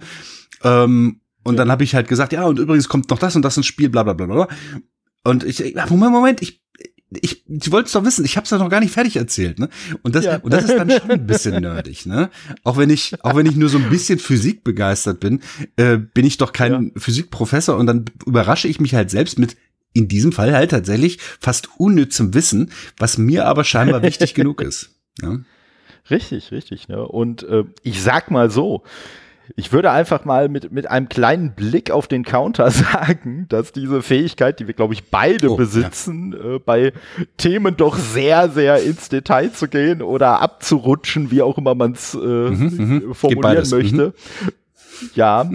[0.63, 3.57] Ähm, und dann habe ich halt gesagt ja und übrigens kommt noch das und das
[3.57, 4.47] ins Spiel bla bla bla bla
[5.27, 6.61] und ich, Moment, Moment, ich,
[7.09, 9.59] ich, ich wollte es doch wissen, ich habe es doch noch gar nicht fertig erzählt,
[9.59, 9.69] ne?
[10.03, 10.37] Und das, ja.
[10.37, 12.29] und das ist dann schon ein bisschen nerdig, ne?
[12.63, 15.41] Auch wenn ich, auch wenn ich nur so ein bisschen Physik begeistert bin,
[15.75, 16.81] äh, bin ich doch kein ja.
[16.95, 19.57] Physikprofessor und dann überrasche ich mich halt selbst mit
[19.93, 24.91] in diesem Fall halt tatsächlich fast unnützem Wissen, was mir aber scheinbar wichtig genug ist.
[25.21, 25.43] Ne?
[26.09, 26.87] Richtig, richtig.
[26.87, 27.05] Ne?
[27.05, 28.83] Und äh, ich sag mal so,
[29.55, 34.01] ich würde einfach mal mit, mit einem kleinen Blick auf den Counter sagen, dass diese
[34.01, 36.55] Fähigkeit, die wir, glaube ich, beide oh, besitzen, ja.
[36.55, 36.93] äh, bei
[37.37, 42.13] Themen doch sehr, sehr ins Detail zu gehen oder abzurutschen, wie auch immer man es
[42.13, 43.13] äh, mhm, mhm.
[43.13, 44.51] formulieren möchte, mhm.
[45.15, 45.49] Ja,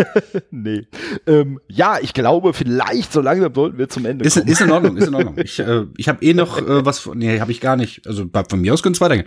[0.50, 0.86] nee.
[1.26, 4.48] Ähm, ja, ich glaube, vielleicht so langsam sollten wir zum Ende ist, kommen.
[4.48, 5.36] Ist in Ordnung, ist in Ordnung.
[5.48, 8.06] Ich, äh, ich habe eh noch äh, was von, nee, habe ich gar nicht.
[8.06, 9.26] Also von mir aus können es weitergehen.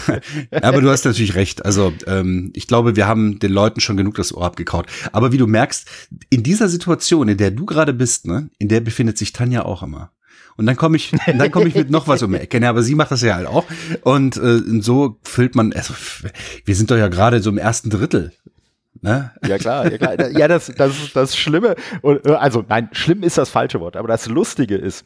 [0.62, 1.64] Aber du hast natürlich recht.
[1.64, 4.86] Also ähm, ich glaube, wir haben den Leuten schon genug das Ohr abgekaut.
[5.12, 5.88] Aber wie du merkst,
[6.30, 9.82] in dieser Situation, in der du gerade bist, ne, in der befindet sich Tanja auch
[9.82, 10.10] immer.
[10.56, 12.66] Und dann komme ich, dann komme ich mit noch was um die Ecke.
[12.68, 13.64] Aber sie macht das ja halt auch.
[14.02, 15.94] Und äh, so füllt man, also,
[16.64, 18.32] wir sind doch ja gerade so im ersten Drittel.
[19.00, 19.32] Ne?
[19.46, 20.30] Ja klar, ja klar.
[20.30, 21.76] Ja, das, das ist das Schlimme.
[22.24, 25.04] Also nein, schlimm ist das falsche Wort, aber das Lustige ist,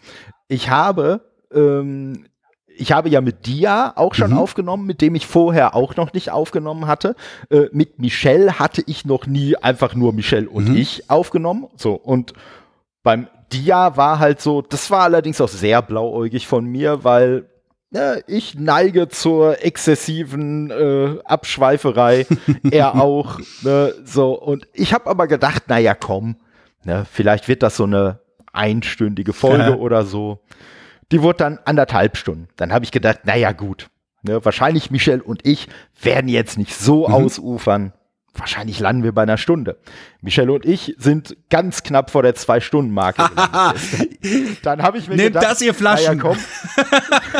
[0.48, 1.20] ich habe
[1.52, 2.26] ähm,
[2.78, 4.38] ich habe ja mit Dia auch schon mhm.
[4.38, 7.16] aufgenommen, mit dem ich vorher auch noch nicht aufgenommen hatte.
[7.50, 10.76] Äh, mit Michelle hatte ich noch nie einfach nur Michelle und mhm.
[10.76, 11.68] ich aufgenommen.
[11.76, 12.34] So, und
[13.02, 17.46] beim Dia war halt so, das war allerdings auch sehr blauäugig von mir, weil
[17.90, 22.26] ja, ich neige zur exzessiven äh, Abschweiferei,
[22.70, 23.38] er auch.
[23.62, 26.36] Ne, so, und ich habe aber gedacht, naja, komm,
[26.84, 28.20] ne, vielleicht wird das so eine
[28.52, 29.76] einstündige Folge ja.
[29.76, 30.40] oder so.
[31.12, 32.48] Die wurde dann anderthalb Stunden.
[32.56, 33.88] Dann habe ich gedacht, naja, gut.
[34.22, 35.68] Ne, wahrscheinlich Michel und ich
[36.02, 37.14] werden jetzt nicht so mhm.
[37.14, 37.92] ausufern.
[38.38, 39.78] Wahrscheinlich landen wir bei einer Stunde.
[40.20, 43.24] Michelle und ich sind ganz knapp vor der Zwei-Stunden-Marke.
[44.62, 46.18] dann habe ich mir Nehmt gedacht, das, ihr Flaschen.
[46.18, 46.34] Naja,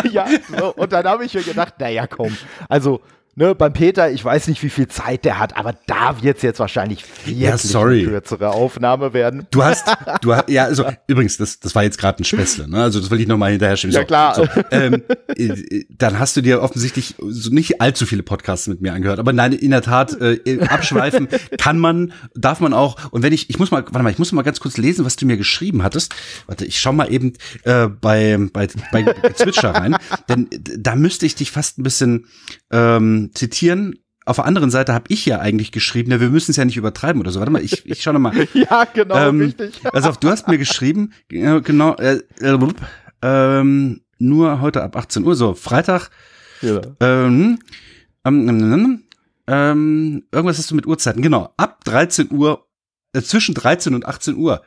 [0.03, 0.11] komm.
[0.11, 0.27] ja,
[0.59, 2.37] so, und dann habe ich mir gedacht, naja, komm.
[2.69, 3.01] Also
[3.37, 6.43] ne, beim Peter, ich weiß nicht, wie viel Zeit der hat, aber da wird es
[6.43, 8.01] jetzt wahrscheinlich wirklich ja, sorry.
[8.01, 9.47] eine kürzere Aufnahme werden.
[9.51, 9.87] Du hast,
[10.23, 12.83] du hast, ja, also übrigens, das, das war jetzt gerade ein Späßle, ne?
[12.83, 13.95] Also das will ich nochmal hinterher schieben.
[13.95, 14.35] Ja, so, klar.
[14.35, 15.03] So, ähm,
[15.37, 19.19] äh, dann hast du dir offensichtlich so nicht allzu viele Podcasts mit mir angehört.
[19.19, 23.13] Aber nein, in der Tat, äh, abschweifen kann man, darf man auch.
[23.13, 25.17] Und wenn ich, ich muss mal, warte mal, ich muss mal ganz kurz lesen, was
[25.17, 26.15] du mir geschrieben hattest.
[26.47, 27.35] Warte, ich schau mal eben
[27.65, 29.97] äh, bei, bei, bei Zwitscher rein.
[30.29, 30.49] Denn
[30.79, 32.27] da müsste ich dich fast ein bisschen
[32.71, 33.99] ähm, zitieren.
[34.25, 36.77] Auf der anderen Seite habe ich ja eigentlich geschrieben, ja, wir müssen es ja nicht
[36.77, 37.39] übertreiben oder so.
[37.39, 38.35] Warte mal, ich, ich schau noch mal.
[38.55, 39.81] ja, genau, ähm, richtig.
[39.93, 42.59] also du hast mir geschrieben, genau, äh, äh,
[43.23, 46.11] ähm, nur heute ab 18 Uhr, so Freitag.
[46.63, 46.81] Ja.
[47.01, 47.59] Ähm,
[48.25, 49.05] ähm,
[49.47, 52.67] ähm, irgendwas hast du mit Uhrzeiten, genau, ab 13 Uhr,
[53.13, 54.63] äh, zwischen 13 und 18 Uhr.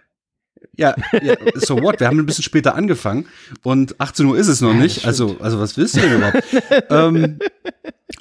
[0.80, 1.99] Ja, ja, so what?
[1.99, 3.25] Wir haben ein bisschen später angefangen
[3.64, 5.06] und 18 Uhr ist es noch ja, nicht.
[5.06, 6.43] Also, also was willst du denn überhaupt?
[6.90, 7.40] ähm,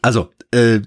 [0.02, 0.80] also, äh,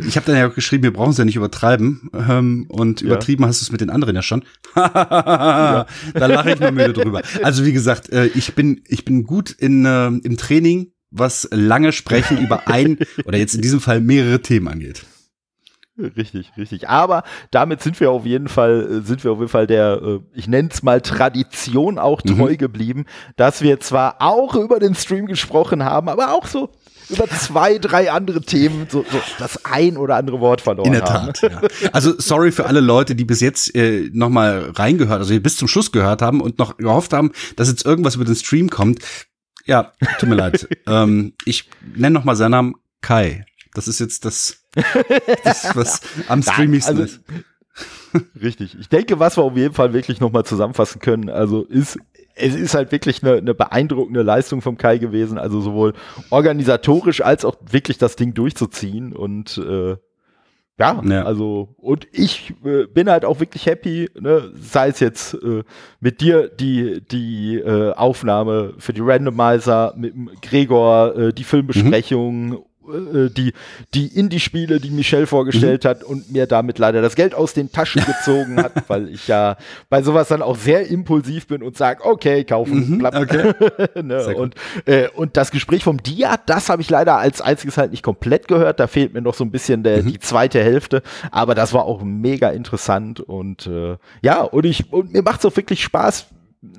[0.00, 2.10] ich habe dann ja auch geschrieben, wir brauchen es ja nicht übertreiben.
[2.12, 3.06] Ähm, und ja.
[3.06, 4.44] übertrieben hast du es mit den anderen ja schon.
[4.76, 5.86] ja.
[6.12, 7.22] Da lache ich mal müde drüber.
[7.42, 11.92] Also wie gesagt, äh, ich bin ich bin gut in äh, im Training, was lange
[11.92, 15.06] Sprechen über ein oder jetzt in diesem Fall mehrere Themen angeht.
[15.96, 16.88] Richtig, richtig.
[16.88, 20.20] Aber damit sind wir auf jeden Fall, äh, sind wir auf jeden Fall der, äh,
[20.34, 22.58] ich nenne es mal Tradition auch treu mhm.
[22.58, 23.04] geblieben,
[23.36, 26.70] dass wir zwar auch über den Stream gesprochen haben, aber auch so
[27.10, 30.94] über zwei, drei andere Themen so, so das ein oder andere Wort verloren haben.
[30.94, 31.68] In der Tat, haben.
[31.80, 31.88] ja.
[31.92, 35.68] Also sorry für alle Leute, die bis jetzt äh, noch mal reingehört, also bis zum
[35.68, 39.00] Schluss gehört haben und noch gehofft haben, dass jetzt irgendwas über den Stream kommt.
[39.66, 40.68] Ja, tut mir leid.
[40.86, 43.46] Ähm, ich nenne noch mal seinen Namen Kai.
[43.72, 44.63] Das ist jetzt das,
[45.44, 47.20] das was am streamigsten also, ist.
[48.40, 48.76] Richtig.
[48.78, 51.98] Ich denke, was wir auf jeden Fall wirklich nochmal zusammenfassen können, also ist,
[52.36, 55.94] es ist halt wirklich eine, eine beeindruckende Leistung vom Kai gewesen, also sowohl
[56.30, 59.96] organisatorisch als auch wirklich das Ding durchzuziehen und äh,
[60.76, 65.34] ja, ja, also und ich äh, bin halt auch wirklich happy, ne, sei es jetzt
[65.34, 65.62] äh,
[66.00, 72.58] mit dir die die äh, Aufnahme für die Randomizer, mit Gregor äh, die Filmbesprechung mhm.
[72.88, 73.52] Äh, die,
[73.94, 75.88] die Indie-Spiele, die Michelle vorgestellt mhm.
[75.88, 79.56] hat und mir damit leider das Geld aus den Taschen gezogen hat, weil ich ja
[79.88, 83.52] bei sowas dann auch sehr impulsiv bin und sage, okay, kaufen, mhm, okay.
[84.02, 84.54] ne, und,
[84.84, 88.48] äh, und das Gespräch vom Dia, das habe ich leider als einziges halt nicht komplett
[88.48, 88.80] gehört.
[88.80, 90.08] Da fehlt mir noch so ein bisschen der, mhm.
[90.08, 95.12] die zweite Hälfte, aber das war auch mega interessant und äh, ja, und ich und
[95.12, 96.26] mir macht es auch wirklich Spaß,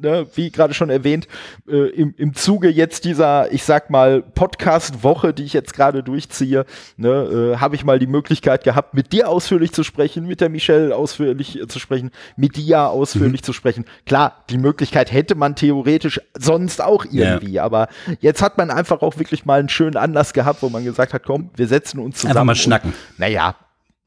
[0.02, 1.28] ne, wie gerade schon erwähnt,
[1.68, 6.66] äh, im, im Zuge jetzt dieser, ich sag mal, Podcast-Woche, die ich jetzt gerade durchziehe,
[6.98, 10.50] ne, äh, habe ich mal die Möglichkeit gehabt, mit dir ausführlich zu sprechen, mit der
[10.50, 13.46] Michelle ausführlich äh, zu sprechen, mit dir ausführlich mhm.
[13.46, 13.86] zu sprechen.
[14.06, 17.66] Klar, die Möglichkeit hätte man theoretisch sonst auch irgendwie, yeah.
[17.66, 17.88] aber
[18.20, 21.24] jetzt hat man einfach auch wirklich mal einen schönen Anlass gehabt, wo man gesagt hat,
[21.24, 22.32] komm, wir setzen uns zusammen.
[22.32, 22.94] Einfach mal schnacken.
[23.18, 23.56] Naja,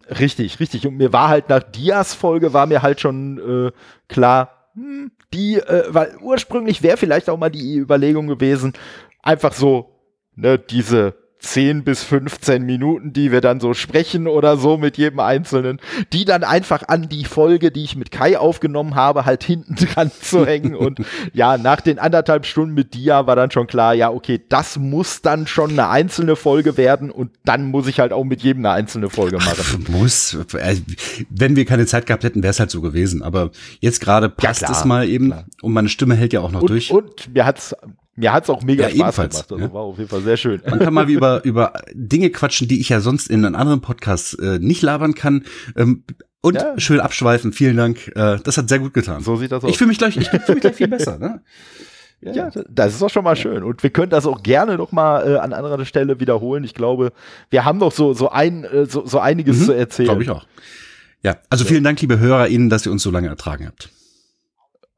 [0.08, 0.86] Richtig, richtig.
[0.86, 3.72] Und mir war halt nach Dias Folge war mir halt schon äh,
[4.08, 8.72] klar, hm, die, äh, weil ursprünglich wäre vielleicht auch mal die Überlegung gewesen,
[9.22, 9.94] einfach so,
[10.34, 15.20] ne, diese 10 bis 15 Minuten, die wir dann so sprechen oder so mit jedem
[15.20, 15.80] Einzelnen,
[16.12, 20.10] die dann einfach an die Folge, die ich mit Kai aufgenommen habe, halt hinten dran
[20.20, 20.74] zu hängen.
[20.74, 21.00] Und
[21.32, 25.22] ja, nach den anderthalb Stunden mit Dia war dann schon klar, ja, okay, das muss
[25.22, 28.74] dann schon eine einzelne Folge werden und dann muss ich halt auch mit jedem eine
[28.74, 29.84] einzelne Folge machen.
[29.86, 30.36] Ach, muss.
[30.54, 30.76] Äh,
[31.30, 33.22] wenn wir keine Zeit gehabt hätten, wäre es halt so gewesen.
[33.22, 33.50] Aber
[33.80, 35.44] jetzt gerade passt ja, klar, es mal eben klar.
[35.62, 36.90] und meine Stimme hält ja auch noch und, durch.
[36.90, 37.74] Und mir hat's
[38.18, 39.52] mir hat's auch mega ja, Spaß gemacht.
[39.52, 39.72] Also ja.
[39.72, 40.60] war auf jeden Fall sehr schön.
[40.68, 43.80] Man kann mal wie über, über Dinge quatschen, die ich ja sonst in einem anderen
[43.80, 45.44] Podcast äh, nicht labern kann.
[45.76, 46.04] Ähm,
[46.40, 46.78] und ja.
[46.78, 47.52] schön abschweifen.
[47.52, 48.08] Vielen Dank.
[48.14, 49.22] Äh, das hat sehr gut getan.
[49.22, 49.70] So sieht das aus.
[49.70, 51.18] Ich fühle mich gleich, ich fühle mich gleich viel besser.
[51.18, 51.42] Ne?
[52.20, 53.62] Ja, ja, das ist doch schon mal schön.
[53.62, 56.64] Und wir können das auch gerne noch mal äh, an anderer Stelle wiederholen.
[56.64, 57.12] Ich glaube,
[57.50, 60.08] wir haben doch so, so, ein, äh, so, so einiges mhm, zu erzählen.
[60.08, 60.46] Glaube ich auch.
[61.22, 63.90] Ja, also vielen Dank, liebe Hörer, Ihnen, dass ihr uns so lange ertragen habt.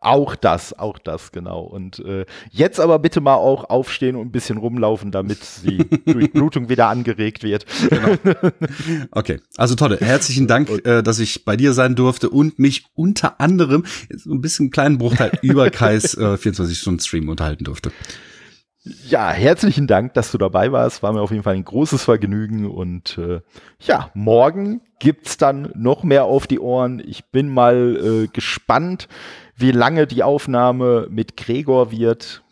[0.03, 1.61] Auch das, auch das, genau.
[1.61, 6.71] Und äh, jetzt aber bitte mal auch aufstehen und ein bisschen rumlaufen, damit die Durchblutung
[6.71, 7.67] wieder angeregt wird.
[7.91, 8.17] Genau.
[9.11, 13.41] Okay, also Tolle, herzlichen Dank, äh, dass ich bei dir sein durfte und mich unter
[13.41, 17.93] anderem so ein bisschen einen kleinen Bruchteil über Kais äh, 24-Stunden-Stream unterhalten durfte.
[18.83, 21.03] Ja, herzlichen Dank, dass du dabei warst.
[21.03, 22.65] War mir auf jeden Fall ein großes Vergnügen.
[22.65, 23.43] Und äh,
[23.79, 27.03] ja, morgen gibt's dann noch mehr auf die Ohren.
[27.05, 29.07] Ich bin mal äh, gespannt,
[29.61, 32.43] wie lange die Aufnahme mit Gregor wird.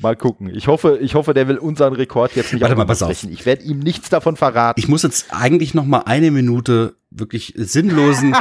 [0.00, 0.50] Mal gucken.
[0.54, 3.10] Ich hoffe, ich hoffe, der will unseren Rekord jetzt nicht Warte mal, pass auf.
[3.24, 4.80] Ich werde ihm nichts davon verraten.
[4.80, 8.34] Ich muss jetzt eigentlich noch mal eine Minute wirklich sinnlosen,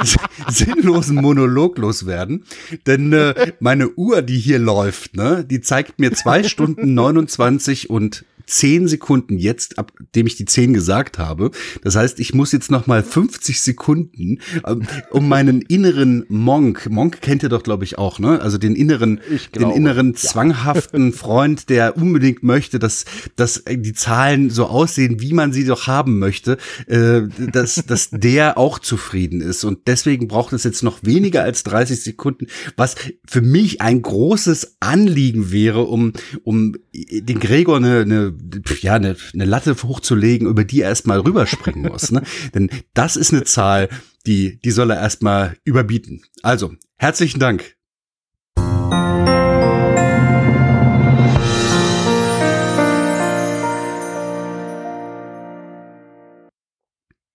[0.48, 2.44] sinnlosen Monolog loswerden,
[2.86, 8.24] denn äh, meine Uhr, die hier läuft, ne, die zeigt mir zwei Stunden 29 und
[8.46, 11.50] zehn Sekunden jetzt, ab dem ich die zehn gesagt habe.
[11.82, 17.20] Das heißt, ich muss jetzt noch mal 50 Sekunden, ähm, um meinen inneren Monk, Monk
[17.20, 18.40] kennt ihr doch, glaube ich, auch, ne?
[18.40, 19.20] Also den inneren,
[19.52, 20.14] glaube, den inneren ja.
[20.14, 25.86] zwanghaften Freund, der unbedingt möchte, dass, dass die Zahlen so aussehen, wie man sie doch
[25.86, 29.64] haben möchte, äh, dass, dass der auch zufrieden ist.
[29.64, 32.94] Und deswegen braucht es jetzt noch weniger als 30 Sekunden, was
[33.26, 36.12] für mich ein großes Anliegen wäre, um,
[36.44, 38.35] um den Gregor eine, eine
[38.80, 42.10] ja, eine, eine Latte hochzulegen, über die er erstmal rüberspringen muss.
[42.10, 42.22] Ne?
[42.54, 43.88] Denn das ist eine Zahl,
[44.26, 46.22] die, die soll er erstmal überbieten.
[46.42, 47.76] Also, herzlichen Dank.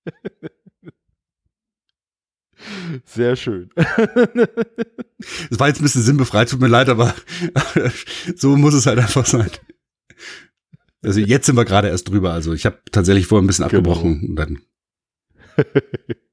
[3.06, 3.70] Sehr schön.
[5.50, 7.14] Es war jetzt ein bisschen sinnbefreit, tut mir leid, aber
[8.36, 9.50] so muss es halt einfach sein.
[11.04, 12.34] Also jetzt sind wir gerade erst drüber.
[12.34, 13.80] Also ich habe tatsächlich vorher ein bisschen genau.
[13.80, 14.30] abgebrochen genau.
[14.30, 14.62] und dann.